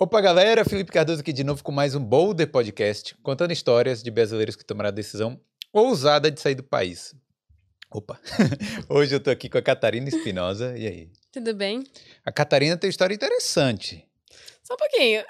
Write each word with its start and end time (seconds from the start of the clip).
Opa, 0.00 0.20
galera! 0.20 0.64
Felipe 0.64 0.92
Cardoso 0.92 1.22
aqui 1.22 1.32
de 1.32 1.42
novo 1.42 1.60
com 1.64 1.72
mais 1.72 1.96
um 1.96 1.98
Boulder 1.98 2.48
Podcast, 2.48 3.16
contando 3.16 3.50
histórias 3.50 4.00
de 4.00 4.12
brasileiros 4.12 4.54
que 4.54 4.64
tomaram 4.64 4.90
a 4.90 4.92
decisão 4.92 5.40
ousada 5.72 6.30
de 6.30 6.40
sair 6.40 6.54
do 6.54 6.62
país. 6.62 7.16
Opa! 7.90 8.16
Hoje 8.88 9.16
eu 9.16 9.18
tô 9.18 9.28
aqui 9.28 9.48
com 9.48 9.58
a 9.58 9.62
Catarina 9.62 10.08
Espinosa. 10.08 10.78
E 10.78 10.86
aí? 10.86 11.10
Tudo 11.32 11.52
bem? 11.52 11.82
A 12.24 12.30
Catarina 12.30 12.76
tem 12.76 12.86
uma 12.86 12.92
história 12.92 13.12
interessante. 13.12 14.08
Só 14.62 14.74
um 14.74 14.76
pouquinho. 14.76 15.24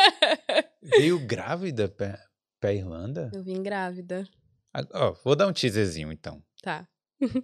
Veio 0.82 1.18
grávida 1.18 1.86
pra, 1.86 2.18
pra 2.58 2.72
Irlanda? 2.72 3.30
Eu 3.34 3.42
vim 3.42 3.62
grávida. 3.62 4.26
Ah, 4.72 4.86
ó, 4.94 5.12
vou 5.22 5.36
dar 5.36 5.46
um 5.46 5.52
teaserzinho 5.52 6.10
então. 6.10 6.42
Tá. 6.62 6.88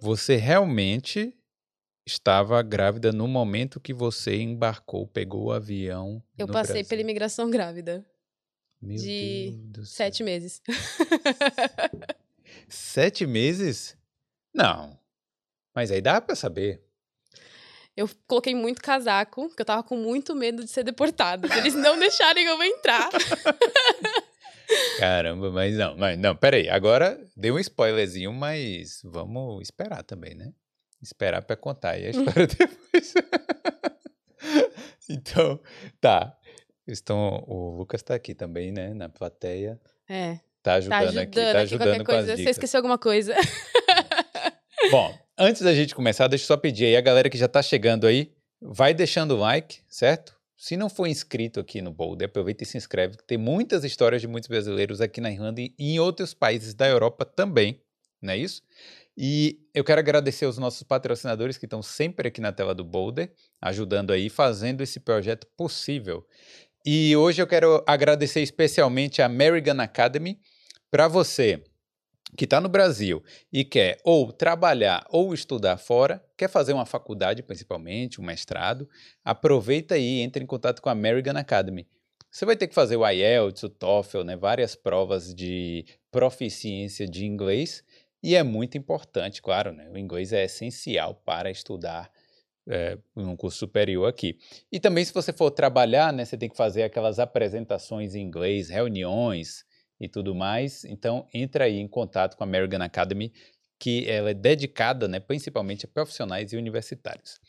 Você 0.01 0.35
realmente 0.35 1.31
estava 2.09 2.61
grávida 2.61 3.11
no 3.11 3.27
momento 3.27 3.79
que 3.79 3.93
você 3.93 4.35
embarcou, 4.37 5.07
pegou 5.07 5.45
o 5.45 5.51
avião. 5.51 6.21
Eu 6.37 6.47
passei 6.47 6.75
Brasil. 6.75 6.89
pela 6.89 7.01
imigração 7.01 7.49
grávida. 7.49 8.05
Meu 8.81 8.97
de. 8.97 9.59
Sete 9.83 10.23
meses. 10.23 10.61
Sete 12.67 13.27
meses? 13.27 13.97
Não. 14.53 14.97
Mas 15.75 15.91
aí 15.91 16.01
dá 16.01 16.19
pra 16.19 16.35
saber. 16.35 16.81
Eu 17.95 18.09
coloquei 18.25 18.55
muito 18.55 18.81
casaco, 18.81 19.49
porque 19.49 19.61
eu 19.61 19.65
tava 19.65 19.83
com 19.83 19.97
muito 19.97 20.33
medo 20.35 20.63
de 20.63 20.69
ser 20.69 20.83
deportada. 20.83 21.47
de 21.47 21.57
Eles 21.57 21.75
não 21.75 21.99
deixarem 21.99 22.45
eu 22.45 22.63
entrar. 22.63 23.09
Caramba, 24.97 25.51
mas 25.51 25.75
não, 25.75 25.97
mas 25.97 26.17
não, 26.17 26.35
peraí. 26.35 26.69
Agora 26.69 27.19
deu 27.35 27.55
um 27.55 27.59
spoilerzinho, 27.59 28.31
mas 28.31 29.01
vamos 29.03 29.61
esperar 29.63 30.03
também, 30.03 30.35
né? 30.35 30.53
Esperar 31.01 31.41
pra 31.43 31.55
contar 31.55 31.91
aí 31.91 32.07
a 32.07 32.09
história 32.11 32.47
depois. 32.47 33.13
então, 35.09 35.59
tá. 35.99 36.35
Estão, 36.87 37.43
o 37.47 37.77
Lucas 37.77 38.01
tá 38.01 38.15
aqui 38.15 38.33
também, 38.33 38.71
né? 38.71 38.93
Na 38.93 39.09
plateia. 39.09 39.79
É. 40.07 40.35
Tá 40.35 40.41
Tá 40.61 40.73
ajudando, 40.75 41.01
ajudando 41.01 41.17
aqui, 41.23 41.35
tá 41.35 41.49
aqui 41.49 41.57
ajudando 41.57 41.87
qualquer 41.87 42.03
com 42.03 42.11
as 42.11 42.17
coisa. 42.17 42.31
Você 42.31 42.37
dicas. 42.37 42.55
esqueceu 42.57 42.77
alguma 42.79 42.97
coisa? 42.97 43.33
Bom, 44.91 45.17
antes 45.37 45.61
da 45.61 45.73
gente 45.73 45.95
começar, 45.95 46.27
deixa 46.27 46.43
eu 46.43 46.47
só 46.47 46.57
pedir 46.57 46.85
aí, 46.85 46.97
a 46.97 47.01
galera 47.01 47.29
que 47.29 47.37
já 47.37 47.47
tá 47.47 47.61
chegando 47.61 48.05
aí, 48.05 48.31
vai 48.61 48.93
deixando 48.93 49.35
o 49.35 49.37
like, 49.37 49.79
certo? 49.87 50.37
Se 50.57 50.75
não 50.75 50.89
for 50.89 51.07
inscrito 51.07 51.59
aqui 51.59 51.81
no 51.81 51.91
Boulder, 51.91 52.27
aproveita 52.27 52.63
e 52.63 52.65
se 52.65 52.77
inscreve, 52.77 53.17
que 53.17 53.23
tem 53.23 53.37
muitas 53.37 53.85
histórias 53.85 54.21
de 54.21 54.27
muitos 54.27 54.49
brasileiros 54.49 54.99
aqui 54.99 55.21
na 55.21 55.31
Irlanda 55.31 55.61
e 55.61 55.73
em 55.79 55.99
outros 55.99 56.33
países 56.33 56.73
da 56.73 56.85
Europa 56.87 57.23
também, 57.23 57.81
não 58.21 58.33
é 58.33 58.37
isso? 58.37 58.61
E 59.17 59.59
eu 59.73 59.83
quero 59.83 59.99
agradecer 59.99 60.45
aos 60.45 60.57
nossos 60.57 60.83
patrocinadores 60.83 61.57
que 61.57 61.65
estão 61.65 61.81
sempre 61.81 62.29
aqui 62.29 62.39
na 62.39 62.51
tela 62.51 62.73
do 62.73 62.83
Boulder, 62.83 63.31
ajudando 63.61 64.11
aí, 64.11 64.29
fazendo 64.29 64.81
esse 64.81 64.99
projeto 64.99 65.45
possível. 65.57 66.25
E 66.85 67.15
hoje 67.15 67.41
eu 67.41 67.47
quero 67.47 67.83
agradecer 67.85 68.41
especialmente 68.41 69.21
a 69.21 69.25
American 69.25 69.79
Academy, 69.81 70.39
para 70.89 71.07
você 71.07 71.61
que 72.37 72.45
está 72.45 72.61
no 72.61 72.69
Brasil 72.69 73.23
e 73.51 73.65
quer 73.65 73.97
ou 74.03 74.31
trabalhar 74.31 75.05
ou 75.09 75.33
estudar 75.33 75.77
fora, 75.77 76.23
quer 76.37 76.47
fazer 76.49 76.73
uma 76.73 76.85
faculdade 76.85 77.43
principalmente, 77.43 78.21
um 78.21 78.23
mestrado, 78.23 78.87
aproveita 79.23 79.95
aí 79.95 80.19
e 80.19 80.21
entre 80.21 80.43
em 80.43 80.47
contato 80.47 80.81
com 80.81 80.89
a 80.89 80.93
American 80.93 81.35
Academy. 81.37 81.87
Você 82.31 82.45
vai 82.45 82.55
ter 82.55 82.67
que 82.67 82.75
fazer 82.75 82.95
o 82.95 83.07
IELTS, 83.07 83.63
o 83.63 83.69
TOEFL, 83.69 84.23
né, 84.23 84.35
várias 84.35 84.75
provas 84.75 85.33
de 85.33 85.85
proficiência 86.11 87.07
de 87.07 87.25
inglês 87.25 87.83
e 88.21 88.35
é 88.35 88.43
muito 88.43 88.77
importante, 88.77 89.41
claro, 89.41 89.71
né, 89.71 89.89
o 89.89 89.97
inglês 89.97 90.33
é 90.33 90.43
essencial 90.43 91.15
para 91.25 91.49
estudar 91.49 92.11
é, 92.67 92.97
num 93.15 93.35
curso 93.35 93.57
superior 93.57 94.07
aqui. 94.07 94.37
E 94.71 94.79
também 94.79 95.03
se 95.03 95.13
você 95.13 95.33
for 95.33 95.51
trabalhar, 95.51 96.13
né, 96.13 96.25
você 96.25 96.37
tem 96.37 96.49
que 96.49 96.57
fazer 96.57 96.83
aquelas 96.83 97.19
apresentações 97.19 98.15
em 98.15 98.21
inglês, 98.21 98.69
reuniões, 98.69 99.65
e 99.99 100.07
tudo 100.07 100.33
mais. 100.33 100.85
Então, 100.85 101.27
entra 101.33 101.65
aí 101.65 101.77
em 101.77 101.87
contato 101.87 102.37
com 102.37 102.43
a 102.43 102.47
American 102.47 102.81
Academy, 102.81 103.33
que 103.77 104.09
ela 104.09 104.31
é 104.31 104.33
dedicada 104.33 105.07
né, 105.07 105.19
principalmente 105.19 105.85
a 105.85 105.89
profissionais 105.89 106.53
e 106.53 106.57
universitários. 106.57 107.39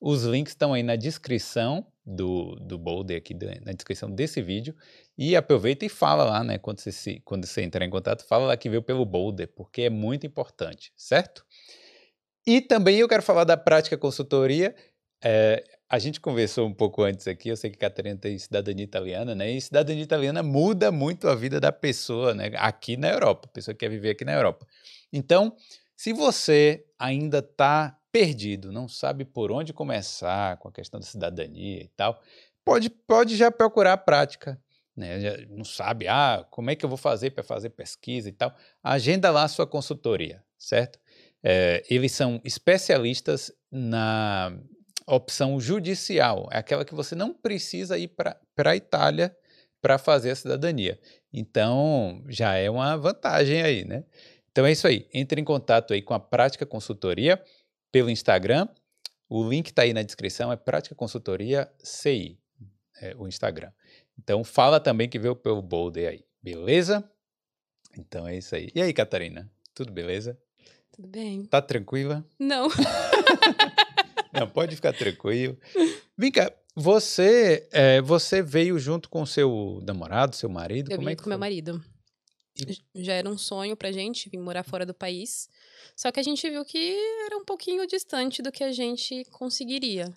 Os 0.00 0.24
links 0.24 0.52
estão 0.52 0.72
aí 0.72 0.82
na 0.82 0.96
descrição 0.96 1.86
do, 2.06 2.54
do 2.56 2.78
Boulder, 2.78 3.18
aqui 3.18 3.34
na 3.34 3.72
descrição 3.72 4.10
desse 4.10 4.40
vídeo. 4.40 4.74
E 5.16 5.36
aproveita 5.36 5.84
e 5.84 5.88
fala 5.88 6.24
lá, 6.24 6.44
né? 6.44 6.56
Quando 6.58 6.80
você, 6.80 6.92
se, 6.92 7.20
quando 7.24 7.44
você 7.44 7.62
entrar 7.62 7.84
em 7.84 7.90
contato, 7.90 8.24
fala 8.24 8.46
lá 8.46 8.56
que 8.56 8.70
veio 8.70 8.82
pelo 8.82 9.04
Boulder, 9.04 9.48
porque 9.48 9.82
é 9.82 9.90
muito 9.90 10.26
importante, 10.26 10.92
certo? 10.96 11.44
E 12.46 12.60
também 12.60 12.98
eu 12.98 13.08
quero 13.08 13.22
falar 13.22 13.44
da 13.44 13.56
prática 13.56 13.98
consultoria. 13.98 14.74
É, 15.22 15.64
a 15.90 15.98
gente 15.98 16.20
conversou 16.20 16.66
um 16.66 16.72
pouco 16.72 17.02
antes 17.02 17.26
aqui, 17.26 17.48
eu 17.48 17.56
sei 17.56 17.70
que 17.70 17.76
Catarina 17.76 18.16
tem 18.16 18.38
cidadania 18.38 18.84
italiana, 18.84 19.34
né? 19.34 19.50
E 19.50 19.60
cidadania 19.60 20.02
italiana 20.02 20.42
muda 20.42 20.92
muito 20.92 21.28
a 21.28 21.34
vida 21.34 21.58
da 21.58 21.72
pessoa, 21.72 22.32
né? 22.34 22.52
Aqui 22.56 22.96
na 22.96 23.10
Europa, 23.10 23.48
a 23.48 23.52
pessoa 23.52 23.74
que 23.74 23.80
quer 23.80 23.90
viver 23.90 24.10
aqui 24.10 24.24
na 24.24 24.32
Europa. 24.32 24.66
Então, 25.12 25.56
se 25.96 26.12
você 26.12 26.86
ainda 26.98 27.40
está 27.40 27.97
perdido, 28.12 28.72
não 28.72 28.88
sabe 28.88 29.24
por 29.24 29.52
onde 29.52 29.72
começar 29.72 30.56
com 30.58 30.68
a 30.68 30.72
questão 30.72 30.98
da 30.98 31.06
cidadania 31.06 31.82
e 31.82 31.88
tal, 31.88 32.20
pode, 32.64 32.90
pode 32.90 33.36
já 33.36 33.50
procurar 33.50 33.94
a 33.94 33.98
prática. 33.98 34.60
Né? 34.96 35.20
Já 35.20 35.36
não 35.48 35.64
sabe, 35.64 36.08
ah, 36.08 36.44
como 36.50 36.70
é 36.70 36.76
que 36.76 36.84
eu 36.84 36.88
vou 36.88 36.98
fazer 36.98 37.30
para 37.30 37.44
fazer 37.44 37.70
pesquisa 37.70 38.28
e 38.28 38.32
tal. 38.32 38.54
Agenda 38.82 39.30
lá 39.30 39.44
a 39.44 39.48
sua 39.48 39.66
consultoria, 39.66 40.42
certo? 40.56 40.98
É, 41.42 41.84
eles 41.88 42.12
são 42.12 42.40
especialistas 42.44 43.52
na 43.70 44.52
opção 45.06 45.60
judicial, 45.60 46.48
é 46.52 46.58
aquela 46.58 46.84
que 46.84 46.94
você 46.94 47.14
não 47.14 47.32
precisa 47.32 47.96
ir 47.96 48.08
para 48.08 48.36
a 48.56 48.76
Itália 48.76 49.34
para 49.80 49.96
fazer 49.96 50.30
a 50.30 50.36
cidadania. 50.36 50.98
Então, 51.32 52.22
já 52.28 52.54
é 52.54 52.68
uma 52.68 52.96
vantagem 52.96 53.62
aí, 53.62 53.84
né? 53.84 54.04
Então 54.50 54.66
é 54.66 54.72
isso 54.72 54.88
aí. 54.88 55.08
Entre 55.14 55.40
em 55.40 55.44
contato 55.44 55.94
aí 55.94 56.02
com 56.02 56.14
a 56.14 56.20
Prática 56.20 56.66
Consultoria 56.66 57.40
pelo 57.92 58.10
Instagram. 58.10 58.68
O 59.28 59.46
link 59.48 59.68
está 59.68 59.82
aí 59.82 59.92
na 59.92 60.02
descrição, 60.02 60.50
é 60.50 60.56
Prática 60.56 60.94
Consultoria 60.94 61.70
CI, 61.82 62.38
é 63.00 63.14
o 63.16 63.28
Instagram. 63.28 63.70
Então 64.18 64.42
fala 64.42 64.80
também 64.80 65.08
que 65.08 65.18
veio 65.18 65.36
pelo 65.36 65.60
Boulder 65.62 66.08
aí, 66.10 66.24
beleza? 66.42 67.08
Então 67.96 68.26
é 68.26 68.36
isso 68.38 68.54
aí. 68.54 68.70
E 68.74 68.80
aí, 68.80 68.92
Catarina? 68.92 69.50
Tudo 69.74 69.92
beleza? 69.92 70.38
Tudo 70.92 71.08
bem? 71.08 71.44
Tá 71.44 71.60
tranquila? 71.60 72.24
Não. 72.38 72.68
Não, 74.32 74.48
pode 74.48 74.76
ficar 74.76 74.92
tranquilo. 74.92 75.56
Vem 76.16 76.30
cá, 76.30 76.52
você, 76.74 77.68
é, 77.72 78.00
você 78.00 78.42
veio 78.42 78.78
junto 78.78 79.08
com 79.08 79.24
seu 79.26 79.80
namorado, 79.86 80.36
seu 80.36 80.48
marido? 80.48 80.90
Eu 80.92 80.96
Como 80.96 81.08
vim 81.08 81.12
é 81.12 81.16
que 81.16 81.22
com 81.22 81.28
meu 81.28 81.38
foi? 81.38 81.40
marido. 81.48 81.82
J- 82.54 82.82
Já 82.94 83.14
era 83.14 83.28
um 83.28 83.38
sonho 83.38 83.76
pra 83.76 83.90
gente 83.92 84.28
vir 84.28 84.38
morar 84.38 84.62
fora 84.64 84.84
do 84.86 84.94
país. 84.94 85.48
Só 85.96 86.10
que 86.10 86.20
a 86.20 86.22
gente 86.22 86.48
viu 86.48 86.64
que 86.64 86.96
era 87.26 87.36
um 87.36 87.44
pouquinho 87.44 87.86
distante 87.86 88.42
do 88.42 88.52
que 88.52 88.64
a 88.64 88.72
gente 88.72 89.24
conseguiria. 89.30 90.12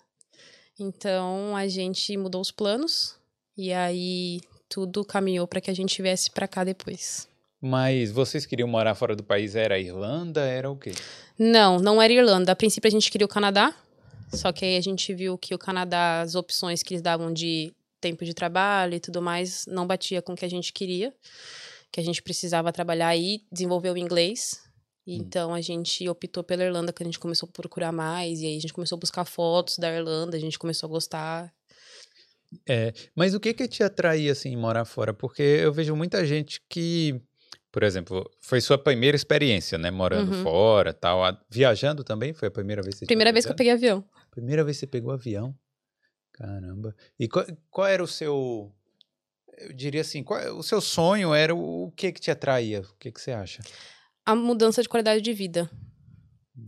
Então 0.78 1.56
a 1.56 1.68
gente 1.68 2.16
mudou 2.16 2.40
os 2.40 2.50
planos 2.50 3.16
e 3.56 3.72
aí 3.72 4.40
tudo 4.68 5.04
caminhou 5.04 5.46
pra 5.46 5.60
que 5.60 5.70
a 5.70 5.74
gente 5.74 6.00
viesse 6.00 6.30
pra 6.30 6.48
cá 6.48 6.64
depois. 6.64 7.28
Mas 7.60 8.10
vocês 8.10 8.44
queriam 8.44 8.66
morar 8.66 8.94
fora 8.94 9.14
do 9.14 9.22
país? 9.22 9.54
Era 9.54 9.78
Irlanda? 9.78 10.40
Era 10.40 10.70
o 10.70 10.76
quê? 10.76 10.92
Não, 11.38 11.78
não 11.78 12.02
era 12.02 12.12
Irlanda. 12.12 12.52
A 12.52 12.56
princípio 12.56 12.88
a 12.88 12.90
gente 12.90 13.10
queria 13.10 13.24
o 13.24 13.28
Canadá, 13.28 13.72
só 14.32 14.50
que 14.50 14.64
aí 14.64 14.76
a 14.76 14.80
gente 14.80 15.14
viu 15.14 15.38
que 15.38 15.54
o 15.54 15.58
Canadá, 15.58 16.22
as 16.22 16.34
opções 16.34 16.82
que 16.82 16.94
eles 16.94 17.02
davam 17.02 17.32
de 17.32 17.72
tempo 18.00 18.24
de 18.24 18.34
trabalho 18.34 18.94
e 18.94 19.00
tudo 19.00 19.22
mais, 19.22 19.64
não 19.66 19.86
batia 19.86 20.20
com 20.20 20.32
o 20.32 20.36
que 20.36 20.44
a 20.44 20.50
gente 20.50 20.72
queria, 20.72 21.14
que 21.92 22.00
a 22.00 22.02
gente 22.02 22.20
precisava 22.20 22.72
trabalhar 22.72 23.16
e 23.16 23.44
desenvolver 23.52 23.90
o 23.90 23.96
inglês. 23.96 24.60
Hum. 25.06 25.14
Então 25.14 25.52
a 25.54 25.60
gente 25.60 26.08
optou 26.08 26.44
pela 26.44 26.64
Irlanda, 26.64 26.92
que 26.92 27.02
a 27.02 27.06
gente 27.06 27.18
começou 27.18 27.48
a 27.48 27.52
procurar 27.52 27.92
mais, 27.92 28.40
e 28.40 28.46
aí 28.46 28.56
a 28.56 28.60
gente 28.60 28.72
começou 28.72 28.96
a 28.96 29.00
buscar 29.00 29.24
fotos 29.24 29.78
da 29.78 29.90
Irlanda, 29.92 30.36
a 30.36 30.40
gente 30.40 30.58
começou 30.58 30.86
a 30.86 30.90
gostar. 30.90 31.52
É, 32.68 32.92
mas 33.14 33.34
o 33.34 33.40
que 33.40 33.54
que 33.54 33.66
te 33.66 33.82
atraía 33.82 34.32
assim 34.32 34.50
em 34.50 34.56
morar 34.56 34.84
fora? 34.84 35.14
Porque 35.14 35.42
eu 35.42 35.72
vejo 35.72 35.96
muita 35.96 36.24
gente 36.26 36.60
que, 36.68 37.20
por 37.70 37.82
exemplo, 37.82 38.30
foi 38.40 38.60
sua 38.60 38.76
primeira 38.76 39.16
experiência, 39.16 39.78
né, 39.78 39.90
morando 39.90 40.30
Uhum. 40.30 40.42
fora, 40.42 40.92
tal, 40.92 41.24
a- 41.24 41.40
viajando 41.50 42.04
também? 42.04 42.32
Foi 42.34 42.48
a 42.48 42.50
primeira 42.50 42.82
vez 42.82 42.94
que 42.94 43.00
você 43.00 43.06
Primeira 43.06 43.32
vez 43.32 43.46
que 43.46 43.52
eu 43.52 43.56
peguei 43.56 43.72
avião. 43.72 44.04
Primeira 44.30 44.62
vez 44.64 44.76
que 44.76 44.80
você 44.80 44.86
pegou 44.86 45.12
avião? 45.12 45.54
Caramba. 46.32 46.94
E 47.18 47.26
qual, 47.28 47.46
qual 47.70 47.86
era 47.86 48.02
o 48.02 48.06
seu, 48.06 48.72
eu 49.58 49.72
diria 49.72 50.02
assim, 50.02 50.22
qual, 50.22 50.56
o 50.56 50.62
seu 50.62 50.80
sonho 50.80 51.34
era 51.34 51.54
o, 51.54 51.86
o 51.86 51.90
que 51.92 52.12
que 52.12 52.20
te 52.20 52.30
atraía? 52.30 52.80
O 52.82 52.94
que 52.98 53.10
que 53.10 53.20
você 53.20 53.32
acha? 53.32 53.62
A 54.24 54.34
mudança 54.34 54.82
de 54.82 54.88
qualidade 54.88 55.20
de 55.20 55.32
vida. 55.32 55.70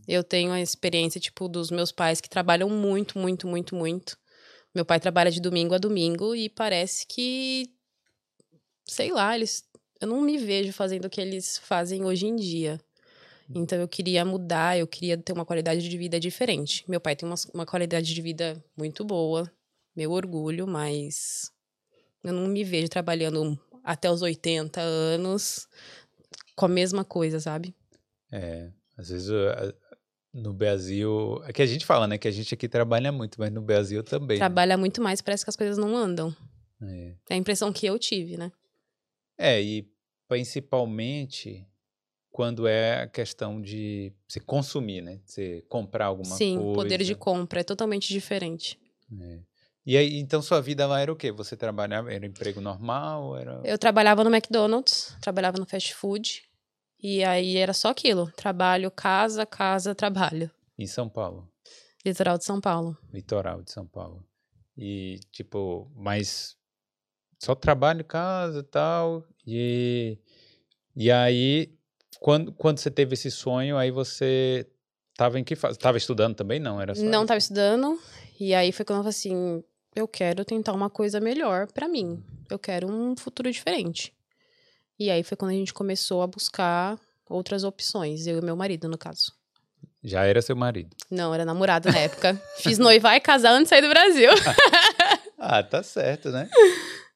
Eu 0.09 0.25
tenho 0.25 0.53
a 0.53 0.61
experiência, 0.61 1.21
tipo, 1.21 1.49
dos 1.49 1.71
meus 1.71 1.93
pais 1.93 2.21
que 2.21 2.29
trabalham 2.29 2.69
muito, 2.69 3.19
muito, 3.19 3.47
muito, 3.47 3.75
muito. 3.75 4.17
Meu 4.75 4.85
pai 4.85 4.99
trabalha 4.99 5.31
de 5.31 5.41
domingo 5.41 5.75
a 5.75 5.79
domingo 5.79 6.35
e 6.35 6.49
parece 6.49 7.07
que. 7.07 7.71
Sei 8.87 9.13
lá, 9.13 9.35
eles. 9.35 9.65
Eu 10.01 10.09
não 10.09 10.21
me 10.21 10.37
vejo 10.37 10.73
fazendo 10.73 11.07
o 11.07 11.11
que 11.11 11.21
eles 11.21 11.59
fazem 11.59 12.05
hoje 12.05 12.27
em 12.27 12.37
dia. 12.37 12.81
Então 13.55 13.79
eu 13.79 13.89
queria 13.89 14.25
mudar, 14.25 14.79
eu 14.79 14.87
queria 14.87 15.17
ter 15.19 15.33
uma 15.33 15.45
qualidade 15.45 15.89
de 15.89 15.99
vida 15.99 16.19
diferente. 16.19 16.85
Meu 16.89 17.01
pai 17.01 17.15
tem 17.15 17.29
uma, 17.29 17.37
uma 17.53 17.67
qualidade 17.67 18.15
de 18.15 18.23
vida 18.23 18.63
muito 18.77 19.05
boa, 19.05 19.51
meu 19.95 20.13
orgulho, 20.13 20.67
mas 20.67 21.53
Eu 22.23 22.33
não 22.33 22.49
me 22.49 22.65
vejo 22.65 22.89
trabalhando 22.89 23.59
até 23.83 24.11
os 24.11 24.23
80 24.23 24.81
anos 24.81 25.69
com 26.55 26.67
a 26.67 26.69
mesma 26.69 27.05
coisa, 27.05 27.41
sabe? 27.41 27.75
É, 28.33 28.71
às 28.97 29.09
vezes 29.09 29.31
no 30.35 30.53
Brasil. 30.53 31.41
É 31.47 31.53
que 31.53 31.63
a 31.63 31.67
gente 31.67 31.87
fala, 31.87 32.09
né? 32.09 32.19
Que 32.19 32.27
a 32.27 32.31
gente 32.31 32.53
aqui 32.53 32.69
trabalha 32.69 33.13
muito, 33.13 33.39
mas 33.39 33.53
no 33.53 33.63
Brasil 33.63 34.03
também. 34.03 34.37
Né? 34.37 34.41
Trabalha 34.41 34.77
né? 34.77 34.81
muito 34.81 35.01
mais, 35.01 35.23
parece 35.23 35.45
que 35.45 35.51
as 35.51 35.57
coisas 35.57 35.79
não 35.79 35.97
andam. 35.97 36.35
É. 36.83 37.15
é 37.31 37.35
a 37.35 37.37
impressão 37.37 37.73
que 37.73 37.87
eu 37.87 37.99
tive, 37.99 38.37
né? 38.37 38.51
É, 39.39 39.63
e 39.63 39.89
principalmente 40.29 41.67
quando 42.31 42.67
é 42.67 43.03
a 43.03 43.07
questão 43.07 43.63
de 43.63 44.13
você 44.27 44.41
consumir, 44.41 45.01
né? 45.01 45.21
Você 45.25 45.63
comprar 45.69 46.07
alguma 46.07 46.37
Sim, 46.37 46.57
coisa. 46.57 46.67
Sim, 46.67 46.73
o 46.73 46.75
poder 46.75 47.03
de 47.05 47.15
compra 47.15 47.61
é 47.61 47.65
totalmente 47.65 48.09
diferente. 48.09 48.79
É. 49.21 49.39
E 49.87 49.97
aí, 49.99 50.19
então 50.19 50.41
sua 50.41 50.61
vida 50.63 50.87
lá 50.87 51.01
era 51.01 51.13
o 51.13 51.17
quê? 51.17 51.31
Você 51.31 51.57
trabalhava, 51.57 52.13
era 52.13 52.25
emprego 52.25 52.61
normal? 52.61 53.37
Era... 53.37 53.61
Eu 53.65 53.79
trabalhava 53.79 54.25
no 54.25 54.35
McDonald's, 54.35 55.15
trabalhava 55.21 55.59
no 55.59 55.67
fast 55.67 55.95
food. 55.95 56.43
E 57.03 57.23
aí 57.23 57.59
era 57.59 57.75
só 57.75 57.89
aquilo: 57.91 58.31
trabalho, 58.33 58.91
casa, 58.91 59.45
casa, 59.45 59.95
trabalho. 59.95 60.51
Em 60.79 60.87
São 60.87 61.09
Paulo? 61.09 61.51
Litoral 62.05 62.39
de 62.39 62.45
São 62.45 62.61
Paulo. 62.61 62.97
Litoral 63.13 63.63
de 63.63 63.71
São 63.71 63.87
Paulo. 63.87 64.25
E, 64.77 65.21
tipo, 65.31 65.91
mas 65.95 66.57
só 67.39 67.55
trabalho, 67.55 68.05
casa 68.05 68.61
e 68.61 68.63
tal. 68.63 69.23
E, 69.47 70.19
e 70.97 71.11
aí, 71.11 71.75
quando, 72.21 72.53
quando 72.53 72.79
você 72.79 72.91
teve 72.91 73.15
esse 73.15 73.31
sonho, 73.31 73.77
aí 73.77 73.91
você 73.91 74.67
tava 75.15 75.39
em 75.39 75.45
que 75.45 75.55
fase? 75.55 75.79
Tava 75.79 75.99
estudando 75.99 76.35
também? 76.35 76.59
Não, 76.59 76.81
era 76.81 76.95
só 76.95 77.03
Não 77.03 77.21
isso? 77.21 77.27
tava 77.27 77.39
estudando. 77.39 77.99
E 78.41 78.55
aí 78.55 78.73
foi 78.73 78.85
quando 78.85 78.99
eu 78.99 79.03
falei 79.05 79.11
assim: 79.11 79.65
eu 79.95 80.09
quero 80.09 80.45
tentar 80.45 80.73
uma 80.73 80.91
coisa 80.91 81.21
melhor 81.21 81.71
para 81.73 81.89
mim. 81.89 82.23
Eu 82.51 82.59
quero 82.59 82.91
um 82.91 83.17
futuro 83.17 83.51
diferente. 83.51 84.13
E 84.99 85.11
aí 85.11 85.23
foi 85.23 85.37
quando 85.37 85.53
a 85.53 85.55
gente 85.55 85.73
começou 85.73 86.23
a 86.23 86.27
buscar 86.27 86.99
outras 87.29 87.65
opções, 87.65 88.27
eu 88.27 88.39
e 88.39 88.45
meu 88.45 88.57
marido, 88.57 88.89
no 88.89 88.99
caso. 88.99 89.33
Já 90.03 90.25
era 90.25 90.43
seu 90.43 90.55
marido? 90.55 90.95
Não, 91.11 91.33
era 91.33 91.45
namorado 91.45 91.91
na 91.91 91.99
época. 91.99 92.41
Fiz 92.59 92.79
noivar 92.79 93.17
e 93.17 93.21
casar 93.21 93.53
antes 93.53 93.65
de 93.65 93.69
sair 93.71 93.83
do 93.83 93.89
Brasil. 93.89 94.31
ah, 95.39 95.63
tá 95.63 95.83
certo, 95.83 96.31
né? 96.31 96.49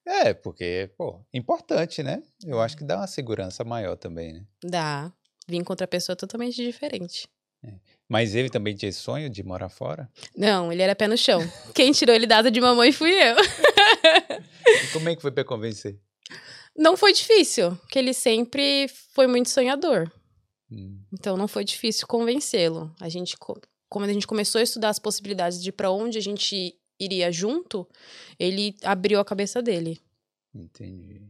É, 0.06 0.32
porque, 0.32 0.90
pô, 0.96 1.20
importante, 1.34 2.02
né? 2.02 2.22
Eu 2.46 2.60
acho 2.62 2.76
que 2.76 2.84
dá 2.84 2.96
uma 2.96 3.06
segurança 3.06 3.62
maior 3.62 3.96
também, 3.96 4.32
né? 4.32 4.44
Dá. 4.64 5.12
Vim 5.46 5.62
com 5.62 5.72
outra 5.72 5.86
pessoa 5.86 6.16
totalmente 6.16 6.56
diferente. 6.56 7.28
É. 7.62 7.74
Mas 8.08 8.34
ele 8.34 8.48
também 8.48 8.74
tinha 8.74 8.88
esse 8.88 9.00
sonho 9.00 9.28
de 9.28 9.42
morar 9.42 9.68
fora? 9.68 10.10
Não, 10.34 10.72
ele 10.72 10.80
era 10.80 10.96
pé 10.96 11.06
no 11.06 11.16
chão. 11.16 11.40
Quem 11.74 11.92
tirou 11.92 12.14
ele 12.14 12.26
da 12.26 12.38
asa 12.38 12.50
de 12.50 12.60
mamãe 12.60 12.90
fui 12.90 13.12
eu. 13.12 13.36
e 14.66 14.86
como 14.92 15.08
é 15.10 15.14
que 15.16 15.20
foi 15.20 15.30
pra 15.30 15.44
convencer? 15.44 15.98
Não 16.74 16.96
foi 16.96 17.12
difícil, 17.12 17.76
porque 17.76 17.98
ele 17.98 18.14
sempre 18.14 18.88
foi 19.12 19.26
muito 19.26 19.50
sonhador. 19.50 20.10
Hum. 20.70 21.00
Então 21.12 21.36
não 21.36 21.48
foi 21.48 21.64
difícil 21.64 22.06
convencê-lo. 22.06 22.94
A 22.98 23.08
gente, 23.08 23.36
como 23.88 24.04
a 24.04 24.12
gente 24.12 24.26
começou 24.26 24.58
a 24.58 24.62
estudar 24.62 24.88
as 24.88 24.98
possibilidades 24.98 25.62
de 25.62 25.70
para 25.70 25.90
onde 25.90 26.16
a 26.16 26.22
gente 26.22 26.74
iria 26.98 27.30
junto, 27.30 27.86
ele 28.38 28.74
abriu 28.82 29.20
a 29.20 29.24
cabeça 29.24 29.60
dele. 29.60 30.00
Entendi. 30.54 31.22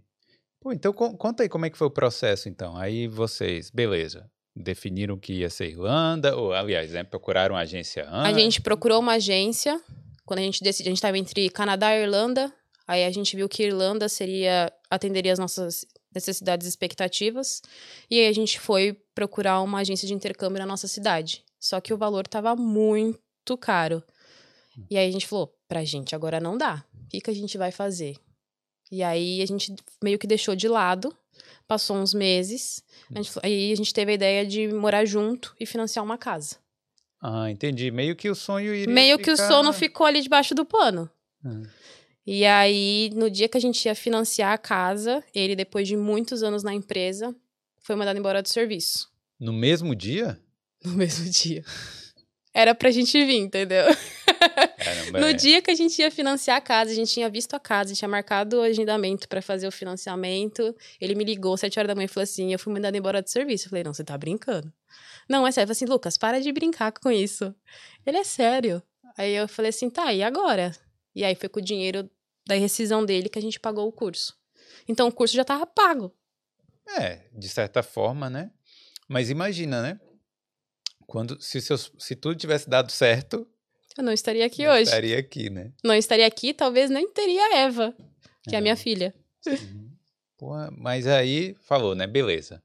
Pô, 0.61 0.73
então 0.73 0.93
conta 0.93 1.43
aí 1.43 1.49
como 1.49 1.67
é 1.67 1.71
que 1.71 1.79
foi 1.79 1.87
o 1.87 1.91
processo, 1.91 2.49
então. 2.49 2.77
Aí 2.77 3.09
vocês, 3.09 3.71
beleza, 3.71 4.31
definiram 4.63 5.19
que 5.19 5.35
ia 5.35 5.51
ser 5.51 5.71
Irlanda, 5.71 6.37
ou 6.37 6.53
aliás, 6.53 6.93
né, 6.93 7.05
procuraram 7.05 7.55
uma 7.55 7.63
agência 7.63 8.07
antes? 8.11 8.37
A 8.37 8.39
gente 8.39 8.61
procurou 8.61 9.01
uma 9.01 9.13
agência, 9.13 9.81
quando 10.27 10.41
a 10.41 10.43
gente 10.43 10.63
decidiu, 10.63 10.91
a 10.91 10.93
gente 10.93 10.99
estava 10.99 11.19
entre 11.19 11.49
Canadá 11.51 11.95
e 11.95 12.03
Irlanda, 12.03 12.53
Aí 12.89 13.05
a 13.05 13.11
gente 13.11 13.37
viu 13.37 13.47
que 13.51 13.65
Irlanda 13.65 14.09
seria 14.09 14.73
atenderia 14.89 15.31
as 15.31 15.39
nossas 15.39 15.85
necessidades 16.13 16.67
e 16.67 16.71
expectativas. 16.71 17.61
E 18.11 18.19
aí 18.19 18.27
a 18.27 18.33
gente 18.33 18.59
foi 18.59 18.95
procurar 19.15 19.61
uma 19.61 19.81
agência 19.81 20.09
de 20.09 20.15
intercâmbio 20.15 20.59
na 20.59 20.65
nossa 20.65 20.89
cidade. 20.89 21.45
Só 21.61 21.83
que 21.83 21.93
o 21.93 21.99
valor 21.99 22.25
estava 22.25 22.57
muito 22.57 23.59
caro. 23.61 24.03
E 24.91 24.97
aí 24.97 25.07
a 25.07 25.13
gente 25.13 25.27
falou, 25.27 25.55
pra 25.69 25.85
gente 25.85 26.15
agora 26.15 26.41
não 26.41 26.57
dá. 26.57 26.83
O 27.05 27.09
que, 27.09 27.21
que 27.21 27.31
a 27.31 27.35
gente 27.35 27.59
vai 27.59 27.71
fazer? 27.71 28.17
E 28.91 29.03
aí 29.03 29.43
a 29.43 29.47
gente 29.47 29.75
meio 30.03 30.19
que 30.19 30.27
deixou 30.27 30.57
de 30.57 30.67
lado. 30.67 31.15
Passou 31.67 31.97
uns 31.97 32.15
meses. 32.15 32.83
A 33.15 33.23
gente, 33.23 33.33
aí 33.43 33.73
a 33.73 33.77
gente 33.77 33.93
teve 33.93 34.13
a 34.13 34.15
ideia 34.15 34.47
de 34.47 34.69
morar 34.69 35.05
junto 35.05 35.55
e 35.59 35.67
financiar 35.67 36.05
uma 36.05 36.19
casa. 36.19 36.57
Ah, 37.21 37.51
entendi. 37.51 37.91
Meio 37.91 38.15
que 38.15 38.31
o 38.31 38.35
sonho 38.35 38.75
iria 38.75 38.93
Meio 38.93 39.19
ficar... 39.19 39.25
que 39.25 39.31
o 39.43 39.47
sono 39.47 39.73
ficou 39.73 40.07
ali 40.07 40.21
debaixo 40.21 40.55
do 40.55 40.65
pano. 40.65 41.11
Ah. 41.45 41.63
E 42.27 42.45
aí, 42.45 43.11
no 43.15 43.31
dia 43.31 43.49
que 43.49 43.57
a 43.57 43.61
gente 43.61 43.85
ia 43.87 43.95
financiar 43.95 44.53
a 44.53 44.59
casa, 44.59 45.25
ele, 45.35 45.57
depois 45.57 45.89
de 45.89 45.97
muitos 45.97 46.43
anos 46.43 46.63
na 46.63 46.75
empresa, 46.75 47.35
foi 47.79 47.97
mandado 47.97 48.19
embora 48.19 48.43
do 48.43 48.49
serviço. 48.49 49.09
No 49.41 49.53
mesmo 49.53 49.95
dia? 49.95 50.39
No 50.85 50.93
mesmo 50.93 51.29
dia. 51.29 51.65
Era 52.59 52.75
pra 52.75 52.91
gente 52.91 53.25
vir, 53.25 53.37
entendeu? 53.37 53.85
Caramba, 54.83 55.21
no 55.21 55.29
é. 55.29 55.33
dia 55.33 55.63
que 55.63 55.71
a 55.71 55.75
gente 55.77 55.97
ia 56.03 56.11
financiar 56.11 56.57
a 56.57 56.61
casa, 56.61 56.91
a 56.91 56.95
gente 56.95 57.13
tinha 57.13 57.31
visto 57.31 57.55
a 57.55 57.61
casa, 57.61 57.95
tinha 57.95 58.09
marcado 58.09 58.59
o 58.59 58.63
agendamento 58.63 59.29
para 59.29 59.41
fazer 59.41 59.69
o 59.69 59.71
financiamento. 59.71 60.75
Ele 61.01 61.15
me 61.15 61.23
ligou 61.23 61.55
às 61.55 61.61
7 61.61 61.79
horas 61.79 61.87
da 61.87 61.95
manhã 61.95 62.07
e 62.07 62.09
falou 62.09 62.25
assim: 62.25 62.53
Eu 62.53 62.59
fui 62.59 62.73
mandado 62.73 62.97
embora 62.97 63.23
do 63.23 63.31
serviço. 63.31 63.67
Eu 63.67 63.71
falei: 63.71 63.85
Não, 63.85 63.95
você 63.95 64.03
tá 64.03 64.19
brincando. 64.19 64.73
Não, 65.29 65.47
é 65.47 65.53
sério. 65.53 65.67
Eu 65.67 65.69
falei 65.69 65.77
assim: 65.77 65.85
Lucas, 65.85 66.19
para 66.19 66.41
de 66.41 66.51
brincar 66.51 66.91
com 66.91 67.13
isso. 67.13 67.55
Ele 68.05 68.17
é 68.17 68.25
sério. 68.25 68.83
Aí 69.17 69.37
eu 69.37 69.47
falei 69.47 69.69
assim: 69.69 69.89
Tá, 69.89 70.13
e 70.13 70.21
agora? 70.21 70.73
E 71.15 71.23
aí 71.23 71.37
foi 71.37 71.49
com 71.49 71.61
o 71.61 71.65
dinheiro 71.65 72.11
da 72.45 72.57
rescisão 72.57 73.05
dele 73.05 73.29
que 73.29 73.39
a 73.39 73.43
gente 73.43 73.61
pagou 73.61 73.87
o 73.87 73.93
curso. 73.93 74.37
Então 74.89 75.07
o 75.07 75.13
curso 75.13 75.33
já 75.33 75.43
estava 75.43 75.65
pago. 75.65 76.13
É, 76.89 77.21
de 77.33 77.49
certa 77.49 77.85
forma, 77.85 78.29
né? 78.29 78.51
Mas 79.07 79.31
imagina, 79.31 79.81
né? 79.81 80.01
Quando 81.09 81.41
se, 81.41 81.59
seus, 81.63 81.91
se 81.99 82.15
tudo 82.15 82.37
tivesse 82.37 82.69
dado 82.69 82.93
certo, 82.93 83.49
eu 83.97 84.05
não 84.05 84.13
estaria 84.13 84.45
aqui 84.45 84.65
não 84.65 84.73
hoje. 84.73 84.83
Estaria 84.83 85.19
aqui, 85.19 85.49
né? 85.49 85.73
Não 85.83 85.95
estaria 85.95 86.27
aqui, 86.27 86.53
talvez 86.53 86.91
nem 86.91 87.11
teria 87.11 87.43
a 87.47 87.57
Eva, 87.57 87.95
que 88.45 88.55
é, 88.55 88.57
é 88.57 88.59
a 88.59 88.61
minha 88.61 88.77
filha. 88.77 89.15
Porra, 90.37 90.71
mas 90.71 91.07
aí 91.07 91.57
falou, 91.63 91.95
né? 91.95 92.07
Beleza. 92.07 92.63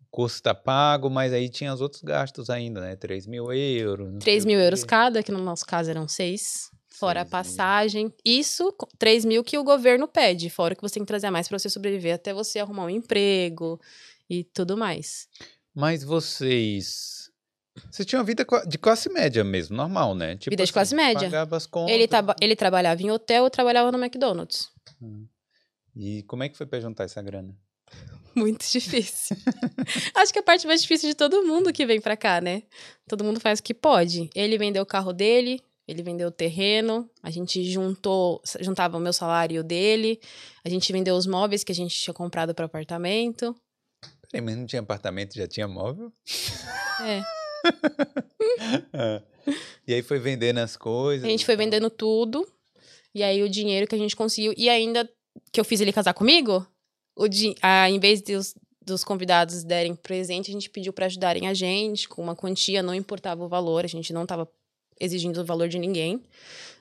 O 0.00 0.06
curso 0.10 0.36
está 0.36 0.54
pago, 0.54 1.10
mas 1.10 1.30
aí 1.34 1.50
tinha 1.50 1.74
os 1.74 1.82
outros 1.82 2.00
gastos 2.00 2.48
ainda, 2.48 2.80
né? 2.80 2.96
3 2.96 3.26
mil 3.26 3.52
euros. 3.52 4.18
3 4.18 4.46
mil 4.46 4.58
euros 4.58 4.82
cada, 4.82 5.22
que 5.22 5.30
no 5.30 5.42
nosso 5.42 5.66
caso 5.66 5.90
eram 5.90 6.08
seis. 6.08 6.70
Fora 6.88 7.20
a 7.20 7.26
passagem. 7.26 8.10
Isso, 8.24 8.74
3 8.98 9.26
mil 9.26 9.44
que 9.44 9.58
o 9.58 9.64
governo 9.64 10.08
pede. 10.08 10.48
Fora 10.48 10.74
que 10.74 10.80
você 10.80 10.94
tem 10.94 11.02
que 11.02 11.08
trazer 11.08 11.28
mais 11.28 11.48
para 11.48 11.58
você 11.58 11.68
sobreviver 11.68 12.14
até 12.14 12.32
você 12.32 12.60
arrumar 12.60 12.86
um 12.86 12.90
emprego 12.90 13.78
e 14.30 14.42
tudo 14.42 14.74
mais. 14.74 15.28
Mas 15.74 16.02
vocês. 16.02 17.23
Você 17.90 18.04
tinha 18.04 18.18
uma 18.18 18.24
vida 18.24 18.46
de 18.66 18.78
classe 18.78 19.08
média 19.10 19.42
mesmo, 19.42 19.76
normal, 19.76 20.14
né? 20.14 20.36
Tipo 20.36 20.50
vida 20.50 20.62
assim, 20.62 20.70
de 20.70 20.72
classe 20.72 20.94
média. 20.94 21.28
Pagava 21.28 21.56
as 21.56 21.66
contas. 21.66 21.92
Ele, 21.92 22.08
ele 22.40 22.56
trabalhava 22.56 23.02
em 23.02 23.10
hotel, 23.10 23.44
eu 23.44 23.50
trabalhava 23.50 23.90
no 23.90 23.98
McDonald's. 23.98 24.68
Hum. 25.02 25.26
E 25.96 26.22
como 26.24 26.42
é 26.42 26.48
que 26.48 26.56
foi 26.56 26.66
para 26.66 26.80
juntar 26.80 27.04
essa 27.04 27.20
grana? 27.20 27.56
Muito 28.34 28.64
difícil. 28.70 29.36
Acho 30.14 30.32
que 30.32 30.38
a 30.38 30.42
parte 30.42 30.66
mais 30.66 30.82
difícil 30.82 31.08
de 31.08 31.14
todo 31.14 31.44
mundo 31.44 31.72
que 31.72 31.86
vem 31.86 32.00
para 32.00 32.16
cá, 32.16 32.40
né? 32.40 32.62
Todo 33.08 33.24
mundo 33.24 33.40
faz 33.40 33.58
o 33.60 33.62
que 33.62 33.74
pode. 33.74 34.28
Ele 34.34 34.58
vendeu 34.58 34.82
o 34.82 34.86
carro 34.86 35.12
dele, 35.12 35.62
ele 35.86 36.02
vendeu 36.02 36.28
o 36.28 36.32
terreno, 36.32 37.08
a 37.22 37.30
gente 37.30 37.62
juntou, 37.64 38.42
juntava 38.60 38.96
o 38.96 39.00
meu 39.00 39.12
salário 39.12 39.62
dele, 39.62 40.20
a 40.64 40.68
gente 40.68 40.92
vendeu 40.92 41.14
os 41.14 41.26
móveis 41.26 41.62
que 41.62 41.72
a 41.72 41.74
gente 41.74 41.94
tinha 41.96 42.14
comprado 42.14 42.54
para 42.54 42.66
apartamento. 42.66 43.54
Peraí, 44.30 44.44
mas 44.44 44.56
não 44.56 44.66
tinha 44.66 44.80
apartamento, 44.80 45.34
já 45.34 45.46
tinha 45.46 45.68
móvel? 45.68 46.12
É. 47.02 47.22
ah. 48.92 49.22
E 49.86 49.92
aí 49.92 50.02
foi 50.02 50.18
vendendo 50.18 50.58
as 50.58 50.74
coisas. 50.74 51.22
A 51.22 51.28
gente 51.28 51.44
foi 51.44 51.54
vendendo 51.54 51.90
tudo. 51.90 52.46
E 53.14 53.22
aí 53.22 53.42
o 53.42 53.48
dinheiro 53.48 53.86
que 53.86 53.94
a 53.94 53.98
gente 53.98 54.16
conseguiu. 54.16 54.54
E 54.56 54.70
ainda 54.70 55.06
que 55.52 55.60
eu 55.60 55.64
fiz 55.64 55.80
ele 55.80 55.92
casar 55.92 56.14
comigo, 56.14 56.66
o 57.14 57.28
di... 57.28 57.54
ah, 57.60 57.90
em 57.90 57.98
vez 57.98 58.22
de 58.22 58.34
os, 58.34 58.54
dos 58.80 59.04
convidados 59.04 59.62
derem 59.62 59.94
presente, 59.94 60.50
a 60.50 60.54
gente 60.54 60.70
pediu 60.70 60.92
para 60.92 61.06
ajudarem 61.06 61.46
a 61.46 61.54
gente 61.54 62.08
com 62.08 62.22
uma 62.22 62.34
quantia, 62.34 62.82
não 62.82 62.94
importava 62.94 63.44
o 63.44 63.48
valor, 63.48 63.84
a 63.84 63.88
gente 63.88 64.12
não 64.12 64.22
estava 64.22 64.48
exigindo 64.98 65.40
o 65.40 65.44
valor 65.44 65.68
de 65.68 65.78
ninguém. 65.78 66.22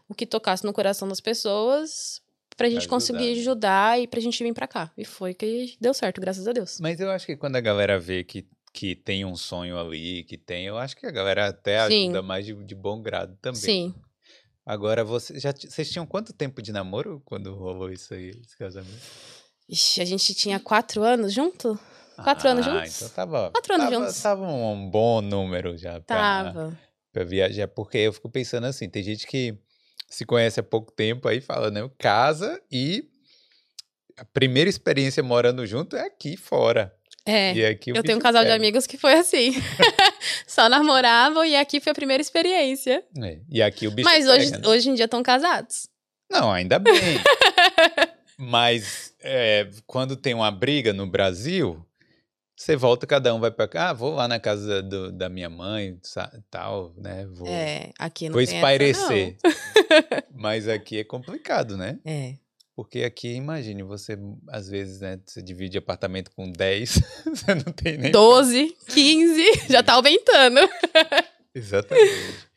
O 0.08 0.14
que 0.14 0.26
tocasse 0.26 0.64
no 0.64 0.74
coração 0.74 1.08
das 1.08 1.20
pessoas 1.20 2.22
pra 2.56 2.68
gente 2.68 2.80
ajudar. 2.80 2.96
conseguir 2.96 3.32
ajudar 3.40 4.00
e 4.00 4.08
pra 4.08 4.20
gente 4.20 4.44
vir 4.44 4.54
pra 4.54 4.68
cá. 4.68 4.92
E 4.98 5.06
foi 5.06 5.34
que 5.34 5.76
deu 5.80 5.94
certo, 5.94 6.22
graças 6.22 6.48
a 6.48 6.52
Deus. 6.52 6.80
Mas 6.80 7.00
eu 7.00 7.10
acho 7.10 7.26
que 7.26 7.36
quando 7.36 7.56
a 7.56 7.62
galera 7.62 8.00
vê 8.00 8.24
que, 8.24 8.46
que 8.74 8.96
tem 8.96 9.24
um 9.24 9.36
sonho 9.36 9.80
ali, 9.80 10.24
que 10.24 10.38
tem, 10.38 10.66
eu 10.66 10.78
acho 10.78 10.98
que 10.98 11.06
a 11.06 11.12
galera 11.12 11.48
até 11.48 11.88
Sim. 11.88 12.06
ajuda 12.06 12.22
mais 12.24 12.46
de, 12.46 12.54
de 12.66 12.76
bom 12.76 13.02
grado 13.02 13.38
também. 13.42 13.62
Sim. 13.62 13.96
Agora, 14.66 15.04
você, 15.04 15.40
já, 15.40 15.52
vocês 15.52 15.92
tinham 15.92 16.06
quanto 16.06 16.34
tempo 16.34 16.62
de 16.62 16.72
namoro 16.72 17.22
quando 17.26 17.54
rolou 17.54 17.92
isso 17.92 18.14
aí, 18.14 18.30
esse 18.30 18.58
casamento? 18.58 19.02
Ixi, 19.70 20.02
a 20.02 20.06
gente 20.06 20.34
tinha 20.34 20.60
quatro 20.60 21.04
anos 21.04 21.32
junto? 21.32 21.78
Quatro 22.16 22.48
ah, 22.48 22.52
anos 22.52 22.66
juntos? 22.66 22.96
Então 22.96 23.10
tava. 23.10 23.52
Quatro 23.52 23.74
anos 23.74 23.86
tava, 23.90 23.96
juntos. 23.96 24.22
Tava 24.22 24.48
um 24.48 24.90
bom 24.90 25.22
número 25.22 25.78
já. 25.78 26.00
Pra, 26.02 26.44
tava 26.46 26.80
para 27.14 27.24
viajar, 27.24 27.68
porque 27.68 28.00
eu 28.00 28.12
fico 28.12 28.28
pensando 28.28 28.66
assim, 28.66 28.90
tem 28.90 29.04
gente 29.04 29.28
que 29.28 29.56
se 30.10 30.26
conhece 30.26 30.60
há 30.60 30.64
pouco 30.64 30.92
tempo 30.92 31.28
aí 31.28 31.40
fala, 31.40 31.70
né, 31.70 31.88
casa 32.00 32.60
e 32.72 33.08
a 34.18 34.26
primeira 34.26 34.70
experiência 34.70 35.22
morando 35.22 35.66
junto 35.66 35.96
é 35.96 36.08
aqui 36.08 36.36
fora. 36.36 36.94
É. 37.26 37.54
E 37.54 37.66
aqui 37.66 37.92
o 37.92 37.96
Eu 37.96 38.04
tenho 38.04 38.18
um 38.18 38.22
casal 38.22 38.44
de 38.44 38.52
amigos 38.52 38.86
que 38.86 38.98
foi 38.98 39.14
assim. 39.14 39.54
Só 40.48 40.68
namoravam 40.68 41.46
e 41.46 41.56
aqui 41.56 41.80
foi 41.80 41.92
a 41.92 41.96
primeira 41.96 42.22
experiência. 42.22 43.04
É, 43.22 43.40
E 43.50 43.62
aqui 43.62 43.88
o 43.88 43.92
bicho 43.92 44.08
Mas 44.10 44.28
hoje, 44.28 44.52
pega, 44.52 44.62
né? 44.62 44.68
hoje 44.68 44.90
em 44.90 44.94
dia 44.94 45.06
estão 45.06 45.24
casados. 45.24 45.88
Não, 46.30 46.52
ainda 46.52 46.80
bem. 46.80 46.94
Mas 48.38 49.14
é, 49.22 49.70
quando 49.86 50.16
tem 50.16 50.34
uma 50.34 50.52
briga 50.52 50.92
no 50.92 51.08
Brasil, 51.08 51.86
você 52.58 52.76
volta, 52.76 53.06
cada 53.08 53.34
um 53.34 53.40
vai 53.40 53.52
pra 53.52 53.68
cá. 53.68 53.90
Ah, 53.90 53.94
vou 53.94 54.14
lá 54.16 54.28
na 54.28 54.40
casa 54.40 54.82
do- 54.82 55.12
da 55.12 55.30
minha 55.30 55.50
mãe, 55.50 55.98
tal, 56.50 56.94
né? 56.98 57.26
Vou, 57.32 57.48
É, 57.48 57.92
aqui 57.98 58.26
não 58.26 58.34
vou 58.34 58.42
espairecer. 58.42 59.38
Mas 60.36 60.68
aqui 60.68 61.00
é 61.00 61.04
complicado, 61.04 61.78
né? 61.78 62.00
Essa, 62.04 62.10
não. 62.10 62.14
É. 62.14 62.36
Porque 62.76 63.04
aqui, 63.04 63.34
imagine, 63.34 63.84
você, 63.84 64.18
às 64.50 64.68
vezes, 64.68 65.00
né, 65.00 65.20
você 65.24 65.42
divide 65.42 65.78
apartamento 65.78 66.32
com 66.32 66.52
10, 66.52 67.02
você 67.26 67.54
não 67.54 67.72
tem 67.72 67.98
nem... 67.98 68.12
12, 68.12 68.76
15, 68.88 69.44
já 69.70 69.84
tá 69.84 69.94
aumentando. 69.94 70.60
Exatamente. 71.54 72.48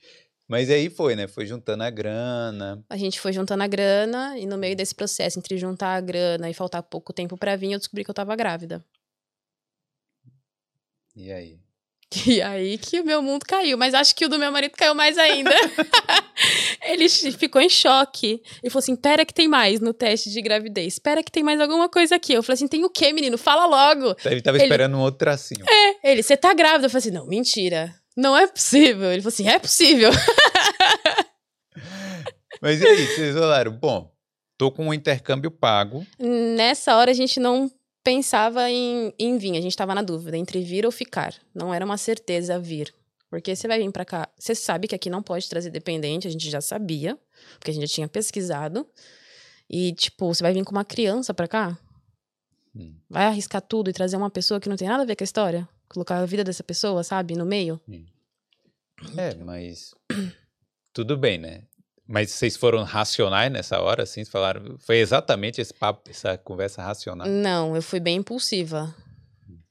Mas 0.49 0.71
aí 0.71 0.89
foi, 0.89 1.17
né? 1.17 1.27
Foi 1.27 1.45
juntando 1.45 1.83
a 1.83 1.91
grana. 1.91 2.83
A 2.89 2.97
gente 2.97 3.21
foi 3.21 3.33
juntando 3.33 3.63
a 3.63 3.67
grana 3.67 4.39
e 4.39 4.47
no 4.47 4.57
meio 4.57 4.77
desse 4.77 4.95
processo, 4.95 5.39
entre 5.39 5.59
juntar 5.59 5.97
a 5.97 6.01
grana 6.01 6.49
e 6.49 6.55
faltar 6.55 6.83
pouco 6.83 7.13
tempo 7.13 7.37
pra 7.37 7.57
vir, 7.57 7.73
eu 7.73 7.79
descobri 7.79 8.05
que 8.05 8.11
eu 8.11 8.15
tava 8.15 8.35
grávida. 8.37 8.85
E 11.15 11.33
aí? 11.33 11.66
E 12.27 12.41
aí 12.41 12.79
que 12.79 13.01
o 13.01 13.05
meu 13.05 13.21
mundo 13.21 13.45
caiu, 13.45 13.77
mas 13.77 13.93
acho 13.93 14.15
que 14.15 14.25
o 14.25 14.29
do 14.29 14.39
meu 14.39 14.51
marido 14.53 14.73
caiu 14.77 14.95
mais 14.95 15.19
ainda. 15.19 15.51
Ele 16.83 17.09
ficou 17.09 17.61
em 17.61 17.69
choque. 17.69 18.41
Ele 18.63 18.71
falou 18.71 18.79
assim: 18.79 18.97
pera 18.97 19.25
que 19.25 19.35
tem 19.35 19.49
mais 19.49 19.81
no 19.81 19.93
teste 19.93 20.31
de 20.31 20.41
gravidez. 20.41 20.95
Espera 20.95 21.23
que 21.23 21.33
tem 21.33 21.43
mais 21.43 21.61
alguma 21.61 21.89
coisa 21.89 22.17
aqui. 22.17 22.33
Eu 22.33 22.43
falei 22.43 22.55
assim: 22.55 22.69
tem 22.69 22.85
o 22.85 22.91
quê, 22.91 23.13
menino? 23.13 23.37
Fala 23.37 23.67
logo. 23.67 24.17
Ele 24.25 24.41
tava 24.41 24.57
Ele- 24.57 24.65
esperando 24.65 24.97
um 24.97 25.01
outro 25.01 25.19
tracinho. 25.19 25.65
Ele, 26.03 26.23
você 26.23 26.37
tá 26.37 26.55
grávida? 26.55 26.87
Eu 26.87 26.91
falei 26.91 27.01
assim: 27.01 27.11
não, 27.11 27.27
mentira. 27.27 27.95
Não 28.17 28.37
é 28.37 28.47
possível. 28.47 29.11
Ele 29.13 29.21
falou 29.21 29.33
assim: 29.35 29.49
é 29.49 29.59
possível. 29.59 30.11
Mas 32.63 32.81
e 32.81 32.87
aí, 32.87 33.07
vocês 33.07 33.35
falaram, 33.35 33.73
bom, 33.73 34.11
tô 34.57 34.71
com 34.71 34.89
um 34.89 34.95
intercâmbio 34.95 35.51
pago. 35.51 36.07
Nessa 36.19 36.97
hora 36.97 37.11
a 37.11 37.15
gente 37.15 37.39
não 37.39 37.71
pensava 38.07 38.71
em, 38.71 39.13
em 39.19 39.37
vir, 39.37 39.57
a 39.57 39.61
gente 39.61 39.77
tava 39.77 39.93
na 39.93 40.01
dúvida 40.01 40.37
entre 40.37 40.63
vir 40.63 40.87
ou 40.87 40.93
ficar. 40.93 41.35
Não 41.53 41.75
era 41.75 41.85
uma 41.85 41.99
certeza 41.99 42.57
vir. 42.57 42.95
Porque 43.29 43.57
você 43.57 43.67
vai 43.67 43.81
vir 43.81 43.91
pra 43.91 44.05
cá, 44.05 44.29
você 44.39 44.55
sabe 44.55 44.87
que 44.87 44.95
aqui 44.95 45.11
não 45.11 45.21
pode 45.21 45.49
trazer 45.49 45.71
dependente, 45.71 46.29
a 46.29 46.31
gente 46.31 46.49
já 46.49 46.61
sabia, 46.61 47.19
porque 47.59 47.73
a 47.73 47.75
gente 47.75 47.89
já 47.89 47.95
tinha 47.97 48.07
pesquisado. 48.09 48.87
E, 49.69 49.93
tipo, 49.93 50.33
você 50.33 50.41
vai 50.41 50.55
vir 50.55 50.65
com 50.65 50.71
uma 50.71 50.85
criança 50.85 51.35
pra 51.35 51.49
cá? 51.49 51.77
Hum. 52.77 52.95
Vai 53.11 53.25
arriscar 53.25 53.61
tudo 53.61 53.91
e 53.91 53.93
trazer 53.93 54.17
uma 54.17 54.31
pessoa 54.31 54.61
que 54.61 54.69
não 54.69 54.77
tem 54.77 54.87
nada 54.87 55.03
a 55.03 55.07
ver 55.07 55.17
com 55.17 55.25
a 55.25 55.27
história? 55.27 55.69
Colocar 55.89 56.19
a 56.19 56.27
vida 56.27 56.45
dessa 56.45 56.63
pessoa, 56.63 57.03
sabe, 57.03 57.35
no 57.35 57.45
meio? 57.45 57.81
É, 59.19 59.35
mas 59.35 59.93
tudo 60.93 61.17
bem, 61.17 61.39
né? 61.39 61.65
Mas 62.09 62.31
vocês 62.31 62.57
foram 62.57 62.85
racionais 62.85 63.51
nessa 63.51 63.81
hora, 63.81 64.05
assim? 64.05 64.25
Falaram, 64.25 64.77
foi 64.79 64.99
exatamente 64.99 65.61
esse 65.61 65.75
papo, 65.75 66.09
essa 66.09 66.39
conversa 66.39 66.83
racional. 66.83 67.27
Não, 67.27 67.75
eu 67.75 67.83
fui 67.83 67.99
bem 67.99 68.19
impulsiva. 68.19 68.95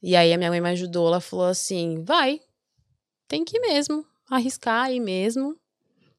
E 0.02 0.14
aí 0.14 0.32
a 0.32 0.38
minha 0.38 0.50
mãe 0.50 0.60
me 0.60 0.68
ajudou, 0.70 1.06
ela 1.08 1.20
falou 1.20 1.46
assim: 1.46 2.02
vai, 2.04 2.40
tem 3.26 3.44
que 3.44 3.56
ir 3.56 3.60
mesmo, 3.60 4.04
arriscar 4.30 4.84
aí 4.84 5.00
mesmo, 5.00 5.56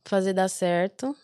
fazer 0.03 0.33
dar 0.33 0.49
certo. 0.49 1.15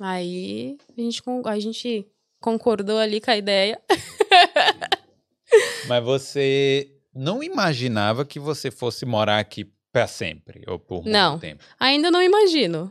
Aí 0.00 0.76
a 0.96 1.00
gente, 1.00 1.22
a 1.44 1.60
gente 1.60 2.06
concordou 2.40 2.98
ali 2.98 3.20
com 3.20 3.30
a 3.30 3.36
ideia. 3.36 3.80
Mas 5.86 6.02
você 6.04 6.90
não 7.14 7.42
imaginava 7.42 8.24
que 8.24 8.38
você 8.38 8.70
fosse 8.70 9.04
morar 9.04 9.38
aqui 9.38 9.70
pra 9.92 10.06
sempre, 10.06 10.62
ou 10.66 10.78
por 10.78 11.02
muito 11.02 11.10
Não. 11.12 11.38
tempo. 11.38 11.62
Ainda 11.78 12.10
não 12.10 12.22
imagino. 12.22 12.90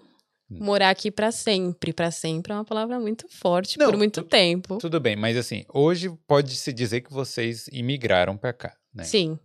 Morar 0.49 0.89
aqui 0.89 1.11
pra 1.11 1.31
sempre. 1.31 1.93
Pra 1.93 2.09
sempre 2.11 2.51
é 2.51 2.55
uma 2.55 2.65
palavra 2.65 2.99
muito 2.99 3.27
forte 3.29 3.77
Não, 3.77 3.89
por 3.91 3.97
muito 3.97 4.21
tu- 4.23 4.27
tempo. 4.29 4.77
Tudo 4.77 4.99
bem, 4.99 5.15
mas 5.15 5.37
assim, 5.37 5.65
hoje 5.73 6.09
pode-se 6.27 6.71
dizer 6.73 7.01
que 7.01 7.11
vocês 7.11 7.67
imigraram 7.71 8.35
pra 8.37 8.51
cá, 8.53 8.75
né? 8.93 9.03
Sim. 9.03 9.37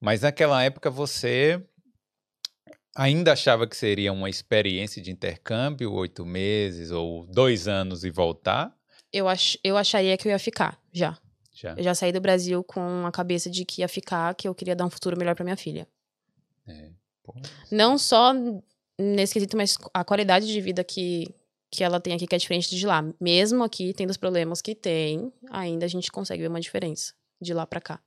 Mas 0.00 0.22
naquela 0.22 0.62
época 0.62 0.90
você 0.90 1.62
ainda 2.96 3.32
achava 3.32 3.66
que 3.66 3.76
seria 3.76 4.12
uma 4.12 4.28
experiência 4.28 5.00
de 5.00 5.10
intercâmbio, 5.10 5.92
oito 5.92 6.24
meses 6.26 6.90
ou 6.90 7.26
dois 7.26 7.68
anos 7.68 8.04
e 8.04 8.10
voltar? 8.10 8.74
Eu, 9.12 9.28
ach, 9.28 9.56
eu 9.64 9.76
acharia 9.76 10.16
que 10.16 10.26
eu 10.28 10.32
ia 10.32 10.38
ficar, 10.38 10.78
já. 10.92 11.16
Já. 11.52 11.74
Eu 11.76 11.82
já 11.82 11.94
saí 11.94 12.12
do 12.12 12.20
Brasil 12.20 12.62
com 12.64 13.04
a 13.06 13.12
cabeça 13.12 13.50
de 13.50 13.64
que 13.64 13.82
ia 13.82 13.88
ficar, 13.88 14.34
que 14.34 14.48
eu 14.48 14.54
queria 14.54 14.74
dar 14.74 14.86
um 14.86 14.90
futuro 14.90 15.16
melhor 15.18 15.34
pra 15.34 15.44
minha 15.44 15.56
filha. 15.56 15.86
É. 16.66 16.90
Não 17.70 17.98
só 17.98 18.32
nesse 19.00 19.34
quesito, 19.34 19.56
mas 19.56 19.76
a 19.94 20.04
qualidade 20.04 20.46
de 20.46 20.60
vida 20.60 20.84
que, 20.84 21.32
que 21.70 21.82
ela 21.82 22.00
tem 22.00 22.14
aqui, 22.14 22.26
que 22.26 22.34
é 22.34 22.38
diferente 22.38 22.74
de 22.74 22.86
lá. 22.86 23.02
Mesmo 23.20 23.62
aqui, 23.64 23.92
tendo 23.94 24.10
os 24.10 24.16
problemas 24.16 24.60
que 24.60 24.74
tem, 24.74 25.32
ainda 25.50 25.84
a 25.86 25.88
gente 25.88 26.10
consegue 26.12 26.42
ver 26.42 26.48
uma 26.48 26.60
diferença 26.60 27.12
de 27.40 27.54
lá 27.54 27.66
pra 27.66 27.80
cá. 27.80 28.00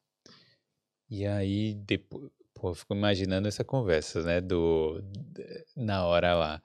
E 1.10 1.26
aí, 1.26 1.74
depois, 1.76 2.30
pô, 2.54 2.70
eu 2.70 2.76
fico 2.76 2.94
imaginando 2.96 3.48
essa 3.48 3.64
conversa, 3.64 4.22
né, 4.24 4.40
do, 4.42 5.04
na 5.76 6.06
hora 6.06 6.34
lá. 6.34 6.62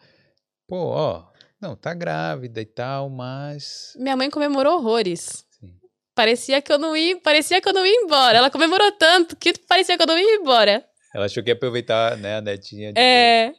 Pô, 0.66 0.76
ó, 0.76 1.24
não, 1.60 1.74
tá 1.74 1.92
grávida 1.94 2.60
e 2.60 2.66
tal, 2.66 3.08
mas... 3.10 3.92
Minha 3.98 4.16
mãe 4.16 4.30
comemorou 4.30 4.76
horrores. 4.78 5.44
Sim. 5.58 5.74
Parecia 6.14 6.62
que 6.62 6.72
eu 6.72 6.78
não 6.78 6.96
ia, 6.96 7.18
parecia 7.20 7.60
que 7.60 7.68
eu 7.68 7.72
não 7.72 7.84
ia 7.84 8.02
embora. 8.02 8.38
Ela 8.38 8.50
comemorou 8.50 8.92
tanto 8.92 9.36
que 9.36 9.52
parecia 9.66 9.96
que 9.96 10.02
eu 10.02 10.06
não 10.06 10.18
ia 10.18 10.36
embora. 10.36 10.84
Ela 11.14 11.24
achou 11.26 11.42
que 11.42 11.50
ia 11.50 11.54
aproveitar, 11.54 12.16
né, 12.16 12.36
a 12.36 12.40
netinha. 12.40 12.92
de- 12.92 13.00
É. 13.00 13.54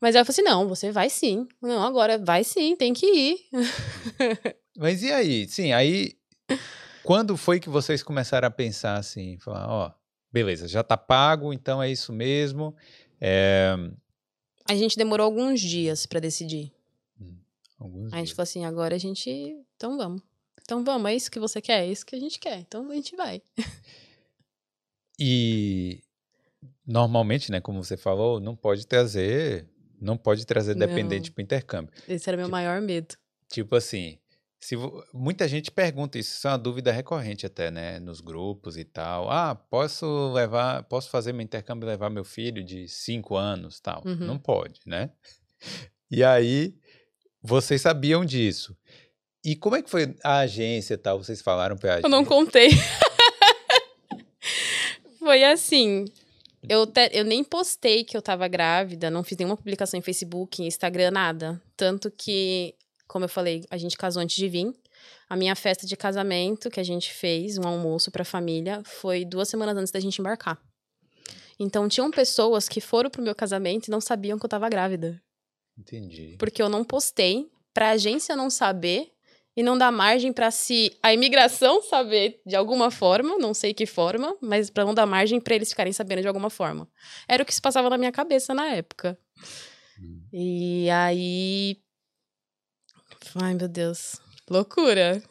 Mas 0.00 0.14
ela 0.14 0.24
falou 0.24 0.32
assim: 0.34 0.42
não, 0.42 0.68
você 0.68 0.90
vai 0.90 1.10
sim. 1.10 1.46
Não, 1.60 1.82
agora 1.82 2.18
vai 2.18 2.44
sim, 2.44 2.74
tem 2.76 2.92
que 2.92 3.06
ir. 3.06 3.38
Mas 4.76 5.02
e 5.02 5.12
aí? 5.12 5.46
Sim, 5.48 5.72
aí, 5.72 6.16
quando 7.02 7.36
foi 7.36 7.60
que 7.60 7.68
vocês 7.68 8.02
começaram 8.02 8.48
a 8.48 8.50
pensar 8.50 8.96
assim, 8.96 9.36
falar, 9.38 9.68
ó, 9.68 9.92
beleza, 10.32 10.66
já 10.66 10.82
tá 10.82 10.96
pago, 10.96 11.52
então 11.52 11.82
é 11.82 11.90
isso 11.90 12.12
mesmo, 12.12 12.74
é... 13.20 13.74
A 14.68 14.74
gente 14.74 14.96
demorou 14.96 15.24
alguns 15.24 15.60
dias 15.60 16.06
pra 16.06 16.20
decidir. 16.20 16.72
Alguns 17.78 18.12
Aí 18.12 18.16
a 18.16 18.18
gente 18.18 18.26
dias. 18.26 18.36
falou 18.36 18.44
assim: 18.44 18.64
agora 18.64 18.94
a 18.94 18.98
gente. 18.98 19.56
Então 19.76 19.96
vamos. 19.96 20.22
Então 20.62 20.84
vamos, 20.84 21.10
é 21.10 21.14
isso 21.16 21.30
que 21.30 21.40
você 21.40 21.60
quer? 21.60 21.84
É 21.84 21.86
isso 21.86 22.06
que 22.06 22.14
a 22.14 22.20
gente 22.20 22.38
quer. 22.38 22.58
Então 22.60 22.88
a 22.90 22.94
gente 22.94 23.16
vai. 23.16 23.42
E 25.18 26.02
normalmente, 26.90 27.52
né, 27.52 27.60
como 27.60 27.82
você 27.82 27.96
falou, 27.96 28.40
não 28.40 28.56
pode 28.56 28.84
trazer, 28.86 29.66
não 30.00 30.16
pode 30.16 30.44
trazer 30.44 30.74
dependente 30.74 31.30
para 31.30 31.42
intercâmbio. 31.42 31.92
Esse 32.08 32.28
era 32.28 32.36
meu 32.36 32.46
Tipo- 32.46 32.52
maior 32.52 32.80
medo. 32.80 33.14
Tipo 33.48 33.76
assim, 33.76 34.18
se 34.58 34.74
muita 35.14 35.46
gente 35.46 35.70
pergunta 35.70 36.18
isso, 36.18 36.32
isso 36.36 36.48
é 36.48 36.50
uma 36.50 36.58
dúvida 36.58 36.90
recorrente 36.90 37.46
até, 37.46 37.70
né, 37.70 38.00
nos 38.00 38.20
grupos 38.20 38.76
e 38.76 38.84
tal. 38.84 39.30
Ah, 39.30 39.54
posso 39.54 40.32
levar, 40.32 40.82
posso 40.84 41.08
fazer 41.10 41.32
meu 41.32 41.42
intercâmbio 41.42 41.86
e 41.86 41.90
levar 41.90 42.10
meu 42.10 42.24
filho 42.24 42.62
de 42.64 42.88
cinco 42.88 43.36
anos, 43.36 43.78
tal? 43.80 44.02
Uhum. 44.04 44.16
Não 44.16 44.38
pode, 44.38 44.80
né? 44.84 45.10
E 46.10 46.24
aí 46.24 46.74
vocês 47.42 47.80
sabiam 47.80 48.24
disso. 48.24 48.76
E 49.44 49.54
como 49.56 49.76
é 49.76 49.82
que 49.82 49.88
foi 49.88 50.14
a 50.22 50.40
agência 50.40 50.94
e 50.94 50.98
tal? 50.98 51.16
Vocês 51.22 51.40
falaram 51.40 51.76
pra 51.76 51.92
agência? 51.92 52.06
Eu 52.06 52.10
não 52.10 52.24
contei. 52.24 52.68
Foi 55.18 55.44
assim. 55.44 56.04
Eu, 56.68 56.86
te- 56.86 57.10
eu 57.12 57.24
nem 57.24 57.42
postei 57.42 58.04
que 58.04 58.16
eu 58.16 58.22
tava 58.22 58.46
grávida, 58.48 59.10
não 59.10 59.24
fiz 59.24 59.36
nenhuma 59.38 59.56
publicação 59.56 59.98
em 59.98 60.02
Facebook, 60.02 60.62
em 60.62 60.66
Instagram, 60.66 61.10
nada. 61.10 61.60
Tanto 61.76 62.10
que, 62.10 62.74
como 63.08 63.24
eu 63.24 63.28
falei, 63.28 63.64
a 63.70 63.78
gente 63.78 63.96
casou 63.96 64.22
antes 64.22 64.36
de 64.36 64.48
vir. 64.48 64.72
A 65.28 65.36
minha 65.36 65.54
festa 65.56 65.86
de 65.86 65.96
casamento 65.96 66.68
que 66.68 66.80
a 66.80 66.82
gente 66.82 67.12
fez, 67.12 67.56
um 67.56 67.66
almoço 67.66 68.10
pra 68.10 68.24
família, 68.24 68.82
foi 68.84 69.24
duas 69.24 69.48
semanas 69.48 69.76
antes 69.76 69.90
da 69.92 70.00
gente 70.00 70.18
embarcar. 70.18 70.60
Então, 71.58 71.88
tinham 71.88 72.10
pessoas 72.10 72.68
que 72.68 72.80
foram 72.80 73.08
pro 73.10 73.22
meu 73.22 73.34
casamento 73.34 73.88
e 73.88 73.90
não 73.90 74.00
sabiam 74.00 74.38
que 74.38 74.44
eu 74.44 74.48
tava 74.48 74.68
grávida. 74.68 75.20
Entendi. 75.78 76.36
Porque 76.38 76.60
eu 76.62 76.68
não 76.68 76.84
postei, 76.84 77.48
pra 77.72 77.90
agência 77.90 78.36
não 78.36 78.50
saber 78.50 79.12
e 79.56 79.62
não 79.62 79.76
dar 79.76 79.90
margem 79.90 80.32
pra 80.32 80.50
se 80.50 80.96
a 81.02 81.12
imigração 81.12 81.82
saber 81.82 82.40
de 82.46 82.56
alguma 82.56 82.90
forma, 82.90 83.36
não 83.38 83.52
sei 83.52 83.74
que 83.74 83.86
forma, 83.86 84.36
mas 84.40 84.70
pra 84.70 84.84
não 84.84 84.94
dar 84.94 85.06
margem 85.06 85.40
pra 85.40 85.54
eles 85.54 85.70
ficarem 85.70 85.92
sabendo 85.92 86.22
de 86.22 86.28
alguma 86.28 86.50
forma. 86.50 86.88
Era 87.28 87.42
o 87.42 87.46
que 87.46 87.54
se 87.54 87.60
passava 87.60 87.90
na 87.90 87.98
minha 87.98 88.12
cabeça 88.12 88.54
na 88.54 88.66
época. 88.68 89.18
Hum. 90.00 90.22
E 90.32 90.88
aí 90.90 91.76
Ai, 93.34 93.54
meu 93.54 93.68
Deus. 93.68 94.20
Loucura. 94.48 95.22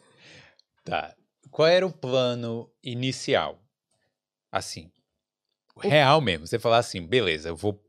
Tá. 0.84 1.14
Qual 1.50 1.68
era 1.68 1.86
o 1.86 1.92
plano 1.92 2.70
inicial? 2.82 3.58
Assim, 4.50 4.90
real 5.82 6.20
mesmo. 6.20 6.46
Você 6.46 6.58
falar 6.58 6.78
assim, 6.78 7.04
beleza, 7.06 7.48
eu 7.48 7.56
vou. 7.56 7.82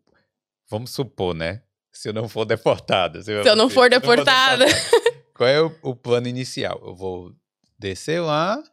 Vamos 0.69 0.91
supor, 0.91 1.33
né? 1.33 1.61
Se 1.91 2.09
eu 2.09 2.13
não 2.13 2.27
for 2.27 2.45
deportada. 2.45 3.21
Se 3.21 3.31
eu 3.31 3.55
não 3.55 3.69
for 3.69 3.89
deportada. 3.89 4.65
Qual 5.41 5.49
é 5.49 5.59
o, 5.59 5.75
o 5.81 5.95
plano 5.95 6.27
inicial? 6.27 6.79
Eu 6.85 6.93
vou 6.93 7.33
descer 7.79 8.21
lá 8.21 8.63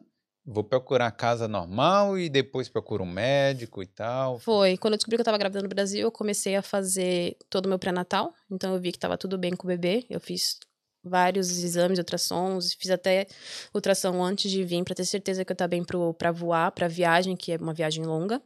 vou 0.45 0.63
procurar 0.63 1.09
casa 1.11 1.47
normal 1.47 2.15
e 2.17 2.29
depois 2.29 2.69
procuro 2.69 3.03
um 3.03 3.11
médico 3.11 3.81
e 3.81 3.87
tal. 3.87 4.37
Foi. 4.37 4.77
Quando 4.77 4.93
eu 4.93 4.97
descobri 4.97 5.17
que 5.17 5.21
eu 5.21 5.25
tava 5.25 5.37
grávida 5.39 5.63
no 5.63 5.67
Brasil, 5.67 6.01
eu 6.01 6.11
comecei 6.11 6.55
a 6.55 6.61
fazer 6.61 7.37
todo 7.49 7.65
o 7.65 7.69
meu 7.69 7.79
pré-natal. 7.79 8.35
Então 8.51 8.73
eu 8.73 8.79
vi 8.79 8.91
que 8.91 8.99
tava 8.99 9.17
tudo 9.17 9.35
bem 9.35 9.55
com 9.55 9.65
o 9.65 9.67
bebê. 9.67 10.05
Eu 10.11 10.19
fiz 10.19 10.59
vários 11.03 11.49
exames, 11.63 11.97
ultrassons, 11.97 12.73
fiz 12.73 12.91
até 12.91 13.25
ultrassom 13.73 14.23
antes 14.23 14.51
de 14.51 14.63
vir 14.63 14.83
para 14.83 14.93
ter 14.93 15.05
certeza 15.05 15.43
que 15.43 15.51
eu 15.51 15.55
tava 15.55 15.69
bem 15.69 15.83
pro, 15.83 16.13
pra 16.13 16.31
voar, 16.31 16.71
pra 16.71 16.87
viagem, 16.87 17.35
que 17.35 17.51
é 17.51 17.57
uma 17.57 17.73
viagem 17.73 18.05
longa. 18.05 18.39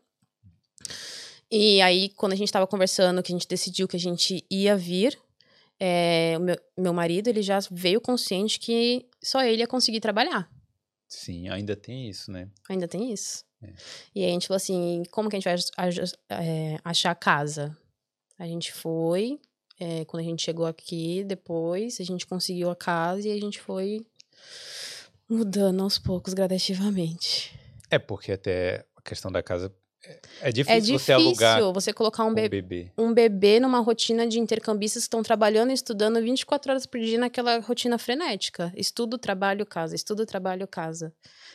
E 1.52 1.82
aí, 1.82 2.10
quando 2.16 2.32
a 2.32 2.38
gente 2.38 2.52
tava 2.52 2.68
conversando, 2.68 3.22
que 3.22 3.34
a 3.34 3.36
gente 3.36 3.48
decidiu 3.48 3.86
que 3.86 3.98
a 3.98 4.00
gente 4.00 4.46
ia 4.50 4.78
vir, 4.78 5.18
é, 5.86 6.36
o 6.38 6.40
meu, 6.40 6.56
meu 6.78 6.94
marido, 6.94 7.28
ele 7.28 7.42
já 7.42 7.60
veio 7.70 8.00
consciente 8.00 8.58
que 8.58 9.06
só 9.22 9.44
ele 9.44 9.58
ia 9.58 9.68
conseguir 9.68 10.00
trabalhar. 10.00 10.50
Sim, 11.10 11.50
ainda 11.50 11.76
tem 11.76 12.10
isso, 12.10 12.32
né? 12.32 12.50
Ainda 12.70 12.88
tem 12.88 13.12
isso. 13.12 13.44
É. 13.62 13.74
E 14.16 14.24
aí 14.24 14.30
a 14.30 14.34
gente 14.34 14.48
falou 14.48 14.56
assim, 14.56 15.04
como 15.12 15.30
que 15.30 15.36
a 15.36 15.40
gente 15.40 15.44
vai 15.44 16.42
é, 16.42 16.80
achar 16.86 17.14
casa? 17.16 17.78
A 18.40 18.48
gente 18.48 18.72
foi, 18.72 19.42
é, 19.78 20.06
quando 20.06 20.22
a 20.22 20.26
gente 20.26 20.42
chegou 20.42 20.66
aqui, 20.66 21.22
depois 21.26 22.00
a 22.00 22.04
gente 22.06 22.26
conseguiu 22.26 22.70
a 22.70 22.76
casa 22.78 23.28
e 23.28 23.32
a 23.32 23.40
gente 23.40 23.60
foi 23.60 24.06
mudando 25.28 25.84
aos 25.84 26.00
poucos, 26.00 26.34
gradativamente. 26.34 27.60
É 27.92 28.00
porque 28.00 28.32
até 28.32 28.86
a 28.96 29.02
questão 29.02 29.30
da 29.30 29.44
casa 29.44 29.70
é, 30.06 30.20
é 30.42 30.48
É 30.48 30.52
difícil, 30.52 30.82
difícil 30.82 31.00
você 31.00 31.12
alugar 31.14 31.74
você 31.74 31.94
colocar 31.94 32.24
um, 32.26 32.30
um 32.30 32.34
be- 32.34 32.50
bebê. 32.50 32.92
um 32.98 33.14
bebê 33.14 33.60
numa 33.60 33.80
rotina 33.80 34.28
de 34.28 34.40
intercambistas 34.40 35.04
que 35.04 35.08
estão 35.08 35.24
trabalhando 35.24 35.72
e 35.72 35.74
estudando 35.74 36.22
24 36.22 36.72
horas 36.72 36.86
por 36.86 37.00
dia 37.00 37.18
naquela 37.18 37.60
rotina 37.60 37.98
frenética. 37.98 38.72
Estudo, 38.76 39.18
trabalho, 39.18 39.66
casa. 39.66 39.96
Estudo, 39.96 40.26
trabalho, 40.26 40.68
casa. 40.68 41.14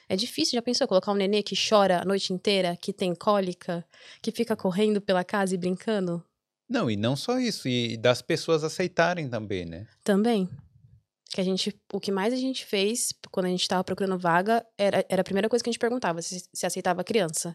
É 0.08 0.16
difícil, 0.16 0.56
já 0.56 0.62
pensou? 0.62 0.88
Colocar 0.88 1.12
um 1.12 1.16
nenê 1.16 1.42
que 1.42 1.54
chora 1.56 2.00
a 2.00 2.04
noite 2.04 2.32
inteira, 2.32 2.76
que 2.80 2.92
tem 2.92 3.14
cólica, 3.14 3.84
que 4.22 4.30
fica 4.32 4.56
correndo 4.56 5.00
pela 5.00 5.22
casa 5.24 5.54
e 5.54 5.58
brincando? 5.58 6.22
Não, 6.68 6.90
e 6.90 6.96
não 6.96 7.16
só 7.16 7.38
isso, 7.38 7.66
e 7.68 7.96
das 7.96 8.20
pessoas 8.20 8.62
aceitarem 8.62 9.28
também, 9.28 9.64
né? 9.64 9.86
Também. 10.04 10.48
Que 11.30 11.40
a 11.42 11.44
gente, 11.44 11.78
o 11.92 12.00
que 12.00 12.10
mais 12.10 12.32
a 12.32 12.36
gente 12.36 12.64
fez 12.64 13.12
quando 13.30 13.46
a 13.46 13.50
gente 13.50 13.60
estava 13.60 13.84
procurando 13.84 14.18
vaga 14.18 14.64
era, 14.78 15.04
era 15.10 15.20
a 15.20 15.24
primeira 15.24 15.48
coisa 15.48 15.62
que 15.62 15.68
a 15.68 15.72
gente 15.72 15.78
perguntava, 15.80 16.22
se, 16.22 16.48
se 16.52 16.64
aceitava 16.66 17.04
criança. 17.04 17.54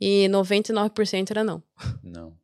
E 0.00 0.26
99% 0.28 1.30
era 1.30 1.42
não. 1.42 1.62
Não. 2.02 2.36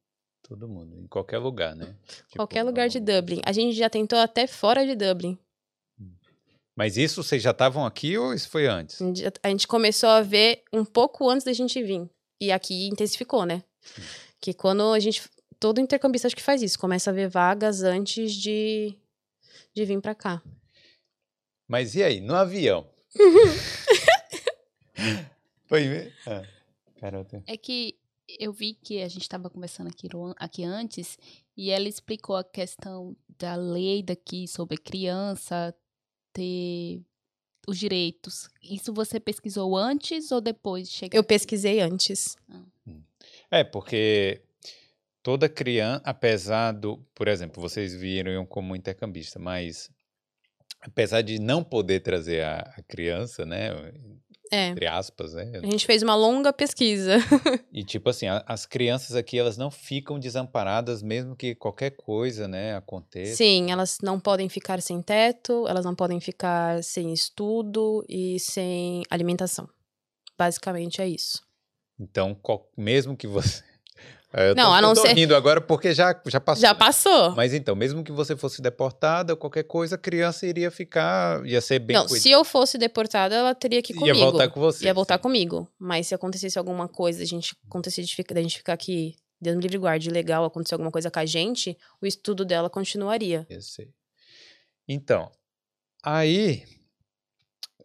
Todo 0.43 0.67
mundo, 0.69 0.99
em 0.99 1.07
qualquer 1.07 1.39
lugar, 1.39 1.75
né? 1.77 1.95
Tipo, 2.07 2.37
Qualquer 2.37 2.63
lugar 2.63 2.89
de 2.89 3.01
Dublin. 3.01 3.41
A 3.45 3.53
gente 3.53 3.77
já 3.77 3.89
tentou 3.89 4.19
até 4.19 4.47
fora 4.47 4.85
de 4.87 4.95
Dublin. 4.95 5.39
Mas 6.75 6.97
isso 6.97 7.23
vocês 7.23 7.43
já 7.43 7.51
estavam 7.51 7.85
aqui 7.85 8.17
ou 8.17 8.33
isso 8.33 8.49
foi 8.49 8.67
antes? 8.67 8.99
A 9.43 9.49
gente- 9.51 9.69
começou 9.69 10.09
a 10.09 10.23
ver 10.23 10.63
um 10.73 10.85
pouco 10.85 11.29
antes 11.29 11.45
da 11.45 11.53
gente 11.53 11.83
vir. 11.83 12.09
E 12.41 12.51
aqui 12.51 12.89
intensificou, 12.89 13.45
né? 13.45 13.63
Que 14.41 14.53
quando 14.55 14.83
a 14.93 14.99
gente. 14.99 15.23
Todo 15.61 15.81
intercambista 15.81 16.27
acho 16.27 16.35
que 16.35 16.43
faz 16.43 16.61
isso. 16.63 16.79
Começa 16.79 17.11
a 17.11 17.13
ver 17.13 17.29
vagas 17.29 17.83
antes 17.83 18.33
de, 18.33 18.97
de 19.75 19.85
vir 19.85 20.01
pra 20.01 20.15
cá. 20.15 20.43
Mas 21.73 21.95
e 21.95 22.03
aí, 22.03 22.21
no 22.21 22.35
avião? 22.35 22.87
foi 25.65 25.89
mesmo? 25.89 26.13
Ah, 26.27 26.43
garota. 27.01 27.43
É 27.47 27.57
que 27.57 27.97
eu 28.39 28.53
vi 28.53 28.75
que 28.75 29.01
a 29.01 29.09
gente 29.09 29.23
estava 29.23 29.49
conversando 29.49 29.87
aqui, 29.87 30.07
aqui 30.37 30.65
antes 30.65 31.19
e 31.57 31.71
ela 31.71 31.89
explicou 31.89 32.37
a 32.37 32.45
questão 32.45 33.17
da 33.39 33.55
lei 33.55 34.03
daqui 34.03 34.47
sobre 34.47 34.77
criança 34.77 35.75
ter 36.35 37.01
os 37.67 37.79
direitos. 37.79 38.51
Isso 38.63 38.93
você 38.93 39.19
pesquisou 39.19 39.75
antes 39.75 40.31
ou 40.31 40.43
depois 40.43 40.91
de 40.91 40.95
chegar? 40.95 41.17
Eu 41.17 41.25
pesquisei 41.25 41.81
antes. 41.81 42.37
É, 43.51 43.65
porque 43.65 44.43
toda 45.23 45.49
criança, 45.49 46.03
apesar 46.05 46.73
do, 46.73 46.99
por 47.15 47.29
exemplo, 47.29 47.63
vocês 47.63 47.95
viram 47.95 48.45
como 48.45 48.77
intercambista, 48.77 49.39
mas 49.39 49.91
apesar 50.81 51.23
de 51.23 51.39
não 51.39 51.63
poder 51.63 52.01
trazer 52.01 52.43
a, 52.43 52.59
a 52.77 52.83
criança, 52.83 53.45
né, 53.47 53.71
É. 54.51 54.69
entre 54.69 54.87
aspas, 54.87 55.33
né, 55.35 55.51
A 55.63 55.67
gente 55.67 55.87
fez 55.87 56.03
uma 56.03 56.15
longa 56.15 56.53
pesquisa. 56.53 57.17
e 57.73 57.85
tipo 57.85 58.11
assim, 58.11 58.27
a- 58.27 58.45
as 58.47 58.67
crianças 58.67 59.15
aqui 59.17 59.39
elas 59.39 59.57
não 59.57 59.71
ficam 59.71 60.19
desamparadas 60.19 61.03
mesmo 61.03 61.35
que 61.37 61.55
qualquer 61.55 61.91
coisa, 61.93 62.47
né, 62.49 62.77
aconteça. 62.77 63.37
Sim, 63.37 63.71
elas 63.71 63.99
não 64.03 64.19
podem 64.21 64.49
ficar 64.49 64.81
sem 64.83 65.01
teto, 65.01 65.67
elas 65.69 65.85
não 65.85 65.95
podem 65.95 66.21
ficar 66.21 66.83
sem 66.83 67.13
estudo 67.13 68.05
e 68.09 68.39
sem 68.41 69.03
alimentação. 69.11 69.69
Basicamente 70.39 71.01
é 71.01 71.09
isso. 71.09 71.41
Então, 72.01 72.35
qual- 72.35 72.69
mesmo 72.77 73.17
que 73.17 73.27
você 73.27 73.63
É, 74.35 74.51
eu 74.51 74.55
Não, 74.55 74.65
tô, 74.67 74.73
a 74.73 74.81
não 74.81 74.89
eu 74.91 74.95
tô 74.95 75.03
ser- 75.03 75.13
rindo 75.15 75.37
agora 75.37 75.61
porque 75.61 75.93
já, 75.93 76.19
já 76.27 76.41
passou. 76.41 76.61
Já 76.63 76.73
né? 76.73 76.79
passou. 76.79 77.33
Mas 77.37 77.53
então, 77.53 77.75
mesmo 77.77 78.03
que 78.03 78.11
você 78.11 78.35
fosse 78.37 78.63
deportada 78.63 79.33
ou 79.35 79.37
qualquer 79.37 79.65
coisa, 79.65 79.97
a 79.97 79.99
criança 79.99 80.47
iria 80.47 80.71
ficar, 80.71 81.45
ia 81.45 81.61
ser 81.61 81.79
bem 81.79 81.95
não, 81.97 82.05
cuidada. 82.05 82.21
se 82.23 82.31
eu 82.31 82.43
fosse 82.45 82.79
deportada, 82.79 83.35
ela 83.35 83.55
teria 83.55 83.83
que 83.83 83.93
ir 83.93 83.97
Ia 83.97 84.01
comigo. 84.01 84.19
voltar 84.19 84.49
com 84.49 84.59
você. 84.61 84.85
Ia 84.87 84.95
voltar 84.95 85.17
sim. 85.17 85.23
comigo. 85.23 85.69
Mas 85.79 86.07
se 86.07 86.15
acontecesse 86.15 86.59
alguma 86.59 86.89
coisa, 86.89 87.23
a 87.23 87.27
gente 87.27 87.55
acontecesse 87.69 88.09
de 88.09 88.15
ficar, 88.17 88.35
da 88.35 88.41
gente 88.41 88.57
ficar 88.57 88.73
aqui, 88.73 89.15
Deus 89.41 89.57
me 89.57 89.63
livre 89.63 89.77
guarde, 89.79 90.09
legal, 90.09 90.45
acontecer 90.45 90.75
alguma 90.75 90.91
coisa 90.91 91.11
com 91.11 91.19
a 91.19 91.27
gente, 91.27 91.77
o 92.01 92.07
estudo 92.07 92.45
dela 92.45 92.71
continuaria. 92.71 93.47
Eu 93.51 93.61
sei. 93.61 93.91
Então, 94.89 95.31
aí 96.03 96.65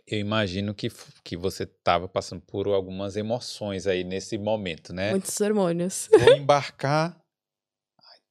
eu 0.07 0.19
imagino 0.19 0.73
que, 0.73 0.89
que 1.21 1.35
você 1.35 1.63
estava 1.63 2.07
passando 2.07 2.41
por 2.41 2.65
algumas 2.67 3.17
emoções 3.17 3.85
aí 3.85 4.05
nesse 4.05 4.37
momento, 4.37 4.93
né? 4.93 5.11
Muitos 5.11 5.39
hormônios. 5.41 6.07
Vou 6.11 6.33
embarcar, 6.37 7.19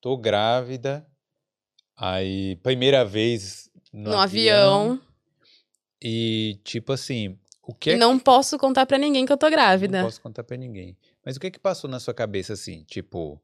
tô 0.01 0.17
grávida, 0.17 1.07
aí 1.95 2.57
primeira 2.63 3.05
vez 3.05 3.71
no, 3.93 4.11
No, 4.11 4.19
avião. 4.19 5.01
E 6.03 6.59
tipo 6.65 6.93
assim, 6.93 7.39
o 7.63 7.75
que 7.75 7.91
é 7.91 7.97
não 7.97 8.19
posso 8.19 8.59
contar 8.59 8.87
pra 8.87 8.97
ninguém 8.97 9.27
que 9.27 9.33
eu 9.33 9.37
tô 9.37 9.47
que 9.47 9.53
grávida. 9.53 9.99
não 9.99 10.07
posso 10.07 10.21
contar 10.23 10.45
pra 10.45 10.57
ninguém. 10.57 10.97
Mas 11.25 11.37
o 11.37 11.41
que 11.41 11.51
que 11.51 11.59
passou 11.59 11.91
na 11.91 12.01
sua 12.01 12.15
cabeça 12.15 12.55
assim, 12.55 12.85
tipo, 12.85 13.39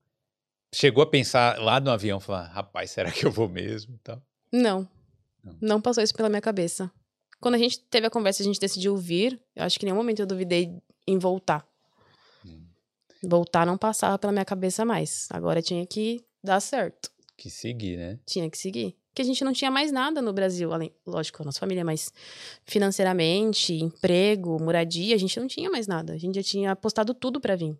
chegou 0.74 1.02
a 1.02 1.06
pensar 1.06 1.58
lá 1.58 1.78
no 1.80 1.90
avião, 1.90 2.18
falar, 2.18 2.44
rapaz, 2.44 2.90
será 2.92 3.10
que 3.12 3.26
eu 3.26 3.30
vou 3.30 3.48
mesmo, 3.48 3.98
tal? 4.02 4.22
Não. 4.50 4.88
Não. 5.44 5.56
Não 5.60 5.80
passou 5.82 6.02
isso 6.02 6.14
pela 6.14 6.28
minha 6.28 6.40
cabeça. 6.40 6.90
Quando 7.42 7.56
a 7.56 7.58
gente 7.58 7.80
teve 7.80 8.06
a 8.06 8.10
conversa, 8.10 8.40
a 8.40 8.46
gente 8.46 8.60
decidiu 8.60 8.96
vir. 8.96 9.38
Eu 9.56 9.64
acho 9.64 9.76
que 9.76 9.84
em 9.84 9.88
nenhum 9.88 9.96
momento 9.96 10.20
eu 10.20 10.26
duvidei 10.26 10.80
em 11.04 11.18
voltar. 11.18 11.66
Hum. 12.46 12.64
Voltar 13.20 13.66
não 13.66 13.76
passava 13.76 14.16
pela 14.16 14.32
minha 14.32 14.44
cabeça 14.44 14.84
mais. 14.84 15.26
Agora 15.28 15.60
tinha 15.60 15.84
que 15.84 16.24
dar 16.40 16.60
certo. 16.60 17.10
Que 17.36 17.50
seguir, 17.50 17.98
né? 17.98 18.20
Tinha 18.24 18.48
que 18.48 18.56
seguir. 18.56 18.96
Porque 19.08 19.22
a 19.22 19.24
gente 19.24 19.42
não 19.42 19.52
tinha 19.52 19.72
mais 19.72 19.90
nada 19.90 20.22
no 20.22 20.32
Brasil, 20.32 20.72
além, 20.72 20.94
lógico, 21.04 21.42
a 21.42 21.44
nossa 21.44 21.58
família, 21.58 21.84
mas 21.84 22.12
financeiramente, 22.64 23.74
emprego, 23.74 24.62
moradia, 24.62 25.16
a 25.16 25.18
gente 25.18 25.38
não 25.40 25.48
tinha 25.48 25.68
mais 25.68 25.88
nada. 25.88 26.12
A 26.12 26.18
gente 26.18 26.36
já 26.36 26.42
tinha 26.44 26.70
apostado 26.70 27.12
tudo 27.12 27.40
pra 27.40 27.56
vir. 27.56 27.76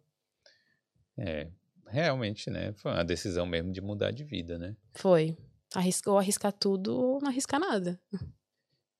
É, 1.17 1.47
realmente, 1.87 2.51
né? 2.51 2.73
Foi 2.73 2.91
uma 2.91 3.05
decisão 3.05 3.47
mesmo 3.47 3.71
de 3.71 3.81
mudar 3.81 4.11
de 4.11 4.25
vida, 4.25 4.59
né? 4.59 4.75
Foi. 4.93 5.37
Arriscou 5.73 6.19
arriscar 6.19 6.53
tudo 6.53 6.99
ou 6.99 7.21
não 7.21 7.29
arriscar 7.29 7.61
nada. 7.61 8.01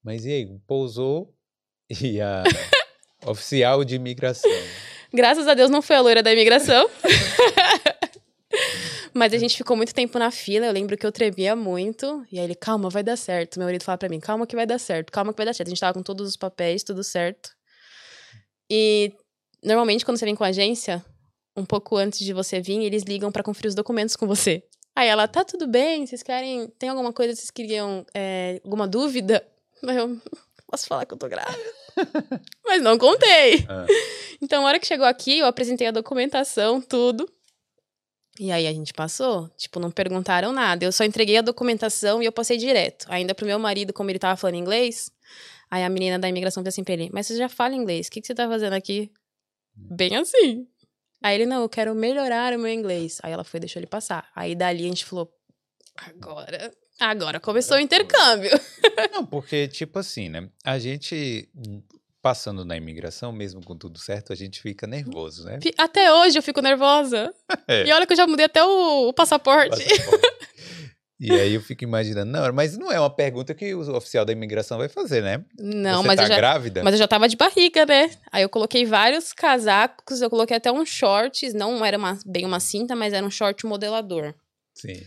Mas 0.03 0.25
e 0.25 0.31
aí, 0.31 0.59
pousou 0.67 1.35
e 2.01 2.21
a 2.21 2.43
oficial 3.27 3.85
de 3.85 3.95
imigração. 3.97 4.51
Graças 5.13 5.47
a 5.47 5.55
Deus 5.55 5.71
não 5.71 5.83
foi 5.83 5.97
a 5.97 6.01
loira 6.01 6.23
da 6.23 6.33
imigração. 6.33 6.89
Mas 9.15 9.35
a 9.35 9.39
gente 9.39 9.57
ficou 9.57 9.77
muito 9.77 9.95
tempo 9.95 10.19
na 10.19 10.31
fila. 10.31 10.67
Eu 10.67 10.73
lembro 10.73 10.97
que 10.97 11.05
eu 11.05 11.13
tremia 11.13 11.55
muito. 11.55 12.25
E 12.33 12.39
aí 12.39 12.45
ele, 12.45 12.55
calma, 12.55 12.89
vai 12.89 13.03
dar 13.03 13.17
certo. 13.17 13.59
Meu 13.59 13.67
marido 13.67 13.85
falava 13.85 13.99
pra 13.99 14.09
mim, 14.09 14.19
calma 14.19 14.47
que 14.47 14.57
vai 14.57 14.67
dar 14.67 14.79
certo, 14.79 15.13
calma 15.13 15.33
que 15.33 15.37
vai 15.37 15.45
dar 15.45 15.53
certo. 15.53 15.69
A 15.69 15.71
gente 15.71 15.81
tava 15.81 15.93
com 15.93 16.03
todos 16.03 16.27
os 16.27 16.37
papéis, 16.37 16.83
tudo 16.83 17.05
certo. 17.05 17.51
E 18.71 19.13
normalmente, 19.63 20.05
quando 20.05 20.17
você 20.17 20.25
vem 20.25 20.35
com 20.35 20.45
a 20.45 20.49
agência, 20.49 21.05
um 21.55 21.65
pouco 21.65 21.97
antes 21.97 22.21
de 22.21 22.33
você 22.33 22.61
vir, 22.61 22.83
eles 22.83 23.03
ligam 23.03 23.31
pra 23.31 23.43
conferir 23.43 23.69
os 23.69 23.75
documentos 23.75 24.17
com 24.17 24.27
você. 24.27 24.65
Aí 24.97 25.09
ela, 25.09 25.29
tá 25.29 25.45
tudo 25.45 25.67
bem? 25.67 26.07
Vocês 26.07 26.23
querem. 26.23 26.69
Tem 26.79 26.89
alguma 26.89 27.13
coisa 27.13 27.35
que 27.35 27.39
vocês 27.39 27.51
queriam. 27.51 28.07
é, 28.15 28.61
alguma 28.65 28.89
dúvida? 28.89 29.47
Aí 29.87 29.97
eu, 29.97 30.21
posso 30.69 30.87
falar 30.87 31.05
que 31.07 31.15
eu 31.15 31.19
tô 31.19 31.29
grávida? 31.29 31.73
Mas 32.65 32.83
não 32.83 32.97
contei. 32.99 33.67
Ah, 33.69 33.87
Então, 34.41 34.65
a 34.65 34.69
hora 34.69 34.81
que 34.81 34.87
chegou 34.87 35.07
aqui, 35.07 35.39
eu 35.39 35.47
apresentei 35.47 35.87
a 35.87 35.91
documentação, 35.93 36.81
tudo. 36.81 37.29
E 38.39 38.51
aí 38.51 38.67
a 38.67 38.73
gente 38.73 38.93
passou. 38.95 39.49
Tipo, 39.57 39.79
não 39.79 39.91
perguntaram 39.91 40.53
nada. 40.53 40.85
Eu 40.85 40.93
só 40.93 41.05
entreguei 41.05 41.37
a 41.37 41.43
documentação 41.43 42.23
e 42.23 42.27
eu 42.27 42.33
passei 42.33 42.57
direto. 42.57 43.07
Ainda 43.09 43.35
pro 43.35 43.47
meu 43.47 43.59
marido, 43.59 43.93
como 43.93 44.11
ele 44.11 44.19
tava 44.19 44.37
falando 44.37 44.57
inglês, 44.57 45.11
aí 45.71 45.85
a 45.85 45.89
menina 45.89 46.19
da 46.19 46.29
imigração 46.29 46.63
falou 46.63 46.69
assim 46.71 46.83
pra 46.83 46.95
ele: 46.95 47.11
Mas 47.13 47.27
você 47.27 47.37
já 47.37 47.49
fala 47.49 47.75
inglês, 47.75 48.07
o 48.07 48.11
que, 48.11 48.21
que 48.21 48.27
você 48.27 48.35
tá 48.35 48.49
fazendo 48.49 48.73
aqui? 48.73 49.13
Bem 49.75 50.17
assim. 50.17 50.67
Aí 51.23 51.37
ele, 51.37 51.47
não, 51.47 51.63
eu 51.63 51.69
quero 51.69 51.95
melhorar 51.95 52.53
o 52.55 52.59
meu 52.59 52.73
inglês. 52.73 53.19
Aí 53.23 53.33
ela 53.33 53.45
foi 53.45 53.59
e 53.59 53.61
deixou 53.61 53.81
ele 53.81 53.87
passar. 53.87 54.29
Aí 54.35 54.55
dali 54.55 54.85
a 54.85 54.89
gente 54.89 55.05
falou: 55.05 55.31
Agora. 55.97 56.73
Agora 57.01 57.41
começou 57.41 57.77
o 57.77 57.81
intercâmbio. 57.81 58.51
Não, 59.13 59.25
porque, 59.27 59.67
tipo 59.69 59.99
assim, 59.99 60.29
né? 60.29 60.49
A 60.65 60.79
gente. 60.79 61.49
passando 62.21 62.65
na 62.65 62.77
imigração, 62.77 63.33
mesmo 63.33 63.65
com 63.65 63.77
tudo 63.77 63.99
certo, 63.99 64.33
a 64.33 64.37
gente 64.37 64.61
fica 64.63 64.87
nervoso, 64.87 65.45
né? 65.45 65.59
Até 65.77 66.13
hoje 66.13 66.39
eu 66.39 66.43
fico 66.43 66.61
nervosa. 66.61 67.33
É. 67.69 67.85
E 67.87 67.93
olha 67.93 68.07
que 68.07 68.13
eu 68.13 68.17
já 68.17 68.27
mudei 68.27 68.47
até 68.47 68.63
o, 68.65 69.09
o 69.09 69.13
passaporte. 69.13 69.71
Passaporte. 69.85 70.43
E 71.21 71.31
aí 71.31 71.55
eu 71.55 71.61
fico 71.61 71.85
imaginando, 71.85 72.33
não, 72.33 72.53
mas 72.53 72.77
não 72.77 72.91
é 72.91 72.99
uma 72.99 73.09
pergunta 73.09 73.55
que 73.55 73.73
o 73.73 73.95
oficial 73.97 74.25
da 74.25 74.33
imigração 74.33 74.77
vai 74.79 74.89
fazer, 74.89 75.23
né? 75.23 75.45
Não, 75.57 76.03
Você 76.03 76.07
mas 76.09 76.17
tá 76.17 76.23
eu 76.25 76.29
já. 76.29 76.37
grávida? 76.37 76.83
Mas 76.83 76.95
eu 76.95 76.99
já 76.99 77.07
tava 77.07 77.29
de 77.29 77.37
barriga, 77.37 77.87
né? 77.87 78.11
Aí 78.33 78.43
eu 78.43 78.49
coloquei 78.49 78.85
vários 78.85 79.33
casacos, 79.33 80.21
eu 80.21 80.29
coloquei 80.29 80.57
até 80.57 80.73
uns 80.73 80.89
shorts, 80.89 81.55
não 81.55 81.85
era 81.85 81.97
uma- 81.97 82.19
bem 82.27 82.45
uma 82.45 82.59
cinta, 82.59 82.97
mas 82.97 83.13
era 83.13 83.25
um 83.25 83.31
short 83.31 83.65
modelador. 83.65 84.35
Sim. 84.75 85.01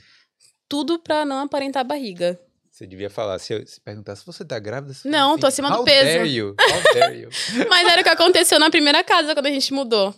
Tudo 0.75 0.99
pra 0.99 1.23
não 1.23 1.39
aparentar 1.39 1.79
a 1.81 1.83
barriga. 1.85 2.37
Você 2.69 2.85
devia 2.85 3.09
falar, 3.09 3.39
se 3.39 3.53
eu 3.53 3.65
se 3.65 3.79
perguntar 3.79 4.17
se 4.17 4.25
você 4.25 4.43
tá 4.43 4.59
grávida, 4.59 4.93
você 4.93 5.07
Não, 5.07 5.29
fala 5.29 5.39
tô 5.39 5.47
acima 5.47 5.71
do 5.71 5.83
peso." 5.85 6.17
Dare 6.17 6.27
you? 6.29 6.55
How 6.59 6.93
dare 6.93 7.17
you? 7.21 7.29
Mas 7.69 7.87
era 7.87 8.01
o 8.01 8.03
que 8.03 8.09
aconteceu 8.09 8.59
na 8.59 8.69
primeira 8.69 9.01
casa 9.05 9.33
quando 9.33 9.45
a 9.45 9.49
gente 9.51 9.73
mudou. 9.73 10.13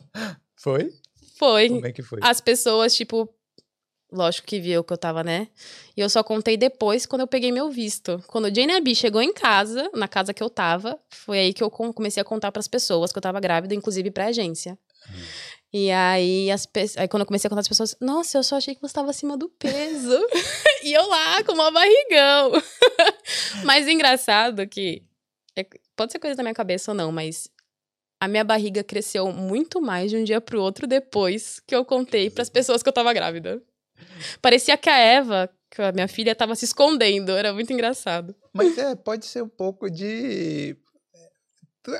Foi? 0.55 0.91
Foi. 1.37 1.69
Como 1.69 1.85
é 1.85 1.91
que 1.91 2.01
foi? 2.01 2.17
As 2.23 2.41
pessoas, 2.41 2.95
tipo, 2.95 3.29
lógico 4.11 4.47
que 4.47 4.59
viu 4.59 4.83
que 4.83 4.91
eu 4.91 4.97
tava, 4.97 5.23
né? 5.23 5.49
E 5.95 6.01
eu 6.01 6.09
só 6.09 6.23
contei 6.23 6.57
depois 6.57 7.05
quando 7.05 7.21
eu 7.21 7.27
peguei 7.27 7.51
meu 7.51 7.69
visto. 7.69 8.19
Quando 8.25 8.45
o 8.45 8.55
Jane 8.55 8.73
Abi 8.73 8.95
chegou 8.95 9.21
em 9.21 9.31
casa, 9.31 9.91
na 9.93 10.07
casa 10.07 10.33
que 10.33 10.41
eu 10.41 10.49
tava, 10.49 10.99
foi 11.11 11.37
aí 11.37 11.53
que 11.53 11.61
eu 11.63 11.69
com- 11.69 11.93
comecei 11.93 12.19
a 12.19 12.25
contar 12.25 12.51
pras 12.51 12.67
pessoas 12.67 13.11
que 13.11 13.19
eu 13.19 13.21
tava 13.21 13.39
grávida, 13.39 13.75
inclusive 13.75 14.09
pra 14.09 14.25
agência. 14.29 14.75
E 15.73 15.91
aí, 15.91 16.49
as 16.49 16.65
pe- 16.65 16.85
aí 16.97 17.07
quando 17.07 17.21
eu 17.21 17.25
comecei 17.25 17.47
a 17.47 17.49
contar 17.49 17.61
as 17.61 17.67
pessoas, 17.67 17.95
nossa, 17.99 18.37
eu 18.37 18.43
só 18.43 18.55
achei 18.55 18.73
que 18.73 18.81
você 18.81 18.87
estava 18.87 19.09
acima 19.09 19.35
do 19.37 19.49
peso. 19.49 20.17
e 20.83 20.93
eu 20.93 21.05
lá, 21.07 21.43
com 21.43 21.51
uma 21.53 21.69
barrigão. 21.71 22.53
mas 23.65 23.87
engraçado 23.87 24.65
que. 24.67 25.03
é- 25.57 25.65
pode 25.95 26.11
ser 26.11 26.19
coisa 26.19 26.35
da 26.35 26.43
minha 26.43 26.55
cabeça 26.55 26.91
ou 26.91 26.95
não, 26.95 27.11
mas 27.11 27.49
a 28.19 28.27
minha 28.27 28.43
barriga 28.43 28.83
cresceu 28.83 29.31
muito 29.31 29.81
mais 29.81 30.09
de 30.09 30.17
um 30.17 30.23
dia 30.23 30.39
pro 30.41 30.61
outro 30.61 30.87
depois 30.87 31.59
que 31.67 31.75
eu 31.75 31.83
contei 31.85 32.29
pras 32.29 32.49
pessoas 32.49 32.81
que 32.81 32.89
eu 32.89 32.93
tava 32.93 33.13
grávida. 33.13 33.61
Parecia 34.41 34.77
que 34.77 34.89
a 34.89 34.97
Eva, 34.97 35.49
que 35.69 35.81
a 35.81 35.91
minha 35.91 36.07
filha, 36.07 36.33
tava 36.35 36.55
se 36.55 36.65
escondendo. 36.65 37.31
Era 37.33 37.51
muito 37.53 37.73
engraçado. 37.73 38.33
Mas 38.53 38.77
é, 38.77 38.95
pode 38.95 39.25
ser 39.25 39.43
um 39.43 39.49
pouco 39.49 39.89
de. 39.89 40.77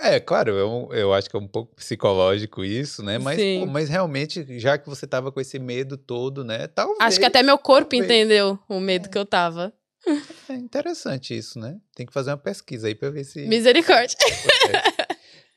É, 0.02 0.20
claro, 0.20 0.52
eu, 0.52 0.90
eu 0.92 1.14
acho 1.14 1.30
que 1.30 1.36
é 1.36 1.40
um 1.40 1.48
pouco 1.48 1.76
psicológico 1.76 2.64
isso, 2.64 3.02
né? 3.02 3.18
Mas, 3.18 3.40
Sim. 3.40 3.66
mas 3.68 3.88
realmente, 3.88 4.60
já 4.60 4.78
que 4.78 4.88
você 4.88 5.08
tava 5.08 5.32
com 5.32 5.40
esse 5.40 5.58
medo 5.58 5.98
todo, 5.98 6.44
né? 6.44 6.68
Talvez. 6.68 7.00
Acho 7.02 7.20
que 7.20 7.26
até 7.26 7.42
meu 7.42 7.58
corpo 7.58 7.92
talvez. 7.92 8.06
entendeu 8.06 8.60
o 8.68 8.80
medo 8.80 9.10
que 9.10 9.18
eu 9.18 9.26
tava. 9.26 9.74
É 10.50 10.54
interessante 10.54 11.38
isso, 11.38 11.60
né? 11.60 11.78
Tem 11.96 12.06
que 12.06 12.14
fazer 12.14 12.32
uma 12.32 12.38
pesquisa 12.38 12.88
aí 12.88 12.96
pra 12.96 13.10
ver 13.10 13.24
se. 13.24 13.46
Misericórdia. 13.48 14.18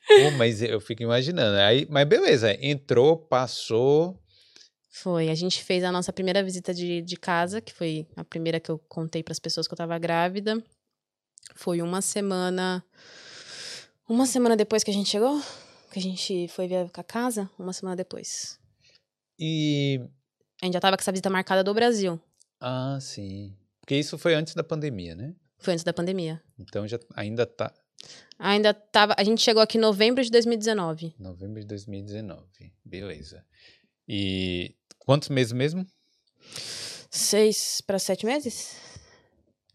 Pô, 0.07 0.31
mas 0.37 0.61
eu 0.61 0.79
fico 0.81 1.03
imaginando. 1.03 1.57
Aí, 1.57 1.87
mas 1.89 2.07
beleza, 2.07 2.57
entrou, 2.61 3.17
passou. 3.17 4.19
Foi, 4.89 5.29
a 5.29 5.35
gente 5.35 5.63
fez 5.63 5.83
a 5.83 5.91
nossa 5.91 6.11
primeira 6.11 6.43
visita 6.43 6.73
de, 6.73 7.01
de 7.01 7.15
casa, 7.15 7.61
que 7.61 7.73
foi 7.73 8.05
a 8.15 8.23
primeira 8.23 8.59
que 8.59 8.69
eu 8.69 8.77
contei 8.89 9.23
para 9.23 9.31
as 9.31 9.39
pessoas 9.39 9.67
que 9.67 9.73
eu 9.73 9.77
tava 9.77 9.97
grávida. 9.97 10.61
Foi 11.55 11.81
uma 11.81 12.01
semana. 12.01 12.83
Uma 14.11 14.25
semana 14.25 14.57
depois 14.57 14.83
que 14.83 14.91
a 14.91 14.93
gente 14.93 15.09
chegou, 15.09 15.41
que 15.89 15.97
a 15.97 16.01
gente 16.01 16.49
foi 16.49 16.67
ver 16.67 16.89
a 16.93 17.01
casa, 17.01 17.49
uma 17.57 17.71
semana 17.71 17.95
depois. 17.95 18.59
E. 19.39 20.01
A 20.61 20.65
gente 20.65 20.73
já 20.73 20.81
tava 20.81 20.97
com 20.97 21.01
essa 21.01 21.13
visita 21.13 21.29
marcada 21.29 21.63
do 21.63 21.73
Brasil. 21.73 22.19
Ah, 22.59 22.97
sim. 22.99 23.55
Porque 23.79 23.95
isso 23.95 24.17
foi 24.17 24.33
antes 24.33 24.53
da 24.53 24.65
pandemia, 24.65 25.15
né? 25.15 25.33
Foi 25.59 25.71
antes 25.71 25.85
da 25.85 25.93
pandemia. 25.93 26.43
Então 26.59 26.85
já 26.85 26.99
ainda 27.15 27.45
tá. 27.45 27.73
Ainda 28.37 28.73
tava. 28.73 29.15
A 29.17 29.23
gente 29.23 29.41
chegou 29.41 29.63
aqui 29.63 29.77
em 29.77 29.81
novembro 29.81 30.21
de 30.21 30.29
2019. 30.29 31.15
Novembro 31.17 31.61
de 31.61 31.67
2019. 31.67 32.43
Beleza. 32.83 33.45
E 34.05 34.75
quantos 34.99 35.29
meses 35.29 35.53
mesmo? 35.53 35.87
Seis 37.09 37.79
para 37.79 37.97
sete 37.97 38.25
meses? 38.25 38.75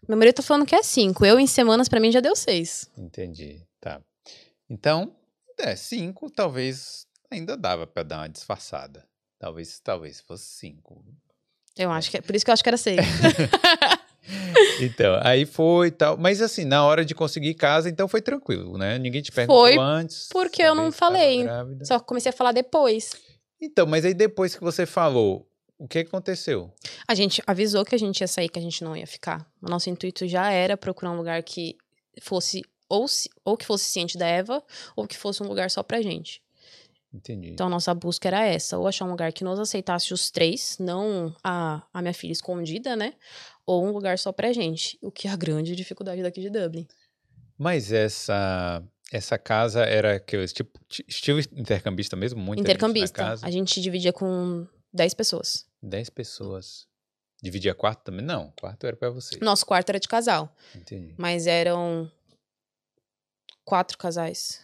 Meu 0.06 0.18
marido 0.18 0.34
tá 0.34 0.42
falando 0.42 0.66
que 0.66 0.74
é 0.74 0.82
cinco. 0.82 1.24
Eu, 1.24 1.40
em 1.40 1.46
semanas, 1.46 1.88
para 1.88 2.00
mim, 2.00 2.12
já 2.12 2.20
deu 2.20 2.36
seis. 2.36 2.90
Entendi. 2.98 3.65
Então, 4.68 5.14
é, 5.58 5.76
cinco 5.76 6.30
talvez 6.30 7.06
ainda 7.30 7.56
dava 7.56 7.86
pra 7.86 8.02
dar 8.02 8.18
uma 8.18 8.28
disfarçada. 8.28 9.06
Talvez, 9.38 9.78
talvez 9.80 10.20
fosse 10.20 10.44
cinco. 10.44 11.04
Eu 11.76 11.90
acho 11.90 12.10
que 12.10 12.16
é. 12.16 12.20
Por 12.22 12.34
isso 12.34 12.44
que 12.44 12.50
eu 12.50 12.52
acho 12.54 12.62
que 12.62 12.68
era 12.68 12.76
seis. 12.76 13.00
Então, 14.80 15.18
aí 15.22 15.46
foi 15.46 15.88
e 15.88 15.90
tal. 15.90 16.16
Mas 16.16 16.42
assim, 16.42 16.64
na 16.64 16.84
hora 16.84 17.04
de 17.04 17.14
conseguir 17.14 17.54
casa, 17.54 17.88
então 17.88 18.08
foi 18.08 18.20
tranquilo, 18.20 18.76
né? 18.76 18.98
Ninguém 18.98 19.22
te 19.22 19.32
perguntou 19.32 19.62
Foi, 19.62 19.78
antes. 19.78 20.28
porque 20.32 20.62
eu 20.62 20.74
não 20.74 20.90
falei. 20.90 21.44
Só 21.84 21.98
comecei 22.00 22.30
a 22.30 22.32
falar 22.32 22.52
depois. 22.52 23.12
Então, 23.60 23.86
mas 23.86 24.04
aí 24.04 24.12
depois 24.12 24.54
que 24.54 24.60
você 24.62 24.84
falou, 24.84 25.48
o 25.78 25.86
que 25.86 26.00
aconteceu? 26.00 26.72
A 27.06 27.14
gente 27.14 27.42
avisou 27.46 27.84
que 27.84 27.94
a 27.94 27.98
gente 27.98 28.20
ia 28.20 28.28
sair, 28.28 28.48
que 28.48 28.58
a 28.58 28.62
gente 28.62 28.82
não 28.82 28.96
ia 28.96 29.06
ficar. 29.06 29.46
O 29.62 29.68
nosso 29.68 29.88
intuito 29.88 30.26
já 30.26 30.50
era 30.50 30.76
procurar 30.76 31.12
um 31.12 31.16
lugar 31.16 31.42
que 31.42 31.76
fosse 32.20 32.62
ou, 32.88 33.06
ci- 33.08 33.30
ou 33.44 33.56
que 33.56 33.64
fosse 33.66 33.84
ciente 33.84 34.16
da 34.18 34.26
Eva, 34.26 34.62
ou 34.94 35.06
que 35.06 35.16
fosse 35.16 35.42
um 35.42 35.46
lugar 35.48 35.70
só 35.70 35.82
pra 35.82 36.00
gente. 36.02 36.42
Entendi. 37.12 37.50
Então 37.50 37.68
a 37.68 37.70
nossa 37.70 37.94
busca 37.94 38.28
era 38.28 38.44
essa, 38.44 38.76
ou 38.78 38.86
achar 38.86 39.04
um 39.06 39.10
lugar 39.10 39.32
que 39.32 39.42
nos 39.44 39.58
aceitasse 39.58 40.12
os 40.12 40.30
três, 40.30 40.76
não 40.78 41.34
a, 41.42 41.82
a 41.92 42.02
minha 42.02 42.12
filha 42.12 42.32
escondida, 42.32 42.94
né? 42.94 43.14
Ou 43.64 43.84
um 43.86 43.90
lugar 43.90 44.18
só 44.18 44.32
pra 44.32 44.52
gente. 44.52 44.98
O 45.00 45.10
que 45.10 45.26
é 45.26 45.30
a 45.30 45.36
grande 45.36 45.74
dificuldade 45.74 46.22
daqui 46.22 46.40
de 46.40 46.50
Dublin. 46.50 46.86
Mas 47.58 47.90
essa 47.90 48.82
essa 49.12 49.38
casa 49.38 49.84
era 49.84 50.18
que 50.20 50.44
tipo 50.48 50.78
ti- 50.88 51.04
estilo 51.08 51.40
intercambista 51.52 52.16
mesmo, 52.16 52.54
na 52.54 52.60
Intercambista. 52.60 53.34
A 53.40 53.50
gente 53.50 53.80
dividia 53.80 54.12
com 54.12 54.66
10 54.92 55.14
pessoas. 55.14 55.64
Dez 55.82 56.10
pessoas. 56.10 56.86
Dividia 57.42 57.74
quarto 57.74 58.02
também? 58.04 58.24
Não, 58.24 58.52
quarto 58.60 58.86
era 58.86 58.96
pra 58.96 59.08
você. 59.10 59.38
Nosso 59.40 59.64
quarto 59.64 59.88
era 59.90 60.00
de 60.00 60.08
casal, 60.08 60.54
Entendi. 60.74 61.14
mas 61.16 61.46
eram 61.46 62.10
quatro 63.66 63.98
casais. 63.98 64.62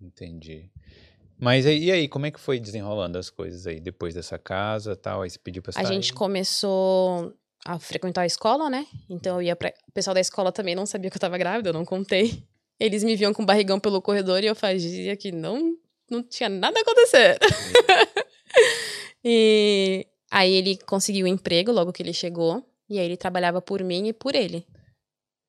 Entendi. 0.00 0.70
Mas 1.38 1.66
e 1.66 1.90
aí, 1.90 2.06
como 2.06 2.26
é 2.26 2.30
que 2.30 2.38
foi 2.38 2.60
desenrolando 2.60 3.18
as 3.18 3.28
coisas 3.28 3.66
aí 3.66 3.80
depois 3.80 4.14
dessa 4.14 4.38
casa, 4.38 4.92
e 4.92 4.96
tal? 4.96 5.22
Aí 5.22 5.30
você 5.30 5.38
pediu 5.38 5.62
pra 5.62 5.70
A 5.70 5.72
sair? 5.72 5.86
gente 5.86 6.12
começou 6.12 7.34
a 7.64 7.78
frequentar 7.78 8.22
a 8.22 8.26
escola, 8.26 8.70
né? 8.70 8.86
Então 9.10 9.36
eu 9.36 9.42
ia 9.42 9.56
pra... 9.56 9.72
O 9.88 9.92
pessoal 9.92 10.14
da 10.14 10.20
escola 10.20 10.52
também 10.52 10.74
não 10.74 10.86
sabia 10.86 11.10
que 11.10 11.16
eu 11.16 11.20
tava 11.20 11.36
grávida, 11.36 11.70
eu 11.70 11.74
não 11.74 11.84
contei. 11.84 12.42
Eles 12.78 13.02
me 13.02 13.16
viam 13.16 13.32
com 13.34 13.44
barrigão 13.44 13.80
pelo 13.80 14.00
corredor 14.00 14.42
e 14.44 14.46
eu 14.46 14.54
fazia 14.54 15.16
que 15.16 15.32
não, 15.32 15.76
não 16.10 16.22
tinha 16.22 16.48
nada 16.48 16.78
acontecendo. 16.78 17.38
e 19.24 20.06
aí 20.30 20.52
ele 20.54 20.76
conseguiu 20.78 21.26
um 21.26 21.28
emprego 21.28 21.72
logo 21.72 21.92
que 21.92 22.02
ele 22.02 22.12
chegou. 22.12 22.64
E 22.88 22.98
aí 22.98 23.04
ele 23.04 23.16
trabalhava 23.16 23.60
por 23.60 23.82
mim 23.82 24.08
e 24.08 24.12
por 24.12 24.34
ele. 24.34 24.64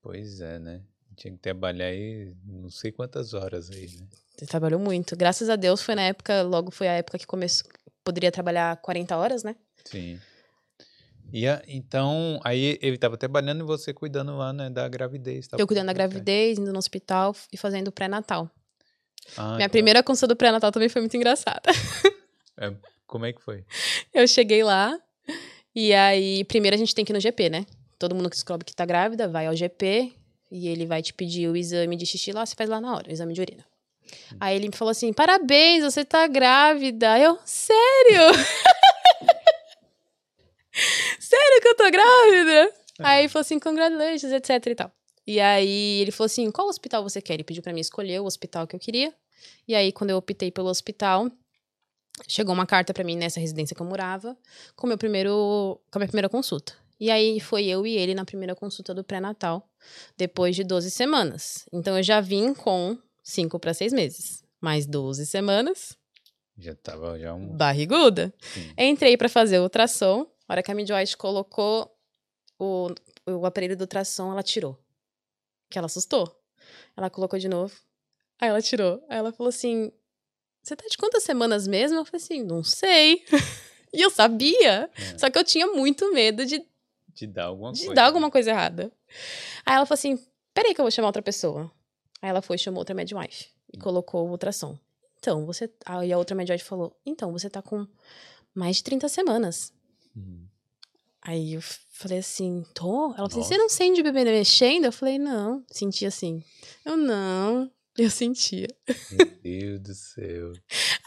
Pois 0.01 0.41
é, 0.41 0.57
né? 0.57 0.81
Tinha 1.17 1.33
que 1.33 1.39
trabalhar 1.39 1.87
aí 1.87 2.31
não 2.45 2.69
sei 2.69 2.91
quantas 2.91 3.33
horas 3.33 3.69
aí, 3.71 3.87
né? 3.87 4.07
Ele 4.39 4.47
trabalhou 4.47 4.79
muito. 4.79 5.15
Graças 5.17 5.49
a 5.49 5.55
Deus 5.55 5.81
foi 5.81 5.95
na 5.95 6.03
época, 6.03 6.43
logo 6.43 6.69
foi 6.71 6.87
a 6.87 6.93
época 6.93 7.17
que 7.17 7.25
começou. 7.25 7.67
Poderia 8.03 8.31
trabalhar 8.31 8.77
40 8.77 9.17
horas, 9.17 9.43
né? 9.43 9.55
Sim. 9.83 10.19
E 11.33 11.47
a- 11.47 11.61
então, 11.67 12.39
aí 12.43 12.77
ele 12.81 12.97
tava 12.97 13.17
trabalhando 13.17 13.61
e 13.61 13.67
você 13.67 13.93
cuidando 13.93 14.37
lá, 14.37 14.53
né, 14.53 14.69
da 14.69 14.87
gravidez. 14.87 15.47
tava 15.47 15.61
Eu 15.61 15.67
cuidando 15.67 15.87
da 15.87 15.93
gravidez, 15.93 16.57
indo 16.59 16.71
no 16.71 16.77
hospital 16.79 17.35
e 17.51 17.57
fazendo 17.57 17.87
o 17.89 17.91
pré-natal. 17.91 18.49
Ah, 19.35 19.55
Minha 19.55 19.65
então, 19.65 19.69
primeira 19.71 20.01
consulta 20.03 20.33
do 20.33 20.37
pré-natal 20.37 20.71
também 20.71 20.87
foi 20.87 21.01
muito 21.01 21.17
engraçada. 21.17 21.69
Como 23.07 23.25
é 23.25 23.33
que 23.33 23.41
foi? 23.41 23.65
Eu 24.13 24.27
cheguei 24.27 24.63
lá 24.63 24.97
e 25.75 25.93
aí, 25.93 26.43
primeiro 26.45 26.75
a 26.75 26.77
gente 26.77 26.93
tem 26.93 27.03
que 27.03 27.11
ir 27.11 27.15
no 27.15 27.19
GP, 27.19 27.49
né? 27.49 27.65
Todo 27.99 28.13
mundo 28.15 28.29
que 28.29 28.35
descobre 28.35 28.63
que 28.65 28.75
tá 28.75 28.85
grávida 28.85 29.27
vai 29.27 29.47
ao 29.47 29.55
GP 29.55 30.13
e 30.51 30.67
ele 30.67 30.85
vai 30.85 31.01
te 31.01 31.13
pedir 31.13 31.49
o 31.49 31.55
exame 31.55 31.95
de 31.95 32.05
xixi 32.05 32.31
lá, 32.31 32.45
você 32.45 32.55
faz 32.55 32.69
lá 32.69 32.79
na 32.79 32.95
hora, 32.95 33.09
o 33.09 33.11
exame 33.11 33.33
de 33.33 33.41
urina. 33.41 33.65
Aí 34.39 34.55
ele 34.55 34.67
me 34.67 34.75
falou 34.75 34.91
assim: 34.91 35.11
parabéns, 35.11 35.83
você 35.83 36.05
tá 36.05 36.27
grávida. 36.27 37.19
Eu, 37.19 37.37
sério? 37.45 38.33
sério 41.19 41.61
que 41.61 41.67
eu 41.67 41.75
tô 41.75 41.91
grávida? 41.91 42.73
Aí 42.99 43.21
ele 43.21 43.29
falou 43.29 43.41
assim: 43.41 43.59
congratulations, 43.59 44.31
etc 44.31 44.67
e 44.67 44.75
tal. 44.75 44.91
E 45.25 45.39
aí 45.39 46.01
ele 46.01 46.11
falou 46.11 46.27
assim: 46.27 46.49
qual 46.51 46.67
hospital 46.67 47.03
você 47.03 47.21
quer? 47.21 47.33
Ele 47.33 47.43
pediu 47.43 47.61
pra 47.61 47.73
mim 47.73 47.81
escolher 47.81 48.21
o 48.21 48.25
hospital 48.25 48.65
que 48.65 48.75
eu 48.75 48.79
queria. 48.79 49.13
E 49.67 49.75
aí, 49.75 49.91
quando 49.91 50.09
eu 50.09 50.17
optei 50.17 50.51
pelo 50.51 50.69
hospital, 50.69 51.29
chegou 52.27 52.53
uma 52.53 52.65
carta 52.65 52.93
pra 52.93 53.03
mim 53.03 53.15
nessa 53.15 53.39
residência 53.39 53.75
que 53.75 53.81
eu 53.81 53.85
morava, 53.85 54.37
com, 54.75 54.87
meu 54.87 54.97
primeiro, 54.97 55.79
com 55.91 55.97
a 55.97 55.99
minha 55.99 56.07
primeira 56.07 56.29
consulta. 56.29 56.73
E 56.99 57.11
aí 57.11 57.39
foi 57.39 57.65
eu 57.65 57.85
e 57.85 57.95
ele 57.95 58.15
na 58.15 58.25
primeira 58.25 58.55
consulta 58.55 58.93
do 58.93 59.03
pré-natal, 59.03 59.69
depois 60.17 60.55
de 60.55 60.63
12 60.63 60.89
semanas. 60.89 61.65
Então 61.71 61.95
eu 61.97 62.03
já 62.03 62.19
vim 62.19 62.53
com 62.53 62.97
5 63.23 63.59
para 63.59 63.73
6 63.73 63.93
meses. 63.93 64.43
Mais 64.59 64.87
12 64.87 65.25
semanas, 65.27 65.95
Já 66.57 66.73
tava 66.75 67.19
já 67.19 67.33
um... 67.35 67.55
barriguda. 67.55 68.33
Sim. 68.41 68.73
Entrei 68.77 69.15
pra 69.15 69.29
fazer 69.29 69.59
o 69.59 69.63
ultrassom. 69.63 70.25
A 70.47 70.53
hora 70.53 70.63
que 70.63 70.71
a 70.71 70.75
midwife 70.75 71.15
colocou 71.15 71.91
o, 72.57 72.87
o 73.27 73.45
aparelho 73.45 73.77
do 73.77 73.81
ultrassom, 73.81 74.31
ela 74.31 74.41
tirou. 74.41 74.75
Que 75.69 75.77
ela 75.77 75.85
assustou. 75.85 76.35
Ela 76.95 77.09
colocou 77.11 77.37
de 77.37 77.47
novo. 77.47 77.75
Aí 78.41 78.49
ela 78.49 78.61
tirou. 78.61 79.03
Aí 79.07 79.17
ela 79.19 79.31
falou 79.31 79.49
assim: 79.49 79.91
Você 80.63 80.75
tá 80.75 80.85
de 80.89 80.97
quantas 80.97 81.21
semanas 81.23 81.67
mesmo? 81.67 81.97
Eu 81.97 82.05
falei 82.05 82.23
assim: 82.23 82.43
Não 82.43 82.63
sei. 82.63 83.23
e 83.93 84.01
eu 84.01 84.09
sabia. 84.09 84.89
É. 84.95 85.17
Só 85.19 85.29
que 85.29 85.37
eu 85.37 85.43
tinha 85.43 85.67
muito 85.67 86.11
medo 86.11 86.45
de, 86.45 86.65
De 87.17 87.27
dar 87.27 87.45
alguma 87.45 87.71
de 87.73 87.79
coisa. 87.79 87.93
dar 87.95 88.05
alguma 88.05 88.29
coisa 88.31 88.51
errada. 88.51 88.91
Aí 89.65 89.75
ela 89.75 89.85
falou 89.85 89.97
assim: 89.97 90.17
Peraí, 90.53 90.73
que 90.73 90.79
eu 90.81 90.83
vou 90.85 90.91
chamar 90.91 91.07
outra 91.07 91.21
pessoa. 91.21 91.71
Aí 92.21 92.29
ela 92.29 92.41
foi 92.41 92.55
e 92.55 92.59
chamou 92.59 92.79
outra 92.79 92.95
midwife. 92.95 93.47
E 93.73 93.77
colocou 93.77 94.27
o 94.27 94.31
ultrassom. 94.31 94.77
Então, 95.19 95.45
você. 95.45 95.69
Aí 95.85 96.13
a 96.13 96.17
outra 96.17 96.35
midwife 96.35 96.63
falou: 96.63 96.95
Então, 97.05 97.31
você 97.31 97.49
tá 97.49 97.61
com 97.61 97.87
mais 98.53 98.77
de 98.77 98.83
30 98.83 99.09
semanas. 99.09 99.73
Hum. 100.15 100.45
Aí 101.21 101.55
eu 101.55 101.61
falei 101.61 102.19
assim, 102.19 102.63
tô? 102.73 103.07
Ela 103.07 103.15
falou 103.15 103.27
assim, 103.27 103.43
você 103.43 103.57
não 103.57 103.67
sente 103.67 104.01
bebê 104.01 104.23
mexendo? 104.23 104.85
Eu 104.85 104.93
falei, 104.93 105.19
não. 105.19 105.61
Senti 105.69 106.05
assim. 106.05 106.41
Eu, 106.85 106.95
não. 106.95 107.69
Eu 107.97 108.09
sentia. 108.11 108.67
Meu 109.11 109.25
Deus 109.43 109.79
do 109.81 109.93
céu. 109.95 110.53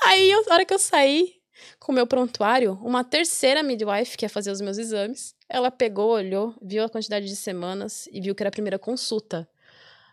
Aí, 0.02 0.28
eu- 0.28 0.44
na 0.46 0.54
hora 0.54 0.64
que 0.66 0.74
eu 0.74 0.78
saí 0.78 1.34
com 1.78 1.92
o 1.92 1.94
meu 1.94 2.04
prontuário, 2.04 2.72
uma 2.82 3.04
terceira 3.04 3.62
midwife 3.62 4.18
que 4.18 4.24
ia 4.24 4.28
fazer 4.28 4.50
os 4.50 4.60
meus 4.60 4.76
exames, 4.76 5.32
ela 5.50 5.70
pegou, 5.70 6.12
olhou, 6.12 6.54
viu 6.62 6.84
a 6.84 6.88
quantidade 6.88 7.26
de 7.26 7.34
semanas 7.36 8.06
e 8.12 8.20
viu 8.20 8.34
que 8.34 8.42
era 8.42 8.48
a 8.48 8.52
primeira 8.52 8.78
consulta. 8.78 9.48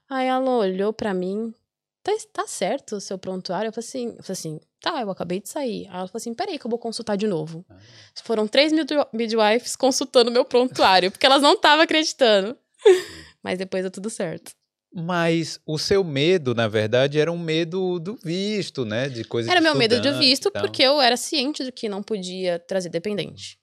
Aí 0.10 0.28
ela 0.28 0.50
olhou 0.58 0.92
pra 0.92 1.14
mim, 1.14 1.54
tá, 2.02 2.12
tá 2.34 2.48
certo 2.48 2.96
o 2.96 3.02
seu 3.02 3.18
prontuário? 3.18 3.70
Eu 3.70 3.74
falei 3.74 3.88
assim, 3.88 4.08
eu 4.18 4.24
falei 4.24 4.32
assim, 4.32 4.60
tá, 4.82 5.02
eu 5.02 5.10
acabei 5.12 5.40
de 5.40 5.50
sair. 5.50 5.86
Aí 5.88 5.98
ela 5.98 6.08
falou 6.08 6.12
assim, 6.16 6.34
peraí 6.34 6.58
que 6.58 6.66
eu 6.66 6.70
vou 6.70 6.80
consultar 6.80 7.16
de 7.16 7.28
novo. 7.28 7.64
Ah. 7.70 7.78
Foram 8.24 8.48
três 8.48 8.72
midwi- 8.74 9.06
midwives 9.14 9.76
consultando 9.76 10.32
meu 10.32 10.44
prontuário, 10.44 11.12
porque 11.12 11.26
elas 11.26 11.42
não 11.42 11.54
estavam 11.54 11.84
acreditando. 11.84 12.58
Mas 13.44 13.58
depois 13.58 13.84
deu 13.84 13.92
tudo 13.92 14.10
certo. 14.10 14.52
Mas 14.94 15.60
o 15.66 15.78
seu 15.78 16.04
medo, 16.04 16.56
na 16.56 16.68
verdade, 16.68 17.20
era 17.20 17.32
um 17.32 17.38
medo 17.38 18.00
do 18.00 18.18
visto, 18.24 18.86
né? 18.86 19.10
De 19.10 19.24
coisa 19.24 19.52
Era 19.52 19.62
meu 19.62 19.76
medo 19.76 19.92
de 19.96 20.08
estudante 20.08 20.26
visto, 20.26 20.52
porque 20.52 20.82
eu 20.82 21.00
era 21.02 21.18
ciente 21.18 21.64
de 21.64 21.72
que 21.72 21.88
não 21.90 22.02
podia 22.02 22.58
trazer 22.58 22.90
dependente. 22.90 23.57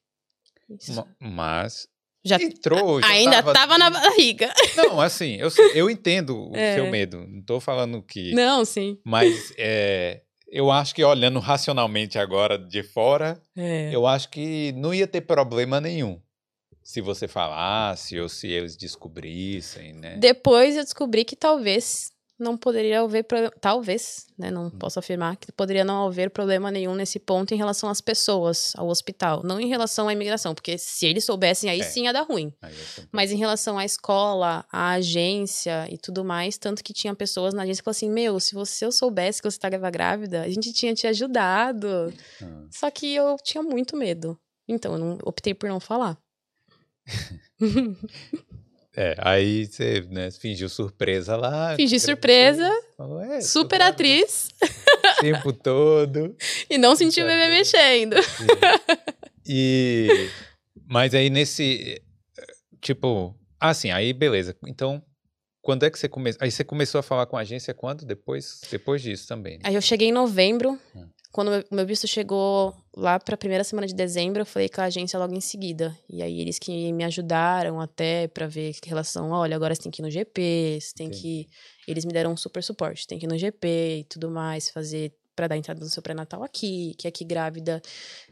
Isso. 0.80 0.94
Ma- 0.94 1.06
Mas 1.20 1.88
Já 2.24 2.37
entrou, 2.37 3.00
já 3.00 3.08
ainda 3.08 3.37
tava, 3.42 3.52
tava 3.52 3.78
na 3.78 3.90
barriga. 3.90 4.52
Não, 4.76 5.00
assim, 5.00 5.37
eu, 5.37 5.48
eu 5.74 5.90
entendo 5.90 6.50
o 6.50 6.56
É. 6.56 6.74
seu 6.74 6.90
medo. 6.90 7.26
Não 7.26 7.42
tô 7.42 7.60
falando 7.60 8.02
que... 8.02 8.32
Não, 8.32 8.64
sim. 8.64 8.98
Mas 9.04 9.52
é, 9.58 10.22
eu 10.48 10.70
acho 10.70 10.94
que 10.94 11.04
olhando 11.04 11.38
racionalmente 11.38 12.18
agora 12.18 12.58
de 12.58 12.82
fora, 12.82 13.40
É. 13.56 13.90
eu 13.94 14.06
acho 14.06 14.28
que 14.30 14.72
não 14.72 14.92
ia 14.94 15.06
ter 15.06 15.20
problema 15.22 15.80
nenhum. 15.80 16.20
Se 16.82 17.00
você 17.00 17.26
falasse 17.26 18.20
ou 18.20 18.28
se 18.28 18.46
eles 18.48 18.76
descobrissem, 18.76 19.94
né? 19.94 20.16
Depois 20.18 20.76
eu 20.76 20.82
descobri 20.84 21.24
que 21.24 21.34
talvez 21.34 22.10
não 22.44 22.57
poderia 22.57 23.00
haver 23.00 23.24
problema. 23.24 23.52
Talvez, 23.61 24.26
né? 24.38 24.50
Não 24.50 24.70
posso 24.70 24.98
afirmar 24.98 25.37
que 25.37 25.50
poderia 25.50 25.85
não 25.85 26.07
haver 26.07 26.30
problema 26.30 26.70
nenhum 26.70 26.94
nesse 26.94 27.18
ponto 27.18 27.52
em 27.52 27.57
relação 27.57 27.88
às 27.88 28.00
pessoas, 28.00 28.72
ao 28.76 28.88
hospital. 28.88 29.42
Não 29.42 29.59
em 29.59 29.66
relação 29.66 30.07
à 30.09 30.12
imigração, 30.12 30.54
porque 30.54 30.78
se 30.78 31.07
eles 31.07 31.24
soubessem, 31.24 31.68
aí 31.70 31.80
É. 31.80 31.83
sim 31.85 32.04
ia 32.04 32.12
dar 32.12 32.22
ruim. 32.22 32.52
Mas 33.11 33.33
em 33.33 33.37
relação 33.37 33.76
à 33.78 33.85
escola, 33.85 34.64
à 34.70 34.90
agência 34.92 35.88
e 35.90 35.98
tudo 35.98 36.24
mais, 36.24 36.57
tanto 36.59 36.85
que 36.85 36.92
tinha 36.92 37.14
pessoas 37.14 37.52
na 37.54 37.62
agência 37.62 37.80
que 37.83 37.85
falaram 37.85 37.96
assim: 37.96 38.11
Meu, 38.11 38.38
se 38.38 38.54
você 38.54 38.85
eu 38.85 38.92
soubesse 38.92 39.40
que 39.42 39.50
você 39.50 39.57
estava 39.57 39.90
grávida, 39.90 40.42
a 40.42 40.48
gente 40.48 40.72
tinha 40.72 40.94
te 40.94 41.07
ajudado. 41.07 42.12
Ah. 42.40 42.66
Só 42.70 42.90
que 42.90 43.14
eu 43.14 43.37
tinha 43.42 43.62
muito 43.62 43.96
medo. 43.96 44.38
Então, 44.68 44.92
eu 44.92 44.98
não, 44.98 45.18
optei 45.24 45.54
por 45.54 45.68
não 45.68 45.80
falar. 45.80 46.18
É, 48.96 49.16
aí 49.18 49.66
você 49.66 50.02
né, 50.11 50.30
fingiu 50.30 50.68
surpresa 50.68 51.37
lá. 51.37 51.74
Fingi 51.74 51.98
surpresa, 51.98 52.70
falou, 52.96 53.20
é, 53.20 53.40
Super 53.40 53.83
atriz. 53.83 54.50
O 55.18 55.20
tempo 55.20 55.52
todo. 55.52 56.37
E 56.70 56.78
não 56.78 56.94
senti 56.96 57.20
o 57.20 57.26
bebê 57.26 57.48
mexendo. 57.48 58.16
Sim. 58.22 58.46
E. 59.46 60.30
Mas 60.88 61.14
aí 61.14 61.28
nesse. 61.28 62.00
Tipo. 62.80 63.35
Assim, 63.61 63.90
aí 63.90 64.12
beleza. 64.12 64.57
Então, 64.66 65.02
quando 65.62 65.85
é 65.85 65.90
que 65.90 65.98
você 65.98 66.09
começou? 66.09 66.38
Aí 66.42 66.50
você 66.50 66.62
começou 66.62 66.98
a 66.98 67.02
falar 67.02 67.26
com 67.26 67.37
a 67.37 67.40
agência 67.40 67.72
quando? 67.74 68.04
Depois, 68.04 68.61
depois 68.70 69.02
disso 69.02 69.26
também. 69.26 69.54
né? 69.54 69.62
Aí 69.64 69.74
eu 69.74 69.80
cheguei 69.80 70.09
em 70.09 70.12
novembro. 70.12 70.78
Hum. 70.94 71.09
Quando 71.35 71.51
o 71.68 71.75
meu 71.75 71.85
visto 71.85 72.07
chegou 72.07 72.73
lá 72.97 73.18
pra 73.18 73.37
primeira 73.37 73.64
semana 73.64 73.88
de 73.88 73.92
dezembro, 73.92 74.42
eu 74.42 74.47
falei 74.47 74.68
com 74.68 74.81
a 74.81 74.85
agência 74.85 75.18
logo 75.18 75.35
em 75.35 75.40
seguida. 75.40 75.92
E 76.09 76.23
aí 76.23 76.40
eles 76.40 76.61
que 76.61 76.92
me 76.92 77.03
ajudaram 77.03 77.81
até 77.81 78.29
pra 78.29 78.47
ver 78.47 78.73
que 78.75 78.88
relação, 78.88 79.33
olha, 79.33 79.57
agora 79.57 79.75
você 79.75 79.83
tem 79.83 79.90
que 79.90 80.01
ir 80.01 80.05
no 80.05 80.11
GP, 80.12 80.79
você 80.81 80.94
tem 80.94 81.09
Entendi. 81.09 81.20
que. 81.20 81.90
Eles 81.90 82.05
me 82.05 82.12
deram 82.12 82.31
um 82.31 82.37
super 82.37 82.62
suporte, 82.62 83.05
tem 83.05 83.18
que 83.18 83.27
ir 83.27 83.29
no 83.29 83.37
GP 83.37 83.66
e 83.99 84.05
tudo 84.05 84.31
mais, 84.31 84.70
fazer 84.70 85.12
pra 85.35 85.49
dar 85.49 85.57
entrada 85.57 85.81
no 85.81 85.90
seu 85.90 86.01
pré-natal 86.01 86.44
aqui, 86.44 86.94
que 86.97 87.09
aqui 87.09 87.25
grávida 87.25 87.83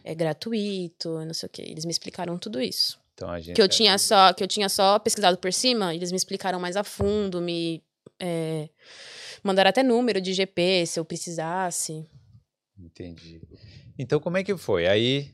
é 0.05 0.15
gratuito, 0.15 1.25
não 1.25 1.35
sei 1.35 1.49
o 1.49 1.51
quê. 1.51 1.65
Eles 1.67 1.85
me 1.85 1.91
explicaram 1.91 2.39
tudo 2.39 2.61
isso. 2.61 3.01
Então 3.15 3.29
a 3.29 3.41
gente. 3.41 3.57
que 3.57 3.63
eu 3.63 3.69
tinha 3.69 3.99
só 3.99 4.33
que 4.33 4.45
eu 4.45 4.49
tinha 4.49 4.69
só 4.69 5.01
pesquisado 5.01 5.39
por 5.39 5.53
cima, 5.53 5.93
eles 5.93 6.13
me 6.13 6.17
explicaram 6.17 6.61
mais 6.61 6.77
a 6.77 6.85
fundo, 6.85 7.41
me 7.41 7.83
é, 8.21 8.69
mandaram 9.43 9.71
até 9.71 9.83
número 9.83 10.21
de 10.21 10.33
GP 10.33 10.87
se 10.87 11.01
eu 11.01 11.05
precisasse. 11.05 12.09
Entendi. 12.85 13.41
Então, 13.99 14.19
como 14.21 14.37
é 14.37 14.45
que 14.45 14.57
foi? 14.57 14.87
Aí 14.87 15.31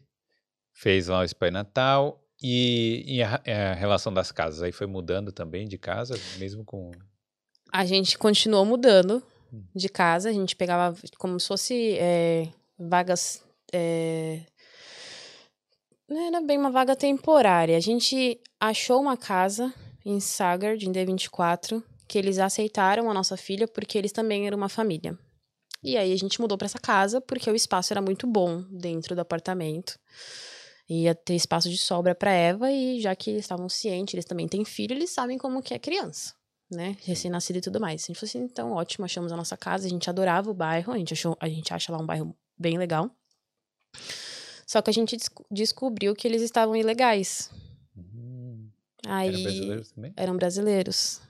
fez 0.72 1.08
lá 1.08 1.20
o 1.20 1.24
Spy 1.24 1.50
Natal 1.50 2.22
e, 2.42 3.04
e 3.06 3.22
a, 3.22 3.40
a 3.70 3.74
relação 3.74 4.12
das 4.12 4.30
casas 4.30 4.62
aí 4.62 4.72
foi 4.72 4.86
mudando 4.86 5.32
também 5.32 5.66
de 5.66 5.78
casa, 5.78 6.14
mesmo 6.38 6.64
com. 6.64 6.92
A 7.72 7.84
gente 7.84 8.16
continuou 8.18 8.64
mudando 8.64 9.22
Hum. 9.52 9.64
de 9.74 9.88
casa, 9.88 10.28
a 10.28 10.32
gente 10.32 10.54
pegava 10.54 10.94
como 11.16 11.40
se 11.40 11.48
fosse 11.48 11.96
é, 11.98 12.48
vagas. 12.78 13.42
é, 13.72 14.42
não 16.08 16.26
era 16.28 16.40
bem 16.42 16.58
uma 16.58 16.70
vaga 16.70 16.94
temporária. 16.94 17.76
A 17.76 17.80
gente 17.80 18.40
achou 18.60 19.00
uma 19.00 19.16
casa 19.16 19.72
em 20.04 20.20
Sagard, 20.20 20.86
em 20.86 20.92
D24, 20.92 21.82
que 22.06 22.18
eles 22.18 22.38
aceitaram 22.38 23.10
a 23.10 23.14
nossa 23.14 23.36
filha 23.36 23.66
porque 23.66 23.96
eles 23.98 24.12
também 24.12 24.46
eram 24.46 24.56
uma 24.58 24.68
família. 24.68 25.18
E 25.82 25.96
aí 25.96 26.12
a 26.12 26.16
gente 26.16 26.40
mudou 26.40 26.58
para 26.58 26.66
essa 26.66 26.78
casa 26.78 27.20
porque 27.20 27.50
o 27.50 27.54
espaço 27.54 27.92
era 27.92 28.02
muito 28.02 28.26
bom 28.26 28.62
dentro 28.70 29.14
do 29.14 29.20
apartamento. 29.20 29.98
Ia 30.88 31.14
ter 31.14 31.34
espaço 31.34 31.68
de 31.68 31.76
sobra 31.78 32.14
para 32.14 32.32
Eva 32.32 32.70
e 32.72 33.00
já 33.00 33.14
que 33.14 33.30
eles 33.30 33.42
estavam 33.42 33.68
cientes, 33.68 34.14
eles 34.14 34.24
também 34.24 34.48
têm 34.48 34.64
filho, 34.64 34.94
eles 34.94 35.10
sabem 35.10 35.36
como 35.38 35.62
que 35.62 35.74
é 35.74 35.78
criança, 35.78 36.34
né? 36.70 36.96
Recém-nascido 37.04 37.58
e 37.58 37.60
tudo 37.60 37.78
mais. 37.78 38.04
A 38.04 38.06
gente 38.06 38.18
falou 38.18 38.28
assim, 38.28 38.38
então 38.42 38.72
ótimo, 38.72 39.04
achamos 39.04 39.30
a 39.30 39.36
nossa 39.36 39.56
casa, 39.56 39.86
a 39.86 39.90
gente 39.90 40.08
adorava 40.08 40.50
o 40.50 40.54
bairro, 40.54 40.92
a 40.92 40.98
gente 40.98 41.12
achou, 41.12 41.36
a 41.40 41.48
gente 41.48 41.72
acha 41.74 41.92
lá 41.92 41.98
um 41.98 42.06
bairro 42.06 42.34
bem 42.58 42.78
legal. 42.78 43.10
Só 44.66 44.82
que 44.82 44.90
a 44.90 44.92
gente 44.92 45.16
des- 45.16 45.30
descobriu 45.50 46.14
que 46.14 46.26
eles 46.26 46.42
estavam 46.42 46.74
ilegais. 46.74 47.50
Hum, 47.96 48.68
Aí 49.06 49.28
Eram 49.28 49.42
brasileiros 49.42 49.92
também? 49.92 50.12
eram 50.16 50.36
brasileiros. 50.36 51.20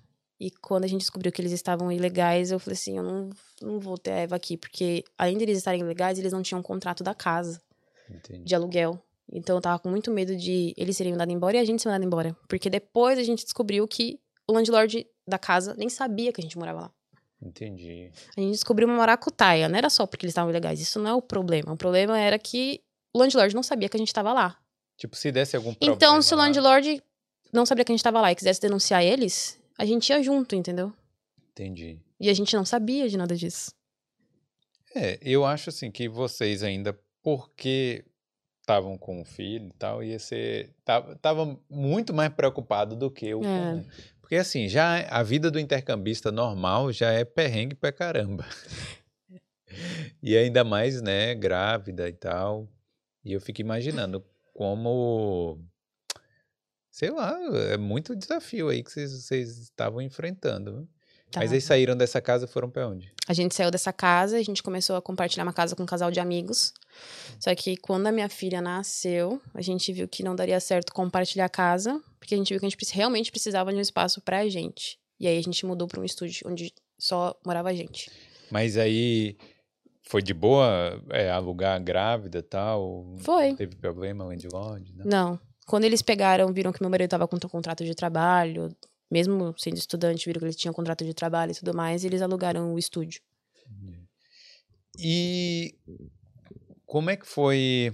E 0.40 0.50
quando 0.50 0.84
a 0.84 0.86
gente 0.86 1.00
descobriu 1.00 1.32
que 1.32 1.40
eles 1.40 1.52
estavam 1.52 1.90
ilegais, 1.90 2.50
eu 2.50 2.60
falei 2.60 2.74
assim, 2.74 2.96
eu 2.96 3.02
não, 3.02 3.30
não 3.60 3.80
vou 3.80 3.98
ter 3.98 4.12
a 4.12 4.16
Eva 4.16 4.36
aqui, 4.36 4.56
porque 4.56 5.04
além 5.16 5.36
de 5.36 5.44
eles 5.44 5.58
estarem 5.58 5.80
ilegais, 5.80 6.18
eles 6.18 6.32
não 6.32 6.42
tinham 6.42 6.62
contrato 6.62 7.02
da 7.02 7.14
casa, 7.14 7.60
Entendi. 8.08 8.44
de 8.44 8.54
aluguel. 8.54 9.02
Então 9.30 9.56
eu 9.56 9.60
tava 9.60 9.78
com 9.78 9.90
muito 9.90 10.10
medo 10.10 10.36
de 10.36 10.72
eles 10.76 10.96
serem 10.96 11.12
mandados 11.12 11.34
embora 11.34 11.56
e 11.56 11.60
a 11.60 11.64
gente 11.64 11.82
ser 11.82 11.88
mandado 11.88 12.04
embora. 12.04 12.36
Porque 12.48 12.70
depois 12.70 13.18
a 13.18 13.22
gente 13.22 13.44
descobriu 13.44 13.86
que 13.86 14.18
o 14.46 14.52
landlord 14.52 15.06
da 15.26 15.38
casa 15.38 15.74
nem 15.76 15.88
sabia 15.88 16.32
que 16.32 16.40
a 16.40 16.42
gente 16.42 16.56
morava 16.56 16.80
lá. 16.82 16.90
Entendi. 17.40 18.10
A 18.36 18.40
gente 18.40 18.52
descobriu 18.52 18.88
uma 18.88 18.96
maracutaia. 18.96 19.68
Não 19.68 19.76
era 19.76 19.90
só 19.90 20.06
porque 20.06 20.24
eles 20.24 20.32
estavam 20.32 20.50
ilegais. 20.50 20.80
Isso 20.80 20.98
não 20.98 21.10
é 21.10 21.14
o 21.14 21.22
problema. 21.22 21.72
O 21.72 21.76
problema 21.76 22.18
era 22.18 22.38
que 22.38 22.80
o 23.12 23.18
landlord 23.18 23.54
não 23.54 23.62
sabia 23.62 23.88
que 23.88 23.96
a 23.96 23.98
gente 23.98 24.08
estava 24.08 24.32
lá. 24.32 24.56
Tipo, 24.96 25.14
se 25.14 25.30
desse 25.30 25.54
algum 25.54 25.74
problema. 25.74 25.94
Então, 25.94 26.20
se 26.20 26.34
o 26.34 26.36
landlord 26.36 27.02
não 27.52 27.64
sabia 27.64 27.84
que 27.84 27.92
a 27.92 27.94
gente 27.94 28.00
estava 28.00 28.20
lá 28.20 28.32
e 28.32 28.34
quisesse 28.34 28.60
denunciar 28.60 29.04
eles, 29.04 29.58
a 29.78 29.86
gente 29.86 30.10
ia 30.10 30.22
junto, 30.22 30.56
entendeu? 30.56 30.92
Entendi. 31.52 31.98
E 32.20 32.28
a 32.28 32.34
gente 32.34 32.54
não 32.54 32.64
sabia 32.64 33.08
de 33.08 33.16
nada 33.16 33.36
disso. 33.36 33.70
É, 34.94 35.18
eu 35.22 35.46
acho 35.46 35.70
assim 35.70 35.90
que 35.90 36.08
vocês 36.08 36.62
ainda, 36.62 36.98
porque 37.22 38.04
estavam 38.60 38.98
com 38.98 39.22
o 39.22 39.24
filho 39.24 39.68
e 39.68 39.72
tal, 39.78 40.02
ia 40.02 40.18
ser. 40.18 40.74
Tava, 40.84 41.16
tava 41.16 41.58
muito 41.70 42.12
mais 42.12 42.30
preocupado 42.30 42.94
do 42.94 43.10
que 43.10 43.32
o 43.34 43.42
É. 43.42 43.84
Porque 44.20 44.36
assim, 44.36 44.68
já 44.68 45.06
a 45.08 45.22
vida 45.22 45.50
do 45.50 45.58
intercambista 45.58 46.30
normal 46.30 46.92
já 46.92 47.10
é 47.10 47.24
perrengue 47.24 47.74
pra 47.74 47.90
caramba. 47.90 48.44
e 50.22 50.36
ainda 50.36 50.62
mais, 50.64 51.00
né, 51.00 51.34
grávida 51.34 52.06
e 52.06 52.12
tal. 52.12 52.68
E 53.24 53.32
eu 53.32 53.40
fico 53.40 53.62
imaginando 53.62 54.22
como. 54.52 55.58
Sei 56.98 57.10
lá, 57.10 57.38
é 57.72 57.76
muito 57.76 58.16
desafio 58.16 58.68
aí 58.70 58.82
que 58.82 58.90
vocês, 58.90 59.30
estavam 59.56 60.02
enfrentando. 60.02 60.72
viu? 60.72 60.88
Mas 61.36 61.50
Tá. 61.50 61.54
aí 61.54 61.60
saíram 61.60 61.96
dessa 61.96 62.20
casa 62.20 62.44
e 62.44 62.48
foram 62.48 62.68
pra 62.68 62.88
onde? 62.88 63.12
A 63.28 63.32
gente 63.32 63.54
saiu 63.54 63.70
dessa 63.70 63.92
casa, 63.92 64.36
a 64.36 64.42
gente 64.42 64.64
começou 64.64 64.96
a 64.96 65.00
compartilhar 65.00 65.44
uma 65.44 65.52
casa 65.52 65.76
com 65.76 65.84
um 65.84 65.86
casal 65.86 66.10
de 66.10 66.18
amigos. 66.18 66.74
Só 67.38 67.54
que 67.54 67.76
quando 67.76 68.08
a 68.08 68.10
minha 68.10 68.28
filha 68.28 68.60
nasceu, 68.60 69.40
a 69.54 69.62
gente 69.62 69.92
viu 69.92 70.08
que 70.08 70.24
não 70.24 70.34
daria 70.34 70.58
certo 70.58 70.92
compartilhar 70.92 71.44
a 71.44 71.48
casa, 71.48 72.02
porque 72.18 72.34
a 72.34 72.36
gente 72.36 72.48
viu 72.48 72.58
que 72.58 72.66
a 72.66 72.68
gente 72.68 72.92
realmente 72.92 73.30
precisava 73.30 73.70
de 73.70 73.78
um 73.78 73.80
espaço 73.80 74.20
pra 74.20 74.48
gente. 74.48 74.98
E 75.20 75.28
aí 75.28 75.38
a 75.38 75.42
gente 75.42 75.64
mudou 75.64 75.86
pra 75.86 76.00
um 76.00 76.04
estúdio 76.04 76.48
onde 76.50 76.74
só 76.98 77.32
morava 77.46 77.68
a 77.68 77.74
gente. 77.74 78.10
Mas 78.50 78.76
aí 78.76 79.36
foi 80.02 80.20
de 80.20 80.34
boa 80.34 81.00
é, 81.10 81.30
alugar 81.30 81.80
grávida 81.80 82.38
e 82.38 82.42
tal? 82.42 83.14
Foi. 83.20 83.50
Não 83.50 83.56
teve 83.56 83.76
problema, 83.76 84.24
landlord? 84.24 84.92
Não. 84.96 85.04
Não. 85.04 85.47
Quando 85.68 85.84
eles 85.84 86.00
pegaram, 86.00 86.50
viram 86.50 86.72
que 86.72 86.80
meu 86.80 86.90
marido 86.90 87.10
tava 87.10 87.28
com 87.28 87.36
um 87.36 87.40
contrato 87.40 87.84
de 87.84 87.94
trabalho, 87.94 88.74
mesmo 89.10 89.54
sendo 89.58 89.76
estudante, 89.76 90.24
viram 90.24 90.40
que 90.40 90.46
ele 90.46 90.54
tinha 90.54 90.70
um 90.70 90.74
contrato 90.74 91.04
de 91.04 91.12
trabalho 91.12 91.52
e 91.52 91.54
tudo 91.54 91.74
mais, 91.76 92.02
e 92.02 92.06
eles 92.06 92.22
alugaram 92.22 92.72
o 92.72 92.78
estúdio. 92.78 93.20
E 94.98 95.74
como 96.86 97.10
é 97.10 97.16
que 97.16 97.26
foi 97.26 97.92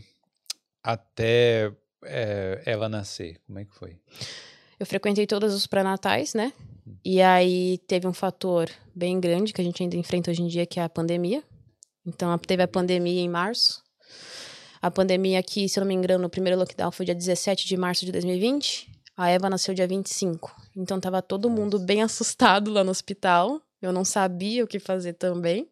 até 0.83 1.73
é, 2.05 2.63
ela 2.65 2.89
nascer? 2.89 3.41
Como 3.45 3.59
é 3.59 3.65
que 3.65 3.75
foi? 3.75 3.99
Eu 4.79 4.87
frequentei 4.87 5.27
todos 5.27 5.53
os 5.53 5.67
pré-natais, 5.67 6.33
né? 6.33 6.53
E 7.05 7.21
aí 7.21 7.79
teve 7.89 8.07
um 8.07 8.13
fator 8.13 8.71
bem 8.95 9.21
grande 9.21 9.53
que 9.53 9.61
a 9.61 9.65
gente 9.65 9.83
ainda 9.83 9.97
enfrenta 9.97 10.31
hoje 10.31 10.43
em 10.43 10.47
dia, 10.47 10.65
que 10.65 10.79
é 10.79 10.83
a 10.85 10.89
pandemia. 10.89 11.43
Então 12.07 12.37
teve 12.39 12.63
a 12.63 12.69
pandemia 12.69 13.21
em 13.21 13.29
março. 13.29 13.84
A 14.85 14.91
pandemia 14.91 15.39
aqui, 15.39 15.67
se 15.67 15.79
eu 15.79 15.81
não 15.81 15.89
me 15.89 15.95
engano, 15.95 16.27
o 16.27 16.29
primeiro 16.29 16.59
lockdown 16.59 16.93
foi 16.93 17.07
dia 17.07 17.15
17 17.15 17.67
de 17.67 17.75
março 17.75 18.05
de 18.05 18.13
2020. 18.13 18.93
A 19.17 19.31
Eva 19.31 19.49
nasceu 19.49 19.73
dia 19.73 19.87
25. 19.87 20.55
Então 20.77 21.01
tava 21.01 21.23
todo 21.23 21.49
mundo 21.49 21.79
bem 21.79 22.03
assustado 22.03 22.71
lá 22.71 22.85
no 22.85 22.91
hospital. 22.91 23.63
Eu 23.81 23.95
não 23.95 24.05
sabia 24.05 24.63
o 24.63 24.67
que 24.67 24.79
fazer 24.79 25.15
também. 25.15 25.67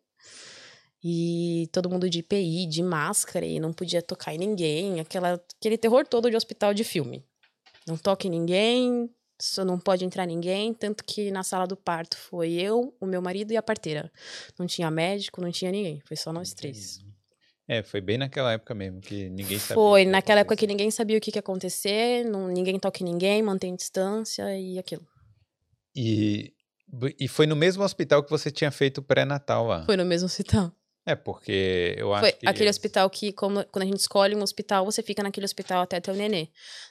E 1.05 1.69
todo 1.73 1.91
mundo 1.91 2.09
de 2.09 2.21
IPI, 2.21 2.65
de 2.67 2.83
máscara, 2.83 3.45
e 3.45 3.61
não 3.61 3.71
podia 3.71 4.01
tocar 4.01 4.35
em 4.35 4.39
ninguém. 4.39 4.99
Aquela, 4.99 5.39
aquele 5.59 5.77
terror 5.77 6.07
todo 6.07 6.31
de 6.31 6.37
hospital 6.37 6.73
de 6.73 6.83
filme. 6.83 7.23
Não 7.87 7.99
toque 7.99 8.29
em 8.29 8.31
ninguém, 8.31 9.11
só 9.39 9.63
não 9.63 9.79
pode 9.79 10.07
entrar 10.07 10.25
ninguém. 10.25 10.73
Tanto 10.73 11.05
que 11.05 11.31
na 11.31 11.43
sala 11.43 11.67
do 11.67 11.77
parto 11.77 12.17
foi 12.17 12.53
eu, 12.53 12.97
o 12.99 13.05
meu 13.05 13.21
marido 13.21 13.53
e 13.53 13.59
a 13.59 13.63
parteira. 13.63 14.11
Não 14.59 14.67
tinha 14.67 14.91
médico, 14.91 15.43
não 15.43 15.53
tinha 15.53 15.71
ninguém. 15.71 16.01
Foi 16.07 16.17
só 16.17 16.33
nós 16.33 16.55
três. 16.55 17.12
É, 17.69 17.83
foi 17.83 18.01
bem 18.01 18.19
naquela 18.19 18.53
época 18.53 18.75
mesmo 18.75 19.01
que 19.01 19.29
ninguém 19.31 19.59
sabia. 19.59 19.75
Foi 19.75 20.05
naquela 20.05 20.41
época 20.41 20.57
que 20.57 20.67
ninguém 20.67 20.91
sabia 20.91 21.17
o 21.17 21.21
que, 21.21 21.31
que 21.31 21.39
ia 21.39 21.41
acontecer, 21.41 22.25
não, 22.25 22.49
ninguém 22.49 22.79
toque 22.79 23.03
em 23.03 23.07
ninguém, 23.07 23.43
mantém 23.43 23.75
distância 23.75 24.59
e 24.59 24.79
aquilo. 24.79 25.07
E, 25.95 26.53
e 27.19 27.29
foi 27.29 27.47
no 27.47 27.55
mesmo 27.55 27.83
hospital 27.85 28.23
que 28.25 28.31
você 28.31 28.51
tinha 28.51 28.71
feito 28.71 28.99
o 28.99 29.03
pré-natal 29.03 29.67
lá. 29.67 29.85
Foi 29.85 29.97
no 29.97 30.05
mesmo 30.05 30.27
hospital. 30.27 30.73
É, 31.05 31.17
porque 31.17 31.97
eu 31.99 32.15
acho 32.15 32.21
Foi 32.21 32.33
que. 32.33 32.49
aquele 32.49 32.71
hospital 32.71 33.11
que, 33.11 33.33
como- 33.33 33.65
quando 33.67 33.83
a 33.83 33.87
gente 33.87 33.99
escolhe 33.99 34.37
um 34.37 34.43
hospital, 34.43 34.85
você 34.85 35.03
fica 35.03 35.21
naquele 35.23 35.45
hospital 35.45 35.83
até 35.83 36.01
ter 36.01 36.13
o 36.13 36.15
nenê. 36.15 36.49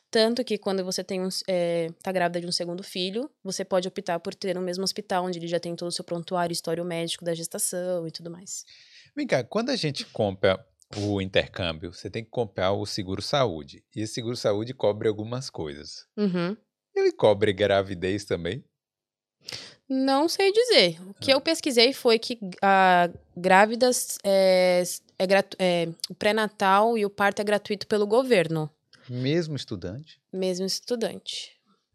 Tanto 0.09 0.43
que 0.43 0.57
quando 0.57 0.83
você 0.83 1.01
tem 1.01 1.21
um, 1.21 1.29
é, 1.47 1.87
tá 2.03 2.11
grávida 2.11 2.41
de 2.41 2.45
um 2.47 2.51
segundo 2.51 2.83
filho, 2.83 3.31
você 3.41 3.63
pode 3.63 3.87
optar 3.87 4.19
por 4.19 4.35
ter 4.35 4.53
no 4.53 4.61
mesmo 4.61 4.83
hospital, 4.83 5.25
onde 5.25 5.39
ele 5.39 5.47
já 5.47 5.61
tem 5.61 5.75
todo 5.77 5.87
o 5.87 5.91
seu 5.91 6.03
prontuário, 6.03 6.51
histórico 6.51 6.85
médico 6.85 7.23
da 7.23 7.33
gestação 7.33 8.05
e 8.05 8.11
tudo 8.11 8.29
mais. 8.29 8.65
Vem 9.15 9.27
cá, 9.27 9.43
quando 9.43 9.69
a 9.69 9.75
gente 9.75 10.05
compra 10.05 10.63
o 10.97 11.21
intercâmbio, 11.21 11.93
você 11.93 12.09
tem 12.09 12.23
que 12.23 12.29
comprar 12.29 12.71
o 12.73 12.85
seguro 12.85 13.21
saúde. 13.21 13.83
E 13.95 14.01
esse 14.01 14.13
seguro 14.15 14.35
saúde 14.35 14.73
cobre 14.73 15.07
algumas 15.07 15.49
coisas. 15.49 16.05
Uhum. 16.17 16.55
Ele 16.95 17.11
cobre 17.11 17.53
gravidez 17.53 18.25
também? 18.25 18.63
Não 19.87 20.29
sei 20.29 20.51
dizer. 20.51 21.01
O 21.01 21.09
Ah. 21.11 21.13
que 21.19 21.31
eu 21.33 21.41
pesquisei 21.41 21.91
foi 21.93 22.17
que 22.17 22.37
ah, 22.61 23.09
grávidas 23.35 24.17
é, 24.23 24.83
é, 25.19 25.25
é, 25.59 25.87
o 26.09 26.15
pré-natal 26.15 26.97
e 26.97 27.05
o 27.05 27.09
parto 27.09 27.41
é 27.41 27.43
gratuito 27.43 27.87
pelo 27.87 28.07
governo, 28.07 28.69
Mesmo 29.09 29.55
estudante? 29.55 30.21
mesmo 30.31 30.65
estudante. 30.65 31.51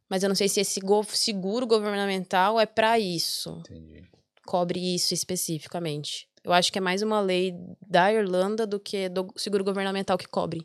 Mas 0.09 0.23
eu 0.23 0.29
não 0.29 0.37
sei 0.37 0.49
se 0.49 0.61
esse 0.61 0.81
go- 0.81 1.05
seguro 1.05 1.67
governamental 1.67 2.61
é 2.61 2.67
para 2.67 2.99
isso, 2.99 3.59
Entendi. 3.61 4.05
cobre 4.47 4.95
isso 4.95 5.15
especificamente. 5.15 6.29
Eu 6.47 6.53
acho 6.53 6.73
que 6.73 6.79
é 6.79 6.81
mais 6.81 7.03
uma 7.03 7.21
lei 7.21 7.57
da 7.85 8.13
Irlanda 8.13 8.65
do 8.65 8.79
que 8.79 9.09
do 9.09 9.27
seguro 9.35 9.65
governamental 9.65 10.17
que 10.17 10.29
cobre. 10.29 10.65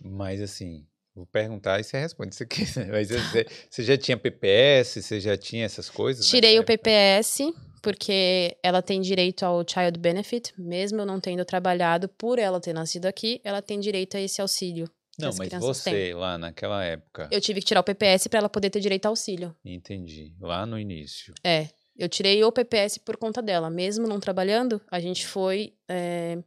Mas 0.00 0.40
assim, 0.40 0.86
vou 1.14 1.26
perguntar 1.26 1.78
e 1.78 1.84
você 1.84 1.98
responde 1.98 2.34
se 2.34 2.46
quiser. 2.48 2.86
Mas 2.86 3.10
você, 3.10 3.46
você 3.68 3.82
já 3.82 3.98
tinha 3.98 4.16
PPS? 4.16 5.02
Você 5.04 5.20
já 5.20 5.36
tinha 5.36 5.66
essas 5.66 5.90
coisas? 5.90 6.26
Tirei 6.26 6.58
o? 6.58 6.64
PPS, 6.64 7.52
porque 7.82 8.56
ela 8.62 8.80
tem 8.80 9.02
direito 9.02 9.44
ao 9.44 9.62
Child 9.68 9.98
Benefit, 10.00 10.54
mesmo 10.56 11.02
eu 11.02 11.06
não 11.06 11.20
tendo 11.20 11.44
trabalhado 11.44 12.08
por 12.08 12.38
ela 12.38 12.58
ter 12.58 12.72
nascido 12.72 13.04
aqui, 13.04 13.38
ela 13.44 13.60
tem 13.60 13.78
direito 13.78 14.16
a 14.16 14.20
esse 14.20 14.40
auxílio. 14.40 14.88
Não, 15.18 15.28
as 15.28 15.38
mas 15.38 15.50
você 15.52 16.14
lá 16.14 16.38
naquela 16.38 16.82
época. 16.84 17.28
Eu 17.30 17.40
tive 17.40 17.60
que 17.60 17.66
tirar 17.66 17.80
o 17.80 17.84
PPS 17.84 18.28
para 18.28 18.38
ela 18.38 18.48
poder 18.48 18.70
ter 18.70 18.80
direito 18.80 19.06
ao 19.06 19.12
auxílio. 19.12 19.54
Entendi. 19.64 20.34
Lá 20.40 20.64
no 20.66 20.78
início. 20.78 21.34
É, 21.44 21.68
eu 21.98 22.08
tirei 22.08 22.42
o 22.44 22.52
PPS 22.52 22.98
por 22.98 23.16
conta 23.16 23.40
dela. 23.42 23.70
Mesmo 23.70 24.06
não 24.06 24.20
trabalhando, 24.20 24.80
a 24.90 25.00
gente 25.00 25.26
foi 25.26 25.74
é, 25.88 26.38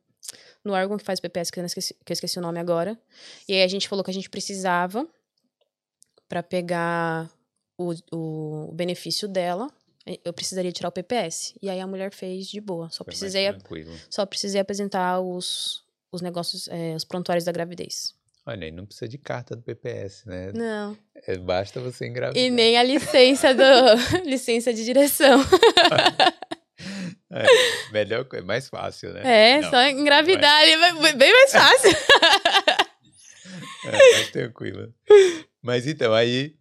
no 0.64 0.74
órgão 0.74 0.98
que 0.98 1.04
faz 1.04 1.20
o 1.20 1.22
PPS, 1.22 1.52
que 1.52 1.60
eu, 1.60 1.66
esqueci, 1.66 1.94
que 2.06 2.12
eu 2.12 2.14
esqueci 2.14 2.38
o 2.38 2.42
nome 2.42 2.60
agora. 2.60 3.00
E 3.48 3.54
aí 3.54 3.64
a 3.64 3.68
gente 3.68 3.88
falou 3.88 4.04
que 4.04 4.12
a 4.12 4.14
gente 4.14 4.30
precisava 4.30 5.08
para 6.28 6.44
pegar 6.44 7.30
o, 7.78 7.94
o 8.12 8.72
benefício 8.74 9.28
dela. 9.28 9.68
Eu 10.24 10.34
precisaria 10.34 10.72
tirar 10.72 10.90
o 10.90 10.92
PPS. 10.92 11.56
E 11.62 11.70
aí 11.70 11.80
a 11.80 11.88
mulher 11.88 12.14
fez 12.14 12.48
de 12.48 12.60
boa. 12.62 12.90
Só 12.90 13.04
Foi 13.04 13.12
precisei, 13.12 13.46
só 14.10 14.26
precisei 14.26 14.62
apresentar 14.62 15.20
os, 15.20 15.84
os 16.12 16.22
negócios, 16.22 16.68
é, 16.68 16.96
os 16.96 17.04
prontuários 17.04 17.46
da 17.46 17.52
gravidez. 17.52 18.14
Olha, 18.50 18.72
não 18.72 18.86
precisa 18.86 19.08
de 19.08 19.18
carta 19.20 19.56
do 19.56 19.62
PPS, 19.62 20.26
né? 20.28 20.52
Não. 20.54 20.98
É, 21.28 21.38
basta 21.38 21.80
você 21.80 22.08
engravidar. 22.08 22.42
E 22.44 22.50
nem 22.50 22.78
a 22.78 22.84
licença 22.84 23.54
do 23.54 23.64
licença 24.26 24.74
de 24.74 24.84
direção. 24.84 25.40
É, 27.32 27.46
melhor 27.92 28.26
coisa, 28.26 28.44
mais 28.46 28.68
fácil, 28.68 29.14
né? 29.14 29.22
É, 29.58 29.62
Não, 29.62 29.70
só 29.70 29.84
engravidar 29.88 30.62
ali 30.62 30.76
vai 30.78 31.14
bem 31.14 31.32
mais 31.34 31.52
fácil. 31.52 31.92
É, 33.86 33.92
mais 34.16 34.30
tranquilo. 34.32 34.94
Mas 35.62 35.88
então, 35.88 36.14
aí. 36.14 36.54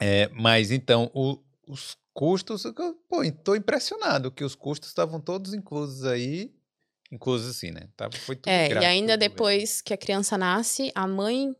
é, 0.00 0.28
mas 0.32 0.70
então, 0.70 1.10
o- 1.14 1.38
os 1.68 1.96
custos. 2.12 2.62
Pô, 3.08 3.22
tô 3.44 3.54
impressionado 3.54 4.30
que 4.32 4.42
os 4.42 4.54
custos 4.54 4.88
estavam 4.88 5.20
todos 5.20 5.52
inclusos 5.52 6.04
aí. 6.04 6.50
Inclusos 7.12 7.56
assim, 7.56 7.70
né? 7.70 7.88
Tava, 7.96 8.16
foi 8.16 8.36
tudo 8.36 8.48
É, 8.50 8.68
e 8.72 8.84
ainda 8.84 9.16
depois 9.16 9.80
que 9.80 9.94
a 9.94 9.96
criança 9.96 10.36
nasce, 10.36 10.90
a 10.94 11.06
mãe, 11.06 11.54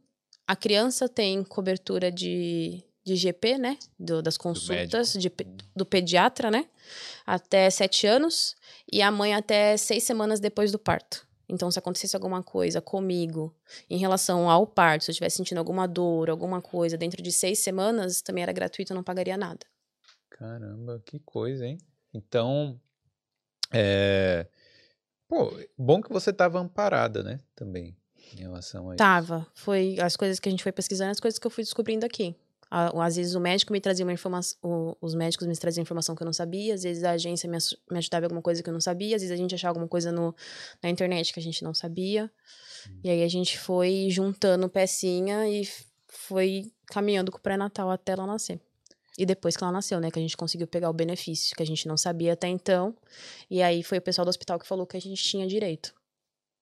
a 0.46 0.56
criança 0.56 1.08
tem 1.08 1.42
cobertura 1.44 2.10
de, 2.10 2.82
de 3.04 3.14
GP, 3.16 3.58
né? 3.58 3.78
Do- 3.98 4.22
das 4.22 4.36
consultas 4.36 5.12
de 5.12 5.30
pe- 5.30 5.46
do 5.74 5.86
pediatra, 5.86 6.50
né? 6.50 6.66
Até 7.24 7.70
sete 7.70 8.06
anos. 8.06 8.56
E 8.90 9.00
a 9.02 9.10
mãe 9.10 9.34
até 9.34 9.76
seis 9.76 10.02
semanas 10.04 10.40
depois 10.40 10.72
do 10.72 10.78
parto. 10.78 11.26
Então, 11.48 11.70
se 11.70 11.78
acontecesse 11.78 12.16
alguma 12.16 12.42
coisa 12.42 12.80
comigo 12.80 13.54
em 13.88 13.98
relação 13.98 14.50
ao 14.50 14.66
parto, 14.66 15.04
se 15.04 15.10
eu 15.10 15.12
estivesse 15.12 15.36
sentindo 15.36 15.58
alguma 15.58 15.86
dor, 15.86 16.28
alguma 16.28 16.60
coisa 16.60 16.96
dentro 16.96 17.22
de 17.22 17.30
seis 17.30 17.60
semanas, 17.60 18.20
também 18.20 18.42
era 18.42 18.52
gratuito, 18.52 18.92
eu 18.92 18.96
não 18.96 19.04
pagaria 19.04 19.36
nada. 19.36 19.64
Caramba, 20.28 21.00
que 21.06 21.20
coisa, 21.20 21.64
hein? 21.64 21.78
Então. 22.12 22.80
É. 23.72 24.46
Pô, 25.28 25.52
bom 25.76 26.00
que 26.00 26.12
você 26.12 26.32
tava 26.32 26.58
amparada, 26.58 27.22
né? 27.22 27.40
Também. 27.54 27.96
Em 28.32 28.40
relação 28.40 28.90
a 28.90 28.94
isso. 28.94 28.98
Tava. 28.98 29.46
Foi 29.54 29.96
as 30.00 30.16
coisas 30.16 30.40
que 30.40 30.48
a 30.48 30.50
gente 30.50 30.62
foi 30.62 30.72
pesquisando, 30.72 31.10
as 31.10 31.20
coisas 31.20 31.38
que 31.38 31.46
eu 31.46 31.50
fui 31.50 31.64
descobrindo 31.64 32.04
aqui. 32.04 32.34
Às 32.68 33.14
vezes 33.14 33.34
o 33.36 33.40
médico 33.40 33.72
me 33.72 33.80
trazia 33.80 34.04
uma 34.04 34.12
informação, 34.12 34.96
os 35.00 35.14
médicos 35.14 35.46
me 35.46 35.56
traziam 35.56 35.82
informação 35.82 36.16
que 36.16 36.22
eu 36.22 36.26
não 36.26 36.32
sabia, 36.32 36.74
às 36.74 36.82
vezes 36.82 37.04
a 37.04 37.12
agência 37.12 37.48
me, 37.48 37.56
me 37.90 37.98
ajudava 37.98 38.24
em 38.24 38.26
alguma 38.26 38.42
coisa 38.42 38.60
que 38.60 38.68
eu 38.68 38.72
não 38.72 38.80
sabia, 38.80 39.14
às 39.14 39.22
vezes 39.22 39.32
a 39.32 39.40
gente 39.40 39.54
achava 39.54 39.70
alguma 39.70 39.86
coisa 39.86 40.10
no, 40.10 40.34
na 40.82 40.90
internet 40.90 41.32
que 41.32 41.38
a 41.38 41.42
gente 41.42 41.62
não 41.62 41.72
sabia. 41.72 42.28
E 43.04 43.08
aí 43.08 43.22
a 43.22 43.28
gente 43.28 43.56
foi 43.56 44.08
juntando 44.10 44.68
pecinha 44.68 45.48
e 45.48 45.68
foi 46.08 46.72
caminhando 46.86 47.30
com 47.30 47.38
o 47.38 47.40
pré-natal 47.40 47.88
até 47.88 48.12
ela 48.12 48.26
nascer. 48.26 48.60
E 49.18 49.24
depois 49.24 49.56
que 49.56 49.62
ela 49.64 49.72
nasceu, 49.72 49.98
né, 50.00 50.10
que 50.10 50.18
a 50.18 50.22
gente 50.22 50.36
conseguiu 50.36 50.66
pegar 50.66 50.90
o 50.90 50.92
benefício, 50.92 51.56
que 51.56 51.62
a 51.62 51.66
gente 51.66 51.88
não 51.88 51.96
sabia 51.96 52.34
até 52.34 52.48
então. 52.48 52.94
E 53.50 53.62
aí 53.62 53.82
foi 53.82 53.98
o 53.98 54.02
pessoal 54.02 54.24
do 54.24 54.28
hospital 54.28 54.58
que 54.58 54.66
falou 54.66 54.86
que 54.86 54.96
a 54.96 55.00
gente 55.00 55.22
tinha 55.22 55.46
direito. 55.46 55.94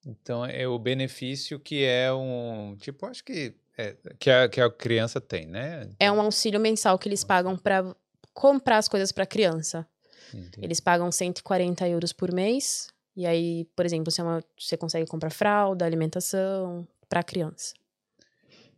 Então 0.07 0.45
é 0.45 0.67
o 0.69 0.79
benefício 0.79 1.59
que 1.59 1.85
é 1.85 2.13
um. 2.13 2.77
Tipo, 2.79 3.07
acho 3.07 3.25
que. 3.25 3.55
É, 3.77 3.97
que, 4.21 4.31
a, 4.31 4.49
que 4.49 4.61
a 4.61 4.71
criança 4.71 5.21
tem, 5.21 5.47
né? 5.47 5.89
É 5.99 6.11
um 6.13 6.21
auxílio 6.21 6.61
mensal 6.61 6.97
que 6.99 7.09
eles 7.09 7.25
pagam 7.25 7.57
pra 7.57 7.95
comprar 8.33 8.79
as 8.79 8.87
coisas 8.87 9.11
pra 9.11 9.27
criança. 9.27 9.85
Entendi. 10.33 10.65
Eles 10.65 10.79
pagam 10.79 11.11
140 11.11 11.89
euros 11.89 12.13
por 12.13 12.33
mês. 12.33 12.89
E 13.17 13.27
aí, 13.27 13.65
por 13.75 13.85
exemplo, 13.87 14.11
você, 14.13 14.21
é 14.21 14.25
uma- 14.25 14.45
você 14.59 14.77
consegue 14.77 15.09
comprar 15.09 15.31
fralda, 15.31 15.85
alimentação 15.85 16.87
pra 17.09 17.23
criança. 17.23 17.75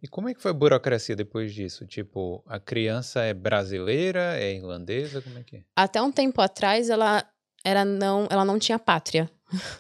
E 0.07 0.09
como 0.09 0.29
é 0.29 0.35
que 0.35 0.41
foi 0.41 0.53
a 0.53 0.55
burocracia 0.55 1.17
depois 1.17 1.53
disso? 1.53 1.85
Tipo, 1.85 2.41
a 2.47 2.61
criança 2.61 3.23
é 3.23 3.35
brasileira, 3.35 4.39
é 4.39 4.55
irlandesa, 4.55 5.21
como 5.21 5.37
é 5.37 5.43
que 5.43 5.57
é? 5.57 5.63
Até 5.75 6.01
um 6.01 6.13
tempo 6.13 6.41
atrás, 6.41 6.89
ela, 6.89 7.29
era 7.65 7.85
não, 7.85 8.29
ela 8.31 8.45
não 8.45 8.57
tinha 8.57 8.79
pátria. 8.79 9.29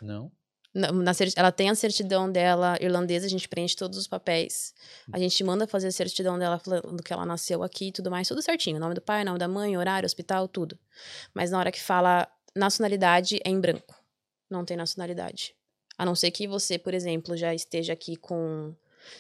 Não? 0.02 0.32
Na, 0.74 0.92
na 0.92 1.12
ela 1.36 1.50
tem 1.50 1.70
a 1.70 1.74
certidão 1.74 2.30
dela 2.30 2.76
irlandesa, 2.82 3.24
a 3.24 3.30
gente 3.30 3.48
preenche 3.48 3.74
todos 3.74 3.96
os 3.96 4.06
papéis. 4.06 4.74
A 5.10 5.18
gente 5.18 5.42
manda 5.42 5.66
fazer 5.66 5.86
a 5.86 5.92
certidão 5.92 6.38
dela 6.38 6.58
falando 6.58 7.02
que 7.02 7.10
ela 7.10 7.24
nasceu 7.24 7.62
aqui 7.62 7.86
e 7.86 7.92
tudo 7.92 8.10
mais, 8.10 8.28
tudo 8.28 8.42
certinho. 8.42 8.78
Nome 8.78 8.94
do 8.94 9.00
pai, 9.00 9.24
nome 9.24 9.38
da 9.38 9.48
mãe, 9.48 9.74
horário, 9.74 10.04
hospital, 10.04 10.46
tudo. 10.46 10.78
Mas 11.32 11.50
na 11.50 11.58
hora 11.58 11.72
que 11.72 11.80
fala 11.80 12.28
nacionalidade 12.54 13.40
é 13.42 13.48
em 13.48 13.58
branco. 13.58 13.98
Não 14.50 14.66
tem 14.66 14.76
nacionalidade. 14.76 15.54
A 15.96 16.04
não 16.04 16.14
ser 16.14 16.30
que 16.30 16.46
você, 16.46 16.78
por 16.78 16.92
exemplo, 16.92 17.34
já 17.38 17.54
esteja 17.54 17.94
aqui 17.94 18.14
com 18.14 18.74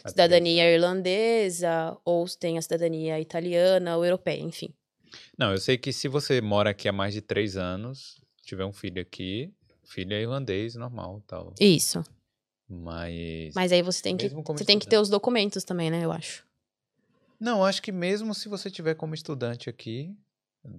cidadania 0.06 0.70
irlandesa, 0.72 1.96
ou 2.04 2.26
tenha 2.28 2.60
cidadania 2.62 3.20
italiana 3.20 3.96
ou 3.96 4.04
europeia, 4.04 4.40
enfim. 4.40 4.72
Não, 5.38 5.52
eu 5.52 5.58
sei 5.58 5.78
que 5.78 5.92
se 5.92 6.08
você 6.08 6.40
mora 6.40 6.70
aqui 6.70 6.88
há 6.88 6.92
mais 6.92 7.14
de 7.14 7.20
três 7.20 7.56
anos, 7.56 8.20
tiver 8.42 8.64
um 8.64 8.72
filho 8.72 9.00
aqui, 9.00 9.52
filho 9.84 10.12
é 10.14 10.20
irlandês, 10.22 10.74
normal, 10.74 11.22
tal. 11.26 11.54
Isso. 11.60 12.04
Mas. 12.68 13.54
Mas 13.54 13.70
aí 13.72 13.82
você 13.82 14.02
tem 14.02 14.16
que, 14.16 14.28
você 14.28 14.64
tem 14.64 14.78
que 14.78 14.86
ter 14.86 14.96
estudante. 14.96 15.02
os 15.02 15.08
documentos 15.08 15.62
também, 15.64 15.90
né? 15.90 16.04
Eu 16.04 16.10
acho. 16.10 16.44
Não, 17.38 17.64
acho 17.64 17.80
que 17.82 17.92
mesmo 17.92 18.34
se 18.34 18.48
você 18.48 18.70
tiver 18.70 18.94
como 18.94 19.14
estudante 19.14 19.68
aqui, 19.70 20.16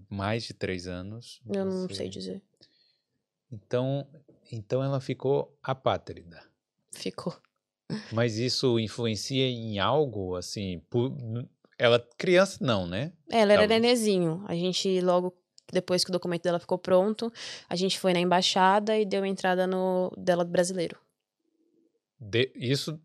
mais 0.09 0.43
de 0.43 0.53
três 0.53 0.87
anos. 0.87 1.39
Eu 1.47 1.63
não 1.65 1.87
você- 1.87 1.93
sei 1.95 2.09
dizer. 2.09 2.41
Então, 3.51 4.05
então 4.51 4.83
ela 4.83 4.99
ficou 4.99 5.57
apátrida. 5.63 6.43
Ficou. 6.91 7.35
Mas 8.11 8.37
isso 8.37 8.79
influencia 8.79 9.45
em 9.47 9.79
algo, 9.79 10.35
assim, 10.35 10.79
por- 10.89 11.15
ela 11.77 12.05
criança 12.17 12.57
não, 12.61 12.85
né? 12.87 13.13
Ela 13.29 13.53
era 13.53 13.61
Talvez. 13.61 13.81
nenezinho. 13.81 14.43
A 14.47 14.55
gente, 14.55 14.99
logo 15.01 15.33
depois 15.71 16.03
que 16.03 16.09
o 16.09 16.13
documento 16.13 16.43
dela 16.43 16.59
ficou 16.59 16.77
pronto, 16.77 17.31
a 17.69 17.75
gente 17.75 17.99
foi 17.99 18.13
na 18.13 18.19
embaixada 18.19 18.97
e 18.97 19.05
deu 19.05 19.25
entrada 19.25 19.65
no 19.67 20.11
dela 20.17 20.43
brasileiro. 20.43 20.97
De- 22.19 22.51
isso 22.55 22.99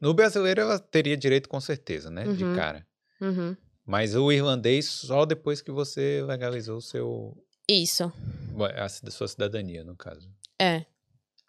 no 0.00 0.12
brasileiro 0.12 0.60
ela 0.60 0.78
teria 0.78 1.16
direito 1.16 1.48
com 1.48 1.60
certeza, 1.60 2.10
né? 2.10 2.24
De 2.32 2.44
Uhum. 2.44 2.54
cara. 2.54 2.86
Uhum. 3.20 3.56
Mas 3.84 4.14
o 4.16 4.32
irlandês 4.32 4.86
só 4.86 5.24
depois 5.24 5.62
que 5.62 5.70
você 5.70 6.22
legalizou 6.26 6.78
o 6.78 6.82
seu 6.82 7.36
Isso. 7.68 8.12
a 8.76 8.88
sua 9.10 9.28
cidadania, 9.28 9.84
no 9.84 9.94
caso. 9.94 10.28
É. 10.58 10.84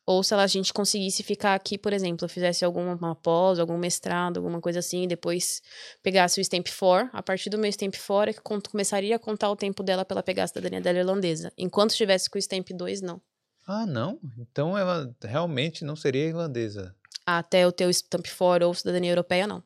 Ou 0.10 0.24
se 0.24 0.34
ela- 0.34 0.44
a 0.44 0.48
gente 0.48 0.72
conseguisse 0.74 1.22
ficar 1.22 1.54
aqui, 1.54 1.78
por 1.78 1.92
exemplo, 1.92 2.30
fizesse 2.30 2.64
alguma 2.64 3.14
pós, 3.14 3.60
algum 3.60 3.78
mestrado, 3.78 4.38
alguma 4.38 4.62
coisa 4.62 4.80
assim, 4.80 5.04
e 5.04 5.08
depois 5.08 5.62
pegasse 6.02 6.40
o 6.40 6.42
Stamp 6.44 6.66
4, 6.70 7.10
a 7.12 7.22
partir 7.22 7.50
do 7.50 7.58
meu 7.58 7.70
Stamp 7.70 7.94
4 7.94 8.30
é 8.32 8.34
que 8.34 8.42
começaria 8.72 9.18
a 9.18 9.20
contar 9.20 9.52
o 9.52 9.56
tempo 9.58 9.84
dela 9.84 10.06
pra 10.06 10.16
ela 10.16 10.24
pegar 10.24 10.46
a 10.46 10.48
cidadania 10.48 10.80
dela 10.80 11.00
irlandesa. 11.00 11.52
Enquanto 11.58 11.92
estivesse 11.92 12.30
com 12.30 12.38
o 12.38 12.42
Stamp 12.42 12.70
2, 12.70 13.02
não. 13.02 13.22
Ah, 13.68 13.86
não? 13.86 14.18
Então 14.38 14.78
ela 14.78 15.14
realmente 15.22 15.84
não 15.84 15.98
seria 15.98 16.26
irlandesa. 16.26 16.96
Até 17.26 17.68
o 17.68 17.74
Stamp 17.92 18.26
4 18.26 18.66
ou 18.66 18.74
cidadania 18.74 19.12
europeia, 19.12 19.46
não. 19.46 19.62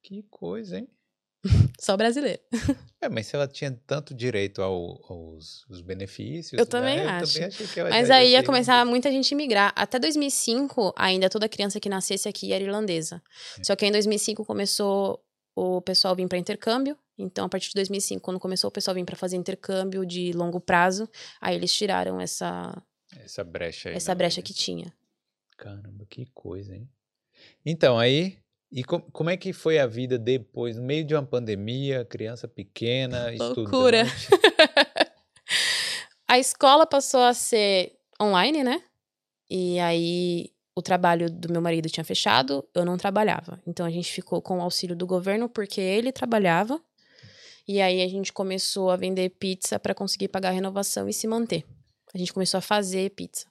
Que 0.00 0.22
coisa, 0.30 0.78
hein? 0.78 0.88
Só 1.80 1.96
brasileiro. 1.96 2.40
É, 3.00 3.08
mas 3.08 3.26
se 3.26 3.34
ela 3.36 3.48
tinha 3.48 3.70
tanto 3.86 4.14
direito 4.14 4.60
ao- 4.60 5.00
aos, 5.08 5.64
aos 5.70 5.80
benefícios. 5.80 6.58
Eu 6.58 6.66
também 6.66 6.98
né, 6.98 7.06
acho. 7.06 7.24
Eu 7.24 7.32
também 7.34 7.48
achei 7.48 7.66
que 7.66 7.80
ela 7.80 7.88
Mas 7.90 8.10
aí 8.10 8.32
ia 8.32 8.42
começar 8.44 8.84
muita 8.84 9.10
gente 9.10 9.32
a 9.32 9.36
migrar. 9.36 9.72
Até 9.74 9.98
2005, 9.98 10.92
ainda 10.96 11.30
toda 11.30 11.48
criança 11.48 11.80
que 11.80 11.88
nascesse 11.88 12.28
aqui 12.28 12.52
era 12.52 12.62
irlandesa. 12.62 13.22
É. 13.58 13.64
Só 13.64 13.74
que 13.74 13.86
em 13.86 13.92
2005 13.92 14.44
começou 14.44 15.24
o 15.54 15.80
pessoal 15.80 16.14
vir 16.14 16.28
para 16.28 16.36
intercâmbio. 16.38 16.96
Então, 17.18 17.46
a 17.46 17.48
partir 17.48 17.68
de 17.68 17.74
2005, 17.74 18.20
quando 18.22 18.38
começou 18.40 18.68
o 18.68 18.72
pessoal 18.72 18.94
vir 18.94 19.04
para 19.04 19.16
fazer 19.16 19.36
intercâmbio 19.36 20.04
de 20.06 20.32
longo 20.32 20.60
prazo, 20.60 21.08
aí 21.40 21.54
eles 21.54 21.72
tiraram 21.72 22.20
essa, 22.20 22.82
Essa 23.16 23.42
brecha 23.44 23.88
aí. 23.90 23.94
essa 23.96 24.14
brecha 24.14 24.38
lei. 24.40 24.44
que 24.44 24.54
tinha. 24.54 24.92
Caramba, 25.56 26.04
que 26.08 26.26
coisa, 26.34 26.74
hein? 26.74 26.88
Então, 27.64 27.98
aí. 27.98 28.38
E 28.72 28.84
com- 28.84 29.00
como 29.00 29.30
é 29.30 29.36
que 29.36 29.52
foi 29.52 29.78
a 29.78 29.86
vida 29.86 30.16
depois, 30.18 30.76
no 30.76 30.82
meio 30.82 31.04
de 31.04 31.14
uma 31.14 31.24
pandemia, 31.26 32.04
criança 32.04 32.46
pequena, 32.46 33.30
Loucura. 33.38 34.04
A 36.28 36.38
escola 36.38 36.86
passou 36.86 37.20
a 37.22 37.34
ser 37.34 37.96
online, 38.22 38.62
né? 38.62 38.82
E 39.48 39.80
aí 39.80 40.50
o 40.76 40.80
trabalho 40.82 41.28
do 41.28 41.50
meu 41.52 41.60
marido 41.60 41.88
tinha 41.90 42.04
fechado, 42.04 42.64
eu 42.72 42.84
não 42.84 42.96
trabalhava. 42.96 43.60
Então 43.66 43.84
a 43.84 43.90
gente 43.90 44.12
ficou 44.12 44.40
com 44.40 44.58
o 44.58 44.62
auxílio 44.62 44.94
do 44.94 45.06
governo 45.06 45.48
porque 45.48 45.80
ele 45.80 46.12
trabalhava. 46.12 46.80
E 47.66 47.80
aí 47.80 48.00
a 48.02 48.08
gente 48.08 48.32
começou 48.32 48.90
a 48.90 48.96
vender 48.96 49.30
pizza 49.30 49.78
para 49.78 49.94
conseguir 49.94 50.28
pagar 50.28 50.50
a 50.50 50.52
renovação 50.52 51.08
e 51.08 51.12
se 51.12 51.26
manter. 51.26 51.64
A 52.14 52.18
gente 52.18 52.32
começou 52.32 52.58
a 52.58 52.62
fazer 52.62 53.10
pizza. 53.10 53.46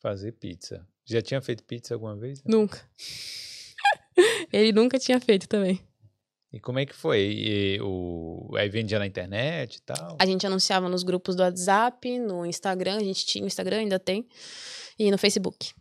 Fazer 0.00 0.32
pizza. 0.32 0.86
Já 1.06 1.22
tinha 1.22 1.40
feito 1.40 1.64
pizza 1.64 1.94
alguma 1.94 2.14
vez? 2.14 2.42
Nunca. 2.44 2.78
ele 4.52 4.72
nunca 4.72 4.98
tinha 4.98 5.20
feito 5.20 5.48
também. 5.48 5.80
E 6.52 6.58
como 6.58 6.78
é 6.78 6.86
que 6.86 6.94
foi? 6.94 7.20
E 7.20 7.80
o... 7.82 8.50
Aí 8.56 8.68
vendia 8.70 8.98
na 8.98 9.06
internet 9.06 9.76
e 9.76 9.82
tal? 9.82 10.16
A 10.18 10.24
gente 10.24 10.46
anunciava 10.46 10.88
nos 10.88 11.02
grupos 11.02 11.36
do 11.36 11.42
WhatsApp, 11.42 12.18
no 12.18 12.46
Instagram, 12.46 12.96
a 12.96 13.04
gente 13.04 13.26
tinha 13.26 13.46
Instagram, 13.46 13.78
ainda 13.78 13.98
tem, 13.98 14.26
e 14.98 15.10
no 15.10 15.18
Facebook. 15.18 15.72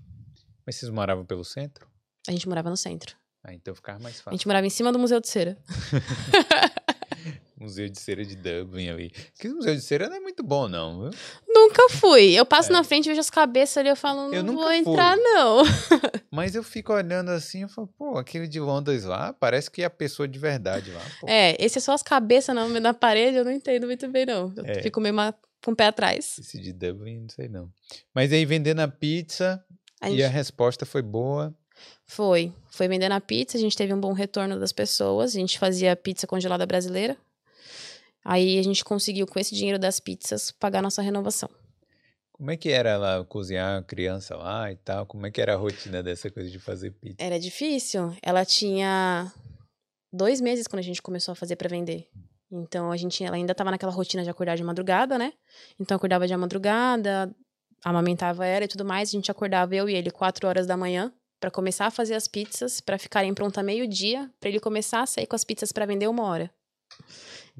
Mas 0.66 0.76
vocês 0.76 0.92
moravam 0.92 1.26
pelo 1.26 1.46
centro? 1.46 1.88
A 2.28 2.32
gente 2.32 2.48
morava 2.50 2.70
no 2.70 2.76
centro. 2.76 3.16
Ah, 3.44 3.54
então 3.54 3.74
ficava 3.74 3.98
mais 4.00 4.20
A 4.20 4.24
fácil. 4.24 4.38
gente 4.38 4.46
morava 4.48 4.68
em 4.68 4.70
cima 4.70 4.92
do 4.92 5.00
Museu 5.00 5.22
de 5.22 5.30
Cera. 5.30 5.58
Museu 7.60 7.90
de 7.90 8.00
Cera 8.00 8.24
de 8.24 8.36
Dublin 8.36 8.90
ali. 8.90 9.12
Que 9.40 9.48
o 9.48 9.56
Museu 9.56 9.74
de 9.76 9.82
Cera 9.82 10.08
não 10.08 10.16
é 10.16 10.20
muito 10.20 10.44
bom, 10.44 10.68
não. 10.68 11.02
viu? 11.10 11.12
Nunca 11.48 11.90
fui. 11.90 12.34
Eu 12.34 12.46
passo 12.46 12.70
É. 12.70 12.74
na 12.74 12.84
frente, 12.84 13.10
vejo 13.10 13.20
as 13.20 13.30
cabeças 13.32 13.78
ali, 13.78 13.90
eu 13.90 13.96
falo, 13.96 14.32
Eu 14.34 14.44
não 14.44 14.54
nunca 14.54 14.66
vou 14.66 14.84
fui. 14.84 14.92
entrar, 14.94 15.18
não. 15.18 15.64
Mas 16.32 16.54
eu 16.56 16.64
fico 16.64 16.94
olhando 16.94 17.30
assim 17.32 17.66
e 17.66 17.68
falo, 17.68 17.88
pô, 17.98 18.18
aquele 18.18 18.48
de 18.48 18.60
Londres 18.60 19.04
lá, 19.06 19.34
parece 19.34 19.72
que 19.72 19.82
é 19.82 19.86
a 19.86 19.90
pessoa 19.90 20.28
de 20.28 20.38
verdade 20.38 20.92
lá. 20.92 21.02
Pô. 21.20 21.28
É, 21.28 21.56
esse 21.60 21.80
é 21.80 21.82
só 21.82 21.94
as 21.94 22.04
cabeças 22.04 22.56
na, 22.56 22.68
na 22.80 22.94
parede, 22.94 23.38
eu 23.38 23.44
não 23.46 23.52
entendo 23.52 23.88
muito 23.88 24.08
bem, 24.08 24.26
não. 24.26 24.54
Eu 24.56 24.66
É. 24.66 24.82
fico 24.84 25.02
meio 25.02 25.16
com 25.66 25.72
o 25.72 25.76
pé 25.76 25.88
atrás. 25.88 26.38
Esse 26.40 26.60
de 26.62 26.72
Dublin, 26.72 27.22
não 27.22 27.30
sei 27.30 27.50
não. 27.50 27.70
Mas 28.14 28.32
aí 28.32 28.46
vendendo 28.46 28.80
a 28.82 28.88
pizza 28.88 29.64
A 30.00 30.10
e 30.10 30.14
gente 30.14 30.24
a 30.24 30.30
resposta 30.30 30.86
foi 30.86 31.02
boa. 31.02 31.54
foi. 32.06 32.54
Foi 32.70 32.88
vendendo 32.88 33.14
a 33.14 33.20
pizza, 33.20 33.58
a 33.58 33.60
gente 33.60 33.76
teve 33.76 33.92
um 33.94 34.00
bom 34.00 34.14
retorno 34.14 34.60
das 34.60 34.72
pessoas. 34.72 35.32
A 35.36 35.40
gente 35.40 35.58
fazia 35.58 35.96
pizza 35.96 36.28
congelada 36.28 36.64
brasileira. 36.68 37.18
Aí 38.30 38.60
a 38.60 38.62
gente 38.62 38.84
conseguiu, 38.84 39.26
com 39.26 39.40
esse 39.40 39.56
dinheiro 39.56 39.80
das 39.80 40.02
pizzas, 40.02 40.52
pagar 40.52 40.82
nossa 40.82 41.02
renovação. 41.02 41.50
Como 42.34 42.52
é 42.52 42.58
que 42.58 42.70
era 42.70 42.98
lá 42.98 43.24
cozinhar 43.24 43.82
criança 43.86 44.36
lá 44.36 44.70
e 44.70 44.76
tal? 44.76 45.06
Como 45.06 45.26
é 45.26 45.32
que 45.32 45.40
era 45.40 45.54
a 45.54 45.58
rotina 45.58 46.04
dessa 46.04 46.30
coisa 46.30 46.50
de 46.50 46.60
fazer 46.60 46.92
pizza? 46.92 47.16
Era 47.20 47.40
difícil. 47.40 48.14
Ela 48.22 48.44
tinha 48.44 49.32
dois 50.12 50.42
meses 50.42 50.68
quando 50.68 50.82
a 50.82 50.84
gente 50.84 51.02
começou 51.02 51.32
a 51.32 51.36
fazer 51.36 51.56
pra 51.56 51.70
vender. 51.70 52.10
Então 52.52 52.92
a 52.92 52.98
gente, 52.98 53.24
ela 53.24 53.38
ainda 53.38 53.56
tava 53.56 53.72
naquela 53.72 53.94
rotina 53.94 54.26
de 54.26 54.30
acordar 54.30 54.58
de 54.58 54.64
madrugada, 54.64 55.18
né? 55.18 55.32
Então 55.80 55.96
acordava 55.96 56.28
de 56.28 56.36
madrugada, 56.36 57.34
amamentava 57.82 58.46
ela 58.46 58.66
e 58.66 58.68
tudo 58.68 58.84
mais. 58.84 59.08
A 59.08 59.14
gente 59.14 59.32
acordava 59.32 59.74
eu 59.74 59.88
e 59.88 59.96
ele 59.96 60.12
quatro 60.12 60.50
horas 60.50 60.68
da 60.68 60.76
manhã 60.76 61.14
pra 61.40 61.50
começar 61.50 61.86
a 61.86 61.92
fazer 61.92 62.16
as 62.16 62.28
pizzas, 62.28 62.82
pra 62.82 63.00
ficarem 63.00 63.34
prontas 63.34 63.64
meio 63.64 63.88
dia, 63.88 64.30
pra 64.38 64.50
ele 64.50 64.60
começar 64.60 65.02
a 65.02 65.06
sair 65.06 65.28
com 65.28 65.36
as 65.36 65.46
pizzas 65.46 65.72
pra 65.72 65.86
vender 65.86 66.10
uma 66.10 66.24
hora. 66.24 66.52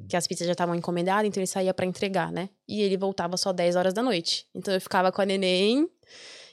Que 0.08 0.16
as 0.16 0.28
pizzas 0.28 0.46
já 0.46 0.52
estavam 0.54 0.76
encomendadas, 0.76 1.28
então 1.28 1.42
ele 1.42 1.48
saía 1.48 1.74
pra 1.74 1.86
entregar, 1.86 2.32
né? 2.32 2.50
E 2.68 2.82
ele 2.82 2.96
voltava 2.98 3.36
só 3.38 3.52
10 3.52 3.76
horas 3.76 3.94
da 3.94 4.04
noite. 4.04 4.46
Então 4.54 4.74
eu 4.74 4.80
ficava 4.82 5.12
com 5.12 5.22
a 5.22 5.26
neném 5.26 5.90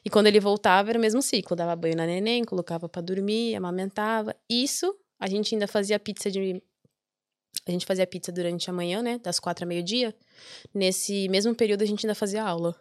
e 0.05 0.11
quando 0.11 0.27
ele 0.27 0.41
voltava 0.41 0.91
era 0.91 0.99
o 0.99 1.03
mesmo 1.03 1.21
ciclo, 1.23 1.55
dava 1.57 1.77
banho 1.77 1.97
na 1.97 2.07
neném, 2.07 2.43
colocava 2.45 2.89
pra 2.89 3.03
dormir, 3.03 3.55
amamentava. 3.55 4.35
Isso, 4.49 4.95
a 5.21 5.29
gente 5.29 5.55
ainda 5.55 5.67
fazia 5.69 5.99
pizza 5.99 6.31
de 6.31 6.63
a 7.67 7.71
gente 7.71 7.87
fazia 7.87 8.07
pizza 8.07 8.31
durante 8.33 8.69
a 8.69 8.73
manhã, 8.73 9.01
né, 9.03 9.19
das 9.19 9.39
quatro 9.39 9.65
a 9.65 9.67
meio-dia. 9.69 10.15
Nesse 10.75 11.29
mesmo 11.29 11.55
período 11.55 11.83
a 11.83 11.87
gente 11.87 12.05
ainda 12.05 12.15
fazia 12.15 12.43
aula. 12.43 12.75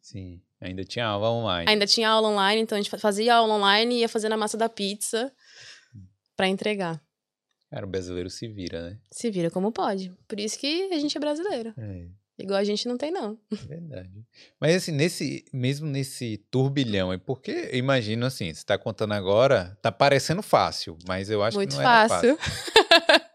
Sim, 0.00 0.40
ainda 0.60 0.84
tinha 0.84 1.06
aula 1.06 1.30
online. 1.30 1.70
Ainda 1.70 1.86
tinha 1.86 2.08
aula 2.08 2.28
online, 2.28 2.62
então 2.62 2.76
a 2.76 2.80
gente 2.80 2.90
fa- 2.90 2.98
fazia 2.98 3.34
aula 3.34 3.54
online 3.54 3.96
e 3.96 3.98
ia 4.00 4.08
fazendo 4.08 4.32
a 4.32 4.36
massa 4.36 4.56
da 4.56 4.68
pizza 4.68 5.32
pra 6.36 6.46
entregar. 6.48 7.02
Cara, 7.74 7.86
o 7.86 7.88
brasileiro 7.88 8.30
se 8.30 8.46
vira, 8.46 8.88
né? 8.90 8.98
Se 9.10 9.32
vira 9.32 9.50
como 9.50 9.72
pode. 9.72 10.12
Por 10.28 10.38
isso 10.38 10.56
que 10.56 10.92
a 10.92 10.98
gente 11.00 11.16
é 11.16 11.20
brasileiro. 11.20 11.74
É, 11.76 12.06
Igual 12.38 12.60
a 12.60 12.62
gente 12.62 12.86
não 12.86 12.96
tem 12.96 13.10
não. 13.10 13.36
verdade. 13.50 14.24
Mas 14.60 14.76
assim, 14.76 14.92
nesse, 14.92 15.44
mesmo 15.52 15.84
nesse 15.84 16.36
turbilhão, 16.52 17.12
é 17.12 17.18
porque 17.18 17.70
eu 17.72 17.76
imagino 17.78 18.26
assim, 18.26 18.54
você 18.54 18.64
tá 18.64 18.78
contando 18.78 19.12
agora, 19.14 19.76
tá 19.82 19.90
parecendo 19.90 20.40
fácil, 20.40 20.96
mas 21.04 21.28
eu 21.28 21.42
acho 21.42 21.56
Muito 21.56 21.70
que 21.70 21.76
não 21.76 21.82
fácil. 21.82 22.36
fácil. 22.36 23.24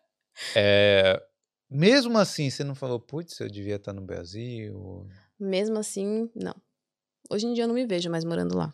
É, 0.55 1.21
mesmo 1.69 2.17
assim, 2.17 2.49
você 2.49 2.63
não 2.63 2.73
falou, 2.73 2.97
putz, 2.97 3.37
eu 3.41 3.49
devia 3.49 3.75
estar 3.75 3.91
no 3.91 4.01
Brasil. 4.01 5.05
Mesmo 5.37 5.77
assim, 5.77 6.29
não. 6.33 6.55
Hoje 7.29 7.45
em 7.45 7.53
dia 7.53 7.65
eu 7.65 7.67
não 7.67 7.75
me 7.75 7.85
vejo 7.85 8.09
mais 8.09 8.23
morando 8.23 8.55
lá. 8.55 8.73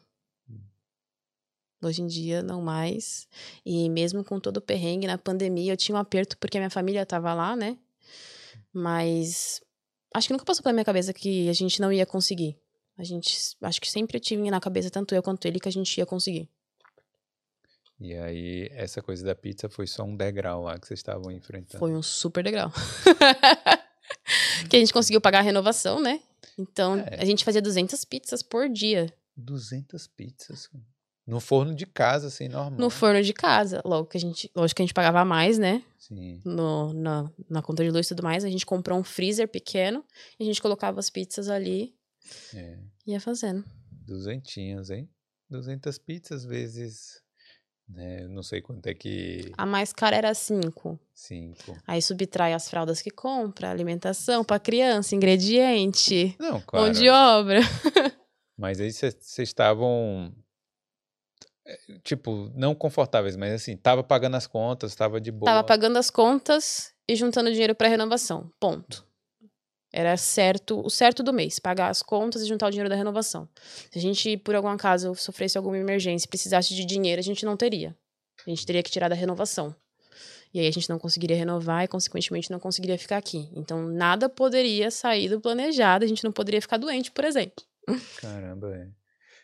Hoje 1.86 2.02
em 2.02 2.08
dia, 2.08 2.42
não 2.42 2.62
mais. 2.62 3.28
E 3.66 3.88
mesmo 3.90 4.24
com 4.24 4.40
todo 4.40 4.58
o 4.58 4.62
perrengue 4.62 5.06
na 5.06 5.18
pandemia, 5.18 5.74
eu 5.74 5.78
tinha 5.78 5.96
um 5.96 6.00
aperto 6.00 6.38
porque 6.38 6.58
a 6.58 6.62
minha 6.62 6.70
família 6.70 7.06
tava 7.06 7.34
lá, 7.34 7.56
né? 7.56 7.78
Mas 8.74 9.62
acho 10.14 10.28
que 10.28 10.34
nunca 10.34 10.46
passou 10.46 10.64
pela 10.64 10.74
minha 10.74 10.84
cabeça 10.86 11.14
que 11.14 11.48
a 11.48 11.54
gente 11.54 11.80
não 11.80 11.92
ia 11.92 12.06
conseguir. 12.06 12.58
A 12.98 13.04
gente, 13.04 13.56
acho 13.62 13.80
que 13.80 13.90
sempre 13.90 14.18
eu 14.18 14.22
tive 14.22 14.50
na 14.50 14.60
cabeça, 14.60 14.90
tanto 14.90 15.14
eu 15.14 15.22
quanto 15.22 15.46
ele, 15.46 15.60
que 15.60 15.68
a 15.68 15.72
gente 15.72 15.96
ia 15.98 16.06
conseguir. 16.06 16.50
E 18.00 18.14
aí, 18.16 18.68
essa 18.72 19.02
coisa 19.02 19.24
da 19.24 19.36
pizza 19.36 19.70
foi 19.70 19.86
só 19.86 20.04
um 20.04 20.16
degrau 20.16 20.64
lá 20.64 20.80
que 20.80 20.88
vocês 20.88 21.00
estavam 21.00 21.32
enfrentando. 21.32 21.80
Foi 21.80 21.94
um 21.94 22.02
super 22.02 22.44
degrau. 22.44 22.72
que 24.70 24.76
a 24.76 24.80
gente 24.80 24.92
conseguiu 24.92 25.22
pagar 25.22 25.40
a 25.40 25.44
renovação, 25.44 26.02
né? 26.02 26.20
Então, 26.58 26.98
É. 27.00 27.22
a 27.22 27.26
gente 27.26 27.46
fazia 27.46 27.62
200 27.62 28.04
pizzas 28.06 28.42
por 28.42 28.70
dia 28.70 29.14
200 29.38 30.08
pizzas. 30.08 30.70
No 31.28 31.40
forno 31.40 31.74
de 31.74 31.86
casa, 31.88 32.28
assim, 32.28 32.48
normal. 32.48 32.80
no 32.80 32.90
forno 32.90 33.22
de 33.24 33.34
casa. 33.34 33.82
Logo 33.84 34.08
que 34.08 34.18
a 34.18 34.20
gente, 34.20 34.52
lógico 34.56 34.78
que 34.78 34.82
a 34.84 34.86
gente 34.86 34.94
pagava 34.94 35.26
mais, 35.26 35.58
né? 35.58 35.84
Sim. 35.98 36.40
No, 36.46 36.94
na, 36.94 37.32
na 37.50 37.62
conta 37.64 37.84
de 37.84 37.90
luz 37.90 38.06
e 38.06 38.10
tudo 38.10 38.22
mais. 38.24 38.44
A 38.46 38.50
gente 38.50 38.66
comprou 38.66 38.98
um 39.00 39.04
freezer 39.04 39.48
pequeno 39.48 40.06
e 40.40 40.44
a 40.44 40.46
gente 40.46 40.62
colocava 40.62 41.00
as 41.00 41.10
pizzas 41.10 41.50
ali 41.50 41.96
É. 42.54 42.78
e 43.08 43.12
ia 43.14 43.20
fazendo. 43.20 43.66
Duzentinhos, 44.06 44.90
hein? 44.92 45.10
200 45.50 45.98
pizzas 45.98 46.46
vezes. 46.46 47.24
Né, 47.88 48.28
não 48.28 48.42
sei 48.42 48.62
quanto 48.62 48.88
é 48.88 48.96
que. 48.96 49.52
A 49.58 49.64
mais 49.66 49.94
cara 49.94 50.16
era 50.16 50.34
5. 50.34 51.00
Cinco. 51.14 51.78
Aí 51.86 52.02
subtrai 52.02 52.54
as 52.54 52.68
fraldas 52.68 53.00
que 53.00 53.12
compra, 53.12 53.70
alimentação 53.70 54.44
pra 54.44 54.60
criança, 54.60 55.16
ingrediente, 55.16 56.36
Não, 56.40 56.54
mão 56.54 56.64
claro. 56.66 56.94
de 56.94 57.08
obra. 57.10 57.60
Mas 58.58 58.80
aí 58.80 58.92
vocês 58.92 59.16
estavam. 59.40 60.34
Tipo, 62.04 62.52
não 62.54 62.76
confortáveis, 62.76 63.36
mas 63.36 63.54
assim, 63.54 63.76
tava 63.76 64.04
pagando 64.04 64.36
as 64.36 64.46
contas, 64.46 64.94
tava 64.96 65.20
de 65.20 65.32
boa. 65.32 65.52
Tava 65.52 65.64
pagando 65.64 65.98
as 65.98 66.10
contas 66.10 66.94
e 67.08 67.16
juntando 67.16 67.52
dinheiro 67.52 67.74
pra 67.74 67.88
renovação. 67.88 68.52
Ponto. 68.60 69.06
Era 69.92 70.16
certo, 70.18 70.86
o 70.86 70.90
certo 70.90 71.24
do 71.24 71.34
mês, 71.34 71.58
pagar 71.58 71.90
as 71.90 72.04
contas 72.04 72.42
e 72.42 72.48
juntar 72.48 72.68
o 72.68 72.70
dinheiro 72.70 72.90
da 72.90 72.96
renovação. 72.96 73.48
Se 73.90 73.98
a 73.98 74.02
gente, 74.02 74.38
por 74.38 74.54
algum 74.54 74.68
acaso, 74.68 75.16
sofresse 75.16 75.58
alguma 75.58 75.78
emergência 75.78 76.28
e 76.28 76.30
precisasse 76.30 76.76
de 76.76 76.86
dinheiro, 76.86 77.20
a 77.20 77.24
gente 77.24 77.46
não 77.46 77.56
teria. 77.56 77.96
A 78.46 78.50
gente 78.50 78.66
teria 78.66 78.84
que 78.84 78.92
tirar 78.92 79.08
da 79.08 79.16
renovação. 79.16 79.74
E 80.54 80.60
aí 80.60 80.68
a 80.68 80.72
gente 80.72 80.90
não 80.90 81.00
conseguiria 81.00 81.36
renovar 81.36 81.84
e, 81.84 81.88
consequentemente, 81.88 82.52
não 82.52 82.60
conseguiria 82.60 82.98
ficar 82.98 83.18
aqui. 83.18 83.50
Então, 83.56 83.88
nada 83.88 84.30
poderia 84.30 84.92
sair 84.92 85.30
do 85.30 85.40
planejado, 85.40 86.06
a 86.06 86.08
gente 86.08 86.24
não 86.24 86.32
poderia 86.32 86.62
ficar 86.62 86.78
doente, 86.78 87.12
por 87.12 87.24
exemplo. 87.24 87.64
Caramba, 88.22 88.76
é. 88.76 88.88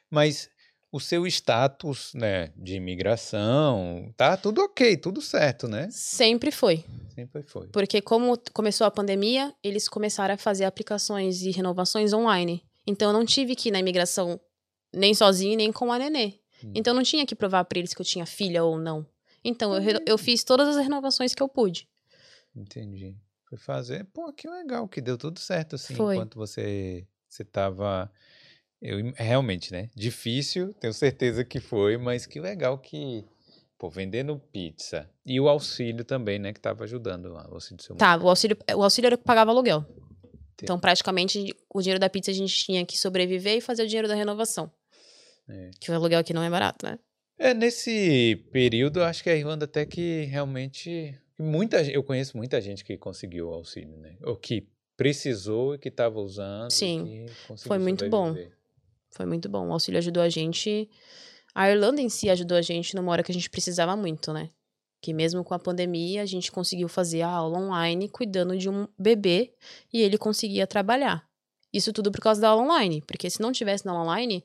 Mas 0.10 0.50
o 0.92 1.00
seu 1.00 1.26
status, 1.26 2.12
né, 2.14 2.52
de 2.58 2.76
imigração, 2.76 4.14
tá 4.18 4.36
tudo 4.36 4.62
ok, 4.62 4.98
tudo 4.98 5.22
certo, 5.22 5.68
né? 5.68 5.88
Sempre 5.90 6.52
foi. 6.52 6.84
Sempre 7.16 7.44
foi. 7.44 7.68
Porque 7.68 8.02
como 8.02 8.38
começou 8.54 8.86
a 8.86 8.92
pandemia, 8.92 9.54
eles 9.64 9.88
começaram 9.88 10.34
a 10.34 10.38
fazer 10.38 10.66
aplicações 10.66 11.44
e 11.44 11.52
renovações 11.52 12.12
online. 12.12 12.64
Então 12.86 13.10
eu 13.10 13.14
não 13.14 13.26
tive 13.26 13.56
que 13.56 13.70
ir 13.70 13.72
na 13.72 13.80
imigração 13.80 14.40
nem 14.94 15.14
sozinho, 15.14 15.56
nem 15.56 15.72
com 15.72 15.92
a 15.92 15.98
nenê. 15.98 16.40
Hum. 16.64 16.74
Então 16.76 16.92
eu 16.92 16.98
não 16.98 17.04
tinha 17.04 17.26
que 17.26 17.36
provar 17.36 17.64
pra 17.66 17.80
eles 17.80 17.94
que 17.94 18.02
eu 18.02 18.06
tinha 18.06 18.26
filha 18.26 18.64
ou 18.64 18.78
não. 18.78 19.06
Então 19.44 19.74
eu, 19.76 20.00
eu 20.06 20.18
fiz 20.18 20.44
todas 20.44 20.76
as 20.76 20.84
renovações 20.84 21.34
que 21.34 21.42
eu 21.42 21.48
pude. 21.48 21.88
Entendi. 22.56 23.16
Foi 23.48 23.58
fazer. 23.58 24.06
Pô, 24.06 24.32
que 24.32 24.48
legal, 24.48 24.88
que 24.88 25.02
deu 25.02 25.18
tudo 25.18 25.40
certo, 25.40 25.76
assim, 25.76 25.96
Foi. 25.96 26.16
enquanto 26.16 26.36
você, 26.36 27.06
você 27.28 27.44
tava. 27.44 28.12
Eu, 28.82 29.14
realmente, 29.16 29.72
né? 29.72 29.90
Difícil, 29.96 30.74
tenho 30.74 30.94
certeza 30.94 31.44
que 31.44 31.60
foi, 31.60 31.98
mas 31.98 32.26
que 32.26 32.40
legal 32.40 32.78
que. 32.78 33.24
Pô, 33.78 33.90
vendendo 33.90 34.40
pizza. 34.52 35.10
E 35.26 35.40
o 35.40 35.50
auxílio 35.50 36.06
também, 36.06 36.38
né? 36.38 36.54
Que 36.54 36.60
tava 36.60 36.84
ajudando 36.84 37.26
o 37.34 37.38
auxílio 37.38 37.78
do 37.78 37.84
seu 37.84 37.96
Tá, 37.96 38.18
o 38.18 38.30
auxílio, 38.30 38.58
o 38.76 38.84
auxílio 38.84 39.08
era 39.08 39.16
o 39.16 39.18
que 39.18 39.24
pagava 39.24 39.52
aluguel. 39.52 39.86
Então 40.64 40.80
praticamente 40.80 41.56
o 41.74 41.82
dinheiro 41.82 42.00
da 42.00 42.10
pizza 42.10 42.30
a 42.30 42.34
gente 42.34 42.54
tinha 42.54 42.86
que 42.86 42.98
sobreviver 42.98 43.58
e 43.58 43.62
fazer 43.62 43.84
o 43.84 43.88
dinheiro 43.88 44.08
da 44.08 44.16
renovação. 44.16 44.72
É. 45.50 45.72
Que 45.80 45.92
o 45.92 45.96
aluguel 45.96 46.20
aqui 46.20 46.34
não 46.34 46.44
é 46.44 46.50
barato, 46.50 46.86
né? 46.86 47.00
É, 47.38 47.56
nesse 47.56 48.36
período, 48.52 49.00
eu 49.00 49.04
acho 49.04 49.24
que 49.24 49.30
a 49.30 49.36
Irlanda 49.36 49.66
até 49.66 49.86
que 49.86 50.26
realmente. 50.26 51.18
Muita, 51.40 51.82
eu 51.82 52.04
conheço 52.04 52.38
muita 52.38 52.62
gente 52.62 52.86
que 52.86 52.96
conseguiu 52.96 53.50
o 53.50 53.54
auxílio, 53.54 53.98
né? 53.98 54.16
Ou 54.22 54.36
que 54.36 54.68
precisou 54.96 55.74
e 55.74 55.80
que 55.80 55.90
estava 55.90 56.20
usando. 56.20 56.70
Sim, 56.70 57.26
foi 57.58 57.80
muito 57.80 58.08
bom. 58.08 58.36
Foi 59.12 59.26
muito 59.26 59.50
bom. 59.50 59.68
O 59.68 59.74
auxílio 59.74 59.98
ajudou 59.98 60.24
a 60.24 60.30
gente. 60.30 60.90
A 61.54 61.70
Irlanda 61.70 62.02
em 62.02 62.10
si 62.10 62.30
ajudou 62.30 62.58
a 62.58 62.62
gente 62.62 62.96
numa 62.96 63.12
hora 63.12 63.24
que 63.24 63.32
a 63.32 63.36
gente 63.36 63.50
precisava 63.50 63.96
muito, 63.96 64.32
né? 64.32 64.50
Que 65.02 65.14
mesmo 65.14 65.44
com 65.44 65.54
a 65.54 65.60
pandemia, 65.60 66.22
a 66.22 66.26
gente 66.26 66.52
conseguiu 66.52 66.88
fazer 66.88 67.22
a 67.22 67.30
aula 67.30 67.58
online 67.60 68.08
cuidando 68.08 68.58
de 68.58 68.70
um 68.70 68.88
bebê 68.98 69.54
e 69.92 70.02
ele 70.02 70.18
conseguia 70.18 70.66
trabalhar. 70.66 71.26
Isso 71.74 71.92
tudo 71.92 72.12
por 72.12 72.22
causa 72.22 72.40
da 72.42 72.50
aula 72.50 72.64
online. 72.64 73.02
Porque 73.02 73.30
se 73.30 73.42
não 73.42 73.52
tivesse 73.52 73.86
na 73.86 73.92
aula 73.92 74.04
online, 74.04 74.44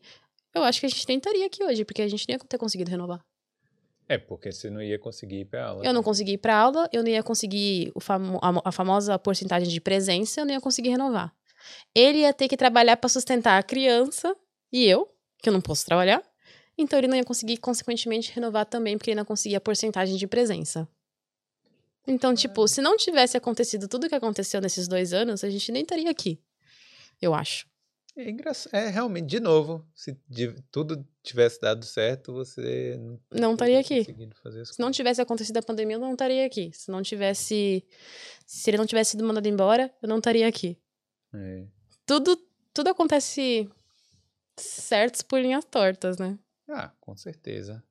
eu 0.54 0.62
acho 0.64 0.80
que 0.80 0.86
a 0.86 0.88
gente 0.88 1.06
nem 1.08 1.18
estaria 1.18 1.46
aqui 1.46 1.62
hoje, 1.62 1.84
porque 1.84 2.02
a 2.02 2.08
gente 2.08 2.26
não 2.28 2.34
ia 2.34 2.38
ter 2.38 2.58
conseguido 2.58 2.90
renovar. 2.90 3.20
É, 4.08 4.16
porque 4.16 4.52
você 4.52 4.70
não 4.70 4.80
ia 4.80 4.98
conseguir 4.98 5.40
ir 5.40 5.44
pra 5.46 5.66
aula. 5.66 5.84
Eu 5.84 5.92
não 5.92 6.00
né? 6.00 6.04
consegui 6.04 6.32
ir 6.32 6.38
pra 6.38 6.56
aula, 6.56 6.88
eu 6.92 7.02
não 7.02 7.10
ia 7.10 7.22
conseguir 7.22 7.90
o 7.94 8.00
famo- 8.00 8.38
a, 8.40 8.68
a 8.68 8.72
famosa 8.72 9.18
porcentagem 9.18 9.68
de 9.68 9.80
presença, 9.80 10.40
eu 10.40 10.46
não 10.46 10.54
ia 10.54 10.60
conseguir 10.60 10.90
renovar. 10.90 11.34
Ele 11.94 12.18
ia 12.18 12.32
ter 12.32 12.48
que 12.48 12.56
trabalhar 12.56 12.96
pra 12.96 13.08
sustentar 13.08 13.58
a 13.58 13.62
criança 13.62 14.36
e 14.76 14.84
eu, 14.86 15.10
que 15.38 15.48
eu 15.48 15.52
não 15.54 15.60
posso 15.60 15.86
trabalhar. 15.86 16.22
Então 16.76 16.98
ele 16.98 17.08
não 17.08 17.16
ia 17.16 17.24
conseguir, 17.24 17.56
consequentemente, 17.56 18.30
renovar 18.30 18.66
também, 18.66 18.98
porque 18.98 19.10
ele 19.10 19.18
não 19.18 19.24
conseguia 19.24 19.56
a 19.56 19.60
porcentagem 19.60 20.16
de 20.16 20.26
presença. 20.26 20.86
Então, 22.06 22.34
tipo, 22.34 22.68
se 22.68 22.82
não 22.82 22.94
tivesse 22.94 23.38
acontecido 23.38 23.88
tudo 23.88 24.04
o 24.04 24.08
que 24.08 24.14
aconteceu 24.14 24.60
nesses 24.60 24.86
dois 24.86 25.14
anos, 25.14 25.42
a 25.42 25.48
gente 25.48 25.72
nem 25.72 25.82
estaria 25.82 26.10
aqui. 26.10 26.38
Eu 27.22 27.34
acho. 27.34 27.66
É 28.14 28.28
engraçado. 28.28 28.74
É, 28.74 28.88
realmente, 28.88 29.26
de 29.26 29.40
novo, 29.40 29.82
se 29.94 30.14
tudo 30.70 31.06
tivesse 31.22 31.58
dado 31.58 31.84
certo, 31.84 32.34
você 32.34 33.00
não, 33.30 33.54
estaria 33.54 33.80
aqui. 33.80 34.04
Se 34.64 34.78
não 34.78 34.90
tivesse 34.90 35.22
acontecido 35.22 35.56
a 35.56 35.62
pandemia, 35.62 35.96
eu 35.96 36.00
não 36.00 36.12
estaria 36.12 36.44
aqui. 36.44 36.70
Se 36.74 36.90
não 36.90 37.02
tivesse. 37.02 37.82
Se 38.46 38.68
ele 38.70 38.76
não 38.76 38.86
tivesse 38.86 39.12
sido 39.12 39.24
mandado 39.24 39.48
embora, 39.48 39.90
eu 40.02 40.08
não 40.08 40.18
estaria 40.18 40.46
aqui. 40.46 40.78
É. 41.34 41.64
tudo, 42.06 42.38
tudo 42.72 42.88
acontece 42.88 43.68
certos 44.57 45.22
por 45.22 45.40
linhas 45.40 45.64
tortas, 45.64 46.18
né? 46.18 46.38
Ah, 46.68 46.90
com 47.00 47.16
certeza. 47.16 47.82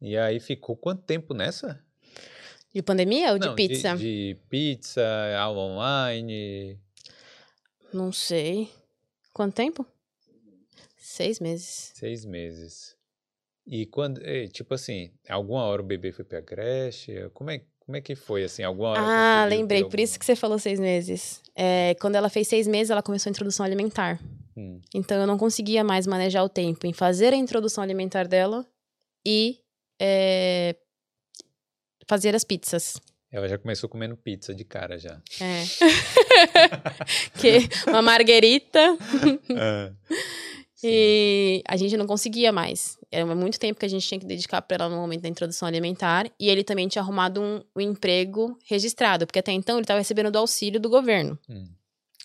E 0.00 0.16
aí 0.16 0.40
ficou 0.40 0.76
quanto 0.76 1.02
tempo 1.02 1.34
nessa? 1.34 1.82
De 2.72 2.82
pandemia 2.82 3.32
ou 3.32 3.38
de 3.38 3.48
Não, 3.48 3.54
pizza? 3.54 3.96
De, 3.96 4.36
pizza, 4.48 5.02
aula 5.38 5.60
online. 5.60 6.78
Não 7.92 8.12
sei. 8.12 8.70
Quanto 9.32 9.54
tempo? 9.54 9.84
Seis 10.96 11.40
meses. 11.40 11.92
Seis 11.94 12.24
meses. 12.24 12.96
E 13.66 13.86
quando, 13.86 14.20
eh, 14.24 14.48
tipo 14.48 14.74
assim, 14.74 15.12
alguma 15.28 15.64
hora 15.64 15.82
o 15.82 15.84
bebê 15.84 16.12
foi 16.12 16.24
pra 16.24 16.40
creche? 16.40 17.28
Como 17.34 17.50
é, 17.50 17.62
como 17.80 17.96
é 17.96 18.00
que 18.00 18.14
foi, 18.14 18.44
assim, 18.44 18.62
alguma 18.62 18.90
hora 18.90 19.00
Ah, 19.02 19.44
lembrei. 19.46 19.84
Por 19.84 19.98
isso 19.98 20.18
que 20.18 20.24
você 20.24 20.36
falou 20.36 20.58
seis 20.58 20.78
meses. 20.78 21.42
É, 21.54 21.94
quando 22.00 22.14
ela 22.14 22.28
fez 22.28 22.48
seis 22.48 22.66
meses, 22.66 22.90
ela 22.90 23.02
começou 23.02 23.28
a 23.28 23.32
introdução 23.32 23.66
alimentar. 23.66 24.20
Hum, 24.60 24.80
Então 24.94 25.18
eu 25.20 25.26
não 25.26 25.38
conseguia 25.38 25.82
mais 25.82 26.06
manejar 26.06 26.44
o 26.44 26.48
tempo 26.48 26.86
em 26.86 26.92
fazer 26.92 27.32
a 27.32 27.36
introdução 27.36 27.82
alimentar 27.82 28.26
dela 28.28 28.66
e 29.24 29.58
é, 30.00 30.76
fazer 32.06 32.34
as 32.34 32.44
pizzas. 32.44 33.00
Ela 33.32 33.48
já 33.48 33.56
começou 33.56 33.88
comendo 33.88 34.16
pizza 34.16 34.52
de 34.54 34.64
cara 34.64 34.98
já. 34.98 35.20
É. 35.40 35.62
que 37.40 37.68
uma 37.88 38.02
marguerita 38.02 38.96
Ah, 39.56 39.92
sim. 40.74 40.88
E 40.88 41.62
a 41.68 41.76
gente 41.76 41.96
não 41.96 42.06
conseguia 42.06 42.50
mais. 42.50 42.98
Era 43.12 43.24
muito 43.34 43.58
tempo 43.58 43.78
que 43.78 43.86
a 43.86 43.88
gente 43.88 44.06
tinha 44.06 44.18
que 44.18 44.26
dedicar 44.26 44.60
para 44.62 44.84
ela 44.84 44.88
no 44.88 45.00
momento 45.00 45.22
da 45.22 45.28
introdução 45.28 45.68
alimentar. 45.68 46.30
E 46.40 46.48
ele 46.48 46.64
também 46.64 46.88
tinha 46.88 47.02
arrumado 47.02 47.40
um, 47.40 47.62
um 47.76 47.80
emprego 47.80 48.58
registrado, 48.68 49.26
porque 49.26 49.38
até 49.38 49.52
então 49.52 49.76
ele 49.76 49.82
estava 49.84 49.98
recebendo 50.00 50.30
do 50.30 50.38
auxílio 50.38 50.80
do 50.80 50.88
governo, 50.90 51.38
Hum, 51.48 51.68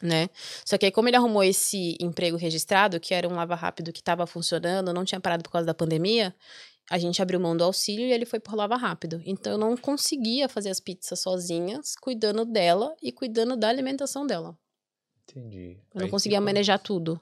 né? 0.01 0.29
Só 0.63 0.77
que 0.77 0.85
aí, 0.85 0.91
como 0.91 1.07
ele 1.07 1.17
arrumou 1.17 1.43
esse 1.43 1.97
emprego 1.99 2.37
registrado, 2.37 2.99
que 2.99 3.13
era 3.13 3.27
um 3.27 3.35
lava 3.35 3.55
rápido 3.55 3.93
que 3.93 3.99
estava 3.99 4.27
funcionando, 4.27 4.93
não 4.93 5.05
tinha 5.05 5.19
parado 5.19 5.43
por 5.43 5.51
causa 5.51 5.65
da 5.65 5.73
pandemia, 5.73 6.35
a 6.89 6.97
gente 6.97 7.21
abriu 7.21 7.39
mão 7.39 7.55
do 7.55 7.63
auxílio 7.63 8.05
e 8.05 8.11
ele 8.11 8.25
foi 8.25 8.39
por 8.39 8.55
lava 8.55 8.75
rápido. 8.75 9.21
Então 9.25 9.53
eu 9.53 9.57
não 9.57 9.75
conseguia 9.75 10.47
fazer 10.47 10.69
as 10.69 10.79
pizzas 10.79 11.19
sozinhas, 11.19 11.95
cuidando 11.95 12.45
dela 12.45 12.95
e 13.01 13.11
cuidando 13.11 13.55
da 13.55 13.69
alimentação 13.69 14.25
dela. 14.25 14.57
entendi. 15.29 15.77
Eu 15.93 15.99
não 15.99 16.05
Aí 16.05 16.11
conseguia 16.11 16.41
manejar 16.41 16.79
tudo. 16.79 17.19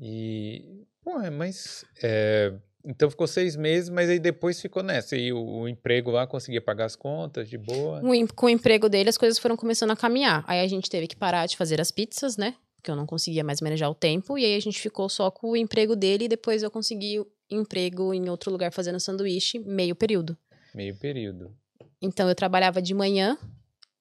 E, 0.00 0.84
pô, 1.02 1.20
é, 1.20 1.30
mas, 1.30 1.84
é, 2.02 2.52
então 2.84 3.08
ficou 3.08 3.26
seis 3.26 3.56
meses, 3.56 3.88
mas 3.88 4.10
aí 4.10 4.18
depois 4.18 4.60
ficou 4.60 4.82
nessa. 4.82 5.16
E 5.16 5.32
o, 5.32 5.38
o 5.38 5.68
emprego 5.68 6.10
lá 6.10 6.26
conseguia 6.26 6.60
pagar 6.60 6.86
as 6.86 6.96
contas 6.96 7.48
de 7.48 7.56
boa. 7.56 8.00
O 8.02 8.34
com 8.34 8.46
o 8.46 8.48
emprego 8.48 8.88
dele, 8.88 9.08
as 9.08 9.18
coisas 9.18 9.38
foram 9.38 9.56
começando 9.56 9.90
a 9.92 9.96
caminhar. 9.96 10.44
Aí 10.46 10.60
a 10.60 10.66
gente 10.66 10.90
teve 10.90 11.06
que 11.06 11.16
parar 11.16 11.46
de 11.46 11.56
fazer 11.56 11.80
as 11.80 11.90
pizzas, 11.90 12.36
né? 12.36 12.56
Porque 12.76 12.90
eu 12.90 12.96
não 12.96 13.06
conseguia 13.06 13.44
mais 13.44 13.60
manejar 13.60 13.88
o 13.88 13.94
tempo. 13.94 14.36
E 14.36 14.44
aí 14.44 14.56
a 14.56 14.60
gente 14.60 14.80
ficou 14.80 15.08
só 15.08 15.30
com 15.30 15.50
o 15.50 15.56
emprego 15.56 15.94
dele 15.94 16.24
e 16.24 16.28
depois 16.28 16.62
eu 16.62 16.70
consegui 16.70 17.24
emprego 17.48 18.12
em 18.12 18.28
outro 18.28 18.50
lugar 18.50 18.72
fazendo 18.72 18.98
sanduíche, 18.98 19.58
meio 19.60 19.94
período. 19.94 20.36
Meio 20.74 20.96
período. 20.96 21.54
Então 22.00 22.28
eu 22.28 22.34
trabalhava 22.34 22.82
de 22.82 22.94
manhã, 22.94 23.38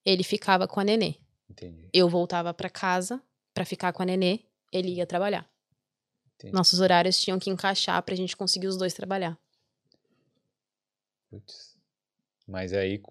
ele 0.03 0.23
ficava 0.23 0.67
com 0.67 0.79
a 0.79 0.83
nenê. 0.83 1.15
Entendi. 1.49 1.89
Eu 1.93 2.09
voltava 2.09 2.53
pra 2.53 2.69
casa 2.69 3.21
pra 3.53 3.65
ficar 3.65 3.93
com 3.93 4.01
a 4.01 4.05
nenê, 4.05 4.39
ele 4.71 4.95
ia 4.95 5.05
trabalhar. 5.05 5.50
Entendi. 6.41 6.53
Nossos 6.53 6.79
horários 6.79 7.19
tinham 7.19 7.39
que 7.39 7.49
encaixar 7.49 8.01
pra 8.03 8.15
gente 8.15 8.35
conseguir 8.35 8.67
os 8.67 8.77
dois 8.77 8.93
trabalhar. 8.93 9.37
Putz. 11.29 11.71
Mas 12.47 12.73
aí, 12.73 13.01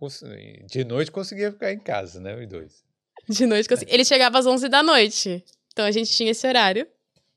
de 0.66 0.84
noite 0.84 1.10
conseguia 1.10 1.50
ficar 1.50 1.72
em 1.72 1.78
casa, 1.78 2.20
né? 2.20 2.36
Os 2.36 2.46
dois. 2.48 2.84
De 3.28 3.46
noite, 3.46 3.70
eu- 3.70 3.78
ele 3.86 4.04
chegava 4.04 4.38
às 4.38 4.46
11 4.46 4.68
da 4.68 4.82
noite. 4.82 5.44
Então 5.72 5.84
a 5.86 5.90
gente 5.90 6.10
tinha 6.10 6.30
esse 6.32 6.46
horário. 6.46 6.86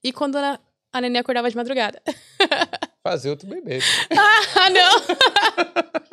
E 0.04 0.12
quando 0.12 0.36
a, 0.38 0.60
a 0.92 1.02
neném 1.02 1.20
acordava 1.22 1.50
de 1.50 1.56
madrugada. 1.56 2.02
Fazer 3.04 3.30
outro 3.30 3.48
bebê. 3.48 3.80
ah, 4.56 4.70
não! 4.70 4.94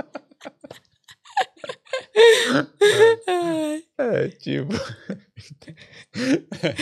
Ai, 3.27 3.85
É, 3.99 4.29
tipo. 4.29 4.73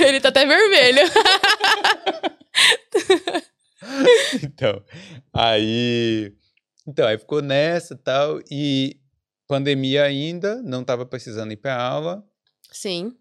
ele 0.04 0.20
tá 0.20 0.28
até 0.28 0.44
vermelho. 0.46 1.00
Então, 4.42 4.82
aí. 5.32 6.32
Então, 6.98 7.06
aí 7.06 7.16
ficou 7.16 7.40
nessa 7.40 7.94
e 7.94 7.96
tal. 7.96 8.40
E 8.50 9.00
pandemia 9.46 10.02
ainda, 10.02 10.60
não 10.62 10.82
tava 10.82 11.06
precisando 11.06 11.52
ir 11.52 11.56
pra 11.56 11.80
aula. 11.80 12.28
Sim. 12.72 13.16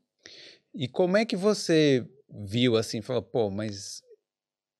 E 0.73 0.87
como 0.87 1.15
é 1.15 1.23
que 1.23 1.35
você 1.35 2.03
viu 2.27 2.75
assim, 2.75 3.03
falou, 3.03 3.21
pô, 3.21 3.51
mas 3.51 4.01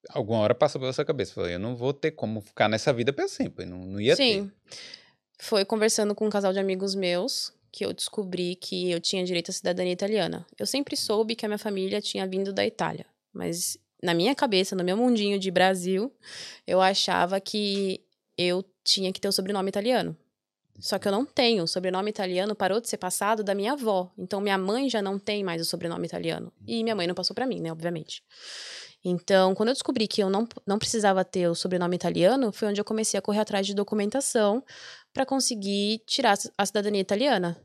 alguma 0.10 0.40
hora 0.40 0.56
passou 0.56 0.82
pela 0.82 0.92
sua 0.92 1.06
cabeça, 1.06 1.36
falou, 1.36 1.48
eu 1.48 1.60
não 1.60 1.76
vou 1.76 1.94
ter 1.94 2.10
como 2.10 2.42
ficar 2.42 2.68
nessa 2.68 2.92
vida 2.92 3.14
pra 3.14 3.28
sempre, 3.28 3.66
não, 3.66 3.86
não 3.86 4.02
ia 4.02 4.16
Sim. 4.16 4.52
Foi 5.40 5.64
conversando 5.64 6.16
com 6.16 6.26
um 6.26 6.30
casal 6.32 6.52
de 6.52 6.60
amigos 6.60 6.96
meus 6.96 7.54
que 7.72 7.86
eu 7.86 7.94
descobri 7.94 8.56
que 8.56 8.90
eu 8.90 9.00
tinha 9.00 9.24
direito 9.24 9.52
à 9.52 9.54
cidadania 9.54 9.94
italiana. 9.94 10.44
Eu 10.58 10.66
sempre 10.66 10.98
soube 10.98 11.36
que 11.36 11.46
a 11.46 11.50
minha 11.50 11.60
família 11.60 12.02
tinha 12.02 12.28
vindo 12.28 12.52
da 12.52 12.66
Itália, 12.66 13.06
mas 13.32 13.78
na 14.02 14.16
minha 14.16 14.34
cabeça, 14.34 14.76
no 14.76 14.84
meu 14.84 14.98
mundinho 14.98 15.38
de 15.38 15.52
Brasil, 15.52 16.12
eu 16.66 16.82
achava 16.82 17.40
que 17.40 18.04
eu 18.38 18.64
tinha 18.88 19.12
que 19.12 19.20
ter 19.20 19.28
o 19.28 19.32
sobrenome 19.34 19.68
italiano. 19.68 20.18
Só 20.80 20.98
que 20.98 21.08
eu 21.08 21.12
não 21.12 21.26
tenho. 21.26 21.64
O 21.64 21.68
sobrenome 21.68 22.10
italiano 22.10 22.56
parou 22.56 22.80
de 22.80 22.88
ser 22.88 22.98
passado 22.98 23.44
da 23.44 23.54
minha 23.54 23.74
avó. 23.74 24.12
Então 24.18 24.40
minha 24.40 24.58
mãe 24.58 24.90
já 24.90 25.02
não 25.02 25.20
tem 25.20 25.44
mais 25.44 25.62
o 25.62 25.66
sobrenome 25.66 26.06
italiano. 26.06 26.54
E 26.66 26.84
minha 26.84 26.96
mãe 26.96 27.06
não 27.06 27.16
passou 27.16 27.36
pra 27.36 27.46
mim, 27.46 27.60
né, 27.60 27.72
obviamente. 27.72 28.24
Então, 29.04 29.54
quando 29.54 29.70
eu 29.70 29.74
descobri 29.74 30.08
que 30.08 30.22
eu 30.22 30.30
não, 30.30 30.48
não 30.66 30.80
precisava 30.80 31.24
ter 31.24 31.48
o 31.48 31.56
sobrenome 31.56 31.96
italiano, 31.96 32.52
foi 32.52 32.68
onde 32.70 32.82
eu 32.82 32.86
comecei 32.86 33.18
a 33.18 33.22
correr 33.22 33.40
atrás 33.40 33.66
de 33.66 33.74
documentação 33.74 34.64
para 35.14 35.26
conseguir 35.26 36.02
tirar 36.06 36.38
a 36.58 36.66
cidadania 36.66 37.02
italiana. 37.02 37.58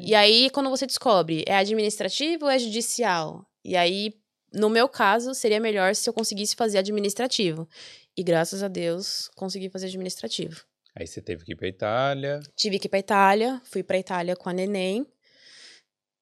E 0.00 0.14
aí, 0.14 0.48
quando 0.50 0.70
você 0.70 0.86
descobre, 0.86 1.44
é 1.46 1.56
administrativo 1.56 2.44
ou 2.44 2.50
é 2.50 2.58
judicial? 2.58 3.44
E 3.64 3.76
aí, 3.76 4.14
no 4.52 4.70
meu 4.70 4.88
caso, 4.88 5.34
seria 5.34 5.60
melhor 5.60 5.94
se 5.94 6.08
eu 6.08 6.12
conseguisse 6.12 6.54
fazer 6.54 6.78
administrativo. 6.78 7.68
E 8.16 8.22
graças 8.22 8.62
a 8.62 8.68
Deus, 8.68 9.28
consegui 9.36 9.70
fazer 9.70 9.86
administrativo. 9.86 10.60
Aí 10.94 11.06
você 11.06 11.22
teve 11.22 11.44
que 11.44 11.52
ir 11.52 11.56
pra 11.56 11.68
Itália. 11.68 12.40
Tive 12.54 12.78
que 12.78 12.86
ir 12.86 12.90
pra 12.90 12.98
Itália, 12.98 13.60
fui 13.64 13.82
pra 13.82 13.98
Itália 13.98 14.36
com 14.36 14.48
a 14.48 14.52
neném. 14.52 15.06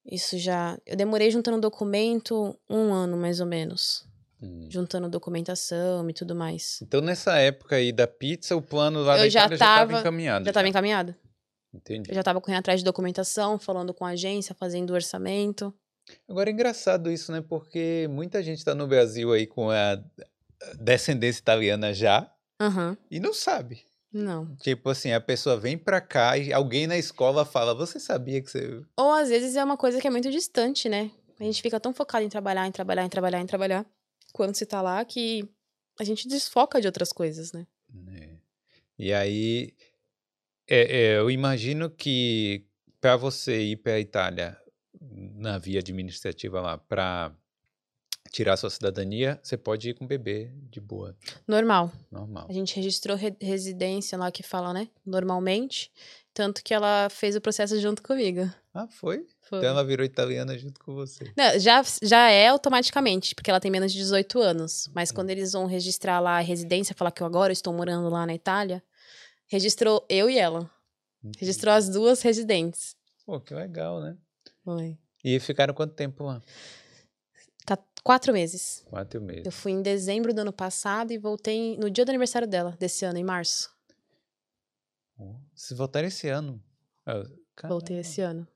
Isso 0.05 0.37
já. 0.37 0.77
Eu 0.85 0.95
demorei 0.95 1.29
juntando 1.29 1.59
documento 1.59 2.57
um 2.69 2.93
ano, 2.93 3.17
mais 3.17 3.39
ou 3.39 3.45
menos. 3.45 4.05
Hum. 4.41 4.67
Juntando 4.71 5.07
documentação 5.09 6.09
e 6.09 6.13
tudo 6.13 6.33
mais. 6.33 6.79
Então, 6.81 7.01
nessa 7.01 7.37
época 7.37 7.75
aí 7.75 7.91
da 7.91 8.07
pizza, 8.07 8.55
o 8.55 8.61
plano 8.61 9.01
lá 9.03 9.15
Eu 9.17 9.23
da 9.23 9.29
já 9.29 9.39
Itália 9.41 9.57
já 9.57 9.65
estava 9.65 9.87
tava- 9.87 9.99
encaminhado. 10.01 10.45
Já 10.45 10.53
tava 10.53 10.67
encaminhado? 10.67 11.15
Entendi. 11.73 12.09
Eu 12.09 12.15
já 12.15 12.23
tava 12.23 12.41
correndo 12.41 12.59
atrás 12.59 12.79
de 12.79 12.83
documentação, 12.85 13.59
falando 13.59 13.93
com 13.93 14.03
a 14.03 14.09
agência, 14.09 14.55
fazendo 14.55 14.93
orçamento. 14.93 15.73
Agora 16.27 16.49
é 16.49 16.53
engraçado 16.53 17.11
isso, 17.11 17.31
né? 17.31 17.41
Porque 17.47 18.07
muita 18.09 18.41
gente 18.41 18.65
tá 18.65 18.73
no 18.73 18.87
Brasil 18.87 19.31
aí 19.31 19.45
com 19.45 19.69
a 19.69 20.01
descendência 20.79 21.39
italiana 21.41 21.93
já 21.93 22.31
Aham. 22.59 22.97
e 23.09 23.19
não 23.19 23.33
sabe. 23.33 23.83
Não. 24.13 24.55
Tipo 24.57 24.89
assim, 24.89 25.13
a 25.13 25.21
pessoa 25.21 25.57
vem 25.57 25.77
pra 25.77 26.01
cá 26.01 26.37
e 26.37 26.51
alguém 26.51 26.85
na 26.85 26.97
escola 26.97 27.45
fala: 27.45 27.73
Você 27.73 27.99
sabia 27.99 28.41
que 28.41 28.49
você. 28.51 28.83
Ou 28.97 29.11
às 29.13 29.29
vezes 29.29 29.55
é 29.55 29.63
uma 29.63 29.77
coisa 29.77 30.01
que 30.01 30.07
é 30.07 30.11
muito 30.11 30.29
distante, 30.29 30.89
né? 30.89 31.09
A 31.39 31.43
gente 31.43 31.61
fica 31.61 31.79
tão 31.79 31.93
focado 31.93 32.25
em 32.25 32.29
trabalhar, 32.29 32.67
em 32.67 32.71
trabalhar, 32.71 33.05
em 33.05 33.09
trabalhar, 33.09 33.39
em 33.41 33.45
trabalhar, 33.47 33.85
quando 34.33 34.53
se 34.55 34.65
tá 34.65 34.81
lá, 34.81 35.03
que 35.05 35.47
a 35.99 36.03
gente 36.03 36.27
desfoca 36.27 36.79
de 36.81 36.87
outras 36.87 37.11
coisas, 37.13 37.51
né? 37.53 37.65
né? 37.89 38.37
E 38.99 39.11
aí, 39.13 39.73
é- 40.67 40.97
é, 41.13 41.17
eu 41.17 41.31
imagino 41.31 41.89
que 41.89 42.65
para 42.99 43.15
você 43.15 43.59
ir 43.61 43.77
para 43.77 43.93
a 43.93 43.99
Itália 43.99 44.57
na 45.01 45.57
via 45.57 45.79
administrativa 45.79 46.61
lá, 46.61 46.77
para 46.77 47.33
tirar 48.31 48.55
sua 48.57 48.69
cidadania, 48.69 49.39
você 49.43 49.57
pode 49.57 49.89
ir 49.89 49.93
com 49.93 50.07
bebê 50.07 50.49
de 50.71 50.79
boa, 50.79 51.15
Normal. 51.47 51.91
normal. 52.09 52.47
A 52.49 52.53
gente 52.53 52.75
registrou 52.75 53.15
re- 53.17 53.35
residência 53.41 54.17
lá 54.17 54.31
que 54.31 54.41
fala, 54.41 54.73
né? 54.73 54.87
Normalmente. 55.05 55.91
Tanto 56.33 56.63
que 56.63 56.73
ela 56.73 57.09
fez 57.09 57.35
o 57.35 57.41
processo 57.41 57.77
junto 57.81 58.01
comigo. 58.01 58.49
Ah, 58.73 58.87
foi? 58.87 59.25
Foi. 59.41 59.59
Então 59.59 59.69
ela 59.69 59.83
virou 59.83 60.05
italiana 60.05 60.57
junto 60.57 60.79
com 60.79 60.93
você. 60.95 61.25
Não, 61.35 61.59
já, 61.59 61.83
já 62.01 62.29
é 62.29 62.47
automaticamente, 62.47 63.35
porque 63.35 63.49
ela 63.51 63.59
tem 63.59 63.69
menos 63.69 63.91
de 63.91 63.97
18 63.97 64.39
anos. 64.39 64.89
Mas 64.95 65.11
quando 65.11 65.29
eles 65.29 65.51
vão 65.51 65.65
registrar 65.65 66.21
lá 66.21 66.37
a 66.37 66.41
residência, 66.41 66.95
falar 66.95 67.11
que 67.11 67.21
eu 67.21 67.27
agora 67.27 67.51
estou 67.51 67.73
morando 67.73 68.07
lá 68.07 68.25
na 68.25 68.33
Itália, 68.33 68.81
registrou 69.49 70.05
eu 70.07 70.29
e 70.29 70.37
ela. 70.39 70.71
Registrou 71.37 71.73
as 71.73 71.89
duas 71.89 72.21
residentes. 72.21 72.95
Pô, 73.25 73.37
que 73.41 73.53
legal, 73.53 73.99
né? 73.99 74.15
Foi. 74.63 74.97
E 75.25 75.37
ficaram 75.37 75.73
quanto 75.73 75.93
tempo 75.95 76.23
lá? 76.23 76.41
Quatro 78.03 78.33
meses. 78.33 78.83
Quatro 78.89 79.21
meses. 79.21 79.45
Eu 79.45 79.51
fui 79.51 79.71
em 79.71 79.81
dezembro 79.81 80.33
do 80.33 80.39
ano 80.39 80.53
passado 80.53 81.11
e 81.11 81.17
voltei 81.17 81.77
no 81.77 81.89
dia 81.89 82.03
do 82.03 82.09
aniversário 82.09 82.47
dela, 82.47 82.75
desse 82.79 83.05
ano, 83.05 83.17
em 83.17 83.23
março. 83.23 83.69
Vocês 85.53 85.77
voltaram 85.77 86.07
esse 86.07 86.27
ano? 86.27 86.61
Ah, 87.05 87.23
Voltei 87.67 87.95
caramba, 87.95 88.01
esse 88.01 88.21
ano. 88.21 88.47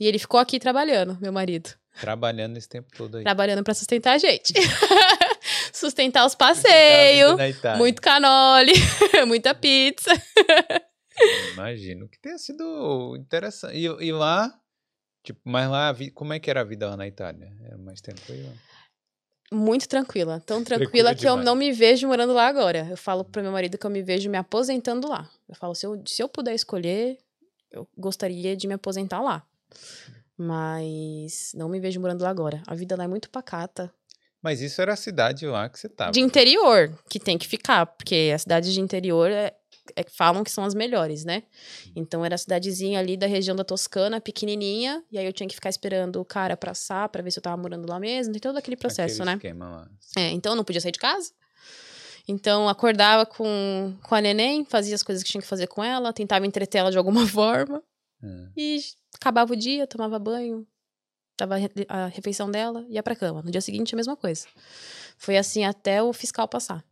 E 0.00 0.06
ele 0.06 0.18
ficou 0.18 0.40
aqui 0.40 0.58
trabalhando, 0.58 1.16
meu 1.20 1.32
marido. 1.32 1.70
Trabalhando 2.00 2.56
esse 2.56 2.68
tempo 2.68 2.88
todo 2.96 3.18
aí. 3.18 3.22
Trabalhando 3.22 3.62
pra 3.62 3.74
sustentar 3.74 4.14
a 4.14 4.18
gente. 4.18 4.52
sustentar 5.72 6.26
os 6.26 6.34
passeios, 6.34 7.36
muito 7.76 8.00
canole, 8.00 8.72
muita 9.26 9.54
pizza. 9.54 10.10
Imagino 11.52 12.08
que 12.08 12.18
tenha 12.18 12.38
sido 12.38 13.16
interessante. 13.16 13.76
E, 13.76 13.84
e 13.84 14.12
lá, 14.12 14.52
tipo, 15.22 15.40
mas 15.44 15.68
lá, 15.68 15.94
como 16.14 16.32
é 16.32 16.38
que 16.38 16.50
era 16.50 16.60
a 16.60 16.64
vida 16.64 16.88
lá 16.88 16.96
na 16.96 17.06
Itália? 17.06 17.52
Era 17.64 17.78
mais 17.78 18.00
tranquila? 18.00 18.52
Muito 19.52 19.88
tranquila. 19.88 20.40
Tão 20.44 20.62
Tranquila 20.62 20.90
tranquila 20.90 21.14
que 21.14 21.26
eu 21.26 21.30
demais. 21.30 21.44
não 21.46 21.54
me 21.54 21.72
vejo 21.72 22.06
morando 22.06 22.32
lá 22.34 22.46
agora. 22.48 22.86
Eu 22.90 22.96
falo 22.96 23.24
pro 23.24 23.42
meu 23.42 23.50
marido 23.52 23.78
que 23.78 23.86
eu 23.86 23.90
me 23.90 24.02
vejo 24.02 24.28
me 24.28 24.36
aposentando 24.36 25.08
lá. 25.08 25.28
Eu 25.48 25.54
falo, 25.54 25.74
se 25.74 25.86
eu, 25.86 26.02
se 26.06 26.22
eu 26.22 26.28
puder 26.28 26.54
escolher, 26.54 27.16
eu 27.72 27.88
gostaria 27.96 28.54
de 28.56 28.66
me 28.68 28.74
aposentar 28.74 29.20
lá. 29.20 29.42
Mas 30.36 31.52
não 31.54 31.68
me 31.68 31.80
vejo 31.80 32.00
morando 32.00 32.22
lá 32.22 32.30
agora. 32.30 32.62
A 32.66 32.74
vida 32.74 32.96
lá 32.96 33.04
é 33.04 33.08
muito 33.08 33.28
pacata. 33.30 33.92
Mas 34.40 34.60
isso 34.60 34.80
era 34.80 34.92
a 34.92 34.96
cidade 34.96 35.46
lá 35.46 35.68
que 35.68 35.78
você 35.78 35.88
tava. 35.88 36.12
De 36.12 36.20
interior, 36.20 36.96
que 37.10 37.18
tem 37.18 37.36
que 37.36 37.46
ficar, 37.48 37.86
porque 37.86 38.30
as 38.32 38.42
cidades 38.42 38.72
de 38.72 38.80
interior 38.80 39.30
é- 39.30 39.52
falam 40.10 40.42
que 40.44 40.50
são 40.50 40.64
as 40.64 40.74
melhores, 40.74 41.24
né? 41.24 41.42
Então 41.94 42.24
era 42.24 42.34
a 42.34 42.38
cidadezinha 42.38 42.98
ali 42.98 43.16
da 43.16 43.26
região 43.26 43.54
da 43.56 43.64
Toscana, 43.64 44.20
pequenininha, 44.20 45.02
e 45.10 45.18
aí 45.18 45.26
eu 45.26 45.32
tinha 45.32 45.48
que 45.48 45.54
ficar 45.54 45.70
esperando 45.70 46.20
o 46.20 46.24
cara 46.24 46.56
passar 46.56 47.08
pra 47.08 47.22
ver 47.22 47.30
se 47.30 47.38
eu 47.38 47.42
tava 47.42 47.56
morando 47.60 47.88
lá 47.88 47.98
mesmo, 48.00 48.32
tem 48.32 48.40
todo 48.40 48.56
aquele 48.56 48.76
processo, 48.76 49.22
Aquele 49.22 49.26
né? 49.30 49.36
esquema 49.36 49.68
lá. 49.68 49.88
É, 50.16 50.30
então 50.30 50.52
eu 50.52 50.56
não 50.56 50.64
podia 50.64 50.80
sair 50.80 50.92
de 50.92 50.98
casa. 50.98 51.32
Então 52.26 52.68
acordava 52.68 53.24
com, 53.24 53.96
com 54.02 54.14
a 54.14 54.20
neném, 54.20 54.64
fazia 54.64 54.94
as 54.94 55.02
coisas 55.02 55.24
que 55.24 55.30
tinha 55.30 55.40
que 55.40 55.46
fazer 55.48 55.66
com 55.66 55.82
ela, 55.82 56.12
tentava 56.12 56.46
entreter 56.46 56.78
ela 56.78 56.90
de 56.90 56.98
alguma 56.98 57.24
forma, 57.26 57.82
Ah, 58.22 58.48
e 58.56 58.80
acabava 59.14 59.52
o 59.52 59.56
dia, 59.56 59.86
tomava 59.86 60.18
banho, 60.18 60.66
dava 61.38 61.54
a 61.88 62.06
refeição 62.08 62.50
dela, 62.50 62.84
ia 62.90 63.02
pra 63.02 63.16
cama. 63.16 63.40
No 63.42 63.50
dia 63.50 63.60
seguinte 63.60 63.94
a 63.94 63.96
mesma 63.96 64.16
coisa. 64.16 64.46
Foi 65.16 65.36
assim 65.38 65.64
até 65.64 66.02
o 66.02 66.12
fiscal 66.12 66.46
passar. 66.46 66.84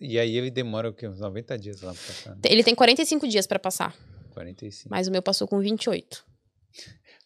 E 0.00 0.18
aí 0.18 0.36
ele 0.36 0.50
demora 0.50 0.88
o 0.88 0.92
quê? 0.94 1.08
Uns 1.08 1.18
90 1.20 1.58
dias 1.58 1.80
lá 1.82 1.92
pra 1.92 2.02
passar? 2.02 2.30
né? 2.30 2.40
Ele 2.46 2.62
tem 2.62 2.74
45 2.74 3.26
dias 3.28 3.46
pra 3.46 3.58
passar, 3.58 3.96
45. 4.32 4.88
mas 4.90 5.08
o 5.08 5.10
meu 5.10 5.22
passou 5.22 5.48
com 5.48 5.58
28. 5.58 6.24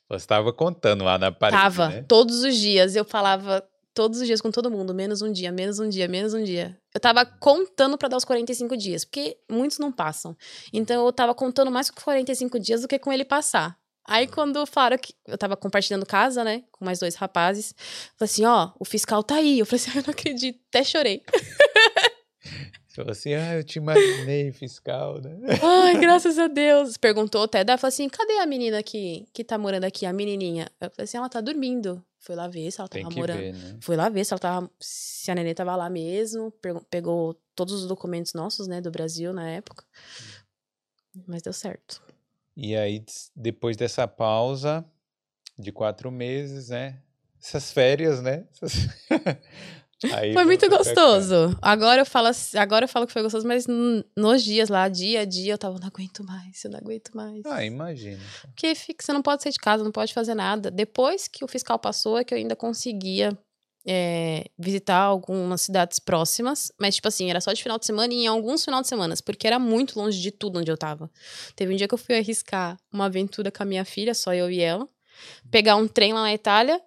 Você 0.09 0.27
tava 0.27 0.53
contando 0.53 1.05
lá 1.05 1.18
na 1.18 1.33
parede, 1.33 1.62
Tava, 1.62 1.89
né? 1.89 2.05
todos 2.09 2.43
os 2.43 2.57
dias. 2.57 2.95
Eu 2.97 3.05
falava 3.05 3.66
todos 3.95 4.20
os 4.20 4.27
dias 4.27 4.41
com 4.41 4.51
todo 4.51 4.70
mundo, 4.70 4.95
menos 4.95 5.23
um 5.23 5.31
dia, 5.33 5.51
menos 5.53 5.79
um 5.79 5.89
dia, 5.89 6.07
menos 6.09 6.35
um 6.35 6.43
dia. 6.45 6.79
Eu 6.95 7.01
tava 7.01 7.25
contando 7.25 7.97
pra 7.99 8.09
dar 8.09 8.16
os 8.16 8.25
45 8.25 8.77
dias, 8.77 9.05
porque 9.05 9.39
muitos 9.51 9.79
não 9.79 9.91
passam. 9.93 10.37
Então 10.73 11.05
eu 11.07 11.12
tava 11.12 11.35
contando 11.35 11.70
mais 11.70 11.91
com 11.91 12.01
45 12.01 12.59
dias 12.59 12.83
do 12.83 12.89
que 12.89 12.99
com 12.99 13.12
ele 13.12 13.25
passar. 13.25 13.77
Aí 14.07 14.27
quando 14.27 14.66
falaram 14.66 14.99
que 14.99 15.14
eu 15.27 15.39
tava 15.39 15.57
compartilhando 15.57 16.05
casa, 16.05 16.43
né, 16.43 16.64
com 16.73 16.85
mais 16.85 16.99
dois 16.99 17.14
rapazes, 17.14 17.75
falei 18.18 18.31
assim, 18.31 18.45
ó, 18.45 18.73
o 18.79 18.85
fiscal 18.85 19.23
tá 19.23 19.37
aí. 19.37 19.59
Eu 19.61 19.66
falei 19.66 19.81
assim, 19.83 19.91
"Ai, 19.93 19.99
eu 19.99 20.05
não 20.07 20.11
acredito, 20.12 20.61
até 20.68 20.83
chorei. 20.85 21.23
Falou 22.88 23.12
assim, 23.12 23.32
ah, 23.34 23.55
eu 23.55 23.64
te 23.64 23.76
imaginei 23.76 24.53
fiscal, 24.53 25.20
né? 25.20 25.38
Ai, 25.62 25.97
graças 26.01 26.38
a 26.38 26.47
Deus. 26.47 26.97
Perguntou 26.97 27.45
até, 27.45 27.64
daí 27.64 27.78
falou 27.78 27.88
assim, 27.88 28.09
cadê 28.09 28.38
a 28.38 28.47
menina 28.47 28.82
que, 28.82 29.26
que 29.32 29.43
tá 29.43 29.57
morando 29.57 29.84
aqui, 29.84 30.05
a 30.05 30.12
menininha? 30.12 30.70
Eu 30.80 30.90
falei 30.90 31.05
assim, 31.05 31.16
ela 31.16 31.28
tá 31.28 31.40
dormindo. 31.40 32.05
Fui 32.18 32.36
lá 32.36 32.47
ver 32.47 32.70
se 32.70 32.80
ela 32.80 32.88
tava 32.88 33.11
morando. 33.11 33.38
ver, 33.38 33.53
né? 33.53 33.78
Fui 33.80 33.97
lá 33.97 34.09
ver 34.09 34.24
se 34.24 34.32
ela 34.32 34.38
tava. 34.38 34.70
Se 34.78 35.30
a 35.30 35.34
neném 35.34 35.55
tava 35.55 35.74
lá 35.74 35.90
mesmo. 35.90 36.53
Pegou 36.88 37.34
todos 37.55 37.74
os 37.74 37.88
documentos 37.88 38.32
nossos, 38.32 38.68
né, 38.68 38.80
do 38.80 38.93
Brasil 38.93 39.32
na 39.32 39.49
época. 39.49 39.84
Mas 41.26 41.43
deu 41.43 41.53
certo. 41.53 42.01
E 42.57 42.76
aí, 42.76 43.05
depois 43.34 43.76
dessa 43.76 44.07
pausa, 44.07 44.84
de 45.59 45.72
quatro 45.72 46.12
meses, 46.12 46.68
né? 46.68 47.01
Essas 47.40 47.72
férias, 47.72 48.22
né? 48.22 48.47
Essas... 48.53 48.88
Aí 50.12 50.32
Foi 50.32 50.44
muito 50.44 50.68
gostoso. 50.68 51.57
Agora 51.61 52.00
eu 52.00 52.07
falo, 52.07 52.28
agora 52.57 52.84
eu 52.84 52.88
falo 52.88 53.07
que 53.07 53.12
foi 53.12 53.22
gostoso, 53.22 53.46
mas 53.46 53.66
nos 54.16 54.42
dias 54.42 54.68
lá, 54.68 54.88
dia 54.88 55.20
a 55.20 55.24
dia, 55.24 55.55
eu 55.55 55.59
tava, 55.59 55.78
não 55.78 55.86
aguento 55.86 56.24
mais, 56.24 56.64
eu 56.64 56.70
não 56.70 56.78
aguento 56.78 57.11
mais. 57.14 57.42
Ah, 57.46 57.64
imagina. 57.64 58.20
Porque 58.42 58.74
fica, 58.74 59.05
você 59.05 59.12
não 59.12 59.22
pode 59.22 59.42
sair 59.42 59.53
de 59.53 59.59
casa, 59.59 59.84
não 59.84 59.92
pode 59.92 60.12
fazer 60.12 60.34
nada. 60.34 60.70
Depois 60.70 61.28
que 61.28 61.44
o 61.44 61.48
fiscal 61.48 61.78
passou, 61.78 62.18
é 62.18 62.24
que 62.24 62.34
eu 62.34 62.38
ainda 62.38 62.57
conseguia 62.57 63.36
é, 63.86 64.46
visitar 64.59 64.98
algumas 64.98 65.62
cidades 65.62 65.98
próximas. 65.98 66.72
Mas, 66.78 66.96
tipo 66.96 67.09
assim, 67.09 67.30
era 67.30 67.40
só 67.40 67.53
de 67.53 67.62
final 67.62 67.78
de 67.78 67.86
semana 67.86 68.12
e 68.12 68.24
em 68.24 68.26
alguns 68.26 68.64
final 68.64 68.82
de 68.82 68.88
semana, 68.88 69.14
porque 69.24 69.46
era 69.46 69.59
muito 69.59 69.98
longe 69.98 70.20
de 70.20 70.30
tudo 70.30 70.59
onde 70.59 70.70
eu 70.70 70.76
tava. 70.76 71.11
Teve 71.55 71.72
um 71.72 71.76
dia 71.76 71.88
que 71.88 71.94
eu 71.94 71.98
fui 71.98 72.16
arriscar 72.16 72.76
uma 72.92 73.07
aventura 73.07 73.50
com 73.50 73.62
a 73.62 73.66
minha 73.66 73.84
filha, 73.84 74.14
só 74.14 74.34
eu 74.34 74.50
e 74.50 74.61
ela, 74.61 74.88
pegar 75.50 75.76
um 75.76 75.86
trem 75.86 76.12
lá 76.12 76.22
na 76.22 76.34
Itália. 76.34 76.80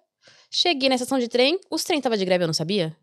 Cheguei 0.50 0.88
na 0.88 0.94
estação 0.94 1.18
de 1.18 1.28
trem, 1.28 1.58
os 1.70 1.84
trem 1.84 2.00
tava 2.00 2.16
de 2.16 2.24
greve, 2.24 2.44
eu 2.44 2.48
não 2.48 2.54
sabia. 2.54 2.96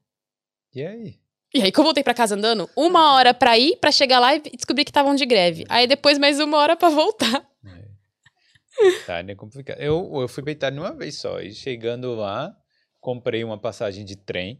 E 0.73 0.85
aí? 0.85 1.19
E 1.53 1.61
aí, 1.61 1.71
que 1.71 1.79
eu 1.79 1.83
voltei 1.83 2.03
pra 2.03 2.13
casa 2.15 2.35
andando, 2.35 2.67
uma 2.75 3.13
hora 3.13 3.31
pra 3.33 3.57
ir, 3.59 3.77
pra 3.77 3.91
chegar 3.91 4.19
lá 4.19 4.33
e 4.35 4.39
descobrir 4.39 4.83
que 4.85 4.89
estavam 4.89 5.13
de 5.13 5.25
greve. 5.25 5.65
Aí 5.69 5.85
depois 5.85 6.17
mais 6.17 6.39
uma 6.39 6.57
hora 6.57 6.75
pra 6.75 6.89
voltar. 6.89 7.47
É. 7.65 8.87
Itália 9.03 9.33
é 9.33 9.35
complicado. 9.35 9.79
Eu, 9.79 10.09
eu 10.21 10.27
fui 10.27 10.41
pra 10.41 10.51
Itália 10.51 10.81
uma 10.81 10.93
vez 10.95 11.19
só. 11.19 11.39
E 11.41 11.53
chegando 11.53 12.15
lá, 12.15 12.55
comprei 12.99 13.43
uma 13.43 13.57
passagem 13.57 14.03
de 14.03 14.15
trem. 14.15 14.59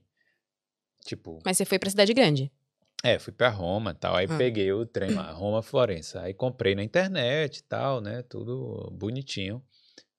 Tipo, 1.04 1.40
Mas 1.44 1.58
você 1.58 1.66
foi 1.66 1.80
pra 1.80 1.90
cidade 1.90 2.14
grande. 2.14 2.52
é, 3.04 3.18
fui 3.18 3.34
pra 3.34 3.50
Roma 3.50 3.90
e 3.92 3.96
tal. 3.96 4.16
Aí 4.16 4.28
Ah. 4.30 4.38
peguei 4.38 4.72
o 4.72 4.86
trem 4.86 5.16
lá, 5.16 5.32
Roma, 5.32 5.64
Florença. 5.64 6.22
Aí 6.22 6.34
comprei 6.34 6.76
na 6.76 6.84
internet 6.84 7.58
e 7.58 7.64
tal, 7.64 8.00
né? 8.02 8.22
Tudo 8.22 8.90
bonitinho. 8.94 9.64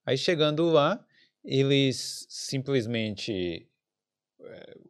Aí 0.04 0.18
chegando 0.18 0.64
lá, 0.70 1.02
eles 1.44 2.26
simplesmente. 2.28 3.68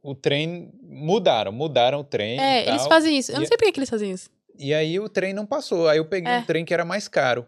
O 0.03 0.15
trem 0.15 0.71
mudaram, 0.83 1.51
mudaram 1.53 2.01
o 2.01 2.05
trem. 2.05 2.37
e 2.37 2.41
É, 2.41 2.69
eles 2.69 2.87
fazem 2.87 3.17
isso. 3.19 3.33
Eu 3.33 3.37
não 3.37 3.45
E- 3.45 3.47
sei 3.47 3.57
por 3.57 3.73
que 3.73 3.79
eles 3.81 3.89
fazem 3.91 4.11
isso. 4.11 4.29
E 4.59 4.73
aí 4.75 5.01
o 5.01 5.09
trem 5.09 5.33
não 5.33 5.47
passou. 5.47 5.89
Aí 5.89 5.99
eu 5.99 6.05
peguei 6.05 6.31
É. 6.33 6.39
um 6.39 6.45
trem 6.45 6.65
que 6.65 6.73
era 6.75 6.85
mais 6.85 7.09
caro, 7.09 7.47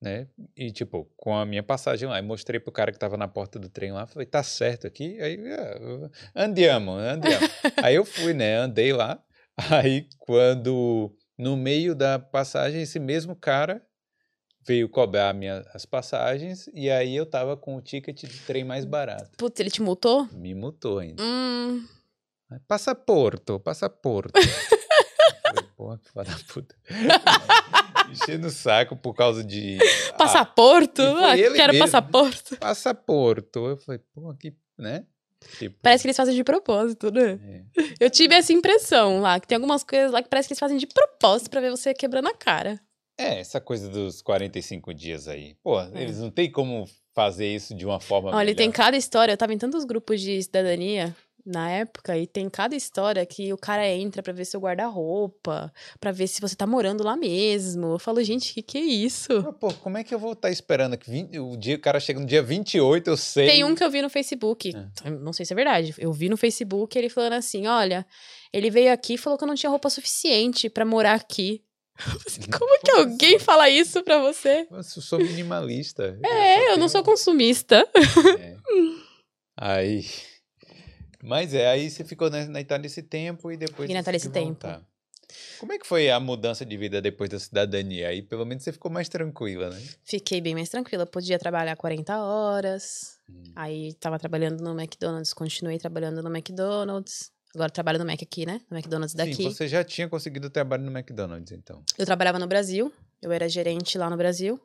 né? 0.00 0.26
E 0.56 0.70
tipo, 0.70 1.10
com 1.16 1.36
a 1.36 1.44
minha 1.44 1.62
passagem 1.62 2.08
lá, 2.08 2.18
e 2.18 2.22
mostrei 2.22 2.58
pro 2.60 2.72
cara 2.72 2.92
que 2.92 2.98
tava 2.98 3.16
na 3.16 3.28
porta 3.28 3.58
do 3.58 3.68
trem 3.68 3.92
lá, 3.92 4.06
falei, 4.06 4.26
tá 4.26 4.42
certo 4.42 4.86
aqui? 4.86 5.20
Aí, 5.20 5.38
ah, 5.52 6.10
andiamo, 6.44 6.92
andiamo. 6.92 7.46
aí 7.82 7.94
eu 7.96 8.04
fui, 8.04 8.32
né? 8.32 8.56
Andei 8.56 8.92
lá. 8.92 9.20
Aí 9.70 10.06
quando 10.18 11.14
no 11.36 11.56
meio 11.56 11.94
da 11.94 12.18
passagem 12.18 12.82
esse 12.82 12.98
mesmo 12.98 13.34
cara 13.36 13.82
veio 14.66 14.88
cobrar 14.88 15.32
minha, 15.34 15.64
as 15.74 15.84
passagens 15.86 16.68
e 16.74 16.90
aí 16.90 17.14
eu 17.16 17.26
tava 17.26 17.56
com 17.56 17.76
o 17.76 17.80
ticket 17.80 18.22
de 18.24 18.38
trem 18.40 18.64
mais 18.64 18.84
barato. 18.84 19.30
Putz, 19.36 19.58
ele 19.60 19.70
te 19.70 19.82
multou? 19.82 20.28
Me 20.32 20.54
mutou 20.54 20.98
ainda. 20.98 21.22
Hum. 21.22 21.86
Passaporto, 22.66 23.60
passaporto. 23.60 24.32
Porra, 25.76 25.98
que 25.98 26.10
filha 26.10 26.24
da 26.24 26.36
puta. 26.52 26.74
Enchendo 28.10 28.48
o 28.48 28.50
saco 28.50 28.96
por 28.96 29.14
causa 29.14 29.42
de. 29.44 29.78
ah, 30.12 30.14
Passaporto? 30.16 31.00
Ah, 31.02 31.38
ele 31.38 31.54
quero 31.54 31.72
mesmo. 31.72 31.86
passaporto. 31.86 32.56
passaporto. 32.56 33.66
Eu 33.66 33.76
falei, 33.78 34.00
pô, 34.12 34.34
que. 34.34 34.52
né? 34.76 35.06
Tipo, 35.58 35.78
Parece 35.80 36.02
que 36.02 36.08
eles 36.08 36.16
fazem 36.16 36.34
de 36.34 36.44
propósito, 36.44 37.10
né? 37.10 37.40
é. 37.78 38.04
Eu 38.04 38.10
tive 38.10 38.34
essa 38.34 38.52
impressão 38.52 39.20
lá, 39.22 39.40
que 39.40 39.46
tem 39.46 39.56
algumas 39.56 39.82
coisas 39.82 40.12
lá 40.12 40.22
que 40.22 40.28
parece 40.28 40.48
que 40.48 40.52
eles 40.52 40.58
fazem 40.60 40.76
de 40.76 40.86
propósito 40.86 41.48
pra 41.48 41.62
ver 41.62 41.70
você 41.70 41.94
quebrando 41.94 42.28
a 42.28 42.34
cara. 42.34 42.78
É, 43.20 43.40
essa 43.40 43.60
coisa 43.60 43.88
dos 43.88 44.22
45 44.22 44.94
dias 44.94 45.28
aí. 45.28 45.54
Pô, 45.62 45.80
eles 45.94 46.18
não 46.18 46.30
tem 46.30 46.50
como 46.50 46.88
fazer 47.14 47.46
isso 47.46 47.74
de 47.74 47.84
uma 47.84 48.00
forma. 48.00 48.30
É. 48.30 48.34
Olha, 48.34 48.50
e 48.50 48.54
tem 48.54 48.68
melhor. 48.68 48.76
cada 48.76 48.96
história, 48.96 49.32
eu 49.32 49.36
tava 49.36 49.52
em 49.52 49.58
tantos 49.58 49.84
grupos 49.84 50.20
de 50.20 50.42
cidadania 50.42 51.14
na 51.44 51.70
época, 51.70 52.16
e 52.18 52.26
tem 52.26 52.48
cada 52.50 52.76
história 52.76 53.24
que 53.24 53.50
o 53.50 53.56
cara 53.56 53.88
entra 53.88 54.22
pra 54.22 54.32
ver 54.32 54.44
seu 54.44 54.60
guarda-roupa, 54.60 55.72
pra 55.98 56.12
ver 56.12 56.26
se 56.26 56.38
você 56.40 56.54
tá 56.54 56.66
morando 56.66 57.02
lá 57.02 57.16
mesmo. 57.16 57.92
Eu 57.94 57.98
falo, 57.98 58.22
gente, 58.22 58.52
que 58.52 58.62
que 58.62 58.78
é 58.78 58.82
isso? 58.82 59.42
Pô, 59.58 59.72
como 59.74 59.96
é 59.96 60.04
que 60.04 60.14
eu 60.14 60.18
vou 60.18 60.32
estar 60.34 60.50
esperando 60.50 60.98
que 60.98 61.10
vin- 61.10 61.30
o 61.38 61.56
dia 61.56 61.76
o 61.76 61.80
cara 61.80 61.98
chega 61.98 62.20
no 62.20 62.26
dia 62.26 62.42
28, 62.42 63.08
eu 63.08 63.16
sei. 63.16 63.48
Tem 63.48 63.64
um 63.64 63.74
que 63.74 63.82
eu 63.82 63.90
vi 63.90 64.02
no 64.02 64.10
Facebook, 64.10 64.74
É. 65.04 65.10
não 65.10 65.32
sei 65.32 65.46
se 65.46 65.52
é 65.52 65.56
verdade, 65.56 65.94
eu 65.98 66.12
vi 66.12 66.28
no 66.28 66.36
Facebook 66.36 66.96
ele 66.96 67.08
falando 67.08 67.32
assim, 67.32 67.66
olha, 67.66 68.06
ele 68.52 68.70
veio 68.70 68.92
aqui 68.92 69.14
e 69.14 69.18
falou 69.18 69.38
que 69.38 69.42
eu 69.44 69.48
não 69.48 69.54
tinha 69.54 69.70
roupa 69.70 69.88
suficiente 69.90 70.68
pra 70.68 70.84
morar 70.84 71.14
aqui. 71.14 71.62
Eu 72.06 72.50
Como 72.58 72.80
que 72.80 72.90
alguém 72.90 73.38
fala 73.38 73.68
isso 73.68 74.02
pra 74.02 74.18
você? 74.18 74.66
Nossa, 74.70 74.98
eu 74.98 75.02
sou 75.02 75.18
minimalista. 75.18 76.18
É, 76.22 76.72
eu 76.72 76.78
não 76.78 76.88
sou 76.88 77.02
consumista. 77.02 77.86
É. 78.38 78.56
Aí. 79.56 80.06
Mas 81.22 81.52
é, 81.52 81.68
aí 81.68 81.90
você 81.90 82.02
ficou 82.04 82.30
na, 82.30 82.46
na 82.46 82.60
Itália 82.60 82.86
esse 82.86 83.02
tempo 83.02 83.52
e 83.52 83.56
depois. 83.56 83.82
Fiquei 83.82 83.94
na 83.94 84.00
Itália 84.00 84.16
esse 84.16 84.30
tempo. 84.30 84.66
Como 85.58 85.72
é 85.72 85.78
que 85.78 85.86
foi 85.86 86.10
a 86.10 86.18
mudança 86.18 86.64
de 86.64 86.76
vida 86.76 87.00
depois 87.00 87.30
da 87.30 87.38
cidadania? 87.38 88.08
Aí 88.08 88.22
pelo 88.22 88.44
menos 88.44 88.64
você 88.64 88.72
ficou 88.72 88.90
mais 88.90 89.08
tranquila, 89.08 89.70
né? 89.70 89.80
Fiquei 90.04 90.40
bem 90.40 90.54
mais 90.54 90.68
tranquila, 90.68 91.06
podia 91.06 91.38
trabalhar 91.38 91.76
40 91.76 92.18
horas. 92.18 93.18
Hum. 93.28 93.42
Aí 93.54 93.92
tava 93.94 94.18
trabalhando 94.18 94.62
no 94.62 94.78
McDonald's, 94.78 95.32
continuei 95.32 95.78
trabalhando 95.78 96.22
no 96.22 96.34
McDonald's. 96.34 97.30
Agora 97.54 97.70
trabalho 97.70 97.98
no 97.98 98.06
Mac 98.06 98.22
aqui, 98.22 98.46
né? 98.46 98.60
No 98.70 98.76
McDonald's 98.76 99.14
daqui. 99.14 99.34
Sim, 99.34 99.50
você 99.50 99.66
já 99.66 99.82
tinha 99.82 100.08
conseguido 100.08 100.48
trabalho 100.48 100.84
no 100.84 100.90
McDonald's, 100.96 101.52
então. 101.52 101.82
Eu 101.98 102.06
trabalhava 102.06 102.38
no 102.38 102.46
Brasil, 102.46 102.92
eu 103.20 103.32
era 103.32 103.48
gerente 103.48 103.98
lá 103.98 104.08
no 104.08 104.16
Brasil. 104.16 104.60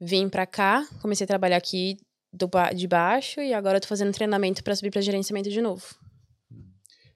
Vim 0.00 0.28
pra 0.28 0.46
cá, 0.46 0.86
comecei 1.00 1.24
a 1.24 1.28
trabalhar 1.28 1.58
aqui 1.58 1.96
do 2.32 2.48
de 2.74 2.88
baixo 2.88 3.40
e 3.40 3.52
agora 3.52 3.76
eu 3.76 3.80
tô 3.80 3.88
fazendo 3.88 4.12
treinamento 4.12 4.64
pra 4.64 4.74
subir 4.74 4.90
pra 4.90 5.02
gerenciamento 5.02 5.50
de 5.50 5.60
novo. 5.60 5.84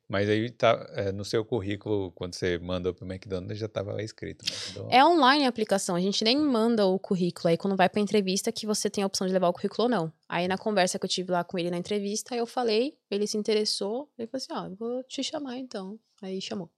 Mas 0.08 0.28
aí 0.28 0.48
tá 0.50 0.88
é, 0.92 1.10
no 1.10 1.24
seu 1.24 1.44
currículo, 1.44 2.12
quando 2.12 2.34
você 2.34 2.58
mandou 2.58 2.94
pro 2.94 3.06
McDonald's, 3.06 3.58
já 3.58 3.68
tava 3.68 3.92
lá 3.92 4.02
escrito. 4.02 4.44
McDonald's. 4.44 4.96
É 4.96 5.04
online 5.04 5.44
a 5.44 5.48
aplicação, 5.48 5.96
a 5.96 6.00
gente 6.00 6.22
nem 6.22 6.38
manda 6.38 6.86
o 6.86 6.98
currículo. 6.98 7.48
Aí 7.48 7.56
quando 7.56 7.76
vai 7.76 7.88
pra 7.88 8.00
entrevista 8.00 8.52
que 8.52 8.66
você 8.66 8.88
tem 8.88 9.02
a 9.02 9.06
opção 9.06 9.26
de 9.26 9.32
levar 9.32 9.48
o 9.48 9.52
currículo 9.52 9.84
ou 9.84 9.88
não. 9.88 10.12
Aí 10.28 10.46
na 10.46 10.56
conversa 10.56 10.98
que 10.98 11.04
eu 11.04 11.10
tive 11.10 11.32
lá 11.32 11.42
com 11.42 11.58
ele 11.58 11.70
na 11.70 11.76
entrevista, 11.76 12.36
eu 12.36 12.46
falei, 12.46 12.96
ele 13.10 13.26
se 13.26 13.36
interessou, 13.36 14.08
ele 14.16 14.28
falou 14.28 14.42
assim, 14.42 14.52
ó, 14.52 14.70
eu 14.70 14.76
vou 14.76 15.02
te 15.04 15.22
chamar 15.24 15.58
então. 15.58 15.98
Aí 16.22 16.40
chamou. 16.40 16.70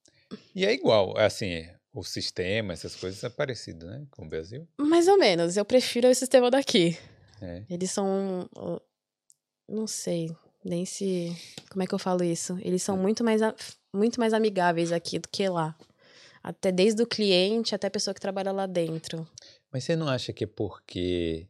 E 0.54 0.64
é 0.64 0.72
igual, 0.72 1.16
assim, 1.18 1.66
o 1.92 2.02
sistema, 2.02 2.72
essas 2.72 2.94
coisas 2.96 3.22
é 3.24 3.28
parecido, 3.28 3.86
né? 3.86 4.06
Com 4.10 4.24
o 4.24 4.28
Brasil. 4.28 4.66
Mais 4.78 5.08
ou 5.08 5.18
menos, 5.18 5.56
eu 5.56 5.64
prefiro 5.64 6.08
o 6.08 6.14
sistema 6.14 6.50
daqui. 6.50 6.96
É. 7.40 7.64
Eles 7.68 7.90
são. 7.90 8.48
Não 9.68 9.86
sei, 9.86 10.30
nem 10.68 10.84
se. 10.84 11.34
Como 11.70 11.82
é 11.82 11.86
que 11.86 11.94
eu 11.94 11.98
falo 11.98 12.22
isso? 12.22 12.58
Eles 12.62 12.82
são 12.82 12.96
muito 12.96 13.24
mais, 13.24 13.40
muito 13.94 14.20
mais 14.20 14.32
amigáveis 14.32 14.92
aqui 14.92 15.18
do 15.18 15.28
que 15.28 15.48
lá. 15.48 15.76
Até 16.42 16.70
desde 16.70 17.02
o 17.02 17.06
cliente 17.06 17.74
até 17.74 17.88
a 17.88 17.90
pessoa 17.90 18.14
que 18.14 18.20
trabalha 18.20 18.52
lá 18.52 18.66
dentro. 18.66 19.26
Mas 19.72 19.84
você 19.84 19.96
não 19.96 20.08
acha 20.08 20.32
que 20.32 20.44
é 20.44 20.46
porque 20.46 21.46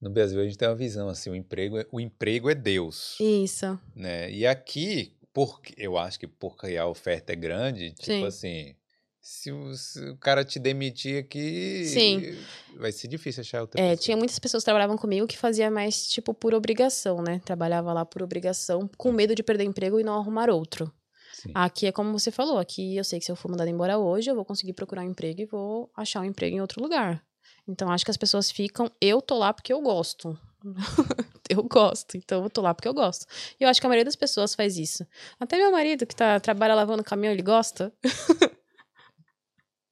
no 0.00 0.10
Brasil 0.10 0.40
a 0.40 0.44
gente 0.44 0.58
tem 0.58 0.68
uma 0.68 0.74
visão 0.74 1.08
assim, 1.08 1.30
o 1.30 1.34
emprego 1.34 1.78
é, 1.78 1.86
o 1.90 2.00
emprego 2.00 2.50
é 2.50 2.54
Deus, 2.54 3.16
Isso. 3.20 3.78
né? 3.94 4.30
E 4.30 4.46
aqui, 4.46 5.16
porque 5.32 5.74
eu 5.76 5.96
acho 5.96 6.18
que 6.18 6.26
porque 6.26 6.76
a 6.76 6.86
oferta 6.86 7.32
é 7.32 7.36
grande, 7.36 7.92
tipo 7.92 8.04
Sim. 8.04 8.24
assim, 8.24 8.76
se 9.22 9.52
o, 9.52 9.72
se 9.76 10.00
o 10.10 10.16
cara 10.16 10.44
te 10.44 10.58
demitir 10.58 11.22
aqui, 11.22 11.84
Sim. 11.86 12.36
vai 12.76 12.90
ser 12.90 13.06
difícil 13.06 13.40
achar 13.42 13.60
outra 13.60 13.80
É, 13.80 13.90
pessoa. 13.90 14.02
tinha 14.04 14.16
muitas 14.16 14.38
pessoas 14.40 14.62
que 14.62 14.64
trabalhavam 14.64 14.98
comigo 14.98 15.28
que 15.28 15.38
fazia 15.38 15.70
mais, 15.70 16.08
tipo, 16.08 16.34
por 16.34 16.52
obrigação, 16.54 17.22
né? 17.22 17.40
Trabalhava 17.44 17.92
lá 17.92 18.04
por 18.04 18.20
obrigação, 18.22 18.90
com 18.98 19.12
medo 19.12 19.32
de 19.34 19.42
perder 19.44 19.62
emprego 19.64 20.00
e 20.00 20.02
não 20.04 20.14
arrumar 20.18 20.50
outro. 20.50 20.92
Sim. 21.32 21.52
Aqui 21.54 21.86
é 21.86 21.92
como 21.92 22.12
você 22.18 22.30
falou, 22.32 22.58
aqui 22.58 22.96
eu 22.96 23.04
sei 23.04 23.18
que 23.20 23.24
se 23.24 23.30
eu 23.32 23.36
for 23.36 23.48
mandada 23.48 23.70
embora 23.70 23.96
hoje, 23.96 24.28
eu 24.28 24.34
vou 24.34 24.44
conseguir 24.44 24.72
procurar 24.72 25.02
um 25.02 25.10
emprego 25.10 25.40
e 25.40 25.46
vou 25.46 25.90
achar 25.96 26.20
um 26.20 26.24
emprego 26.24 26.56
em 26.56 26.60
outro 26.60 26.82
lugar. 26.82 27.22
Então 27.66 27.90
acho 27.90 28.04
que 28.04 28.10
as 28.10 28.16
pessoas 28.16 28.50
ficam, 28.50 28.90
eu 29.00 29.22
tô 29.22 29.38
lá 29.38 29.52
porque 29.52 29.72
eu 29.72 29.80
gosto. 29.80 30.36
eu 31.48 31.62
gosto, 31.62 32.16
então 32.16 32.42
eu 32.44 32.50
tô 32.50 32.60
lá 32.60 32.74
porque 32.74 32.88
eu 32.88 32.94
gosto. 32.94 33.24
E 33.58 33.64
eu 33.64 33.68
acho 33.68 33.80
que 33.80 33.86
a 33.86 33.88
maioria 33.88 34.04
das 34.04 34.16
pessoas 34.16 34.54
faz 34.54 34.76
isso. 34.76 35.06
Até 35.38 35.56
meu 35.56 35.70
marido, 35.72 36.06
que 36.06 36.14
tá, 36.14 36.38
trabalha 36.40 36.74
lavando 36.74 37.02
caminhão, 37.04 37.32
ele 37.32 37.42
gosta. 37.42 37.92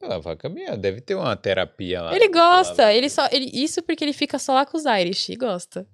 Lavar 0.02 0.36
caminhão, 0.36 0.78
deve 0.78 1.00
ter 1.00 1.14
uma 1.14 1.36
terapia 1.36 2.00
lá. 2.02 2.14
ele 2.16 2.28
gosta, 2.28 2.84
lá. 2.84 2.94
ele 2.94 3.10
só. 3.10 3.28
Ele, 3.30 3.50
isso 3.52 3.82
porque 3.82 4.02
ele 4.02 4.12
fica 4.12 4.38
só 4.38 4.54
lá 4.54 4.64
com 4.64 4.76
os 4.76 4.84
Irish 4.84 5.28
e 5.28 5.36
gosta. 5.36 5.86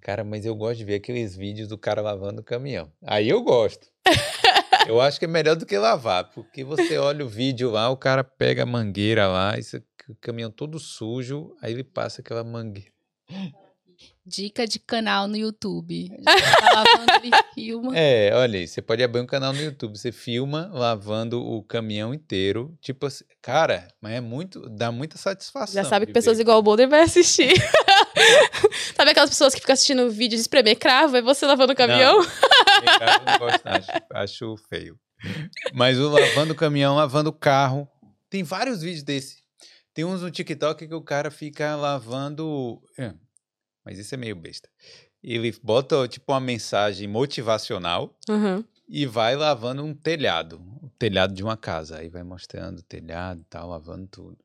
Cara, 0.00 0.24
mas 0.24 0.44
eu 0.44 0.54
gosto 0.54 0.78
de 0.78 0.84
ver 0.84 0.96
aqueles 0.96 1.36
vídeos 1.36 1.68
do 1.68 1.78
cara 1.78 2.02
lavando 2.02 2.40
o 2.40 2.44
caminhão. 2.44 2.92
Aí 3.02 3.28
eu 3.28 3.42
gosto. 3.42 3.86
eu 4.88 5.00
acho 5.00 5.18
que 5.18 5.24
é 5.24 5.28
melhor 5.28 5.56
do 5.56 5.64
que 5.64 5.78
lavar, 5.78 6.30
porque 6.32 6.62
você 6.62 6.98
olha 6.98 7.24
o 7.24 7.28
vídeo 7.28 7.70
lá, 7.70 7.88
o 7.88 7.96
cara 7.96 8.22
pega 8.22 8.64
a 8.64 8.66
mangueira 8.66 9.26
lá, 9.28 9.58
esse 9.58 9.82
o 10.08 10.14
caminhão 10.16 10.50
todo 10.50 10.78
sujo, 10.78 11.56
aí 11.62 11.72
ele 11.72 11.84
passa 11.84 12.20
aquela 12.20 12.44
mangueira. 12.44 12.92
Dica 14.26 14.66
de 14.66 14.78
canal 14.78 15.28
no 15.28 15.36
YouTube. 15.36 16.10
Tá 16.24 16.82
lavando, 16.82 17.12
ele 17.22 17.30
filma. 17.54 17.92
É, 17.96 18.34
olha 18.34 18.58
aí, 18.58 18.66
você 18.66 18.80
pode 18.80 19.02
abrir 19.02 19.20
um 19.20 19.26
canal 19.26 19.52
no 19.52 19.60
YouTube, 19.60 19.98
você 19.98 20.10
filma 20.10 20.70
lavando 20.72 21.40
o 21.42 21.62
caminhão 21.62 22.14
inteiro, 22.14 22.76
tipo 22.80 23.06
assim, 23.06 23.24
cara, 23.42 23.86
mas 24.00 24.14
é 24.14 24.20
muito, 24.20 24.68
dá 24.68 24.90
muita 24.90 25.18
satisfação. 25.18 25.74
Já 25.74 25.84
sabe 25.84 26.06
que 26.06 26.12
de 26.12 26.14
pessoas 26.14 26.38
ver 26.38 26.42
igual 26.42 26.58
o 26.58 26.62
Boulder 26.62 26.88
vai 26.88 27.02
assistir. 27.02 27.52
Sabe 28.96 29.10
aquelas 29.10 29.30
pessoas 29.30 29.54
que 29.54 29.60
ficam 29.60 29.74
assistindo 29.74 30.10
vídeo 30.10 30.36
de 30.36 30.42
espremer 30.42 30.78
cravo 30.78 31.16
e 31.16 31.22
você 31.22 31.44
lavando 31.46 31.72
o 31.72 31.76
caminhão? 31.76 32.18
Não, 32.18 33.32
não 33.32 33.38
gosto, 33.38 33.64
não, 33.64 33.72
acho, 33.72 33.90
acho 34.12 34.56
feio. 34.68 34.98
Mas 35.72 35.98
o 35.98 36.08
lavando 36.08 36.52
o 36.52 36.56
caminhão, 36.56 36.96
lavando 36.96 37.30
o 37.30 37.32
carro. 37.32 37.88
Tem 38.30 38.42
vários 38.42 38.82
vídeos 38.82 39.02
desse. 39.02 39.42
Tem 39.92 40.04
uns 40.04 40.22
no 40.22 40.30
TikTok 40.30 40.88
que 40.88 40.94
o 40.94 41.02
cara 41.02 41.30
fica 41.30 41.76
lavando. 41.76 42.82
é, 42.98 43.14
Mas 43.84 43.98
isso 43.98 44.14
é 44.14 44.18
meio 44.18 44.34
besta. 44.36 44.68
Ele 45.22 45.54
bota 45.62 46.06
tipo 46.08 46.32
uma 46.32 46.40
mensagem 46.40 47.06
motivacional 47.08 48.14
Uhum. 48.28 48.64
e 48.88 49.06
vai 49.06 49.36
lavando 49.36 49.82
um 49.84 49.94
telhado, 49.94 50.60
o 50.82 50.88
telhado 50.98 51.34
de 51.34 51.42
uma 51.42 51.56
casa. 51.56 51.98
Aí 51.98 52.08
vai 52.08 52.22
mostrando 52.22 52.78
o 52.78 52.82
telhado 52.82 53.40
e 53.40 53.44
tal, 53.44 53.68
lavando 53.68 54.06
tudo. 54.06 54.38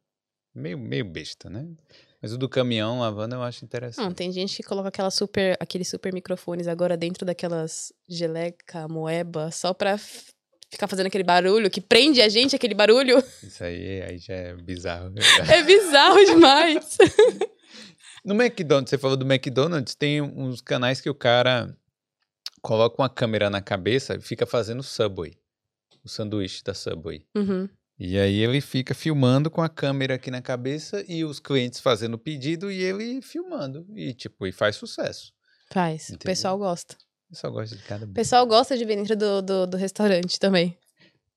Meio, 0.53 0.77
meio 0.77 1.05
besta, 1.05 1.49
né? 1.49 1.65
Mas 2.21 2.33
o 2.33 2.37
do 2.37 2.49
caminhão 2.49 2.99
lavando 2.99 3.35
eu 3.35 3.41
acho 3.43 3.63
interessante. 3.63 4.03
Não, 4.03 4.11
tem 4.13 4.29
gente 4.31 4.57
que 4.57 4.63
coloca 4.63 4.89
aquela 4.89 5.11
super, 5.11 5.55
aqueles 5.59 5.87
super 5.87 6.11
microfones 6.13 6.67
agora 6.67 6.97
dentro 6.97 7.25
daquelas 7.25 7.93
geleca, 8.09 8.87
moeba, 8.89 9.51
só 9.51 9.73
pra 9.73 9.97
ficar 10.71 10.87
fazendo 10.87 11.07
aquele 11.07 11.23
barulho 11.23 11.69
que 11.69 11.79
prende 11.79 12.21
a 12.21 12.27
gente, 12.27 12.55
aquele 12.55 12.73
barulho. 12.73 13.23
Isso 13.41 13.63
aí, 13.63 14.01
aí 14.01 14.17
já 14.17 14.33
é 14.33 14.53
bizarro. 14.55 15.13
É 15.49 15.63
bizarro 15.63 16.25
demais. 16.25 16.97
No 18.29 18.35
McDonald's, 18.35 18.89
você 18.91 18.97
falou 18.97 19.17
do 19.17 19.25
McDonald's, 19.25 19.95
tem 19.95 20.21
uns 20.21 20.61
canais 20.61 21.01
que 21.01 21.09
o 21.09 21.15
cara 21.15 21.75
coloca 22.61 23.01
uma 23.01 23.09
câmera 23.09 23.49
na 23.49 23.59
cabeça 23.61 24.15
e 24.15 24.21
fica 24.21 24.45
fazendo 24.45 24.83
Subway. 24.83 25.33
O 26.03 26.07
sanduíche 26.07 26.63
da 26.63 26.73
Subway. 26.75 27.25
Uhum. 27.35 27.67
E 27.97 28.17
aí 28.19 28.39
ele 28.39 28.61
fica 28.61 28.93
filmando 28.93 29.49
com 29.49 29.61
a 29.63 29.67
câmera 29.67 30.13
aqui 30.13 30.29
na 30.29 30.41
cabeça 30.41 31.03
e 31.07 31.25
os 31.25 31.39
clientes 31.39 31.79
fazendo 31.79 32.13
o 32.13 32.17
pedido 32.19 32.71
e 32.71 32.81
ele 32.81 33.19
filmando. 33.21 33.85
E 33.95 34.13
tipo, 34.13 34.45
e 34.45 34.51
faz 34.51 34.75
sucesso. 34.75 35.33
Faz. 35.71 36.03
O 36.03 36.13
Entendi. 36.13 36.25
pessoal 36.25 36.57
gosta. 36.57 36.95
Eu 37.31 37.35
só 37.35 37.49
gosto 37.49 37.75
de 37.75 37.83
cada 37.83 38.05
O 38.05 38.13
pessoal 38.13 38.45
gosta 38.45 38.77
de 38.77 38.85
ver 38.85 38.95
dentro 38.95 39.15
do, 39.15 39.41
do, 39.41 39.67
do 39.67 39.77
restaurante 39.77 40.39
também. 40.39 40.77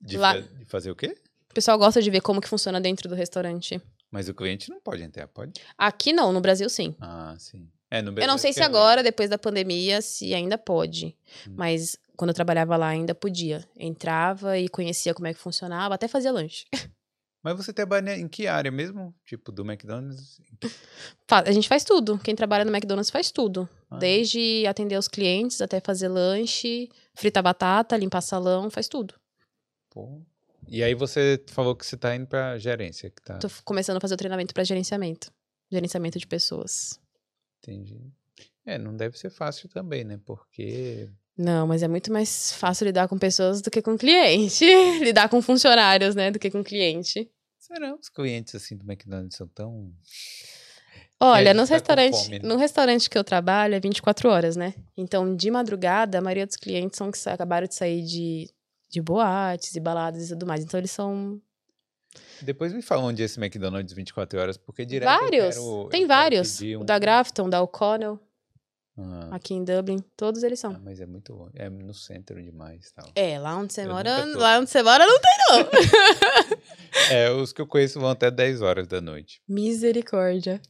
de, 0.01 0.19
lá- 0.19 0.39
de 0.39 0.65
fazer 0.67 0.91
o 0.91 0.95
quê? 0.97 1.17
O 1.51 1.55
pessoal 1.55 1.79
gosta 1.79 2.01
de 2.01 2.11
ver 2.11 2.21
como 2.23 2.41
que 2.41 2.49
funciona 2.49 2.81
dentro 2.81 3.09
do 3.09 3.15
restaurante. 3.15 3.81
Mas 4.13 4.29
o 4.29 4.35
cliente 4.35 4.71
não 4.71 4.79
pode 4.79 5.03
entrar, 5.03 5.27
pode? 5.27 5.55
Aqui 5.77 6.13
não, 6.13 6.33
no 6.33 6.41
Brasil 6.41 6.69
sim. 6.69 6.95
Ah, 7.01 7.35
sim. 7.39 7.67
É, 7.91 8.03
no 8.03 8.11
Eu 8.11 8.15
Brasil 8.15 8.31
não 8.31 8.39
sei 8.39 8.53
se 8.53 8.63
agora, 8.63 9.03
depois 9.03 9.31
da 9.31 9.39
pandemia, 9.39 10.03
se 10.03 10.35
ainda 10.35 10.59
pode. 10.59 11.17
Hum. 11.49 11.55
Mas 11.57 11.97
quando 12.15 12.29
eu 12.29 12.35
trabalhava 12.35 12.77
lá, 12.77 12.89
ainda 12.89 13.15
podia. 13.15 13.65
Entrava 13.75 14.59
e 14.59 14.69
conhecia 14.69 15.15
como 15.15 15.27
é 15.27 15.35
que 15.35 15.41
funcionava, 15.41 15.95
até 15.95 16.07
fazia 16.07 16.31
lanche. 16.31 16.67
Mas 17.43 17.57
você 17.57 17.73
trabalha 17.73 18.17
em 18.17 18.29
que 18.29 18.47
área 18.47 18.71
mesmo? 18.71 19.13
Tipo, 19.25 19.51
do 19.51 19.63
McDonald's? 19.65 20.41
A 21.29 21.51
gente 21.51 21.69
faz 21.69 21.83
tudo. 21.83 22.19
Quem 22.19 22.37
trabalha 22.37 22.65
no 22.65 22.71
McDonald's 22.71 23.11
faz 23.11 23.33
tudo. 23.33 23.69
Ah. 23.91 23.97
Desde 23.97 24.65
atender 24.67 24.97
os 24.97 25.09
clientes 25.09 25.61
até 25.61 25.81
fazer 25.81 26.09
lanche, 26.09 26.89
fritar 27.15 27.43
batata, 27.43 27.97
limpar 27.97 28.21
salão, 28.21 28.71
faz 28.71 28.89
tudo. 28.89 29.15
Pô. 29.91 30.21
E 30.69 30.83
aí 30.83 30.95
você 30.95 31.43
falou 31.49 31.77
que 31.77 31.85
você 31.85 31.97
tá 31.97 32.15
indo 32.15 32.27
pra 32.27 32.59
gerência, 32.59 33.11
que 33.11 33.23
tá... 33.23 33.39
Tô 33.39 33.49
começando 33.65 33.97
a 33.97 34.01
fazer 34.01 34.15
o 34.15 34.17
treinamento 34.17 34.55
para 34.55 34.65
gerenciamento. 34.65 35.33
Gerenciamento 35.71 36.19
de 36.19 36.27
pessoas. 36.27 37.01
Entendi. 37.59 38.01
É, 38.65 38.79
não 38.79 38.97
deve 38.97 39.19
ser 39.19 39.31
fácil 39.31 39.69
também, 39.69 40.05
né? 40.05 40.21
Porque 40.25 41.11
Não, 41.37 41.67
mas 41.67 41.83
é 41.83 41.89
muito 41.89 42.13
mais 42.13 42.53
fácil 42.53 42.85
lidar 42.87 43.09
com 43.09 43.19
pessoas 43.19 43.61
do 43.61 43.71
que 43.71 43.83
com 43.83 43.97
cliente. 43.99 44.65
lidar 45.03 45.29
com 45.29 45.43
funcionários, 45.43 46.15
né, 46.15 46.31
do 46.31 46.39
que 46.39 46.51
com 46.51 46.63
cliente. 46.63 47.31
será 47.59 47.95
os 47.95 48.09
clientes 48.09 48.55
assim 48.55 48.77
do 48.77 48.85
McDonald's 48.85 49.37
são 49.37 49.49
tão 49.49 49.93
Olha, 51.25 51.53
gente 51.53 51.57
nos 51.57 51.69
tá 51.69 51.75
com 51.75 51.79
restaurantes, 51.79 52.25
fome, 52.25 52.39
né? 52.41 52.49
no 52.49 52.57
restaurante 52.57 53.09
que 53.09 53.17
eu 53.17 53.23
trabalho 53.23 53.77
é 53.77 53.81
24 53.81 54.29
horas, 54.29 54.57
né? 54.57 54.75
Então, 54.97 55.37
de 55.37 55.53
madrugada, 55.53 56.19
a 56.19 56.21
maioria 56.21 56.45
dos 56.45 56.57
clientes 56.57 56.99
são 56.99 57.13
que 57.13 57.29
acabaram 57.29 57.69
de 57.69 57.77
sair 57.77 58.03
de, 58.03 58.51
de 58.93 59.01
boates 59.01 59.75
e 59.75 59.81
baladas 59.81 60.27
e 60.27 60.29
tudo 60.29 60.47
mais. 60.47 60.63
Então, 60.63 60.79
eles 60.79 60.91
são 60.91 61.41
Depois 62.43 62.73
me 62.73 62.83
fala 62.83 63.03
onde 63.05 63.23
é 63.23 63.25
esse 63.25 63.41
McDonald's 63.41 63.93
24 63.95 64.39
horas, 64.39 64.57
porque 64.59 64.85
direto 64.85 65.09
vários. 65.09 65.55
quero- 65.57 65.89
Tem 65.91 66.07
vários. 66.07 66.59
pedir 66.59 66.77
O 66.77 66.83
um- 66.83 66.85
da 66.85 66.99
Grafton, 66.99 67.49
da 67.49 67.63
O'Connell, 67.63 68.21
Ah, 68.99 69.31
aqui 69.37 69.55
em 69.55 69.65
Dublin, 69.65 69.99
todos 70.15 70.43
eles 70.43 70.63
ah, 70.63 70.71
são. 70.73 70.81
mas 70.85 71.01
é 71.01 71.07
muito 71.07 71.33
longe. 71.33 71.53
É 71.55 71.71
no 71.71 71.95
centro 71.95 72.43
demais, 72.43 72.93
tal. 72.93 73.11
É, 73.15 73.39
lá 73.39 73.57
onde 73.57 73.73
você 73.73 73.85
Eu 73.85 73.89
mora, 73.89 74.25
lá 74.37 74.59
onde 74.59 74.69
você 74.71 74.83
mora 74.83 75.07
não 75.07 75.19
tem 75.19 75.39
não. 75.49 75.71
É, 77.11 77.31
os 77.31 77.53
que 77.55 77.61
eu 77.63 77.67
conheço 77.67 77.99
vão 77.99 78.11
até 78.11 78.31
10 78.31 78.61
horas 78.61 78.87
da 78.87 79.01
noite. 79.01 79.41
Misericórdia. 79.49 80.61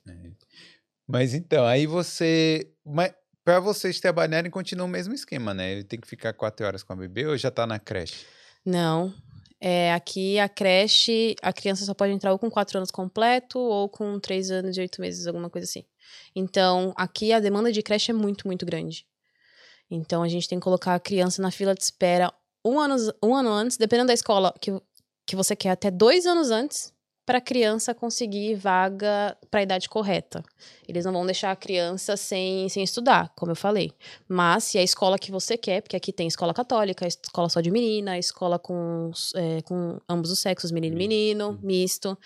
Mas 1.09 1.35
então, 1.35 1.65
aí 1.67 1.85
você, 1.87 2.71
mas 2.87 3.13
para 3.45 3.61
vocês 3.61 4.01
trabalharem 4.01 4.51
continua 4.51 4.87
o 4.87 4.89
mesmo 4.89 5.15
esquema, 5.15 5.53
né? 5.53 5.73
Ele 5.73 5.85
tem 5.85 6.01
que 6.01 6.07
ficar 6.07 6.33
4 6.33 6.67
horas 6.67 6.83
com 6.83 6.93
a 6.93 6.97
bebê 6.97 7.27
ou 7.27 7.37
já 7.37 7.51
tá 7.51 7.67
na 7.67 7.79
creche? 7.79 8.27
Não. 8.65 9.13
É, 9.61 9.93
aqui 9.93 10.39
a 10.41 10.49
creche, 10.49 11.37
a 11.41 11.53
criança 11.53 11.85
só 11.85 11.95
pode 11.95 12.13
entrar 12.13 12.33
ou 12.33 12.39
com 12.39 12.51
quatro 12.51 12.79
anos 12.79 12.91
completo 12.91 13.59
ou 13.59 13.89
com 13.89 14.19
três 14.19 14.51
anos 14.51 14.77
e 14.77 14.81
oito 14.81 15.01
meses, 15.01 15.27
alguma 15.27 15.49
coisa 15.49 15.67
assim. 15.67 15.85
Então, 16.35 16.93
aqui 16.97 17.33
a 17.33 17.39
demanda 17.39 17.71
de 17.71 17.83
creche 17.83 18.11
é 18.11 18.15
muito, 18.15 18.47
muito 18.47 18.67
grande. 18.67 19.07
Então, 19.91 20.23
a 20.23 20.29
gente 20.29 20.49
tem 20.49 20.59
que 20.59 20.65
colocar 20.65 20.95
a 20.95 21.01
criança 21.01 21.41
na 21.41 21.51
fila 21.51 21.75
de 21.75 21.83
espera 21.83 22.33
um 22.65 22.79
ano, 22.81 22.97
um 23.23 23.35
ano 23.35 23.51
antes, 23.51 23.77
dependendo 23.77 24.09
da 24.09 24.15
escola 24.15 24.53
que, 24.61 24.73
que 25.27 25.37
você 25.37 25.55
quer, 25.55 25.71
até 25.71 25.91
dois 25.91 26.27
anos 26.27 26.51
antes, 26.51 26.93
para 27.25 27.39
a 27.39 27.41
criança 27.41 27.95
conseguir 27.95 28.55
vaga 28.57 29.37
para 29.51 29.61
a 29.61 29.63
idade 29.63 29.89
correta. 29.89 30.43
Eles 30.89 31.05
não 31.05 31.13
vão 31.13 31.25
deixar 31.25 31.53
a 31.53 31.57
criança 31.57 32.17
sem, 32.17 32.69
sem 32.69 32.83
estudar, 32.83 33.33
como 33.37 33.53
eu 33.53 33.57
falei. 33.57 33.93
Mas 34.29 34.65
se 34.65 34.79
é 34.79 34.81
a 34.81 34.85
escola 34.85 35.19
que 35.19 35.31
você 35.31 35.57
quer, 35.57 35.83
porque 35.83 35.97
aqui 35.97 36.13
tem 36.13 36.27
escola 36.27 36.53
católica, 36.53 37.07
escola 37.07 37.49
só 37.49 37.61
de 37.61 37.71
menina, 37.71 38.19
escola 38.19 38.59
com, 38.59 39.11
é, 39.37 39.63
com 39.63 40.01
ambos 40.09 40.31
os 40.31 40.41
sexos, 40.41 40.73
menino 40.73 40.97
e 40.97 40.99
menino, 40.99 41.59
misto. 41.63 42.19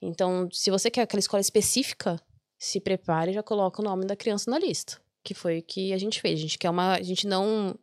Então, 0.00 0.48
se 0.52 0.70
você 0.70 0.90
quer 0.90 1.02
aquela 1.02 1.20
escola 1.20 1.40
específica, 1.40 2.20
se 2.58 2.80
prepare 2.80 3.32
e 3.32 3.34
já 3.34 3.42
coloca 3.42 3.80
o 3.80 3.84
nome 3.84 4.04
da 4.04 4.16
criança 4.16 4.50
na 4.50 4.58
lista. 4.58 5.00
Que 5.24 5.34
foi 5.34 5.58
o 5.58 5.62
que 5.62 5.92
a 5.92 5.98
gente 5.98 6.20
fez. 6.20 6.38
A 6.38 6.42
gente 6.42 6.58
quer 6.58 6.70
uma. 6.70 6.94
A 6.94 7.02
gente 7.02 7.26
não, 7.26 7.76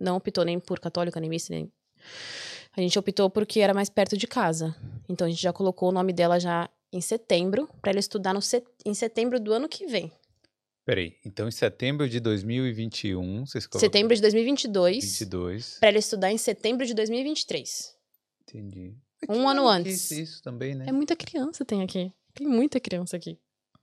não 0.00 0.16
optou 0.16 0.44
nem 0.44 0.58
por 0.58 0.80
católica, 0.80 1.20
nem 1.20 1.28
mista, 1.28 1.52
nem. 1.52 1.70
A 2.76 2.80
gente 2.80 2.98
optou 2.98 3.30
porque 3.30 3.60
era 3.60 3.74
mais 3.74 3.88
perto 3.88 4.16
de 4.16 4.26
casa. 4.26 4.74
Então 5.08 5.26
a 5.26 5.30
gente 5.30 5.42
já 5.42 5.52
colocou 5.52 5.88
o 5.88 5.92
nome 5.92 6.12
dela 6.12 6.38
já 6.38 6.68
em 6.92 7.00
setembro, 7.00 7.68
para 7.80 7.90
ela 7.90 8.00
estudar 8.00 8.32
no 8.32 8.40
set... 8.40 8.64
em 8.84 8.94
setembro 8.94 9.38
do 9.40 9.52
ano 9.52 9.68
que 9.68 9.86
vem. 9.86 10.12
Peraí, 10.84 11.16
então 11.24 11.48
em 11.48 11.50
setembro 11.50 12.08
de 12.08 12.20
2021, 12.20 13.44
vocês 13.44 13.66
colocam 13.66 13.80
Setembro 13.80 14.14
de 14.14 14.22
2022. 14.22 15.04
22, 15.04 15.78
Pra 15.80 15.88
ela 15.88 15.98
estudar 15.98 16.30
em 16.30 16.38
setembro 16.38 16.86
de 16.86 16.94
2023. 16.94 17.96
entendi. 18.42 18.94
Um 19.28 19.42
Que 19.42 19.46
ano 19.46 19.68
antes. 19.68 20.10
Isso 20.10 20.42
também, 20.42 20.74
né? 20.74 20.86
É 20.88 20.92
muita 20.92 21.16
criança 21.16 21.64
tem 21.64 21.82
aqui. 21.82 22.12
Tem 22.34 22.46
muita 22.46 22.78
criança 22.78 23.16
aqui. 23.16 23.38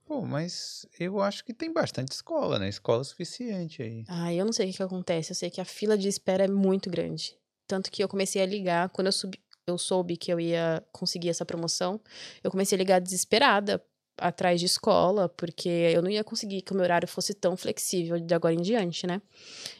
Pô, 0.06 0.22
mas 0.22 0.86
eu 0.98 1.20
acho 1.20 1.44
que 1.44 1.52
tem 1.52 1.72
bastante 1.72 2.12
escola, 2.12 2.58
né? 2.58 2.68
Escola 2.68 3.02
suficiente 3.04 3.82
aí. 3.82 4.04
Ah, 4.06 4.32
eu 4.32 4.44
não 4.44 4.52
sei 4.52 4.66
o 4.66 4.70
que, 4.70 4.76
que 4.76 4.82
acontece. 4.82 5.32
Eu 5.32 5.34
sei 5.34 5.50
que 5.50 5.60
a 5.60 5.64
fila 5.64 5.98
de 5.98 6.08
espera 6.08 6.44
é 6.44 6.48
muito 6.48 6.88
grande. 6.88 7.36
Tanto 7.66 7.90
que 7.90 8.02
eu 8.04 8.08
comecei 8.08 8.42
a 8.42 8.46
ligar, 8.46 8.90
quando 8.90 9.06
eu, 9.06 9.12
subi, 9.12 9.40
eu 9.66 9.78
soube 9.78 10.16
que 10.16 10.32
eu 10.32 10.38
ia 10.38 10.82
conseguir 10.92 11.28
essa 11.28 11.44
promoção, 11.44 12.00
eu 12.42 12.50
comecei 12.50 12.76
a 12.76 12.78
ligar 12.78 13.00
desesperada 13.00 13.82
atrás 14.16 14.60
de 14.60 14.66
escola, 14.66 15.28
porque 15.28 15.68
eu 15.68 16.02
não 16.02 16.10
ia 16.10 16.22
conseguir 16.22 16.62
que 16.62 16.72
o 16.72 16.74
meu 16.74 16.84
horário 16.84 17.08
fosse 17.08 17.34
tão 17.34 17.56
flexível 17.56 18.18
de 18.20 18.34
agora 18.34 18.54
em 18.54 18.62
diante, 18.62 19.06
né? 19.06 19.20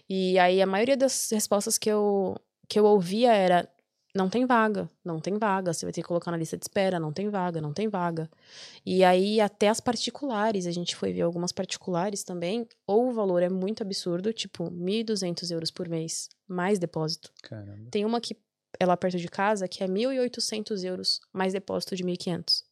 E 0.08 0.38
aí 0.38 0.60
a 0.60 0.66
maioria 0.66 0.96
das 0.96 1.30
respostas 1.30 1.78
que 1.78 1.88
eu, 1.90 2.36
que 2.68 2.78
eu 2.78 2.84
ouvia 2.84 3.32
era: 3.32 3.68
não 4.14 4.28
tem 4.28 4.46
vaga, 4.46 4.88
não 5.04 5.20
tem 5.20 5.36
vaga, 5.38 5.72
você 5.72 5.84
vai 5.84 5.92
ter 5.92 6.02
que 6.02 6.08
colocar 6.08 6.30
na 6.30 6.36
lista 6.36 6.56
de 6.56 6.64
espera, 6.64 7.00
não 7.00 7.12
tem 7.12 7.28
vaga, 7.28 7.60
não 7.60 7.72
tem 7.72 7.88
vaga. 7.88 8.30
E 8.84 9.04
aí 9.04 9.40
até 9.40 9.68
as 9.68 9.80
particulares, 9.80 10.66
a 10.66 10.70
gente 10.70 10.94
foi 10.94 11.12
ver 11.12 11.22
algumas 11.22 11.52
particulares 11.52 12.22
também, 12.22 12.66
ou 12.86 13.08
o 13.08 13.12
valor 13.12 13.42
é 13.42 13.48
muito 13.48 13.82
absurdo, 13.82 14.32
tipo 14.32 14.70
1.200 14.70 15.50
euros 15.50 15.70
por 15.70 15.88
mês, 15.88 16.28
mais 16.46 16.78
depósito. 16.78 17.32
Caramba. 17.42 17.88
Tem 17.90 18.04
uma 18.04 18.20
que 18.20 18.36
é 18.78 18.86
lá 18.86 18.96
perto 18.96 19.18
de 19.18 19.28
casa 19.28 19.66
que 19.68 19.82
é 19.82 19.86
1.800 19.88 20.84
euros, 20.84 21.20
mais 21.32 21.52
depósito 21.52 21.94
de 21.96 22.04
1.500. 22.04 22.64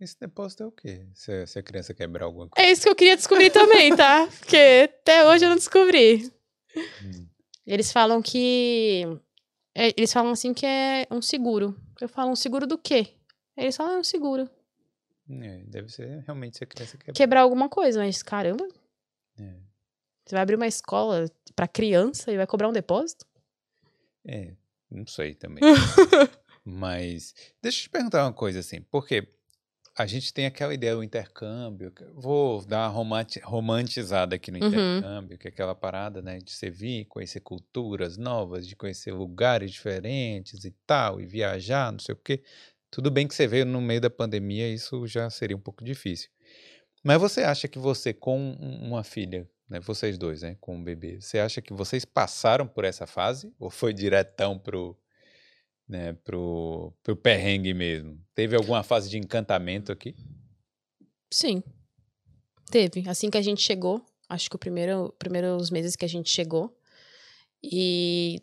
Esse 0.00 0.18
depósito 0.18 0.64
é 0.64 0.66
o 0.66 0.72
quê? 0.72 1.06
Se, 1.14 1.46
se 1.46 1.58
a 1.58 1.62
criança 1.62 1.94
quebrar 1.94 2.24
alguma 2.24 2.48
coisa. 2.48 2.68
É 2.68 2.72
isso 2.72 2.82
que 2.82 2.88
eu 2.88 2.94
queria 2.96 3.16
descobrir 3.16 3.50
também, 3.50 3.94
tá? 3.94 4.26
Porque 4.40 4.90
até 5.00 5.24
hoje 5.28 5.44
eu 5.44 5.48
não 5.50 5.56
descobri. 5.56 6.32
Hum. 7.04 7.26
Eles 7.64 7.92
falam 7.92 8.20
que. 8.20 9.04
é, 9.74 9.88
eles 9.96 10.12
falam 10.12 10.32
assim 10.32 10.52
que 10.52 10.66
é 10.66 11.06
um 11.08 11.22
seguro. 11.22 11.76
Eu 12.00 12.08
falo, 12.08 12.32
um 12.32 12.36
seguro 12.36 12.66
do 12.66 12.76
quê? 12.76 13.14
Eles 13.56 13.76
falam, 13.76 13.94
é 13.94 13.98
um 14.00 14.04
seguro. 14.04 14.50
É, 15.30 15.58
deve 15.68 15.88
ser 15.88 16.24
realmente 16.26 16.58
se 16.58 16.64
a 16.64 16.66
criança 16.66 16.98
quebrar. 16.98 17.14
Quebrar 17.14 17.40
alguma 17.42 17.68
coisa, 17.68 18.00
mas 18.00 18.24
caramba, 18.24 18.66
É. 19.38 19.54
você 20.24 20.34
vai 20.34 20.42
abrir 20.42 20.56
uma 20.56 20.66
escola 20.66 21.30
pra 21.54 21.68
criança 21.68 22.32
e 22.32 22.36
vai 22.36 22.46
cobrar 22.46 22.68
um 22.68 22.72
depósito? 22.72 23.24
É, 24.26 24.52
não 24.92 25.06
sei 25.06 25.34
também. 25.34 25.62
Mas 26.64 27.34
deixa 27.60 27.78
eu 27.78 27.82
te 27.84 27.90
perguntar 27.90 28.24
uma 28.24 28.32
coisa 28.32 28.60
assim, 28.60 28.82
porque 28.82 29.26
a 29.96 30.06
gente 30.06 30.32
tem 30.32 30.46
aquela 30.46 30.72
ideia 30.72 30.94
do 30.94 31.02
intercâmbio. 31.02 31.92
Vou 32.14 32.64
dar 32.64 32.82
uma 32.86 32.88
romanti- 32.88 33.40
romantizada 33.40 34.36
aqui 34.36 34.50
no 34.50 34.58
Uhum. 34.58 34.68
intercâmbio, 34.68 35.38
que 35.38 35.48
é 35.48 35.50
aquela 35.50 35.74
parada, 35.74 36.22
né, 36.22 36.38
de 36.38 36.50
você 36.52 36.70
vir, 36.70 37.04
conhecer 37.06 37.40
culturas 37.40 38.16
novas, 38.16 38.66
de 38.66 38.74
conhecer 38.76 39.12
lugares 39.12 39.70
diferentes 39.70 40.64
e 40.64 40.70
tal, 40.86 41.20
e 41.20 41.26
viajar, 41.26 41.92
não 41.92 41.98
sei 41.98 42.14
o 42.14 42.18
quê. 42.18 42.42
Tudo 42.90 43.10
bem 43.10 43.26
que 43.26 43.34
você 43.34 43.46
veio 43.46 43.66
no 43.66 43.80
meio 43.80 44.00
da 44.00 44.10
pandemia, 44.10 44.68
isso 44.72 45.06
já 45.06 45.28
seria 45.30 45.56
um 45.56 45.60
pouco 45.60 45.82
difícil. 45.84 46.30
Mas 47.04 47.20
você 47.20 47.42
acha 47.42 47.66
que 47.66 47.78
você, 47.78 48.12
com 48.14 48.38
um- 48.38 48.88
uma 48.88 49.02
filha, 49.02 49.48
né, 49.72 49.80
vocês 49.80 50.18
dois, 50.18 50.42
né, 50.42 50.54
com 50.60 50.76
um 50.76 50.84
bebê, 50.84 51.18
você 51.18 51.38
acha 51.38 51.62
que 51.62 51.72
vocês 51.72 52.04
passaram 52.04 52.66
por 52.66 52.84
essa 52.84 53.06
fase? 53.06 53.50
Ou 53.58 53.70
foi 53.70 53.94
diretão 53.94 54.58
pro, 54.58 54.94
né, 55.88 56.12
pro, 56.12 56.92
pro 57.02 57.16
perrengue 57.16 57.72
mesmo? 57.72 58.20
Teve 58.34 58.54
alguma 58.54 58.82
fase 58.82 59.08
de 59.08 59.16
encantamento 59.16 59.90
aqui? 59.90 60.14
Sim. 61.32 61.62
Teve. 62.70 63.08
Assim 63.08 63.30
que 63.30 63.38
a 63.38 63.42
gente 63.42 63.62
chegou, 63.62 64.04
acho 64.28 64.50
que 64.50 64.56
o 64.56 64.58
primeiro, 64.58 65.14
primeiros 65.18 65.70
meses 65.70 65.96
que 65.96 66.04
a 66.04 66.08
gente 66.08 66.28
chegou. 66.28 66.76
E 67.62 68.42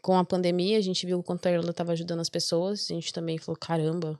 com 0.00 0.16
a 0.16 0.24
pandemia, 0.24 0.78
a 0.78 0.80
gente 0.80 1.04
viu 1.04 1.18
o 1.18 1.22
quanto 1.22 1.46
a 1.46 1.50
Irlanda 1.50 1.72
estava 1.72 1.92
ajudando 1.92 2.20
as 2.20 2.30
pessoas. 2.30 2.90
A 2.90 2.94
gente 2.94 3.12
também 3.12 3.36
falou: 3.36 3.58
caramba, 3.58 4.18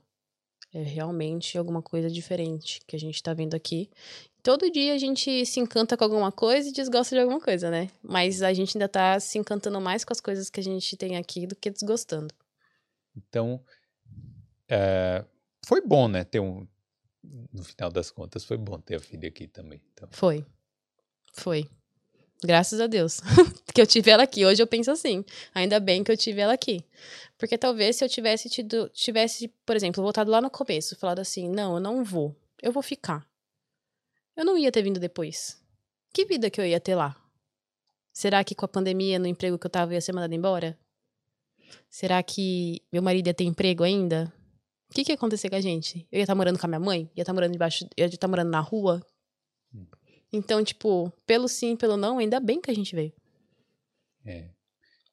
é 0.71 0.83
realmente 0.83 1.57
alguma 1.57 1.81
coisa 1.81 2.07
diferente 2.07 2.81
que 2.85 2.95
a 2.95 2.99
gente 2.99 3.21
tá 3.23 3.33
vendo 3.33 3.55
aqui. 3.55 3.89
Todo 4.45 4.69
dia 4.69 4.93
a 4.93 4.97
gente 4.99 5.43
se 5.43 5.59
encanta 5.59 5.97
com 5.97 6.03
alguma 6.03 6.31
coisa 6.31 6.69
e 6.69 6.71
desgosta 6.71 7.15
de 7.15 7.19
alguma 7.19 7.41
coisa, 7.41 7.71
né? 7.71 7.89
Mas 8.03 8.43
a 8.43 8.53
gente 8.53 8.77
ainda 8.77 8.87
tá 8.87 9.19
se 9.19 9.39
encantando 9.39 9.81
mais 9.81 10.05
com 10.05 10.13
as 10.13 10.21
coisas 10.21 10.51
que 10.51 10.59
a 10.59 10.63
gente 10.63 10.95
tem 10.95 11.17
aqui 11.17 11.47
do 11.47 11.55
que 11.55 11.67
desgostando. 11.71 12.31
Então, 13.17 13.59
é, 14.69 15.25
foi 15.65 15.81
bom, 15.81 16.07
né, 16.07 16.23
ter 16.23 16.39
um... 16.39 16.67
No 17.51 17.63
final 17.63 17.89
das 17.89 18.11
contas, 18.11 18.45
foi 18.45 18.55
bom 18.55 18.79
ter 18.79 18.97
a 18.97 18.99
filha 18.99 19.27
aqui 19.27 19.47
também. 19.47 19.81
Então, 19.91 20.07
Foi. 20.11 20.45
Foi. 21.33 21.67
Graças 22.43 22.79
a 22.79 22.85
Deus 22.85 23.21
que 23.73 23.81
eu 23.81 23.87
tive 23.87 24.11
ela 24.11 24.21
aqui. 24.21 24.45
Hoje 24.45 24.61
eu 24.61 24.67
penso 24.67 24.91
assim. 24.91 25.25
Ainda 25.55 25.79
bem 25.79 26.03
que 26.03 26.11
eu 26.11 26.17
tive 26.17 26.41
ela 26.41 26.53
aqui. 26.53 26.85
Porque 27.35 27.57
talvez 27.57 27.95
se 27.95 28.05
eu 28.05 28.09
tivesse 28.09 28.47
tido, 28.47 28.89
tivesse, 28.89 29.47
por 29.65 29.75
exemplo, 29.75 30.03
voltado 30.03 30.29
lá 30.29 30.39
no 30.39 30.51
começo, 30.51 30.95
falado 30.95 31.17
assim: 31.17 31.49
"Não, 31.49 31.73
eu 31.73 31.79
não 31.79 32.03
vou. 32.03 32.35
Eu 32.61 32.71
vou 32.71 32.83
ficar". 32.83 33.27
Eu 34.35 34.43
não 34.43 34.57
ia 34.57 34.71
ter 34.71 34.81
vindo 34.81 34.99
depois. 34.99 35.61
Que 36.13 36.25
vida 36.25 36.49
que 36.49 36.59
eu 36.59 36.65
ia 36.65 36.79
ter 36.79 36.95
lá? 36.95 37.15
Será 38.13 38.43
que 38.43 38.55
com 38.55 38.65
a 38.65 38.69
pandemia 38.69 39.19
no 39.19 39.27
emprego 39.27 39.57
que 39.57 39.65
eu 39.65 39.71
tava 39.71 39.91
eu 39.91 39.95
ia 39.95 40.01
ser 40.01 40.13
mandada 40.13 40.33
embora? 40.33 40.77
Será 41.89 42.21
que 42.23 42.81
meu 42.91 43.01
marido 43.01 43.27
ia 43.27 43.33
ter 43.33 43.43
emprego 43.43 43.83
ainda? 43.83 44.31
O 44.89 44.93
que, 44.93 45.03
que 45.03 45.11
ia 45.11 45.15
acontecer 45.15 45.49
com 45.49 45.55
a 45.55 45.61
gente? 45.61 46.07
Eu 46.11 46.19
ia 46.19 46.23
estar 46.23 46.35
morando 46.35 46.59
com 46.59 46.65
a 46.65 46.69
minha 46.69 46.79
mãe? 46.79 47.09
Ia 47.15 47.23
estar 47.23 47.33
morando 47.33 47.51
debaixo. 47.51 47.85
Eu 47.97 48.05
ia 48.05 48.13
estar 48.13 48.27
morando 48.27 48.49
na 48.49 48.59
rua? 48.59 49.05
Então, 50.31 50.63
tipo, 50.63 51.11
pelo 51.25 51.47
sim, 51.47 51.75
pelo 51.75 51.97
não, 51.97 52.17
ainda 52.17 52.39
bem 52.39 52.61
que 52.61 52.69
a 52.69 52.73
gente 52.73 52.95
veio. 52.95 53.13
é. 54.25 54.49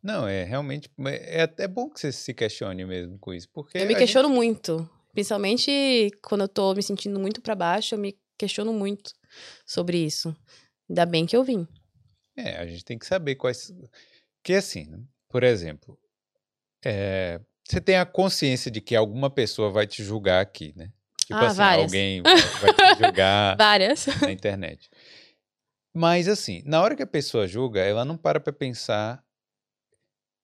Não, 0.02 0.26
é 0.26 0.42
realmente... 0.42 0.90
É 1.06 1.42
até 1.42 1.68
bom 1.68 1.88
que 1.88 2.00
você 2.00 2.10
se 2.10 2.34
questione 2.34 2.84
mesmo 2.84 3.16
com 3.20 3.32
isso, 3.32 3.48
porque... 3.52 3.78
eu 3.78 3.86
me 3.86 3.94
questiono 3.94 4.28
muito. 4.28 4.88
Principalmente 5.12 6.10
quando 6.20 6.40
eu 6.40 6.48
tô 6.48 6.74
me 6.74 6.82
sentindo 6.82 7.20
muito 7.20 7.40
pra 7.40 7.54
baixo, 7.54 7.94
eu 7.94 7.98
me 8.00 8.18
questiono 8.38 8.72
muito 8.72 9.12
sobre 9.66 9.98
isso. 9.98 10.34
Ainda 10.88 11.06
bem 11.06 11.24
que 11.26 11.36
eu 11.36 11.44
vim. 11.44 11.66
É, 12.36 12.56
a 12.58 12.66
gente 12.66 12.84
tem 12.84 12.98
que 12.98 13.06
saber 13.06 13.34
quais. 13.36 13.72
Que 14.42 14.54
assim, 14.54 14.86
né? 14.86 15.02
por 15.28 15.42
exemplo, 15.44 15.98
é, 16.84 17.40
você 17.66 17.80
tem 17.80 17.96
a 17.96 18.04
consciência 18.06 18.70
de 18.70 18.80
que 18.80 18.94
alguma 18.96 19.30
pessoa 19.30 19.70
vai 19.70 19.86
te 19.86 20.02
julgar 20.02 20.40
aqui, 20.42 20.72
né? 20.76 20.92
Tipo 21.18 21.34
Ah, 21.38 21.46
assim, 21.46 21.56
várias. 21.56 21.84
alguém 21.84 22.22
vai, 22.22 22.36
te 22.96 23.02
julgar 23.04 23.56
Várias. 23.58 24.06
na 24.20 24.32
internet. 24.32 24.90
Mas 25.94 26.26
assim, 26.28 26.62
na 26.66 26.82
hora 26.82 26.96
que 26.96 27.02
a 27.02 27.06
pessoa 27.06 27.46
julga, 27.46 27.80
ela 27.80 28.04
não 28.04 28.16
para 28.16 28.40
pra 28.40 28.52
pensar 28.52 29.22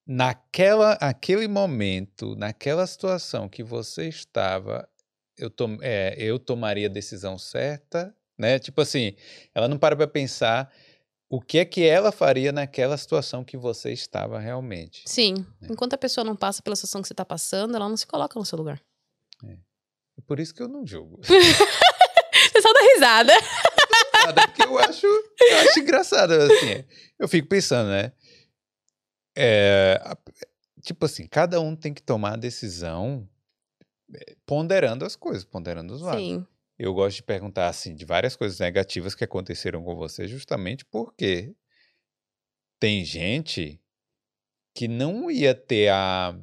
naquela, 0.07 0.93
aquele 0.93 1.47
momento, 1.47 2.35
naquela 2.35 2.85
situação 2.87 3.47
que 3.49 3.63
você 3.63 4.07
estava, 4.07 4.87
eu, 5.39 5.49
tom, 5.49 5.77
é, 5.81 6.15
eu 6.17 6.37
tomaria 6.37 6.87
a 6.87 6.91
decisão 6.91 7.37
certa, 7.37 8.15
né? 8.37 8.59
Tipo 8.59 8.81
assim, 8.81 9.15
ela 9.53 9.67
não 9.67 9.77
para 9.77 9.95
pra 9.95 10.07
pensar 10.07 10.71
o 11.29 11.39
que 11.39 11.59
é 11.59 11.65
que 11.65 11.85
ela 11.85 12.11
faria 12.11 12.51
naquela 12.51 12.97
situação 12.97 13.43
que 13.43 13.55
você 13.55 13.91
estava 13.91 14.39
realmente. 14.39 15.03
Sim. 15.05 15.45
É. 15.61 15.71
Enquanto 15.71 15.93
a 15.93 15.97
pessoa 15.97 16.23
não 16.25 16.35
passa 16.35 16.61
pela 16.61 16.75
situação 16.75 17.01
que 17.01 17.07
você 17.07 17.13
tá 17.13 17.25
passando, 17.25 17.75
ela 17.75 17.87
não 17.87 17.97
se 17.97 18.07
coloca 18.07 18.37
no 18.37 18.45
seu 18.45 18.57
lugar. 18.57 18.81
É 19.43 19.57
Por 20.27 20.39
isso 20.39 20.53
que 20.53 20.61
eu 20.61 20.67
não 20.67 20.85
julgo. 20.85 21.21
Você 22.51 22.61
só 22.61 22.73
dá 22.73 22.79
risada. 22.93 23.33
Porque 24.47 24.63
eu 24.63 24.77
acho, 24.79 25.05
eu 25.05 25.57
acho 25.59 25.79
engraçado, 25.79 26.31
assim. 26.31 26.83
Eu 27.17 27.27
fico 27.27 27.47
pensando, 27.47 27.89
né? 27.89 28.11
É, 29.35 30.01
tipo 30.81 31.05
assim, 31.05 31.27
cada 31.27 31.61
um 31.61 31.75
tem 31.75 31.93
que 31.93 32.01
tomar 32.01 32.33
a 32.33 32.37
decisão 32.37 33.27
ponderando 34.45 35.05
as 35.05 35.15
coisas, 35.15 35.43
ponderando 35.43 35.93
os 35.93 36.01
lados. 36.01 36.21
Sim. 36.21 36.45
Eu 36.77 36.93
gosto 36.93 37.17
de 37.17 37.23
perguntar, 37.23 37.67
assim, 37.67 37.93
de 37.93 38.05
várias 38.05 38.35
coisas 38.35 38.59
negativas 38.59 39.13
que 39.13 39.23
aconteceram 39.23 39.83
com 39.83 39.95
você, 39.95 40.27
justamente 40.27 40.85
porque 40.85 41.53
tem 42.79 43.03
gente 43.03 43.81
que 44.73 44.87
não 44.87 45.29
ia 45.29 45.53
ter 45.53 45.89
a. 45.89 46.39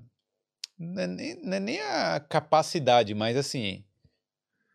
Não 0.79 1.03
é 1.03 1.07
nem, 1.07 1.43
não 1.43 1.57
é 1.57 1.61
nem 1.61 1.81
a 1.81 2.21
capacidade, 2.21 3.15
mas 3.15 3.37
assim. 3.37 3.83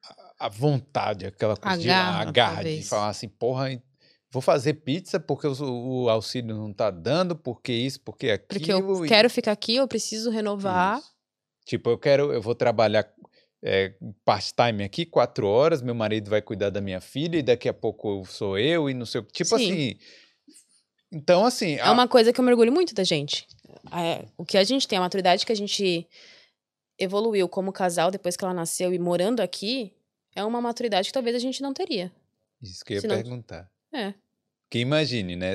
A, 0.03 0.45
a 0.45 0.49
vontade, 0.49 1.27
aquela 1.27 1.55
coisa 1.55 1.75
A 1.77 1.79
de 1.79 1.87
garra, 1.87 2.21
a 2.21 2.31
garra 2.31 2.63
de 2.63 2.81
falar 2.83 3.09
assim, 3.09 3.29
porra, 3.29 3.79
vou 4.31 4.41
fazer 4.41 4.73
pizza 4.75 5.19
porque 5.19 5.45
o, 5.45 6.03
o 6.05 6.09
auxílio 6.09 6.55
não 6.55 6.73
tá 6.73 6.89
dando, 6.89 7.35
porque 7.35 7.71
isso, 7.71 7.99
porque 8.01 8.31
aquilo. 8.31 8.47
Porque 8.59 8.71
eu 8.73 9.05
e- 9.05 9.07
quero 9.07 9.29
ficar 9.29 9.51
aqui, 9.51 9.75
eu 9.75 9.87
preciso 9.87 10.31
renovar. 10.31 10.97
isso. 10.97 11.11
Tipo, 11.65 11.91
eu 11.91 11.97
quero, 11.97 12.31
eu 12.33 12.41
vou 12.41 12.55
trabalhar 12.55 13.11
é, 13.63 13.93
part-time 14.25 14.83
aqui, 14.83 15.05
quatro 15.05 15.47
horas, 15.47 15.81
meu 15.81 15.93
marido 15.93 16.29
vai 16.29 16.41
cuidar 16.41 16.69
da 16.69 16.81
minha 16.81 16.99
filha 16.99 17.37
e 17.37 17.43
daqui 17.43 17.69
a 17.69 17.73
pouco 17.73 18.25
sou 18.25 18.57
eu 18.57 18.89
e 18.89 18.93
não 18.93 19.05
sei 19.05 19.21
o 19.21 19.23
que. 19.23 19.31
Tipo 19.43 19.57
Sim. 19.57 19.71
assim. 19.71 19.97
Então, 21.11 21.45
assim. 21.45 21.75
É 21.75 21.89
uma 21.89 22.07
coisa 22.07 22.31
que 22.31 22.39
eu 22.39 22.45
me 22.45 22.51
orgulho 22.51 22.71
muito 22.71 22.93
da 22.95 23.03
gente. 23.03 23.45
É, 23.91 24.25
o 24.37 24.45
que 24.45 24.57
a 24.57 24.63
gente 24.63 24.87
tem, 24.87 24.97
a 24.97 25.01
maturidade 25.01 25.45
que 25.45 25.51
a 25.51 25.55
gente 25.55 26.07
evoluiu 26.97 27.49
como 27.49 27.71
casal 27.73 28.09
depois 28.11 28.37
que 28.37 28.43
ela 28.43 28.53
nasceu 28.53 28.93
e 28.93 28.99
morando 28.99 29.41
aqui, 29.41 29.93
é 30.35 30.43
uma 30.43 30.61
maturidade 30.61 31.09
que 31.09 31.13
talvez 31.13 31.35
a 31.35 31.39
gente 31.39 31.61
não 31.61 31.73
teria. 31.73 32.11
Isso 32.61 32.85
que 32.85 32.93
eu 32.93 32.95
ia 32.95 33.01
se 33.01 33.07
não- 33.07 33.15
perguntar. 33.15 33.69
É. 33.93 34.13
Porque 34.63 34.79
imagine, 34.79 35.35
né? 35.35 35.53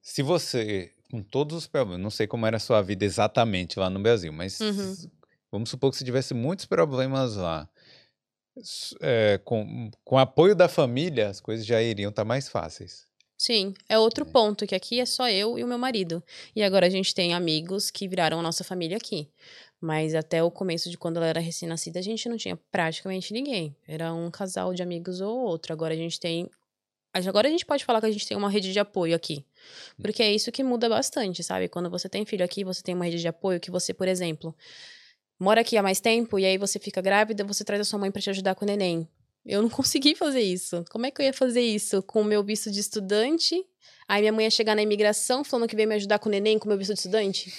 Se 0.00 0.22
você, 0.22 0.90
com 1.10 1.22
todos 1.22 1.56
os 1.56 1.66
problemas, 1.66 2.02
não 2.02 2.10
sei 2.10 2.26
como 2.26 2.46
era 2.46 2.56
a 2.56 2.60
sua 2.60 2.82
vida 2.82 3.04
exatamente 3.04 3.78
lá 3.78 3.88
no 3.90 4.00
Brasil, 4.00 4.32
mas 4.32 4.60
Uhum. 4.60 4.94
vamos 5.52 5.70
supor 5.70 5.90
que 5.90 5.96
você 5.96 6.04
tivesse 6.04 6.34
muitos 6.34 6.66
problemas 6.66 7.36
lá. 7.36 7.68
É, 9.02 9.38
com, 9.44 9.90
com 10.02 10.14
o 10.14 10.18
apoio 10.18 10.54
da 10.54 10.66
família, 10.68 11.28
as 11.28 11.40
coisas 11.40 11.66
já 11.66 11.80
iriam 11.82 12.08
estar 12.10 12.24
mais 12.24 12.48
fáceis. 12.48 13.04
Sim, 13.38 13.74
é 13.86 13.98
outro 13.98 14.26
É. 14.26 14.30
ponto, 14.30 14.66
que 14.66 14.74
aqui 14.74 14.98
é 14.98 15.04
só 15.04 15.28
eu 15.28 15.58
e 15.58 15.62
o 15.64 15.66
meu 15.66 15.76
marido. 15.76 16.24
E 16.54 16.62
agora 16.62 16.86
a 16.86 16.90
gente 16.90 17.14
tem 17.14 17.34
amigos 17.34 17.90
que 17.90 18.08
viraram 18.08 18.40
a 18.40 18.42
nossa 18.42 18.64
família 18.64 18.96
aqui. 18.96 19.28
Mas 19.78 20.14
até 20.14 20.42
o 20.42 20.50
começo 20.50 20.88
de 20.88 20.96
quando 20.96 21.18
ela 21.18 21.26
era 21.26 21.38
recém-nascida, 21.40 21.98
a 21.98 22.02
gente 22.02 22.30
não 22.30 22.38
tinha 22.38 22.56
praticamente 22.72 23.34
ninguém. 23.34 23.76
Era 23.86 24.14
um 24.14 24.30
casal 24.30 24.72
de 24.72 24.82
amigos 24.82 25.20
ou 25.20 25.38
outro. 25.38 25.70
Agora 25.74 25.92
a 25.92 25.96
gente 25.96 26.18
tem. 26.18 26.48
Agora 27.26 27.48
a 27.48 27.50
gente 27.50 27.64
pode 27.64 27.84
falar 27.84 28.00
que 28.00 28.06
a 28.06 28.10
gente 28.10 28.26
tem 28.26 28.36
uma 28.36 28.50
rede 28.50 28.72
de 28.72 28.78
apoio 28.78 29.14
aqui. 29.14 29.44
Porque 30.02 30.22
é 30.22 30.32
isso 30.32 30.50
que 30.52 30.62
muda 30.64 30.88
bastante, 30.88 31.42
sabe? 31.42 31.68
Quando 31.68 31.88
você 31.88 32.08
tem 32.08 32.24
filho 32.24 32.44
aqui, 32.44 32.64
você 32.64 32.82
tem 32.82 32.94
uma 32.94 33.04
rede 33.04 33.18
de 33.20 33.28
apoio 33.28 33.60
que 33.60 33.70
você, 33.70 33.94
por 33.94 34.08
exemplo, 34.08 34.54
mora 35.38 35.60
aqui 35.60 35.76
há 35.76 35.82
mais 35.82 36.00
tempo 36.00 36.38
e 36.38 36.44
aí 36.44 36.58
você 36.58 36.78
fica 36.78 37.00
grávida, 37.00 37.44
você 37.44 37.64
traz 37.64 37.80
a 37.80 37.84
sua 37.84 37.98
mãe 37.98 38.10
pra 38.10 38.20
te 38.20 38.28
ajudar 38.30 38.54
com 38.54 38.64
o 38.64 38.68
neném. 38.68 39.08
Eu 39.44 39.62
não 39.62 39.70
consegui 39.70 40.14
fazer 40.14 40.40
isso. 40.40 40.84
Como 40.90 41.06
é 41.06 41.10
que 41.10 41.22
eu 41.22 41.26
ia 41.26 41.32
fazer 41.32 41.60
isso 41.62 42.02
com 42.02 42.20
o 42.20 42.24
meu 42.24 42.42
visto 42.42 42.70
de 42.70 42.80
estudante? 42.80 43.64
Aí 44.08 44.20
minha 44.22 44.32
mãe 44.32 44.44
ia 44.44 44.50
chegar 44.50 44.74
na 44.76 44.82
imigração 44.82 45.42
falando 45.44 45.68
que 45.68 45.76
veio 45.76 45.88
me 45.88 45.94
ajudar 45.94 46.18
com 46.18 46.28
o 46.28 46.32
neném 46.32 46.58
com 46.58 46.66
o 46.66 46.68
meu 46.68 46.78
visto 46.78 46.92
de 46.92 46.98
estudante? 46.98 47.52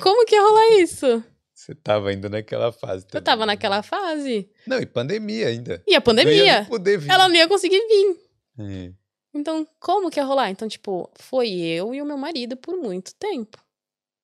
Como 0.00 0.24
que 0.26 0.34
ia 0.34 0.42
rolar 0.42 0.78
isso? 0.80 1.24
Você 1.54 1.74
tava 1.74 2.10
ainda 2.10 2.28
naquela 2.28 2.70
fase 2.70 3.04
Eu 3.04 3.08
também, 3.10 3.24
tava 3.24 3.40
né? 3.40 3.46
naquela 3.52 3.82
fase. 3.82 4.48
Não, 4.66 4.78
e 4.78 4.86
pandemia 4.86 5.48
ainda. 5.48 5.82
E 5.86 5.90
a 5.90 5.92
Não 5.92 5.92
ia 5.94 6.00
pandemia, 6.00 6.54
nem 6.60 6.64
poder 6.66 6.98
vir. 6.98 7.10
ela 7.10 7.28
não 7.28 7.34
ia 7.34 7.48
conseguir 7.48 7.80
vir. 7.80 8.16
É. 8.58 8.92
Então, 9.34 9.66
como 9.78 10.10
que 10.10 10.18
ia 10.18 10.24
rolar? 10.24 10.50
Então, 10.50 10.66
tipo, 10.68 11.10
foi 11.16 11.50
eu 11.50 11.94
e 11.94 12.00
o 12.02 12.06
meu 12.06 12.16
marido 12.16 12.56
por 12.56 12.76
muito 12.76 13.14
tempo. 13.14 13.62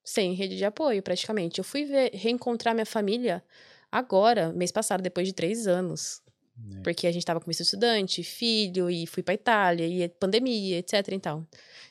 Sem 0.04 0.34
rede 0.34 0.56
de 0.56 0.64
apoio, 0.64 1.02
praticamente. 1.02 1.58
Eu 1.58 1.64
fui 1.64 1.84
ver, 1.84 2.10
reencontrar 2.14 2.74
minha 2.74 2.86
família 2.86 3.42
agora, 3.90 4.52
mês 4.52 4.72
passado, 4.72 5.02
depois 5.02 5.26
de 5.28 5.32
três 5.34 5.66
anos. 5.66 6.22
É. 6.76 6.80
Porque 6.82 7.06
a 7.06 7.12
gente 7.12 7.24
tava 7.24 7.40
com 7.40 7.46
visto 7.46 7.60
estudante, 7.62 8.22
filho, 8.22 8.90
e 8.90 9.06
fui 9.06 9.22
pra 9.22 9.34
Itália, 9.34 9.86
e 9.86 10.08
pandemia, 10.08 10.78
etc 10.78 11.08
e 11.12 11.18
tal. 11.20 11.46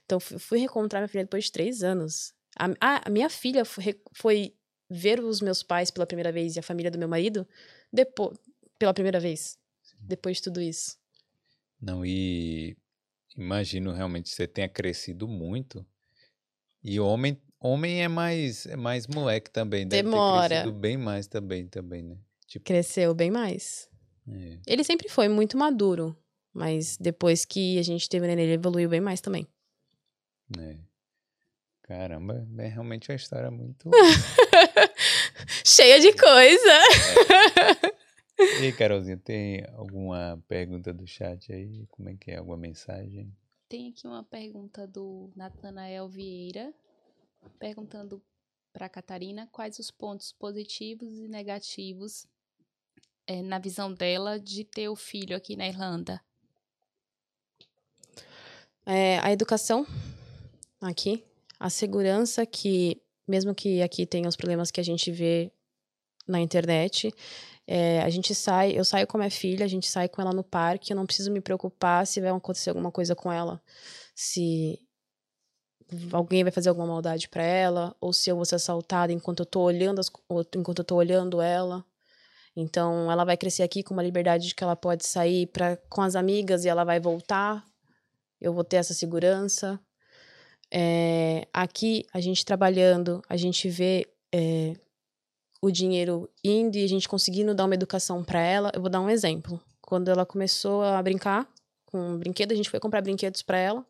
Então, 0.06 0.20
fu- 0.20 0.40
fui 0.40 0.58
reencontrar 0.60 1.02
minha 1.02 1.08
filha 1.08 1.24
depois 1.24 1.46
de 1.46 1.52
três 1.52 1.84
anos. 1.84 2.34
A, 2.58 2.68
a- 3.06 3.10
minha 3.10 3.30
filha 3.30 3.66
foi, 3.66 4.00
foi 4.14 4.56
ver 4.90 5.20
os 5.20 5.42
meus 5.42 5.64
pais 5.64 5.90
pela 5.92 6.06
primeira 6.06 6.32
vez 6.32 6.56
e 6.56 6.60
a 6.60 6.64
família 6.64 6.92
do 6.92 6.98
meu 7.00 7.08
marido 7.08 7.48
depois, 7.92 8.38
pela 8.78 8.94
primeira 8.94 9.20
vez, 9.20 9.58
depois 10.00 10.38
de 10.38 10.44
tudo 10.44 10.62
isso. 10.62 10.98
Não, 11.84 12.06
e 12.06 12.78
imagino 13.36 13.92
realmente 13.92 14.30
que 14.30 14.36
você 14.38 14.48
tenha 14.48 14.70
crescido 14.70 15.28
muito. 15.28 15.86
E 16.82 16.98
homem, 16.98 17.38
homem 17.60 18.02
é 18.02 18.08
mais 18.08 18.66
é 18.66 18.78
mais 18.78 19.06
moleque 19.06 19.52
também, 19.52 19.86
deve 19.86 20.04
Demora. 20.04 20.48
ter 20.48 20.56
crescido 20.56 20.72
bem 20.80 20.96
mais 20.98 21.28
também, 21.28 21.68
também, 21.68 22.02
né? 22.02 22.18
Tipo, 22.48 22.64
Cresceu 22.66 23.14
bem 23.14 23.30
mais. 23.30 23.90
é, 24.30 24.60
Ele 24.66 24.84
sempre 24.86 25.10
foi 25.10 25.28
muito 25.28 25.58
maduro, 25.58 26.16
mas 26.54 26.96
depois 26.96 27.44
que 27.44 27.78
a 27.78 27.84
gente 27.84 28.08
teve 28.08 28.28
neném, 28.28 28.46
ele 28.46 28.54
evoluiu 28.54 28.88
bem 28.88 29.02
mais 29.02 29.20
também. 29.20 29.46
né? 30.56 30.80
Caramba, 31.82 32.48
é 32.60 32.68
realmente 32.68 33.10
uma 33.12 33.16
história 33.16 33.52
muito. 33.52 33.90
Cheia 35.66 36.00
de 36.00 36.14
coisa! 36.14 37.94
E 38.60 38.66
aí, 38.66 38.74
Carolzinha, 38.74 39.18
tem 39.18 39.66
alguma 39.76 40.44
pergunta 40.48 40.94
do 40.94 41.08
chat 41.08 41.52
aí? 41.52 41.88
Como 41.92 42.10
é 42.10 42.16
que 42.16 42.32
é? 42.32 42.38
Alguma 42.38 42.58
mensagem? 42.58 43.36
Tem 43.70 43.90
aqui 43.90 44.06
uma 44.06 44.24
pergunta 44.24 44.86
do 44.86 45.32
Natanael 45.36 46.08
Vieira, 46.08 46.74
perguntando 47.58 48.22
para 48.72 48.90
Catarina 48.90 49.48
quais 49.52 49.80
os 49.80 49.90
pontos 49.92 50.32
positivos 50.32 51.20
e 51.20 51.28
negativos 51.28 52.28
eh, 53.28 53.42
na 53.42 53.60
visão 53.60 53.94
dela 53.94 54.40
de 54.40 54.64
ter 54.64 54.90
o 54.90 54.96
filho 54.96 55.36
aqui 55.36 55.56
na 55.56 55.68
Irlanda. 55.68 56.22
É, 58.86 59.20
a 59.20 59.32
educação 59.32 59.88
aqui, 60.82 61.24
a 61.58 61.70
segurança 61.70 62.46
que, 62.46 63.02
mesmo 63.26 63.56
que 63.56 63.82
aqui 63.82 64.06
tenha 64.06 64.28
os 64.28 64.36
problemas 64.36 64.72
que 64.72 64.82
a 64.82 64.84
gente 64.84 65.10
vê 65.12 65.52
na 66.28 66.40
internet, 66.40 67.14
é, 67.68 68.02
a 68.02 68.10
gente 68.10 68.34
sai, 68.36 68.78
eu 68.78 68.84
saio 68.86 69.08
com 69.08 69.18
a 69.18 69.20
minha 69.20 69.32
filha, 69.32 69.66
a 69.66 69.70
gente 69.70 69.88
sai 69.88 70.10
com 70.10 70.22
ela 70.22 70.34
no 70.34 70.44
parque, 70.44 70.92
eu 70.92 70.98
não 70.98 71.06
preciso 71.06 71.32
me 71.32 71.42
preocupar 71.42 72.06
se 72.06 72.22
vai 72.22 72.30
acontecer 72.30 72.70
alguma 72.70 72.92
coisa 72.92 73.16
com 73.16 73.32
ela, 73.32 73.62
se 74.16 74.80
alguém 76.12 76.44
vai 76.44 76.52
fazer 76.52 76.70
alguma 76.70 76.88
maldade 76.88 77.30
pra 77.30 77.44
ela, 77.44 77.96
ou 78.02 78.12
se 78.14 78.30
eu 78.30 78.36
vou 78.36 78.46
ser 78.46 78.56
assaltada 78.56 79.14
enquanto 79.14 79.42
eu 79.42 79.46
tô 79.46 79.62
olhando, 79.62 80.00
as, 80.00 80.12
enquanto 80.56 80.80
eu 80.80 80.86
tô 80.86 80.96
olhando 80.96 81.42
ela. 81.42 81.86
Então, 82.56 83.12
ela 83.12 83.24
vai 83.26 83.36
crescer 83.36 83.64
aqui 83.64 83.82
com 83.82 83.94
uma 83.94 84.04
liberdade 84.04 84.48
de 84.48 84.56
que 84.56 84.64
ela 84.64 84.76
pode 84.76 85.06
sair 85.08 85.48
pra, 85.48 85.76
com 85.90 86.02
as 86.02 86.16
amigas 86.16 86.66
e 86.66 86.70
ela 86.70 86.84
vai 86.84 87.00
voltar 87.00 87.66
eu 88.44 88.54
vou 88.54 88.64
ter 88.64 88.76
essa 88.76 88.94
segurança. 88.94 89.80
É, 90.70 91.48
aqui, 91.54 92.06
a 92.14 92.20
gente 92.20 92.44
trabalhando, 92.44 93.24
a 93.30 93.38
gente 93.38 93.70
vê 93.70 94.06
é, 94.34 94.74
o 95.64 95.72
dinheiro 95.72 96.30
indo 96.44 96.76
e 96.76 96.84
a 96.84 96.88
gente 96.90 97.08
conseguindo 97.08 97.56
dar 97.56 97.64
uma 97.64 97.74
educação 97.74 98.22
para 98.22 98.42
ela. 98.42 98.70
Eu 98.76 98.82
vou 98.82 98.90
dar 98.90 99.00
um 99.00 99.10
exemplo. 99.10 99.62
Quando 99.80 100.10
ela 100.12 100.26
começou 100.26 100.84
a 100.84 101.02
brincar 101.02 101.50
com 101.86 101.98
um 101.98 102.20
brinquedo, 102.20 102.52
a 102.52 102.56
gente 102.56 102.70
foi 102.70 102.82
comprar 102.82 103.02
brinquedos 103.02 103.42
para 103.42 103.58
ela. 103.58 103.86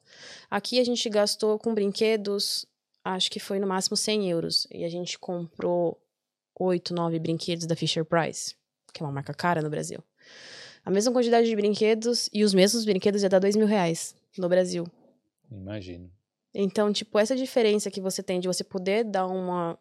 Aqui 0.52 0.80
a 0.80 0.84
gente 0.84 1.10
gastou 1.10 1.58
com 1.58 1.74
brinquedos, 1.74 2.64
acho 3.04 3.32
que 3.32 3.40
foi 3.40 3.58
no 3.58 3.66
máximo 3.66 3.98
100 3.98 4.30
euros. 4.30 4.68
E 4.72 4.84
a 4.84 4.90
gente 4.90 5.18
comprou 5.18 6.00
oito, 6.60 6.94
nove 6.94 7.18
brinquedos 7.18 7.66
da 7.66 7.76
Fisher 7.76 8.06
Price, 8.06 8.56
que 8.94 9.02
é 9.02 9.06
uma 9.08 9.12
marca 9.12 9.34
cara 9.34 9.60
no 9.60 9.70
Brasil. 9.72 9.98
A 10.86 10.92
mesma 10.92 11.12
quantidade 11.12 11.48
de 11.48 11.56
brinquedos 11.56 12.30
e 12.32 12.44
os 12.44 12.54
mesmos 12.54 12.86
brinquedos 12.86 13.24
ia 13.24 13.30
dar 13.30 13.40
dois 13.40 13.56
mil 13.56 13.66
reais 13.66 14.16
no 14.38 14.48
Brasil. 14.48 14.86
Imagino. 15.50 16.12
Então, 16.54 16.94
tipo, 16.94 17.18
essa 17.18 17.36
diferença 17.36 17.90
que 17.90 18.00
você 18.00 18.22
tem 18.22 18.40
de 18.40 18.48
você 18.48 18.64
poder 18.64 19.04
dar 19.04 19.26
uma, 19.26 19.76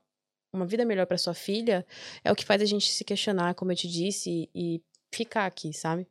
uma 0.53 0.67
vida 0.67 0.85
melhor 0.85 1.07
para 1.07 1.19
sua 1.19 1.35
filha 1.35 1.87
é 2.23 2.31
o 2.31 2.37
que 2.37 2.45
faz 2.45 2.61
a 2.61 2.67
gente 2.67 2.91
se 2.91 3.05
questionar, 3.05 3.55
como 3.55 3.73
eu 3.73 3.77
te 3.77 3.89
disse, 3.89 4.51
e, 4.55 4.77
e 4.77 4.83
ficar 5.11 5.47
aqui, 5.47 5.73
sabe? 5.73 6.07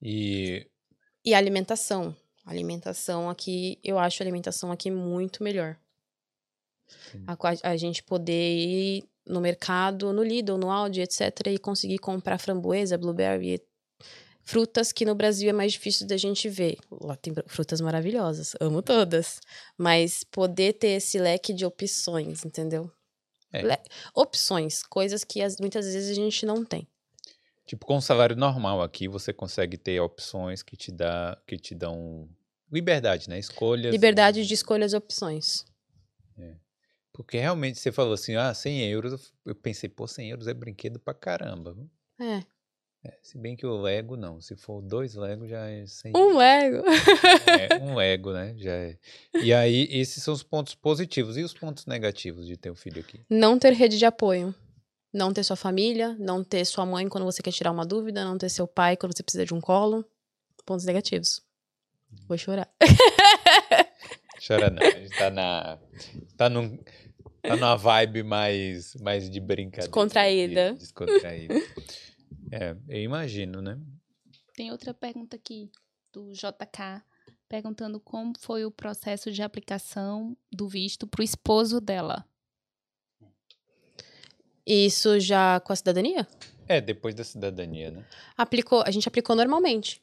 E 0.00 0.66
E 1.24 1.34
a 1.34 1.38
alimentação. 1.38 2.14
A 2.44 2.50
alimentação 2.50 3.28
aqui, 3.28 3.78
eu 3.82 3.98
acho 3.98 4.22
a 4.22 4.24
alimentação 4.24 4.70
aqui 4.70 4.90
muito 4.90 5.42
melhor. 5.42 5.76
A, 7.26 7.36
a 7.70 7.76
gente 7.76 8.02
poder 8.02 8.56
ir 8.56 9.04
no 9.26 9.40
mercado, 9.40 10.12
no 10.12 10.22
Lidl, 10.22 10.56
no 10.56 10.70
Aldi, 10.70 11.00
etc., 11.00 11.48
e 11.48 11.58
conseguir 11.58 11.98
comprar 11.98 12.38
framboesa, 12.38 12.96
blueberry, 12.96 13.60
frutas 14.44 14.92
que 14.92 15.04
no 15.04 15.16
Brasil 15.16 15.50
é 15.50 15.52
mais 15.52 15.72
difícil 15.72 16.06
da 16.06 16.16
gente 16.16 16.48
ver. 16.48 16.78
Lá 16.88 17.16
tem 17.16 17.34
frutas 17.48 17.80
maravilhosas, 17.80 18.54
amo 18.60 18.80
todas. 18.80 19.40
Mas 19.76 20.22
poder 20.22 20.74
ter 20.74 20.90
esse 20.90 21.18
leque 21.18 21.52
de 21.52 21.66
opções, 21.66 22.44
entendeu? 22.44 22.88
É. 23.64 23.82
Opções, 24.14 24.82
coisas 24.82 25.24
que 25.24 25.42
as- 25.42 25.56
muitas 25.58 25.84
vezes 25.86 26.10
a 26.10 26.14
gente 26.14 26.44
não 26.46 26.64
tem. 26.64 26.86
Tipo, 27.66 27.84
com 27.86 27.96
um 27.96 28.00
salário 28.00 28.36
normal 28.36 28.80
aqui, 28.82 29.08
você 29.08 29.32
consegue 29.32 29.76
ter 29.76 30.00
opções 30.00 30.62
que 30.62 30.76
te, 30.76 30.92
dá, 30.92 31.36
que 31.46 31.56
te 31.58 31.74
dão 31.74 32.28
liberdade, 32.70 33.28
né? 33.28 33.38
Escolhas. 33.38 33.92
Liberdade 33.92 34.46
de 34.46 34.54
escolhas 34.54 34.92
e 34.92 34.96
opções. 34.96 35.64
Porque 37.12 37.38
realmente 37.38 37.78
você 37.78 37.90
falou 37.90 38.12
assim, 38.12 38.34
ah, 38.36 38.52
100 38.52 38.86
euros. 38.90 39.32
eu 39.46 39.54
pensei, 39.54 39.88
pô, 39.88 40.06
100 40.06 40.28
euros 40.32 40.46
é 40.48 40.52
brinquedo 40.52 41.00
pra 41.00 41.14
caramba. 41.14 41.74
É. 42.20 42.44
É, 43.06 43.18
se 43.22 43.38
bem 43.38 43.54
que 43.54 43.64
o 43.64 43.80
Lego 43.80 44.16
não. 44.16 44.40
Se 44.40 44.56
for 44.56 44.82
dois 44.82 45.14
Lego, 45.14 45.46
já 45.46 45.68
é 45.68 45.86
100 45.86 46.12
Um 46.16 46.36
Lego. 46.36 46.82
É, 47.46 47.76
um 47.80 47.94
Lego, 47.94 48.32
né? 48.32 48.54
Já 48.58 48.72
é. 48.72 48.98
E 49.40 49.54
aí, 49.54 49.86
esses 49.90 50.22
são 50.22 50.34
os 50.34 50.42
pontos 50.42 50.74
positivos. 50.74 51.36
E 51.36 51.42
os 51.42 51.54
pontos 51.54 51.86
negativos 51.86 52.46
de 52.46 52.56
ter 52.56 52.70
um 52.70 52.74
filho 52.74 53.00
aqui? 53.00 53.20
Não 53.30 53.58
ter 53.58 53.72
rede 53.72 53.96
de 53.96 54.04
apoio. 54.04 54.52
Não 55.12 55.32
ter 55.32 55.44
sua 55.44 55.56
família, 55.56 56.16
não 56.18 56.42
ter 56.42 56.64
sua 56.64 56.84
mãe 56.84 57.08
quando 57.08 57.24
você 57.24 57.42
quer 57.42 57.52
tirar 57.52 57.70
uma 57.70 57.86
dúvida, 57.86 58.24
não 58.24 58.36
ter 58.36 58.48
seu 58.48 58.66
pai 58.66 58.96
quando 58.96 59.16
você 59.16 59.22
precisa 59.22 59.46
de 59.46 59.54
um 59.54 59.60
colo. 59.60 60.04
Pontos 60.64 60.84
negativos. 60.84 61.42
Vou 62.26 62.36
chorar. 62.36 62.68
Chora 64.46 64.68
não. 64.68 64.82
A 64.82 64.90
gente 64.90 65.16
tá 65.16 65.30
na. 65.30 65.78
Tá 66.36 66.48
num. 66.48 66.76
Tá 67.42 67.54
numa 67.54 67.76
vibe 67.76 68.24
mais, 68.24 68.94
mais 68.96 69.30
de 69.30 69.38
brincadeira. 69.38 69.86
Descontraída. 69.86 70.72
Descontraída. 70.74 71.54
É, 72.50 72.76
eu 72.88 73.02
imagino, 73.02 73.60
né? 73.60 73.78
Tem 74.54 74.70
outra 74.70 74.94
pergunta 74.94 75.36
aqui 75.36 75.70
do 76.12 76.32
JK, 76.32 77.02
perguntando 77.48 78.00
como 78.00 78.32
foi 78.38 78.64
o 78.64 78.70
processo 78.70 79.30
de 79.30 79.42
aplicação 79.42 80.36
do 80.50 80.68
visto 80.68 81.06
para 81.06 81.20
o 81.20 81.24
esposo 81.24 81.80
dela. 81.80 82.24
Isso 84.66 85.20
já 85.20 85.60
com 85.60 85.72
a 85.72 85.76
cidadania? 85.76 86.26
É, 86.66 86.80
depois 86.80 87.14
da 87.14 87.22
cidadania, 87.22 87.90
né? 87.90 88.04
Aplicou, 88.36 88.82
a 88.84 88.90
gente 88.90 89.06
aplicou 89.06 89.36
normalmente. 89.36 90.02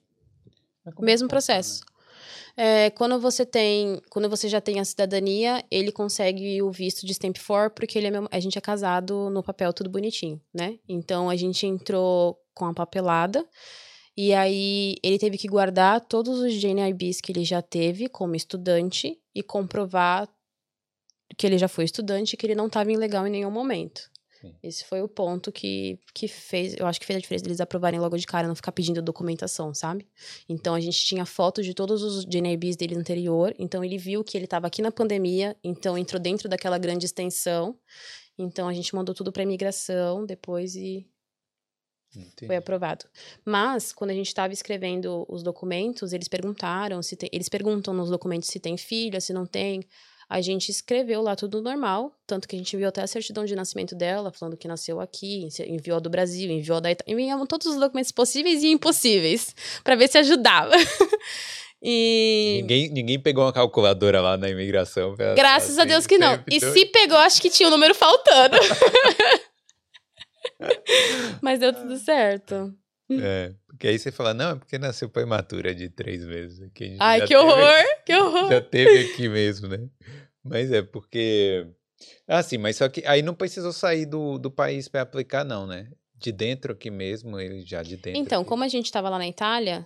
É 0.85 0.91
Mesmo 1.01 1.27
processo. 1.27 1.83
É, 2.55 2.89
quando 2.91 3.19
você 3.19 3.45
tem, 3.45 4.01
quando 4.09 4.29
você 4.29 4.47
já 4.47 4.61
tem 4.61 4.79
a 4.79 4.85
cidadania, 4.85 5.63
ele 5.71 5.91
consegue 5.91 6.61
o 6.61 6.71
visto 6.71 7.05
de 7.05 7.13
stamp 7.13 7.37
for 7.37 7.69
porque 7.69 7.97
ele 7.97 8.07
é 8.07 8.11
meu- 8.11 8.27
a 8.31 8.39
gente 8.39 8.57
é 8.57 8.61
casado 8.61 9.29
no 9.29 9.43
papel 9.43 9.73
tudo 9.73 9.89
bonitinho, 9.89 10.39
né? 10.53 10.77
Então 10.87 11.29
a 11.29 11.35
gente 11.35 11.65
entrou 11.65 12.37
com 12.53 12.65
a 12.65 12.73
papelada 12.73 13.47
e 14.15 14.33
aí 14.33 14.95
ele 15.03 15.17
teve 15.17 15.37
que 15.37 15.47
guardar 15.47 16.01
todos 16.01 16.39
os 16.39 16.53
GNIBs 16.53 17.19
que 17.19 17.31
ele 17.31 17.43
já 17.43 17.61
teve 17.61 18.07
como 18.07 18.35
estudante 18.35 19.17
e 19.33 19.41
comprovar 19.41 20.29
que 21.35 21.47
ele 21.47 21.57
já 21.57 21.67
foi 21.67 21.85
estudante 21.85 22.33
e 22.33 22.37
que 22.37 22.45
ele 22.45 22.55
não 22.55 22.67
estava 22.67 22.91
ilegal 22.91 23.25
em 23.25 23.31
nenhum 23.31 23.49
momento. 23.51 24.12
Sim. 24.43 24.53
Esse 24.61 24.83
foi 24.83 25.01
o 25.01 25.07
ponto 25.07 25.53
que, 25.53 25.97
que 26.13 26.27
fez, 26.27 26.75
eu 26.77 26.85
acho 26.85 26.99
que 26.99 27.05
fez 27.05 27.15
a 27.15 27.21
diferença 27.21 27.45
deles 27.45 27.61
aprovarem 27.61 27.97
logo 27.97 28.17
de 28.17 28.27
cara, 28.27 28.45
não 28.45 28.55
ficar 28.55 28.73
pedindo 28.73 29.01
documentação, 29.01 29.73
sabe? 29.73 30.05
Então 30.49 30.75
a 30.75 30.81
gente 30.81 31.01
tinha 31.05 31.25
fotos 31.25 31.65
de 31.65 31.73
todos 31.73 32.03
os 32.03 32.25
GNIBs 32.25 32.75
dele 32.75 32.95
anterior, 32.95 33.55
então 33.57 33.81
ele 33.85 33.97
viu 33.97 34.21
que 34.21 34.37
ele 34.37 34.43
estava 34.43 34.67
aqui 34.67 34.81
na 34.81 34.91
pandemia, 34.91 35.55
então 35.63 35.97
entrou 35.97 36.21
dentro 36.21 36.49
daquela 36.49 36.77
grande 36.77 37.05
extensão. 37.05 37.79
Então 38.37 38.67
a 38.67 38.73
gente 38.73 38.93
mandou 38.93 39.15
tudo 39.15 39.31
para 39.31 39.43
imigração 39.43 40.25
depois 40.25 40.75
e 40.75 41.07
Entendi. 42.13 42.45
foi 42.45 42.57
aprovado. 42.57 43.05
Mas 43.45 43.93
quando 43.93 44.09
a 44.09 44.13
gente 44.13 44.27
estava 44.27 44.51
escrevendo 44.51 45.25
os 45.29 45.41
documentos, 45.41 46.11
eles 46.11 46.27
perguntaram 46.27 47.01
se 47.01 47.15
tem, 47.15 47.29
eles 47.31 47.47
perguntam 47.47 47.93
nos 47.93 48.09
documentos 48.09 48.49
se 48.49 48.59
tem 48.59 48.75
filha, 48.75 49.21
se 49.21 49.31
não 49.31 49.45
tem. 49.45 49.85
A 50.33 50.41
gente 50.41 50.71
escreveu 50.71 51.21
lá 51.21 51.35
tudo 51.35 51.61
normal, 51.61 52.11
tanto 52.25 52.47
que 52.47 52.55
a 52.55 52.57
gente 52.57 52.75
enviou 52.75 52.89
até 52.89 53.03
a 53.03 53.07
certidão 53.07 53.45
de 53.45 53.55
nascimento 53.55 53.93
dela, 53.93 54.31
falando 54.31 54.57
que 54.57 54.67
nasceu 54.67 54.99
aqui, 54.99 55.47
enviou 55.67 55.97
a 55.97 55.99
do 55.99 56.09
Brasil, 56.09 56.49
enviou 56.49 56.77
a 56.77 56.79
da 56.79 56.89
Itália, 56.89 57.13
enviamos 57.13 57.47
todos 57.47 57.67
os 57.67 57.79
documentos 57.79 58.11
possíveis 58.11 58.63
e 58.63 58.69
impossíveis 58.69 59.55
para 59.85 59.95
ver 59.95 60.09
se 60.09 60.17
ajudava. 60.17 60.73
e 61.79 62.57
Ninguém, 62.61 62.89
ninguém 62.89 63.19
pegou 63.19 63.43
uma 63.43 63.53
calculadora 63.53 64.21
lá 64.21 64.35
na 64.35 64.49
imigração. 64.49 65.15
pra- 65.15 65.35
graças 65.35 65.77
a 65.77 65.83
assim, 65.83 65.89
Deus 65.89 66.07
que 66.07 66.17
não. 66.17 66.43
E 66.49 66.59
se 66.59 66.83
pegou, 66.87 67.19
acho 67.19 67.39
que 67.39 67.51
tinha 67.51 67.67
o 67.67 67.71
número 67.71 67.93
faltando. 67.93 68.57
Mas 71.43 71.59
deu 71.59 71.71
tudo 71.71 71.95
certo. 71.99 72.73
É, 73.11 73.53
porque 73.67 73.87
aí 73.87 73.99
você 73.99 74.11
fala, 74.11 74.33
não, 74.33 74.51
é 74.51 74.55
porque 74.55 74.77
nasceu 74.77 75.09
prematura 75.09 75.75
de 75.75 75.89
três 75.89 76.25
meses. 76.25 76.61
Aqui 76.61 76.85
a 76.85 76.87
gente 76.87 77.01
Ai, 77.01 77.27
que 77.27 77.35
horror! 77.35 77.83
Que 78.05 78.15
horror! 78.15 78.49
Já 78.49 78.61
teve 78.61 79.11
aqui 79.11 79.29
mesmo, 79.29 79.67
né? 79.67 79.79
Mas 80.43 80.71
é 80.71 80.81
porque. 80.81 81.67
Ah, 82.27 82.43
sim, 82.43 82.57
mas 82.57 82.75
só 82.75 82.89
que 82.89 83.03
aí 83.05 83.21
não 83.21 83.33
precisou 83.33 83.71
sair 83.71 84.05
do, 84.05 84.37
do 84.37 84.51
país 84.51 84.87
para 84.87 85.01
aplicar, 85.01 85.43
não, 85.45 85.65
né? 85.65 85.89
de 86.23 86.31
dentro 86.31 86.71
aqui 86.71 86.89
mesmo, 86.89 87.37
ele 87.37 87.61
já 87.65 87.83
de 87.83 87.97
dentro. 87.97 88.19
Então, 88.21 88.41
aqui. 88.41 88.49
como 88.49 88.63
a 88.63 88.67
gente 88.69 88.85
estava 88.85 89.09
lá 89.09 89.17
na 89.17 89.27
Itália, 89.27 89.85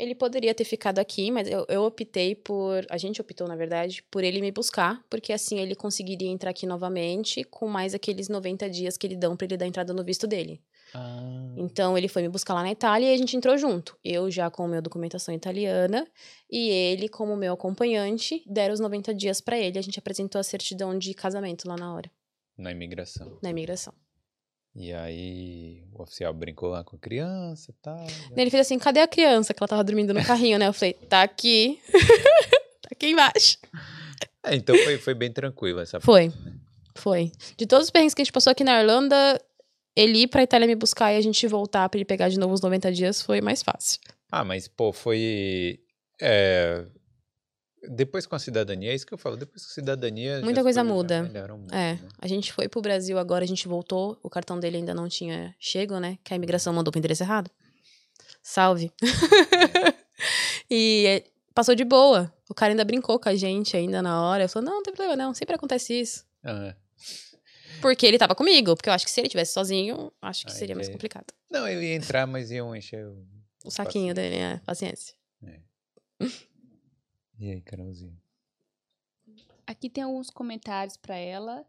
ele 0.00 0.14
poderia 0.14 0.54
ter 0.54 0.64
ficado 0.64 0.98
aqui, 0.98 1.30
mas 1.30 1.48
eu, 1.48 1.66
eu 1.68 1.82
optei 1.82 2.34
por. 2.34 2.86
A 2.88 2.96
gente 2.96 3.20
optou, 3.20 3.46
na 3.46 3.54
verdade, 3.56 4.02
por 4.10 4.24
ele 4.24 4.40
me 4.40 4.50
buscar, 4.50 5.04
porque 5.10 5.32
assim 5.32 5.58
ele 5.58 5.74
conseguiria 5.74 6.28
entrar 6.28 6.50
aqui 6.50 6.66
novamente 6.66 7.44
com 7.44 7.68
mais 7.68 7.94
aqueles 7.94 8.28
90 8.28 8.68
dias 8.70 8.96
que 8.96 9.06
ele 9.06 9.16
dão 9.16 9.36
para 9.36 9.44
ele 9.46 9.56
dar 9.56 9.66
entrada 9.66 9.92
no 9.92 10.02
visto 10.02 10.26
dele. 10.26 10.60
Ah, 10.94 11.54
Então 11.56 11.96
ele 11.96 12.08
foi 12.08 12.22
me 12.22 12.28
buscar 12.28 12.54
lá 12.54 12.62
na 12.62 12.72
Itália 12.72 13.10
e 13.10 13.14
a 13.14 13.16
gente 13.16 13.36
entrou 13.36 13.56
junto. 13.56 13.96
Eu 14.02 14.30
já 14.30 14.50
com 14.50 14.64
a 14.64 14.68
minha 14.68 14.82
documentação 14.82 15.32
italiana 15.34 16.06
e 16.50 16.68
ele, 16.68 17.08
como 17.08 17.36
meu 17.36 17.52
acompanhante, 17.52 18.42
deram 18.46 18.74
os 18.74 18.80
90 18.80 19.14
dias 19.14 19.40
para 19.40 19.58
ele. 19.58 19.78
A 19.78 19.82
gente 19.82 19.98
apresentou 19.98 20.40
a 20.40 20.42
certidão 20.42 20.98
de 20.98 21.14
casamento 21.14 21.68
lá 21.68 21.76
na 21.76 21.94
hora, 21.94 22.10
na 22.58 22.72
imigração. 22.72 23.38
na 23.42 23.50
imigração. 23.50 23.94
E 24.74 24.92
aí 24.92 25.82
o 25.92 26.02
oficial 26.02 26.32
brincou 26.32 26.68
lá 26.68 26.84
com 26.84 26.96
a 26.96 26.98
criança 26.98 27.70
e 27.70 27.74
tal. 27.82 28.06
Ele 28.36 28.50
fez 28.50 28.66
assim: 28.66 28.78
cadê 28.78 29.00
a 29.00 29.08
criança? 29.08 29.52
Que 29.52 29.62
ela 29.62 29.68
tava 29.68 29.82
dormindo 29.84 30.14
no 30.14 30.24
carrinho, 30.24 30.58
né? 30.58 30.68
Eu 30.68 30.72
falei: 30.72 30.92
tá 30.94 31.22
aqui. 31.22 31.80
tá 32.82 32.88
aqui 32.92 33.06
embaixo. 33.08 33.58
É, 34.44 34.54
então 34.54 34.76
foi, 34.76 34.96
foi 34.98 35.14
bem 35.14 35.32
tranquilo 35.32 35.80
essa 35.80 36.00
Foi. 36.00 36.30
parte, 36.30 36.44
né? 36.44 36.52
Foi. 36.96 37.32
De 37.56 37.66
todos 37.66 37.86
os 37.86 37.90
perrengues 37.90 38.14
que 38.14 38.22
a 38.22 38.24
gente 38.24 38.32
passou 38.32 38.50
aqui 38.50 38.64
na 38.64 38.80
Irlanda, 38.80 39.40
ele 39.96 40.22
ir 40.22 40.26
pra 40.28 40.42
Itália 40.42 40.66
me 40.66 40.74
buscar 40.76 41.12
e 41.12 41.16
a 41.16 41.20
gente 41.20 41.46
voltar 41.46 41.88
pra 41.88 41.98
ele 41.98 42.04
pegar 42.04 42.28
de 42.28 42.38
novo 42.38 42.54
os 42.54 42.60
90 42.60 42.92
dias 42.92 43.20
foi 43.22 43.40
mais 43.40 43.62
fácil. 43.62 44.00
Ah, 44.30 44.44
mas 44.44 44.68
pô, 44.68 44.92
foi. 44.92 45.80
é, 46.20 46.84
Depois 47.88 48.26
com 48.26 48.34
a 48.36 48.38
cidadania, 48.38 48.92
é 48.92 48.94
isso 48.94 49.06
que 49.06 49.14
eu 49.14 49.18
falo. 49.18 49.36
Depois 49.36 49.64
com 49.64 49.70
a 49.70 49.74
cidadania. 49.74 50.40
Muita 50.42 50.62
coisa 50.62 50.84
muda. 50.84 51.22
muito, 51.22 51.74
É, 51.74 51.94
né? 51.94 52.00
a 52.18 52.26
gente 52.28 52.52
foi 52.52 52.68
pro 52.68 52.80
Brasil 52.82 53.18
agora, 53.18 53.42
a 53.44 53.46
gente 53.48 53.66
voltou, 53.66 54.18
o 54.22 54.28
cartão 54.28 54.60
dele 54.60 54.76
ainda 54.76 54.92
não 54.94 55.08
tinha 55.08 55.54
chego, 55.58 55.98
né? 55.98 56.18
Que 56.22 56.34
a 56.34 56.36
imigração 56.36 56.72
mandou 56.72 56.92
pro 56.92 56.98
endereço 56.98 57.22
errado. 57.22 57.50
Salve. 58.42 58.92
e 60.70 61.04
é, 61.06 61.24
passou 61.54 61.74
de 61.74 61.84
boa. 61.84 62.32
O 62.48 62.54
cara 62.54 62.72
ainda 62.72 62.84
brincou 62.84 63.18
com 63.18 63.28
a 63.28 63.34
gente 63.34 63.76
ainda 63.76 64.02
na 64.02 64.22
hora. 64.22 64.48
Falou, 64.48 64.68
não, 64.68 64.76
não 64.76 64.82
tem 64.82 64.92
problema 64.94 65.16
não, 65.16 65.32
sempre 65.34 65.54
acontece 65.54 65.98
isso. 65.98 66.24
Ah, 66.44 66.74
Porque 67.80 68.04
ele 68.06 68.18
tava 68.18 68.34
comigo, 68.34 68.74
porque 68.76 68.88
eu 68.88 68.92
acho 68.92 69.04
que 69.04 69.10
se 69.10 69.20
ele 69.20 69.28
tivesse 69.28 69.52
sozinho, 69.52 70.12
acho 70.20 70.44
que 70.46 70.52
seria 70.52 70.74
mais 70.74 70.88
é- 70.88 70.92
complicado. 70.92 71.26
Não, 71.50 71.66
eu 71.68 71.82
ia 71.82 71.94
entrar, 71.94 72.26
mas 72.26 72.50
iam 72.50 72.74
encher 72.76 73.06
o. 73.06 73.24
O 73.64 73.70
saquinho 73.70 74.14
dele, 74.14 74.36
é, 74.36 74.60
paciência. 74.64 75.14
E 77.40 77.50
aí, 77.50 77.60
Carolzinha? 77.62 78.20
Aqui 79.66 79.88
tem 79.88 80.04
alguns 80.04 80.28
comentários 80.28 80.98
pra 80.98 81.16
ela, 81.16 81.64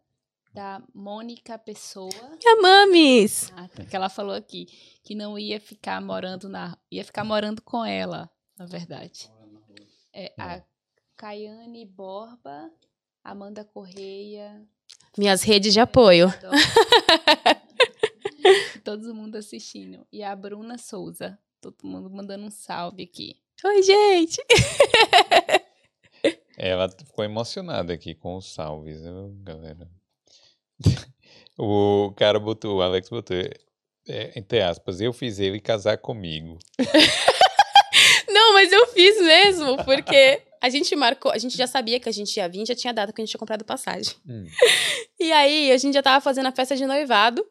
da 0.53 0.83
Mônica 0.93 1.57
Pessoa. 1.57 2.11
A 2.45 2.61
Mamis! 2.61 3.53
Ah, 3.55 3.69
que 3.69 3.95
ela 3.95 4.09
falou 4.09 4.35
aqui 4.35 4.65
que 5.01 5.15
não 5.15 5.39
ia 5.39 5.61
ficar 5.61 6.01
morando 6.01 6.49
na. 6.49 6.77
ia 6.91 7.05
ficar 7.05 7.23
morando 7.23 7.61
com 7.61 7.85
ela, 7.85 8.29
na 8.57 8.65
verdade. 8.65 9.31
É, 10.11 10.33
a 10.37 10.61
Caiane 11.15 11.85
Borba, 11.85 12.69
Amanda 13.23 13.63
Correia. 13.63 14.61
Minhas 15.17 15.41
redes 15.41 15.71
de 15.71 15.79
apoio. 15.79 16.27
Todo 18.83 19.15
mundo 19.15 19.37
assistindo. 19.37 20.05
E 20.11 20.21
a 20.21 20.35
Bruna 20.35 20.77
Souza. 20.77 21.39
Todo 21.61 21.77
mundo 21.83 22.09
mandando 22.09 22.43
um 22.43 22.51
salve 22.51 23.03
aqui. 23.03 23.39
Oi, 23.63 23.83
gente! 23.83 24.43
Ela 26.63 26.87
ficou 26.87 27.25
emocionada 27.25 27.91
aqui 27.91 28.13
com 28.13 28.35
os 28.35 28.53
salves, 28.53 29.01
viu, 29.01 29.35
galera. 29.41 29.89
o 31.57 32.13
cara 32.15 32.39
botou, 32.39 32.77
o 32.77 32.81
Alex 32.83 33.09
botou, 33.09 33.35
é, 34.07 34.31
entre 34.35 34.61
aspas, 34.61 35.01
eu 35.01 35.11
fiz 35.11 35.39
ele 35.39 35.59
casar 35.59 35.97
comigo. 35.97 36.59
Não, 38.29 38.53
mas 38.53 38.71
eu 38.71 38.85
fiz 38.89 39.19
mesmo, 39.21 39.83
porque 39.83 40.43
a 40.61 40.69
gente 40.69 40.95
marcou, 40.95 41.31
a 41.31 41.39
gente 41.39 41.57
já 41.57 41.65
sabia 41.65 41.99
que 41.99 42.07
a 42.07 42.11
gente 42.11 42.37
ia 42.37 42.47
vir, 42.47 42.63
já 42.67 42.75
tinha 42.75 42.93
data 42.93 43.11
que 43.11 43.19
a 43.19 43.23
gente 43.25 43.31
tinha 43.31 43.39
comprado 43.39 43.65
passagem. 43.65 44.13
Hum. 44.29 44.45
E 45.19 45.31
aí, 45.31 45.71
a 45.71 45.77
gente 45.77 45.93
já 45.93 46.01
tava 46.01 46.19
fazendo 46.19 46.47
a 46.47 46.51
festa 46.51 46.75
de 46.75 46.83
noivado. 46.83 47.45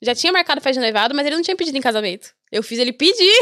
Já 0.00 0.14
tinha 0.14 0.32
marcado 0.32 0.58
a 0.58 0.62
festa 0.62 0.80
de 0.80 0.86
noivado, 0.86 1.14
mas 1.14 1.26
ele 1.26 1.36
não 1.36 1.42
tinha 1.42 1.54
pedido 1.54 1.76
em 1.76 1.82
casamento. 1.82 2.34
Eu 2.50 2.62
fiz 2.62 2.78
ele 2.78 2.94
pedir. 2.94 3.38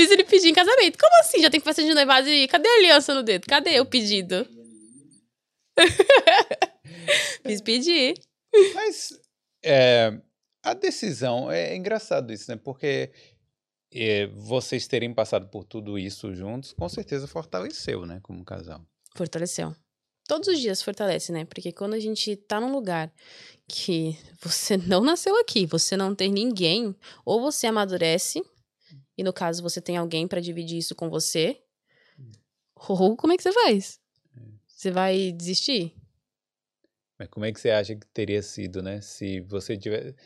Fiz 0.00 0.10
ele 0.10 0.24
pedir 0.24 0.48
em 0.48 0.54
casamento. 0.54 0.98
Como 0.98 1.20
assim? 1.20 1.42
Já 1.42 1.50
tem 1.50 1.60
festa 1.60 1.82
de 1.82 1.92
noivado 1.92 2.28
e 2.28 2.48
cadê 2.48 2.68
a 2.68 2.76
aliança 2.76 3.14
no 3.14 3.22
dedo? 3.22 3.46
Cadê 3.46 3.80
o 3.80 3.86
pedido? 3.86 4.46
fiz 7.46 7.60
pedir. 7.60 8.14
Mas 8.74 9.10
é, 9.62 10.18
a 10.62 10.74
decisão, 10.74 11.50
é 11.50 11.76
engraçado 11.76 12.32
isso, 12.32 12.50
né? 12.50 12.56
Porque 12.56 13.10
é, 13.92 14.26
vocês 14.28 14.86
terem 14.86 15.12
passado 15.12 15.48
por 15.48 15.64
tudo 15.64 15.98
isso 15.98 16.34
juntos, 16.34 16.72
com 16.72 16.88
certeza 16.88 17.26
fortaleceu, 17.26 18.06
né? 18.06 18.20
Como 18.22 18.44
casal. 18.44 18.82
Fortaleceu. 19.14 19.74
Todos 20.26 20.48
os 20.48 20.60
dias 20.60 20.80
fortalece, 20.80 21.32
né? 21.32 21.44
Porque 21.44 21.72
quando 21.72 21.94
a 21.94 21.98
gente 21.98 22.36
tá 22.36 22.60
num 22.60 22.72
lugar 22.72 23.12
que 23.66 24.16
você 24.40 24.76
não 24.76 25.02
nasceu 25.02 25.36
aqui, 25.40 25.66
você 25.66 25.96
não 25.96 26.14
tem 26.14 26.30
ninguém, 26.30 26.94
ou 27.24 27.40
você 27.40 27.66
amadurece, 27.66 28.42
e 29.20 29.22
no 29.22 29.34
caso 29.34 29.62
você 29.62 29.82
tem 29.82 29.98
alguém 29.98 30.26
pra 30.26 30.40
dividir 30.40 30.78
isso 30.78 30.94
com 30.94 31.10
você, 31.10 31.60
ou 32.74 33.14
como 33.14 33.34
é 33.34 33.36
que 33.36 33.42
você 33.42 33.52
faz? 33.52 34.00
Você 34.66 34.90
vai 34.90 35.30
desistir? 35.30 35.94
Mas 37.18 37.28
como 37.28 37.44
é 37.44 37.52
que 37.52 37.60
você 37.60 37.68
acha 37.68 37.94
que 37.94 38.06
teria 38.06 38.40
sido, 38.40 38.82
né? 38.82 39.02
Se 39.02 39.40
você 39.40 39.76
tivesse. 39.76 40.16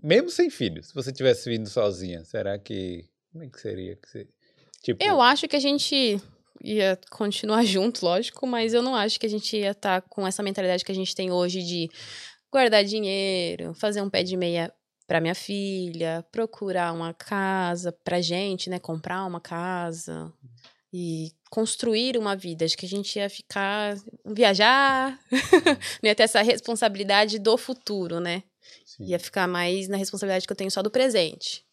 Mesmo 0.00 0.30
sem 0.30 0.48
filhos, 0.48 0.86
se 0.86 0.94
você 0.94 1.12
tivesse 1.12 1.50
vindo 1.50 1.68
sozinha, 1.68 2.22
será 2.24 2.56
que. 2.60 3.08
Como 3.32 3.42
é 3.42 3.48
que 3.48 3.60
seria? 3.60 3.96
Que 3.96 4.08
você... 4.08 4.28
Tipo, 4.84 5.02
Eu 5.02 5.20
acho 5.20 5.48
que 5.48 5.56
a 5.56 5.60
gente 5.60 6.20
ia 6.62 6.96
continuar 7.10 7.64
junto, 7.66 8.04
lógico, 8.04 8.46
mas 8.46 8.72
eu 8.72 8.82
não 8.82 8.94
acho 8.94 9.18
que 9.18 9.26
a 9.26 9.28
gente 9.28 9.56
ia 9.56 9.72
estar 9.72 10.00
com 10.02 10.24
essa 10.24 10.44
mentalidade 10.44 10.84
que 10.84 10.92
a 10.92 10.94
gente 10.94 11.12
tem 11.12 11.32
hoje 11.32 11.60
de 11.60 11.90
guardar 12.52 12.84
dinheiro, 12.84 13.74
fazer 13.74 14.00
um 14.00 14.08
pé 14.08 14.22
de 14.22 14.36
meia 14.36 14.72
pra 15.06 15.20
minha 15.20 15.34
filha, 15.34 16.24
procurar 16.32 16.92
uma 16.92 17.14
casa 17.14 17.92
pra 17.92 18.20
gente, 18.20 18.68
né, 18.68 18.78
comprar 18.78 19.24
uma 19.24 19.40
casa 19.40 20.32
e 20.92 21.32
construir 21.50 22.16
uma 22.16 22.34
vida. 22.34 22.64
Acho 22.64 22.76
que 22.76 22.86
a 22.86 22.88
gente 22.88 23.16
ia 23.18 23.30
ficar 23.30 23.96
viajar, 24.24 25.18
não 26.02 26.08
ia 26.08 26.14
ter 26.14 26.24
essa 26.24 26.42
responsabilidade 26.42 27.38
do 27.38 27.56
futuro, 27.56 28.20
né? 28.20 28.42
sim. 28.84 29.04
Ia 29.04 29.18
ficar 29.18 29.46
mais 29.46 29.88
na 29.88 29.96
responsabilidade 29.96 30.46
que 30.46 30.52
eu 30.52 30.56
tenho 30.56 30.70
só 30.70 30.82
do 30.82 30.90
presente. 30.90 31.64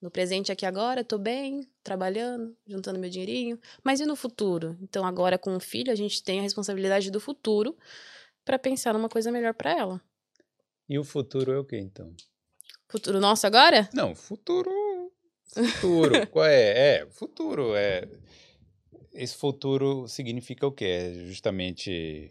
No 0.00 0.10
presente 0.10 0.50
aqui 0.50 0.66
agora, 0.66 1.04
tô 1.04 1.16
bem, 1.16 1.64
trabalhando, 1.84 2.56
juntando 2.66 2.98
meu 2.98 3.08
dinheirinho. 3.08 3.58
Mas 3.84 4.00
e 4.00 4.04
no 4.04 4.16
futuro? 4.16 4.76
Então, 4.82 5.06
agora 5.06 5.38
com 5.38 5.54
o 5.54 5.60
filho, 5.60 5.92
a 5.92 5.94
gente 5.94 6.24
tem 6.24 6.40
a 6.40 6.42
responsabilidade 6.42 7.08
do 7.08 7.20
futuro 7.20 7.76
pra 8.44 8.58
pensar 8.58 8.92
numa 8.92 9.08
coisa 9.08 9.30
melhor 9.30 9.54
pra 9.54 9.70
ela. 9.70 10.02
E 10.88 10.98
o 10.98 11.04
futuro 11.04 11.52
é 11.52 11.58
o 11.58 11.64
quê, 11.64 11.78
então? 11.78 12.12
Futuro 12.92 13.18
nosso 13.20 13.46
agora? 13.46 13.88
Não, 13.94 14.14
futuro. 14.14 14.70
Futuro. 15.46 16.26
Qual 16.28 16.44
é? 16.44 16.98
É, 17.00 17.06
futuro. 17.10 17.74
É... 17.74 18.06
Esse 19.14 19.34
futuro 19.34 20.06
significa 20.08 20.66
o 20.66 20.70
quê? 20.72 20.84
É 20.84 21.14
justamente. 21.26 22.30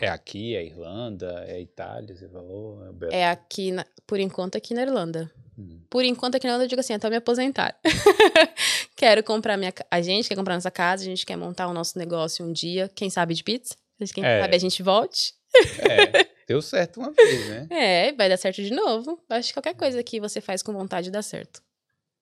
É 0.00 0.08
aqui, 0.08 0.54
é 0.54 0.64
Irlanda, 0.64 1.44
é 1.48 1.60
Itália, 1.60 2.14
você 2.14 2.28
falou? 2.28 2.78
É, 3.10 3.20
É 3.20 3.28
aqui, 3.30 3.72
na- 3.72 3.84
por 4.06 4.20
enquanto, 4.20 4.56
aqui 4.56 4.72
na 4.72 4.82
Irlanda. 4.82 5.28
Hum. 5.58 5.80
Por 5.90 6.04
enquanto, 6.04 6.36
aqui 6.36 6.46
na 6.46 6.52
Irlanda, 6.52 6.64
eu 6.66 6.68
digo 6.68 6.80
assim, 6.80 6.92
até 6.92 7.10
me 7.10 7.16
aposentar. 7.16 7.76
Quero 8.94 9.24
comprar 9.24 9.56
minha... 9.56 9.72
A 9.90 10.00
gente 10.00 10.28
quer 10.28 10.36
comprar 10.36 10.54
nossa 10.54 10.70
casa, 10.70 11.02
a 11.02 11.06
gente 11.06 11.26
quer 11.26 11.36
montar 11.36 11.66
o 11.66 11.72
nosso 11.74 11.98
negócio 11.98 12.44
um 12.46 12.52
dia. 12.52 12.88
Quem 12.94 13.10
sabe 13.10 13.34
de 13.34 13.42
pizza? 13.42 13.74
Quem 14.14 14.24
É. 14.24 14.40
sabe 14.40 14.54
a 14.54 14.58
gente 14.58 14.82
volte. 14.84 15.34
É, 15.80 16.24
deu 16.48 16.62
certo 16.62 16.98
uma 16.98 17.12
vez, 17.12 17.48
né? 17.48 17.68
É, 17.70 18.12
vai 18.12 18.28
dar 18.28 18.38
certo 18.38 18.62
de 18.62 18.72
novo. 18.72 19.22
Acho 19.28 19.48
que 19.48 19.54
qualquer 19.54 19.74
coisa 19.74 20.02
que 20.02 20.18
você 20.18 20.40
faz 20.40 20.62
com 20.62 20.72
vontade 20.72 21.10
dá 21.10 21.20
certo. 21.20 21.62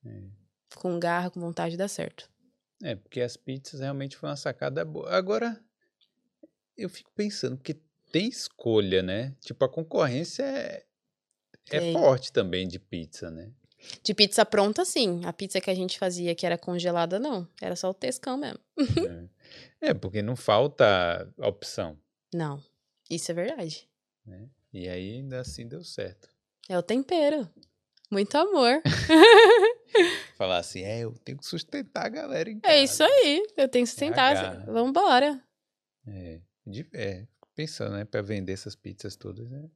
É. 0.04 0.10
Com 0.74 0.98
garra, 0.98 1.30
com 1.30 1.40
vontade 1.40 1.76
dá 1.76 1.86
certo. 1.86 2.28
É, 2.82 2.96
porque 2.96 3.20
as 3.20 3.36
pizzas 3.36 3.80
realmente 3.80 4.16
foi 4.16 4.28
uma 4.28 4.36
sacada 4.36 4.84
boa. 4.84 5.10
Agora, 5.10 5.58
eu 6.76 6.90
fico 6.90 7.10
pensando, 7.14 7.56
porque 7.56 7.76
tem 8.10 8.28
escolha, 8.28 9.02
né? 9.02 9.34
Tipo, 9.40 9.64
a 9.64 9.68
concorrência 9.68 10.42
é, 10.42 10.84
é 11.70 11.92
forte 11.92 12.32
também 12.32 12.66
de 12.66 12.78
pizza, 12.78 13.30
né? 13.30 13.50
De 14.02 14.12
pizza 14.12 14.44
pronta, 14.44 14.84
sim. 14.84 15.24
A 15.24 15.32
pizza 15.32 15.60
que 15.60 15.70
a 15.70 15.74
gente 15.74 15.98
fazia 15.98 16.34
que 16.34 16.44
era 16.44 16.58
congelada, 16.58 17.20
não. 17.20 17.48
Era 17.62 17.76
só 17.76 17.88
o 17.90 17.94
tescão 17.94 18.36
mesmo. 18.36 18.58
é. 19.80 19.90
É, 19.90 19.94
porque 19.94 20.20
não 20.20 20.34
falta 20.34 21.32
opção, 21.38 21.96
Não. 22.34 22.60
Isso 23.08 23.30
é 23.30 23.34
verdade. 23.34 23.88
Né? 24.26 24.48
E 24.72 24.88
aí, 24.88 25.12
ainda 25.14 25.40
assim, 25.40 25.66
deu 25.66 25.82
certo. 25.84 26.28
É 26.68 26.76
o 26.76 26.82
tempero. 26.82 27.48
Muito 28.10 28.36
amor. 28.36 28.82
Falar 30.36 30.58
assim, 30.58 30.82
é, 30.82 31.00
eu 31.00 31.12
tenho 31.24 31.38
que 31.38 31.46
sustentar 31.46 32.06
a 32.06 32.08
galera 32.08 32.50
em 32.50 32.58
É 32.58 32.60
casa. 32.60 32.76
isso 32.76 33.02
aí. 33.02 33.46
Eu 33.56 33.68
tenho 33.68 33.84
que 33.84 33.90
sustentar. 33.90 34.34
garra. 34.34 34.64
Vambora. 34.72 35.42
É, 36.06 36.40
de- 36.66 36.88
é, 36.92 37.26
pensando, 37.54 37.92
né? 37.96 38.04
Pra 38.04 38.22
vender 38.22 38.52
essas 38.52 38.74
pizzas 38.76 39.16
todas, 39.16 39.48
né? 39.50 39.68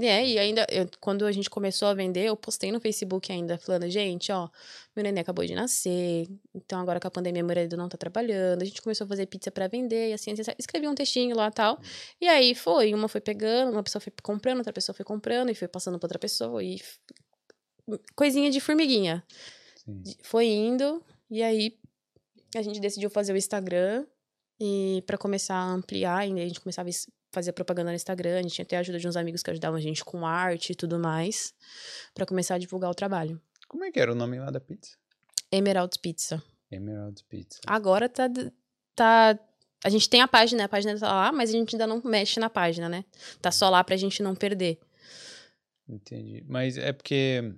É, 0.00 0.24
e 0.26 0.38
ainda, 0.38 0.64
eu- 0.70 0.88
quando 1.00 1.24
a 1.26 1.32
gente 1.32 1.50
começou 1.50 1.88
a 1.88 1.94
vender, 1.94 2.26
eu 2.26 2.36
postei 2.36 2.70
no 2.70 2.80
Facebook 2.80 3.32
ainda, 3.32 3.58
falando, 3.58 3.88
gente, 3.90 4.30
ó, 4.30 4.48
meu 4.94 5.02
neném 5.02 5.20
acabou 5.22 5.44
de 5.44 5.54
nascer, 5.54 6.28
então 6.54 6.80
agora 6.80 7.00
com 7.00 7.08
a 7.08 7.10
pandemia 7.10 7.42
meu 7.42 7.48
marido 7.54 7.76
não 7.76 7.88
tá 7.88 7.96
trabalhando, 7.98 8.62
a 8.62 8.64
gente 8.64 8.80
começou 8.80 9.04
a 9.06 9.08
fazer 9.08 9.26
pizza 9.26 9.50
pra 9.50 9.66
vender, 9.66 10.10
e 10.10 10.12
assim, 10.12 10.30
assim, 10.32 10.42
assim. 10.42 10.52
escrevi 10.58 10.86
um 10.86 10.94
textinho 10.94 11.34
lá 11.36 11.48
e 11.48 11.50
tal, 11.50 11.80
e 12.20 12.28
aí 12.28 12.54
foi, 12.54 12.94
uma 12.94 13.08
foi 13.08 13.20
pegando, 13.20 13.72
uma 13.72 13.82
pessoa 13.82 14.00
foi 14.00 14.12
comprando, 14.22 14.58
outra 14.58 14.72
pessoa 14.72 14.94
foi 14.94 15.04
comprando, 15.04 15.50
e 15.50 15.54
foi 15.54 15.66
passando 15.66 15.98
pra 15.98 16.06
outra 16.06 16.18
pessoa, 16.18 16.62
e 16.62 16.80
coisinha 18.14 18.50
de 18.50 18.60
formiguinha. 18.60 19.24
Sim. 19.84 20.02
Foi 20.22 20.46
indo, 20.46 21.02
e 21.30 21.42
aí 21.42 21.76
a 22.54 22.62
gente 22.62 22.78
decidiu 22.78 23.10
fazer 23.10 23.32
o 23.32 23.36
Instagram, 23.36 24.06
e 24.60 25.02
pra 25.06 25.18
começar 25.18 25.54
a 25.56 25.72
ampliar, 25.72 26.18
ainda 26.18 26.40
a 26.40 26.46
gente 26.46 26.60
começava 26.60 26.88
a 27.28 27.30
es- 27.30 27.46
fazer 27.46 27.52
propaganda 27.52 27.90
no 27.90 27.96
Instagram, 27.96 28.38
a 28.38 28.42
gente 28.42 28.54
tinha 28.54 28.62
até 28.64 28.76
a 28.76 28.80
ajuda 28.80 28.98
de 28.98 29.08
uns 29.08 29.16
amigos 29.16 29.42
que 29.42 29.50
ajudavam 29.50 29.78
a 29.78 29.82
gente 29.82 30.04
com 30.04 30.26
arte 30.26 30.72
e 30.72 30.74
tudo 30.74 30.98
mais, 30.98 31.54
pra 32.14 32.26
começar 32.26 32.54
a 32.54 32.58
divulgar 32.58 32.90
o 32.90 32.94
trabalho. 32.94 33.40
Como 33.68 33.84
é 33.84 33.90
que 33.90 34.00
era 34.00 34.12
o 34.12 34.14
nome 34.14 34.38
lá 34.38 34.50
da 34.50 34.60
pizza? 34.60 34.96
Emerald 35.52 35.98
Pizza. 36.00 36.42
Emerald 36.70 37.22
Pizza. 37.24 37.60
Agora 37.66 38.08
tá, 38.08 38.28
tá. 38.94 39.38
A 39.84 39.88
gente 39.90 40.08
tem 40.10 40.20
a 40.20 40.28
página, 40.28 40.64
a 40.64 40.68
página 40.68 40.98
tá 40.98 41.06
lá, 41.12 41.32
mas 41.32 41.50
a 41.50 41.52
gente 41.52 41.74
ainda 41.74 41.86
não 41.86 42.02
mexe 42.04 42.38
na 42.40 42.50
página, 42.50 42.88
né? 42.88 43.04
Tá 43.40 43.50
só 43.50 43.68
lá 43.70 43.82
pra 43.84 43.96
gente 43.96 44.22
não 44.22 44.34
perder. 44.34 44.78
Entendi. 45.88 46.44
Mas 46.48 46.76
é 46.76 46.92
porque. 46.92 47.54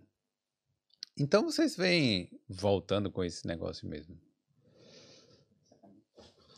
Então 1.19 1.43
vocês 1.45 1.77
vêm 1.77 2.31
voltando 2.49 3.11
com 3.11 3.25
esse 3.25 3.47
negócio 3.47 3.89
mesmo. 3.89 4.17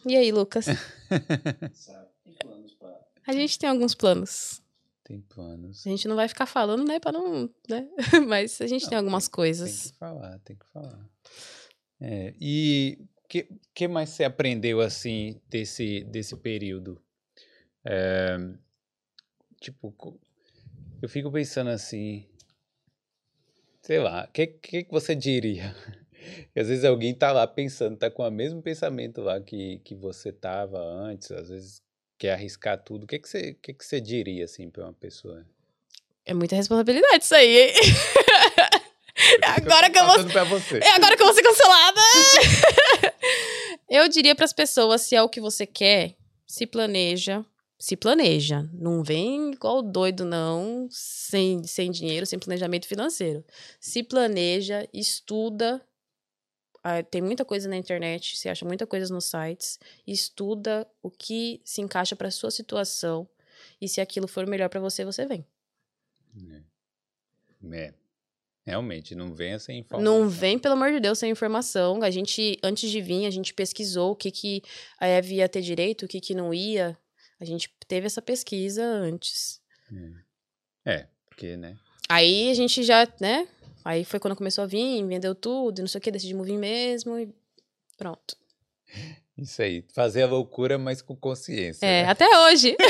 E 0.04 0.16
aí, 0.16 0.32
Lucas? 0.32 0.66
A 3.26 3.32
gente 3.32 3.58
tem 3.58 3.68
alguns 3.68 3.94
planos. 3.94 4.60
Tem 5.04 5.20
planos. 5.20 5.86
A 5.86 5.90
gente 5.90 6.06
não 6.08 6.16
vai 6.16 6.28
ficar 6.28 6.46
falando, 6.46 6.84
né, 6.86 6.98
pra 7.00 7.12
não, 7.12 7.50
né? 7.68 7.88
Mas 8.28 8.60
a 8.60 8.66
gente 8.66 8.82
Não, 8.82 8.88
tem 8.90 8.98
algumas 8.98 9.24
Tem 9.26 9.32
coisas. 9.32 9.90
que 9.90 9.98
falar, 9.98 10.38
tem 10.40 10.56
que 10.56 10.66
falar. 10.72 11.08
É, 12.00 12.34
e 12.40 12.98
o 13.24 13.28
que, 13.28 13.48
que 13.74 13.88
mais 13.88 14.10
você 14.10 14.24
aprendeu 14.24 14.80
assim 14.80 15.40
desse, 15.48 16.04
desse 16.04 16.36
período? 16.36 17.00
É, 17.84 18.36
tipo, 19.60 19.94
eu 21.00 21.08
fico 21.08 21.30
pensando 21.32 21.70
assim, 21.70 22.26
sei 23.80 23.98
lá, 23.98 24.24
o 24.28 24.32
que, 24.32 24.46
que, 24.46 24.84
que 24.84 24.90
você 24.90 25.14
diria? 25.14 25.74
Às 26.56 26.68
vezes 26.68 26.84
alguém 26.84 27.12
tá 27.12 27.32
lá 27.32 27.46
pensando, 27.46 27.96
tá 27.96 28.08
com 28.08 28.22
o 28.22 28.30
mesmo 28.30 28.62
pensamento 28.62 29.20
lá 29.20 29.40
que, 29.40 29.78
que 29.80 29.94
você 29.96 30.30
tava 30.32 30.78
antes, 30.78 31.32
às 31.32 31.48
vezes 31.48 31.82
quer 32.22 32.34
arriscar 32.34 32.78
tudo. 32.78 33.02
O 33.02 33.06
que, 33.08 33.18
que, 33.18 33.28
você, 33.28 33.54
que, 33.54 33.74
que 33.74 33.84
você 33.84 34.00
diria 34.00 34.44
assim 34.44 34.70
para 34.70 34.84
uma 34.84 34.92
pessoa? 34.92 35.44
É 36.24 36.32
muita 36.32 36.54
responsabilidade 36.54 37.24
isso 37.24 37.34
aí, 37.34 37.62
hein? 37.62 37.72
Agora 39.42 39.90
que 39.90 39.98
eu 39.98 40.06
vou- 40.06 40.50
você. 40.60 40.78
É 40.78 40.90
agora 40.94 41.16
que 41.16 41.22
eu 41.22 41.26
vou 41.26 41.34
ser 41.34 41.42
cancelada! 41.42 42.00
eu 43.90 44.08
diria 44.08 44.36
pras 44.36 44.52
pessoas, 44.52 45.00
se 45.02 45.16
é 45.16 45.22
o 45.22 45.28
que 45.28 45.40
você 45.40 45.66
quer, 45.66 46.14
se 46.46 46.64
planeja. 46.64 47.44
Se 47.76 47.96
planeja. 47.96 48.70
Não 48.72 49.02
vem 49.02 49.50
igual 49.54 49.82
doido, 49.82 50.24
não, 50.24 50.86
sem, 50.92 51.64
sem 51.64 51.90
dinheiro, 51.90 52.24
sem 52.24 52.38
planejamento 52.38 52.86
financeiro. 52.86 53.44
Se 53.80 54.04
planeja, 54.04 54.88
estuda. 54.92 55.82
Tem 57.10 57.22
muita 57.22 57.44
coisa 57.44 57.68
na 57.68 57.76
internet, 57.76 58.36
você 58.36 58.48
acha 58.48 58.64
muita 58.64 58.86
coisa 58.86 59.12
nos 59.12 59.26
sites. 59.26 59.78
Estuda 60.06 60.86
o 61.02 61.10
que 61.10 61.60
se 61.64 61.80
encaixa 61.80 62.16
pra 62.16 62.30
sua 62.30 62.50
situação. 62.50 63.28
E 63.80 63.88
se 63.88 64.00
aquilo 64.00 64.26
for 64.26 64.46
melhor 64.46 64.68
pra 64.68 64.80
você, 64.80 65.04
você 65.04 65.26
vem. 65.26 65.46
É. 67.72 67.94
Realmente, 68.64 69.14
não 69.14 69.34
venha 69.34 69.58
sem 69.58 69.80
informação. 69.80 70.20
Não 70.20 70.28
vem, 70.28 70.58
pelo 70.58 70.74
amor 70.74 70.92
de 70.92 71.00
Deus, 71.00 71.18
sem 71.18 71.30
informação. 71.30 72.02
A 72.02 72.10
gente, 72.10 72.58
antes 72.62 72.90
de 72.90 73.00
vir, 73.00 73.26
a 73.26 73.30
gente 73.30 73.52
pesquisou 73.52 74.12
o 74.12 74.16
que, 74.16 74.30
que 74.30 74.62
a 75.00 75.06
Eve 75.06 75.36
ia 75.36 75.48
ter 75.48 75.62
direito, 75.62 76.04
o 76.04 76.08
que, 76.08 76.20
que 76.20 76.34
não 76.34 76.54
ia. 76.54 76.96
A 77.40 77.44
gente 77.44 77.68
teve 77.88 78.06
essa 78.06 78.22
pesquisa 78.22 78.84
antes. 78.84 79.60
É, 80.84 81.08
porque, 81.28 81.56
né? 81.56 81.76
Aí 82.08 82.50
a 82.50 82.54
gente 82.54 82.84
já, 82.84 83.06
né? 83.20 83.48
Aí 83.84 84.04
foi 84.04 84.18
quando 84.20 84.36
começou 84.36 84.62
a 84.64 84.66
vir, 84.66 85.04
vendeu 85.06 85.34
tudo, 85.34 85.78
e 85.78 85.82
não 85.82 85.88
sei 85.88 85.98
o 85.98 86.02
que, 86.02 86.10
decidimos 86.10 86.46
vir 86.46 86.56
mesmo 86.58 87.18
e 87.18 87.28
pronto. 87.96 88.36
Isso 89.36 89.62
aí. 89.62 89.84
Fazer 89.94 90.22
a 90.22 90.26
loucura, 90.26 90.78
mas 90.78 91.00
com 91.02 91.16
consciência. 91.16 91.84
É, 91.86 92.02
né? 92.04 92.08
até 92.10 92.26
hoje. 92.46 92.76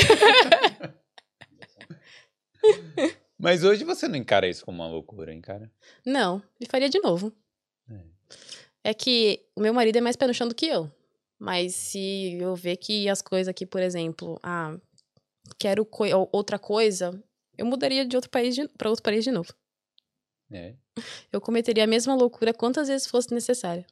Mas 3.37 3.63
hoje 3.63 3.83
você 3.83 4.07
não 4.07 4.15
encara 4.15 4.47
isso 4.47 4.63
como 4.63 4.81
uma 4.81 4.87
loucura, 4.89 5.33
hein, 5.33 5.41
cara? 5.41 5.69
não, 6.05 6.41
e 6.61 6.65
faria 6.65 6.87
de 6.89 6.99
novo. 6.99 7.33
É. 7.89 7.99
É 8.85 8.93
que 8.93 9.45
o 9.55 9.59
meu 9.59 9.73
marido 9.73 9.97
é 9.97 10.01
mais 10.01 10.15
pé 10.15 10.27
no 10.27 10.33
chão 10.33 10.47
do 10.47 10.55
que 10.55 10.65
eu. 10.65 10.89
Mas 11.37 11.75
se 11.75 12.37
eu 12.39 12.55
ver 12.55 12.77
que 12.77 13.09
as 13.09 13.21
coisas 13.21 13.49
aqui, 13.49 13.65
por 13.65 13.81
exemplo, 13.81 14.39
ah, 14.41 14.77
quero 15.59 15.85
ou- 16.15 16.29
outra 16.31 16.57
coisa, 16.57 17.21
eu 17.57 17.65
mudaria 17.65 18.05
de 18.05 18.15
outro 18.15 18.29
país 18.31 18.55
para 18.77 18.89
outro 18.89 19.03
país 19.03 19.25
de 19.25 19.31
novo. 19.31 19.53
É. 20.49 20.75
Eu 21.31 21.41
cometeria 21.41 21.83
a 21.83 21.87
mesma 21.87 22.13
loucura 22.15 22.53
quantas 22.53 22.87
vezes 22.87 23.07
fosse 23.07 23.33
necessário. 23.33 23.83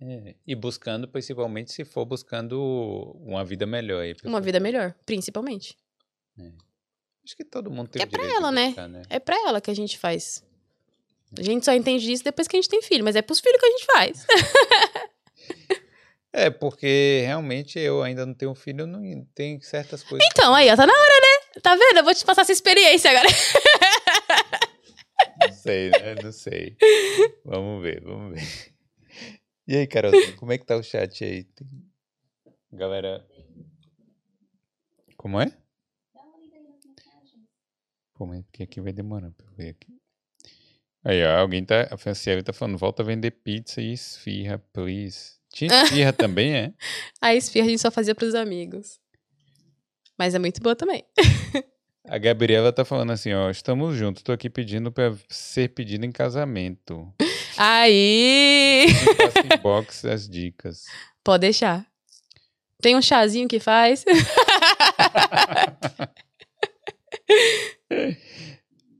é. 0.00 0.34
E 0.46 0.54
buscando, 0.54 1.06
principalmente, 1.08 1.72
se 1.72 1.84
for 1.84 2.04
buscando 2.04 2.60
uma 3.20 3.44
vida 3.44 3.66
melhor 3.66 4.02
aí. 4.02 4.14
Uma 4.24 4.40
vida 4.40 4.58
melhor, 4.60 4.94
principalmente. 5.04 5.76
Acho 7.24 7.36
que 7.36 7.44
todo 7.44 7.70
mundo 7.70 7.88
tem 7.88 8.00
É 8.00 8.04
o 8.04 8.08
direito 8.08 8.34
ela, 8.34 8.48
de 8.50 8.54
né? 8.54 8.66
buscar, 8.68 8.88
né? 8.88 9.02
É 9.10 9.18
pra 9.18 9.36
ela 9.48 9.60
que 9.60 9.70
a 9.70 9.74
gente 9.74 9.98
faz. 9.98 10.44
A 11.36 11.42
gente 11.42 11.64
só 11.64 11.72
entende 11.72 12.10
isso 12.12 12.22
depois 12.22 12.46
que 12.46 12.56
a 12.56 12.60
gente 12.60 12.68
tem 12.70 12.80
filho, 12.80 13.02
mas 13.04 13.16
é 13.16 13.20
pros 13.22 13.40
filhos 13.40 13.58
que 13.60 13.66
a 13.66 13.70
gente 13.70 13.86
faz. 13.86 14.26
É, 16.32 16.50
porque 16.50 17.22
realmente 17.24 17.78
eu 17.78 18.02
ainda 18.02 18.26
não 18.26 18.34
tenho 18.34 18.54
filho, 18.54 18.82
eu 18.82 18.86
não 18.86 19.00
tem 19.34 19.58
certas 19.62 20.02
coisas. 20.02 20.28
Então, 20.30 20.54
aí, 20.54 20.70
ó, 20.70 20.76
tá 20.76 20.86
na 20.86 20.92
hora, 20.92 21.20
né? 21.22 21.60
Tá 21.62 21.74
vendo? 21.74 21.96
Eu 21.96 22.04
vou 22.04 22.14
te 22.14 22.22
passar 22.26 22.42
essa 22.42 22.52
experiência 22.52 23.10
agora. 23.10 23.26
Não 25.46 25.52
sei, 25.54 25.90
né? 25.90 26.14
Não 26.22 26.32
sei. 26.32 26.76
Vamos 27.44 27.82
ver, 27.82 28.02
vamos 28.02 28.34
ver. 28.34 28.74
E 29.68 29.76
aí, 29.76 29.86
Carol, 29.86 30.12
como 30.36 30.52
é 30.52 30.58
que 30.58 30.64
tá 30.66 30.76
o 30.76 30.82
chat 30.82 31.24
aí? 31.24 31.44
Tem- 31.44 31.68
Galera. 32.72 33.26
Como 35.16 35.40
é? 35.40 35.46
Pô, 38.14 38.26
mas 38.26 38.42
porque 38.44 38.62
aqui 38.62 38.80
vai 38.80 38.92
demorar 38.92 39.30
pra 39.32 39.46
eu 39.46 39.52
ver 39.54 39.70
aqui. 39.70 39.94
Aí, 41.04 41.22
ó, 41.24 41.38
alguém 41.38 41.64
tá. 41.64 41.88
A 41.90 41.96
Franciele 41.96 42.42
tá 42.42 42.52
falando, 42.52 42.78
volta 42.78 43.02
a 43.02 43.06
vender 43.06 43.30
pizza 43.30 43.80
e 43.80 43.92
esfirra, 43.92 44.58
please. 44.72 45.36
Tinha 45.52 45.82
esfirra 45.84 46.12
também, 46.14 46.54
é? 46.54 46.74
A 47.20 47.34
esfirra 47.34 47.66
a 47.66 47.68
gente 47.70 47.80
só 47.80 47.90
fazia 47.90 48.14
pros 48.14 48.34
amigos. 48.34 48.98
Mas 50.18 50.34
é 50.34 50.38
muito 50.38 50.60
boa 50.62 50.74
também. 50.74 51.04
A 52.08 52.18
Gabriela 52.18 52.72
tá 52.72 52.84
falando 52.84 53.10
assim, 53.12 53.32
ó, 53.32 53.50
estamos 53.50 53.96
juntos, 53.96 54.22
tô 54.22 54.30
aqui 54.30 54.48
pedindo 54.48 54.92
pra 54.92 55.12
ser 55.28 55.70
pedido 55.70 56.06
em 56.06 56.12
casamento. 56.12 57.12
Aí! 57.58 58.86
Me 58.86 59.14
passa 59.16 59.56
inbox 59.56 60.04
as 60.04 60.28
dicas. 60.28 60.84
Pode 61.24 61.40
deixar. 61.40 61.84
Tem 62.80 62.94
um 62.94 63.02
chazinho 63.02 63.48
que 63.48 63.58
faz. 63.60 64.04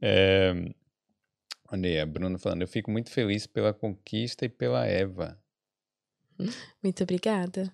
É, 0.03 0.53
olha 1.73 1.89
aí, 1.89 1.99
a 1.99 2.07
Bruna 2.07 2.39
falando, 2.39 2.63
eu 2.63 2.69
fico 2.69 2.91
muito 2.91 3.11
feliz 3.11 3.47
pela 3.47 3.73
conquista 3.73 4.45
e 4.45 4.49
pela 4.49 4.87
Eva. 4.87 5.41
Muito 6.83 7.03
obrigada. 7.03 7.73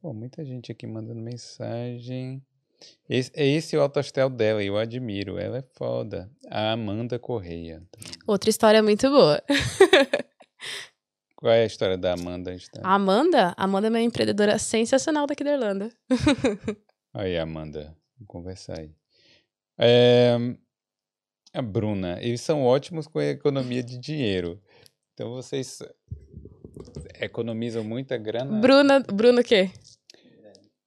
Pô, 0.00 0.14
muita 0.14 0.44
gente 0.44 0.70
aqui 0.70 0.86
mandando 0.86 1.20
mensagem. 1.20 2.42
Esse, 3.08 3.30
é 3.34 3.46
esse 3.46 3.76
o 3.76 3.80
autostel 3.80 4.28
dela, 4.28 4.62
eu 4.62 4.76
admiro. 4.76 5.38
Ela 5.38 5.58
é 5.58 5.64
foda. 5.74 6.30
A 6.50 6.72
Amanda 6.72 7.18
Correia. 7.18 7.82
Outra 8.26 8.50
história 8.50 8.82
muito 8.82 9.08
boa. 9.10 9.42
Qual 11.36 11.52
é 11.52 11.62
a 11.62 11.66
história 11.66 11.96
da 11.96 12.14
Amanda? 12.14 12.52
Está? 12.52 12.80
A 12.82 12.94
Amanda, 12.94 13.54
Amanda 13.56 13.86
é 13.86 13.90
uma 13.90 14.00
empreendedora 14.00 14.58
sensacional 14.58 15.26
daqui 15.26 15.44
da 15.44 15.52
Irlanda. 15.52 15.88
Aí, 17.14 17.38
Amanda, 17.38 17.96
vamos 18.16 18.26
conversar 18.26 18.78
aí. 18.78 18.92
É, 19.78 20.36
a 21.52 21.62
Bruna, 21.62 22.18
eles 22.20 22.40
são 22.40 22.64
ótimos 22.64 23.06
com 23.06 23.18
a 23.18 23.24
economia 23.24 23.82
de 23.82 23.98
dinheiro. 23.98 24.60
Então 25.14 25.30
vocês 25.30 25.78
economizam 27.20 27.82
muita 27.82 28.16
grana. 28.16 28.60
Bruna, 28.60 29.00
Bruno 29.00 29.40
o 29.40 29.44
quê? 29.44 29.70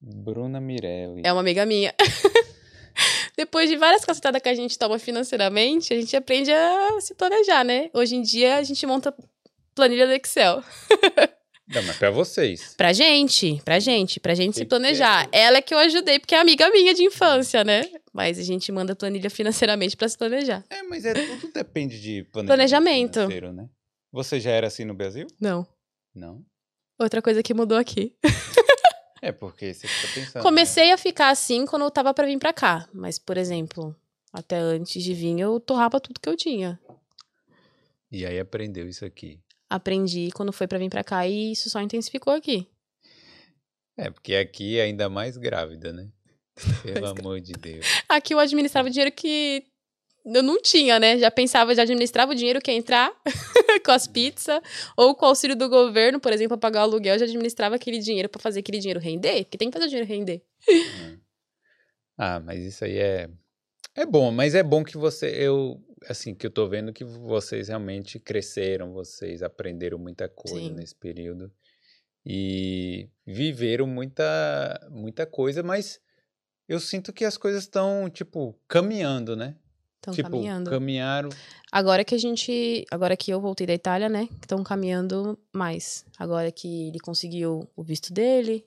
Bruna 0.01 0.59
Mirelli. 0.59 1.21
É 1.23 1.31
uma 1.31 1.41
amiga 1.41 1.65
minha. 1.65 1.93
Depois 3.37 3.69
de 3.69 3.77
várias 3.77 4.03
cacetadas 4.03 4.41
que 4.41 4.49
a 4.49 4.55
gente 4.55 4.77
toma 4.77 4.99
financeiramente, 4.99 5.93
a 5.93 5.99
gente 5.99 6.15
aprende 6.15 6.51
a 6.51 6.99
se 6.99 7.13
planejar, 7.13 7.63
né? 7.63 7.89
Hoje 7.93 8.15
em 8.15 8.21
dia 8.21 8.57
a 8.57 8.63
gente 8.63 8.85
monta 8.85 9.13
planilha 9.75 10.07
do 10.07 10.13
Excel. 10.13 10.63
Não, 11.73 11.81
mas 11.83 11.95
pra 11.95 12.11
vocês. 12.11 12.73
Pra 12.75 12.91
gente, 12.91 13.61
pra 13.63 13.79
gente, 13.79 14.19
pra 14.19 14.35
gente 14.35 14.57
se 14.57 14.65
planejar. 14.65 15.29
Ela 15.31 15.59
é 15.59 15.61
que 15.61 15.73
eu 15.73 15.77
ajudei, 15.77 16.19
porque 16.19 16.35
é 16.35 16.39
amiga 16.39 16.69
minha 16.69 16.93
de 16.93 17.03
infância, 17.03 17.63
né? 17.63 17.89
Mas 18.11 18.37
a 18.37 18.43
gente 18.43 18.69
manda 18.73 18.93
planilha 18.93 19.29
financeiramente 19.29 19.95
para 19.95 20.09
se 20.09 20.17
planejar. 20.17 20.65
É, 20.69 20.83
mas 20.83 21.05
é 21.05 21.13
tudo 21.13 21.53
depende 21.53 22.01
de 22.01 22.23
planejamento. 22.23 22.47
Planejamento. 22.47 23.13
financeiro, 23.13 23.53
né? 23.53 23.69
Você 24.11 24.39
já 24.41 24.51
era 24.51 24.67
assim 24.67 24.83
no 24.83 24.93
Brasil? 24.93 25.25
Não. 25.39 25.65
Não. 26.13 26.43
Outra 26.99 27.21
coisa 27.21 27.41
que 27.41 27.53
mudou 27.53 27.77
aqui. 27.77 28.13
É 29.21 29.31
porque 29.31 29.73
você 29.73 29.87
fica 29.87 30.13
pensando. 30.13 30.35
né? 30.35 30.41
Comecei 30.41 30.91
a 30.91 30.97
ficar 30.97 31.29
assim 31.29 31.65
quando 31.65 31.83
eu 31.83 31.91
tava 31.91 32.13
pra 32.13 32.25
vir 32.25 32.39
pra 32.39 32.51
cá. 32.51 32.87
Mas, 32.91 33.19
por 33.19 33.37
exemplo, 33.37 33.95
até 34.33 34.57
antes 34.57 35.03
de 35.03 35.13
vir, 35.13 35.39
eu 35.39 35.59
torrava 35.59 35.99
tudo 35.99 36.19
que 36.19 36.27
eu 36.27 36.35
tinha. 36.35 36.79
E 38.11 38.25
aí 38.25 38.39
aprendeu 38.39 38.87
isso 38.89 39.05
aqui. 39.05 39.39
Aprendi 39.69 40.29
quando 40.33 40.51
foi 40.51 40.67
pra 40.67 40.77
vir 40.79 40.89
pra 40.89 41.03
cá 41.03 41.25
e 41.27 41.51
isso 41.53 41.69
só 41.69 41.79
intensificou 41.79 42.33
aqui. 42.33 42.67
É, 43.97 44.09
porque 44.09 44.35
aqui 44.35 44.79
é 44.79 44.83
ainda 44.83 45.07
mais 45.09 45.37
grávida, 45.37 45.93
né? 45.93 46.09
Pelo 46.83 47.07
amor 47.07 47.39
de 47.39 47.53
Deus. 47.53 47.85
Aqui 48.09 48.33
eu 48.33 48.39
administrava 48.39 48.89
dinheiro 48.89 49.11
que 49.11 49.63
eu 50.25 50.43
não 50.43 50.61
tinha, 50.61 50.99
né? 50.99 51.17
Já 51.17 51.31
pensava, 51.31 51.73
já 51.73 51.83
administrava 51.83 52.31
o 52.31 52.35
dinheiro 52.35 52.59
que 52.61 52.71
ia 52.71 52.77
entrar 52.77 53.11
com 53.81 53.91
as 53.91 54.07
pizzas 54.07 54.61
ou 54.95 55.15
com 55.15 55.25
o 55.25 55.29
auxílio 55.29 55.55
do 55.55 55.67
governo, 55.69 56.19
por 56.19 56.31
exemplo, 56.31 56.57
pra 56.57 56.69
pagar 56.69 56.81
o 56.81 56.83
aluguel, 56.83 57.17
já 57.19 57.25
administrava 57.25 57.75
aquele 57.75 57.99
dinheiro 57.99 58.29
pra 58.29 58.41
fazer 58.41 58.59
aquele 58.59 58.79
dinheiro 58.79 58.99
render, 58.99 59.43
porque 59.45 59.57
tem 59.57 59.69
que 59.69 59.73
fazer 59.73 59.85
o 59.85 59.89
dinheiro 59.89 60.07
render. 60.07 60.43
Ah, 62.17 62.39
mas 62.39 62.63
isso 62.63 62.85
aí 62.85 62.97
é. 62.97 63.29
É 63.95 64.05
bom, 64.05 64.31
mas 64.31 64.53
é 64.53 64.61
bom 64.61 64.83
que 64.83 64.97
você. 64.97 65.27
Eu. 65.27 65.81
Assim, 66.07 66.33
que 66.33 66.47
eu 66.47 66.51
tô 66.51 66.67
vendo 66.67 66.93
que 66.93 67.03
vocês 67.03 67.67
realmente 67.67 68.19
cresceram, 68.19 68.91
vocês 68.91 69.43
aprenderam 69.43 69.99
muita 69.99 70.27
coisa 70.27 70.59
Sim. 70.59 70.73
nesse 70.73 70.95
período. 70.95 71.51
E 72.25 73.09
viveram 73.25 73.87
muita, 73.87 74.87
muita 74.91 75.25
coisa, 75.25 75.61
mas 75.61 75.99
eu 76.67 76.79
sinto 76.79 77.11
que 77.11 77.25
as 77.25 77.37
coisas 77.37 77.63
estão, 77.63 78.09
tipo, 78.09 78.59
caminhando, 78.67 79.35
né? 79.35 79.55
Estão 80.01 80.15
tipo, 80.15 80.29
caminhando. 80.31 80.69
caminharam. 80.71 81.29
Agora 81.71 82.03
que 82.03 82.15
a 82.15 82.17
gente. 82.17 82.85
Agora 82.89 83.15
que 83.15 83.31
eu 83.31 83.39
voltei 83.39 83.67
da 83.67 83.73
Itália, 83.73 84.09
né? 84.09 84.27
Estão 84.41 84.63
caminhando 84.63 85.37
mais. 85.53 86.03
Agora 86.17 86.51
que 86.51 86.87
ele 86.87 86.99
conseguiu 86.99 87.69
o 87.75 87.83
visto 87.83 88.11
dele. 88.11 88.65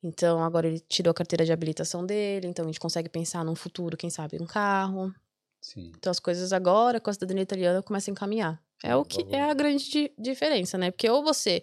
Então, 0.00 0.42
agora 0.42 0.68
ele 0.68 0.78
tirou 0.80 1.10
a 1.10 1.14
carteira 1.14 1.44
de 1.44 1.52
habilitação 1.52 2.06
dele. 2.06 2.46
Então, 2.46 2.64
a 2.64 2.68
gente 2.68 2.78
consegue 2.80 3.08
pensar 3.08 3.44
num 3.44 3.56
futuro, 3.56 3.96
quem 3.96 4.08
sabe, 4.08 4.36
um 4.40 4.46
carro. 4.46 5.12
Sim. 5.60 5.92
Então, 5.96 6.10
as 6.10 6.20
coisas 6.20 6.52
agora, 6.52 7.00
com 7.00 7.10
a 7.10 7.12
cidadania 7.12 7.42
italiana, 7.42 7.82
começam 7.82 8.12
a 8.12 8.14
encaminhar. 8.14 8.62
É 8.84 8.94
o 8.96 9.04
que 9.04 9.24
é 9.30 9.42
a 9.42 9.54
grande 9.54 9.88
di- 9.90 10.12
diferença, 10.18 10.78
né? 10.78 10.90
Porque 10.92 11.08
ou 11.08 11.22
você 11.24 11.62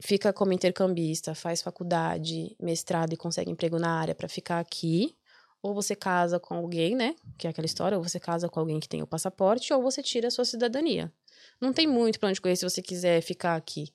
fica 0.00 0.32
como 0.32 0.52
intercambista, 0.52 1.34
faz 1.34 1.62
faculdade, 1.62 2.54
mestrado 2.60 3.12
e 3.12 3.16
consegue 3.16 3.50
emprego 3.50 3.78
na 3.78 3.90
área 3.98 4.14
pra 4.14 4.28
ficar 4.28 4.60
aqui, 4.60 5.16
ou 5.66 5.74
você 5.74 5.94
casa 5.96 6.38
com 6.38 6.54
alguém, 6.54 6.94
né? 6.94 7.14
Que 7.36 7.46
é 7.46 7.50
aquela 7.50 7.66
história, 7.66 7.96
ou 7.98 8.02
você 8.04 8.18
casa 8.20 8.48
com 8.48 8.60
alguém 8.60 8.78
que 8.80 8.88
tem 8.88 9.02
o 9.02 9.06
passaporte, 9.06 9.72
ou 9.72 9.82
você 9.82 10.02
tira 10.02 10.28
a 10.28 10.30
sua 10.30 10.44
cidadania. 10.44 11.12
Não 11.60 11.72
tem 11.72 11.86
muito 11.86 12.18
pra 12.20 12.28
onde 12.28 12.40
correr 12.40 12.56
se 12.56 12.68
você 12.68 12.80
quiser 12.82 13.20
ficar 13.22 13.56
aqui. 13.56 13.92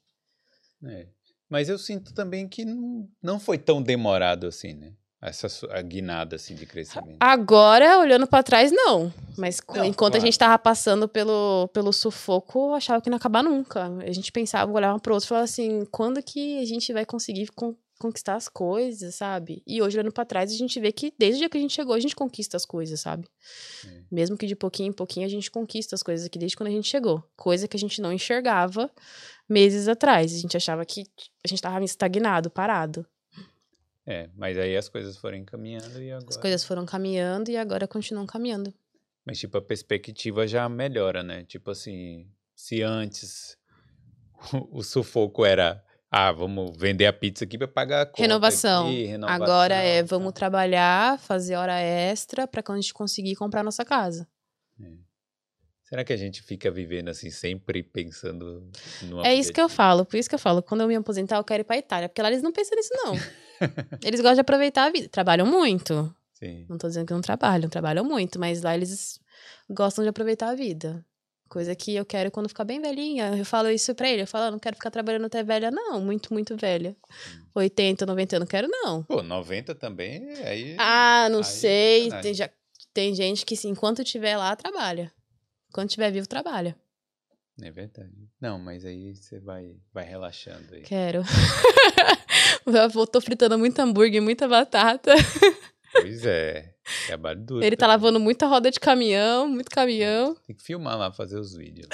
É. 0.83 1.07
Mas 1.49 1.69
eu 1.69 1.77
sinto 1.77 2.13
também 2.13 2.47
que 2.47 2.63
não, 2.65 3.07
não 3.21 3.39
foi 3.39 3.57
tão 3.57 3.81
demorado 3.81 4.47
assim, 4.47 4.73
né? 4.73 4.93
Essa 5.21 5.47
guinada 5.83 6.35
assim 6.35 6.55
de 6.55 6.65
crescimento. 6.65 7.17
Agora, 7.19 7.99
olhando 7.99 8.25
pra 8.25 8.41
trás, 8.41 8.71
não. 8.71 9.13
Mas 9.37 9.59
Não, 9.69 9.85
enquanto 9.85 10.13
claro. 10.13 10.17
a 10.23 10.25
gente 10.25 10.39
tava 10.39 10.57
passando 10.57 11.07
pelo, 11.07 11.67
pelo 11.71 11.93
sufoco, 11.93 12.69
eu 12.69 12.73
achava 12.73 12.99
que 13.01 13.07
não 13.09 13.15
ia 13.15 13.19
acabar 13.19 13.43
nunca. 13.43 13.85
A 13.99 14.11
gente 14.11 14.31
pensava, 14.31 14.71
olhava 14.71 14.99
pro 14.99 15.13
outro 15.13 15.27
e 15.27 15.29
falava 15.29 15.43
assim, 15.45 15.85
quando 15.91 16.23
que 16.23 16.59
a 16.59 16.65
gente 16.65 16.91
vai 16.91 17.05
conseguir 17.05 17.51
con- 17.51 17.75
conquistar 18.01 18.35
as 18.35 18.49
coisas, 18.49 19.15
sabe? 19.15 19.61
E 19.65 19.81
hoje, 19.81 19.97
olhando 19.97 20.11
pra 20.11 20.25
trás, 20.25 20.51
a 20.51 20.55
gente 20.55 20.79
vê 20.79 20.91
que 20.91 21.13
desde 21.17 21.37
o 21.37 21.39
dia 21.39 21.49
que 21.49 21.57
a 21.57 21.61
gente 21.61 21.73
chegou, 21.73 21.93
a 21.93 21.99
gente 21.99 22.15
conquista 22.15 22.57
as 22.57 22.65
coisas, 22.65 22.99
sabe? 22.99 23.27
É. 23.87 24.01
Mesmo 24.11 24.37
que 24.37 24.47
de 24.47 24.55
pouquinho 24.55 24.89
em 24.89 24.93
pouquinho, 24.93 25.25
a 25.25 25.29
gente 25.29 25.51
conquista 25.51 25.95
as 25.95 26.03
coisas 26.03 26.25
aqui 26.25 26.39
desde 26.39 26.57
quando 26.57 26.67
a 26.67 26.71
gente 26.71 26.87
chegou. 26.87 27.23
Coisa 27.35 27.67
que 27.67 27.77
a 27.77 27.79
gente 27.79 28.01
não 28.01 28.11
enxergava 28.11 28.89
meses 29.47 29.87
atrás. 29.87 30.33
A 30.33 30.37
gente 30.37 30.57
achava 30.57 30.85
que 30.85 31.05
a 31.43 31.47
gente 31.47 31.61
tava 31.61 31.83
estagnado, 31.83 32.49
parado. 32.49 33.05
É, 34.05 34.29
mas 34.35 34.57
aí 34.57 34.75
as 34.75 34.89
coisas 34.89 35.15
foram 35.17 35.37
encaminhando 35.37 36.01
e 36.01 36.11
agora. 36.11 36.29
As 36.29 36.37
coisas 36.37 36.63
foram 36.63 36.85
caminhando 36.85 37.51
e 37.51 37.57
agora 37.57 37.87
continuam 37.87 38.25
caminhando. 38.25 38.73
Mas, 39.23 39.39
tipo, 39.39 39.57
a 39.57 39.61
perspectiva 39.61 40.47
já 40.47 40.67
melhora, 40.67 41.21
né? 41.21 41.43
Tipo 41.43 41.71
assim, 41.71 42.27
se 42.55 42.81
antes 42.81 43.57
o 44.71 44.83
sufoco 44.83 45.45
era, 45.45 45.83
ah, 46.11 46.33
vamos 46.33 46.75
vender 46.77 47.05
a 47.05 47.13
pizza 47.13 47.45
aqui 47.45 47.57
pra 47.57 47.69
pagar 47.69 48.01
a 48.01 48.05
conta 48.05 48.21
Renovação. 48.21 48.87
aqui, 48.87 49.05
renovação 49.05 49.43
Agora 49.43 49.75
é 49.75 49.99
e 49.99 50.03
vamos 50.03 50.33
trabalhar, 50.33 51.17
fazer 51.17 51.55
hora 51.55 51.79
extra 51.79 52.45
pra 52.45 52.61
quando 52.61 52.79
a 52.79 52.81
gente 52.81 52.93
conseguir 52.93 53.35
comprar 53.37 53.63
nossa 53.63 53.85
casa. 53.85 54.27
Será 55.83 56.03
que 56.03 56.11
a 56.13 56.17
gente 56.17 56.41
fica 56.41 56.69
vivendo 56.69 57.09
assim, 57.09 57.29
sempre 57.29 57.81
pensando 57.83 58.69
no 59.03 59.25
É 59.25 59.33
isso 59.33 59.51
que 59.51 59.59
eu 59.59 59.67
falo, 59.67 60.05
por 60.05 60.17
isso 60.17 60.27
que 60.27 60.35
eu 60.35 60.39
falo, 60.39 60.61
quando 60.61 60.81
eu 60.81 60.87
me 60.87 60.95
aposentar, 60.95 61.37
eu 61.37 61.43
quero 61.43 61.61
ir 61.61 61.63
pra 61.65 61.77
Itália, 61.77 62.07
porque 62.07 62.21
lá 62.21 62.29
eles 62.29 62.41
não 62.41 62.51
pensam 62.51 62.77
nisso, 62.77 62.93
não. 62.93 63.13
eles 64.03 64.19
gostam 64.19 64.35
de 64.35 64.41
aproveitar 64.41 64.85
a 64.85 64.89
vida. 64.89 65.07
Trabalham 65.09 65.45
muito. 65.45 66.13
Sim. 66.33 66.65
Não 66.69 66.77
tô 66.77 66.87
dizendo 66.87 67.07
que 67.07 67.13
não 67.13 67.21
trabalham, 67.21 67.69
trabalham 67.69 68.03
muito, 68.03 68.39
mas 68.39 68.61
lá 68.61 68.73
eles 68.73 69.19
gostam 69.69 70.03
de 70.03 70.09
aproveitar 70.09 70.49
a 70.49 70.55
vida. 70.55 71.05
Coisa 71.51 71.75
que 71.75 71.93
eu 71.93 72.05
quero 72.05 72.31
quando 72.31 72.47
ficar 72.47 72.63
bem 72.63 72.79
velhinha. 72.79 73.35
Eu 73.37 73.43
falo 73.43 73.69
isso 73.69 73.93
pra 73.93 74.09
ele, 74.09 74.21
eu 74.21 74.27
falo, 74.27 74.45
"Eu 74.45 74.51
não 74.51 74.57
quero 74.57 74.77
ficar 74.77 74.89
trabalhando 74.89 75.25
até 75.25 75.43
velha, 75.43 75.69
não, 75.69 75.99
muito, 75.99 76.33
muito 76.33 76.55
velha. 76.55 76.95
80, 77.53 78.05
90 78.05 78.37
anos, 78.37 78.47
quero, 78.47 78.69
não. 78.69 79.03
Pô, 79.03 79.21
90 79.21 79.75
também, 79.75 80.31
aí... 80.45 80.77
Ah, 80.79 81.27
não 81.29 81.39
aí 81.39 81.41
é 81.41 81.43
sei. 81.43 82.03
sacanagem. 82.03 82.21
Tem, 82.21 82.33
já, 82.33 82.49
tem 82.93 83.13
gente 83.13 83.45
que, 83.45 83.55
assim, 83.55 83.67
enquanto 83.67 84.01
estiver 84.01 84.37
lá, 84.37 84.55
trabalha. 84.55 85.11
Quando 85.73 85.89
estiver 85.89 86.09
vivo, 86.09 86.25
trabalha. 86.25 86.73
É 87.61 87.69
verdade. 87.69 88.29
Não, 88.39 88.57
mas 88.57 88.85
aí 88.85 89.13
você 89.13 89.37
vai, 89.41 89.75
vai 89.93 90.05
relaxando 90.05 90.73
aí. 90.73 90.83
Quero. 90.83 91.21
Eu 92.65 93.07
tô 93.07 93.19
fritando 93.19 93.57
muito 93.59 93.77
hambúrguer, 93.77 94.21
muita 94.21 94.47
batata. 94.47 95.13
Pois 95.93 96.25
é, 96.25 96.73
trabalho 97.07 97.39
duro. 97.41 97.65
Ele 97.65 97.75
tá 97.75 97.85
lavando 97.87 98.19
muita 98.19 98.47
roda 98.47 98.71
de 98.71 98.79
caminhão, 98.79 99.47
muito 99.47 99.69
caminhão. 99.69 100.35
Tem 100.47 100.55
que 100.55 100.63
filmar 100.63 100.97
lá, 100.97 101.11
fazer 101.11 101.37
os 101.37 101.55
vídeos. 101.55 101.87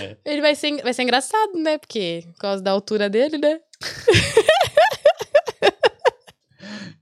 É. 0.00 0.16
Ele 0.24 0.40
vai 0.40 0.54
ser, 0.54 0.82
vai 0.82 0.94
ser 0.94 1.02
engraçado, 1.02 1.52
né? 1.58 1.76
Porque, 1.78 2.22
por 2.32 2.38
causa 2.38 2.62
da 2.62 2.70
altura 2.70 3.10
dele, 3.10 3.36
né? 3.38 3.60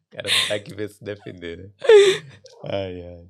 O 0.07 0.17
cara 0.17 0.29
tá 0.49 0.55
aqui 0.55 0.75
ver 0.75 0.89
se 0.89 1.03
defender, 1.05 1.59
né? 1.59 1.69
Ai, 2.65 3.03
ai. 3.03 3.27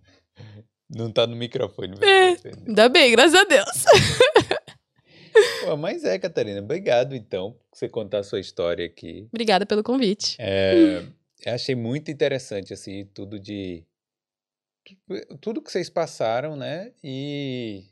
Não 0.88 1.12
tá 1.12 1.26
no 1.26 1.36
microfone, 1.36 1.94
vai 1.98 2.08
É. 2.08 2.36
se 2.36 2.42
defender. 2.44 2.68
Ainda 2.68 2.88
bem, 2.88 3.10
graças 3.12 3.34
a 3.34 3.44
Deus. 3.44 3.84
Pô, 5.64 5.76
mas 5.76 6.04
é, 6.04 6.18
Catarina, 6.18 6.60
obrigado 6.60 7.14
então 7.14 7.52
por 7.70 7.78
você 7.78 7.88
contar 7.88 8.18
a 8.18 8.22
sua 8.22 8.40
história 8.40 8.86
aqui. 8.86 9.26
Obrigada 9.32 9.66
pelo 9.66 9.82
convite. 9.82 10.36
É, 10.40 11.04
eu 11.44 11.52
achei 11.52 11.74
muito 11.74 12.10
interessante, 12.10 12.72
assim, 12.72 13.04
tudo 13.14 13.38
de. 13.38 13.84
Tudo 15.40 15.60
que 15.60 15.70
vocês 15.70 15.90
passaram, 15.90 16.56
né? 16.56 16.92
E. 17.02 17.84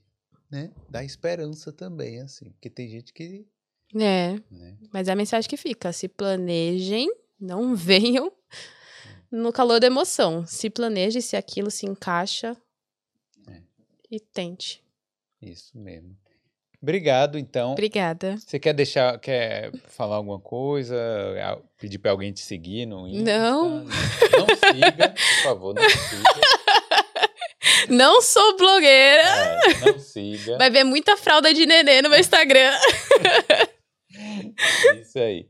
Né, 0.51 0.71
dá 0.89 1.03
esperança 1.03 1.73
também, 1.73 2.21
assim, 2.21 2.51
porque 2.53 2.71
tem 2.71 2.89
gente 2.89 3.13
que. 3.13 3.47
É, 3.95 4.35
Né, 4.51 4.77
mas 4.93 5.09
é 5.09 5.13
a 5.13 5.17
mensagem 5.17 5.49
que 5.49 5.57
fica. 5.57 5.93
Se 5.93 6.09
planejem, 6.09 7.09
não 7.39 7.75
venham 7.77 8.33
no 9.31 9.53
calor 9.53 9.81
da 9.81 9.87
emoção. 9.89 10.47
Se 10.47 10.71
planeje 10.71 11.21
se 11.21 11.37
aquilo 11.37 11.71
se 11.71 11.85
encaixa 11.87 12.57
É. 13.49 13.61
e 14.11 14.21
tente. 14.21 14.83
isso 15.43 15.77
mesmo. 15.79 16.17
Obrigado, 16.83 17.39
então. 17.39 17.73
Obrigada. 17.73 18.37
Você 18.39 18.59
quer 18.59 18.73
deixar, 18.75 19.19
quer 19.19 19.71
falar 19.89 20.17
alguma 20.17 20.39
coisa? 20.39 20.97
A- 21.43 21.59
Pedir 21.79 21.99
pra 21.99 22.11
alguém 22.11 22.33
te 22.33 22.41
seguir 22.41 22.87
no 22.87 23.07
Insta? 23.07 23.23
Não. 23.23 23.85
Não 23.85 23.91
siga, 23.91 25.09
por 25.11 25.43
favor, 25.43 25.75
não 25.75 25.83
siga. 25.89 26.47
Não 27.89 28.21
sou 28.23 28.57
blogueira. 28.57 29.23
É, 29.23 29.87
não 29.93 29.99
siga. 29.99 30.57
Vai 30.59 30.71
ver 30.71 30.83
muita 30.85 31.17
fralda 31.17 31.53
de 31.55 31.67
nenê 31.67 32.01
no 32.03 32.09
meu 32.09 32.19
Instagram. 32.19 32.73
Isso 35.01 35.19
aí. 35.19 35.47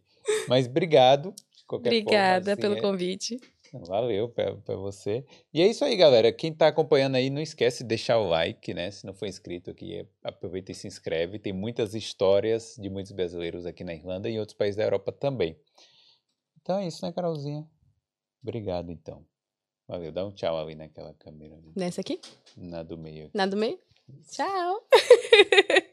Mas 0.48 0.66
obrigado. 0.66 1.32
de 1.56 1.64
qualquer 1.66 1.90
forma, 1.90 2.00
Obrigada 2.02 2.52
assim, 2.52 2.60
pelo 2.60 2.76
é- 2.76 2.80
convite. 2.80 3.40
Valeu 3.84 4.28
pra, 4.28 4.54
pra 4.56 4.76
você. 4.76 5.24
E 5.52 5.60
é 5.60 5.66
isso 5.66 5.84
aí, 5.84 5.96
galera. 5.96 6.32
Quem 6.32 6.52
tá 6.52 6.68
acompanhando 6.68 7.16
aí, 7.16 7.30
não 7.30 7.40
esquece 7.40 7.82
de 7.82 7.88
deixar 7.88 8.18
o 8.18 8.28
like, 8.28 8.72
né? 8.74 8.90
Se 8.90 9.04
não 9.06 9.12
for 9.14 9.26
inscrito 9.26 9.70
aqui, 9.70 9.94
é- 10.00 10.06
aproveita 10.22 10.72
e 10.72 10.74
se 10.74 10.86
inscreve. 10.86 11.38
Tem 11.38 11.52
muitas 11.52 11.94
histórias 11.94 12.76
de 12.78 12.88
muitos 12.88 13.12
brasileiros 13.12 13.66
aqui 13.66 13.84
na 13.84 13.94
Irlanda 13.94 14.28
e 14.28 14.34
em 14.34 14.38
outros 14.40 14.56
países 14.56 14.76
da 14.76 14.84
Europa 14.84 15.12
também. 15.12 15.58
Então 16.60 16.78
é 16.78 16.86
isso, 16.86 17.04
né, 17.04 17.12
Carolzinha? 17.12 17.66
Obrigado, 18.42 18.90
então. 18.90 19.24
Valeu. 19.88 20.10
Dá 20.10 20.24
um 20.26 20.32
tchau 20.32 20.58
ali 20.58 20.74
naquela 20.74 21.14
câmera, 21.14 21.54
ali, 21.54 21.72
Nessa 21.76 22.00
aqui? 22.00 22.20
na 22.56 22.82
do 22.82 22.98
meio. 22.98 23.30
Na 23.34 23.46
do 23.46 23.56
meio? 23.56 23.78
Tchau. 24.30 24.88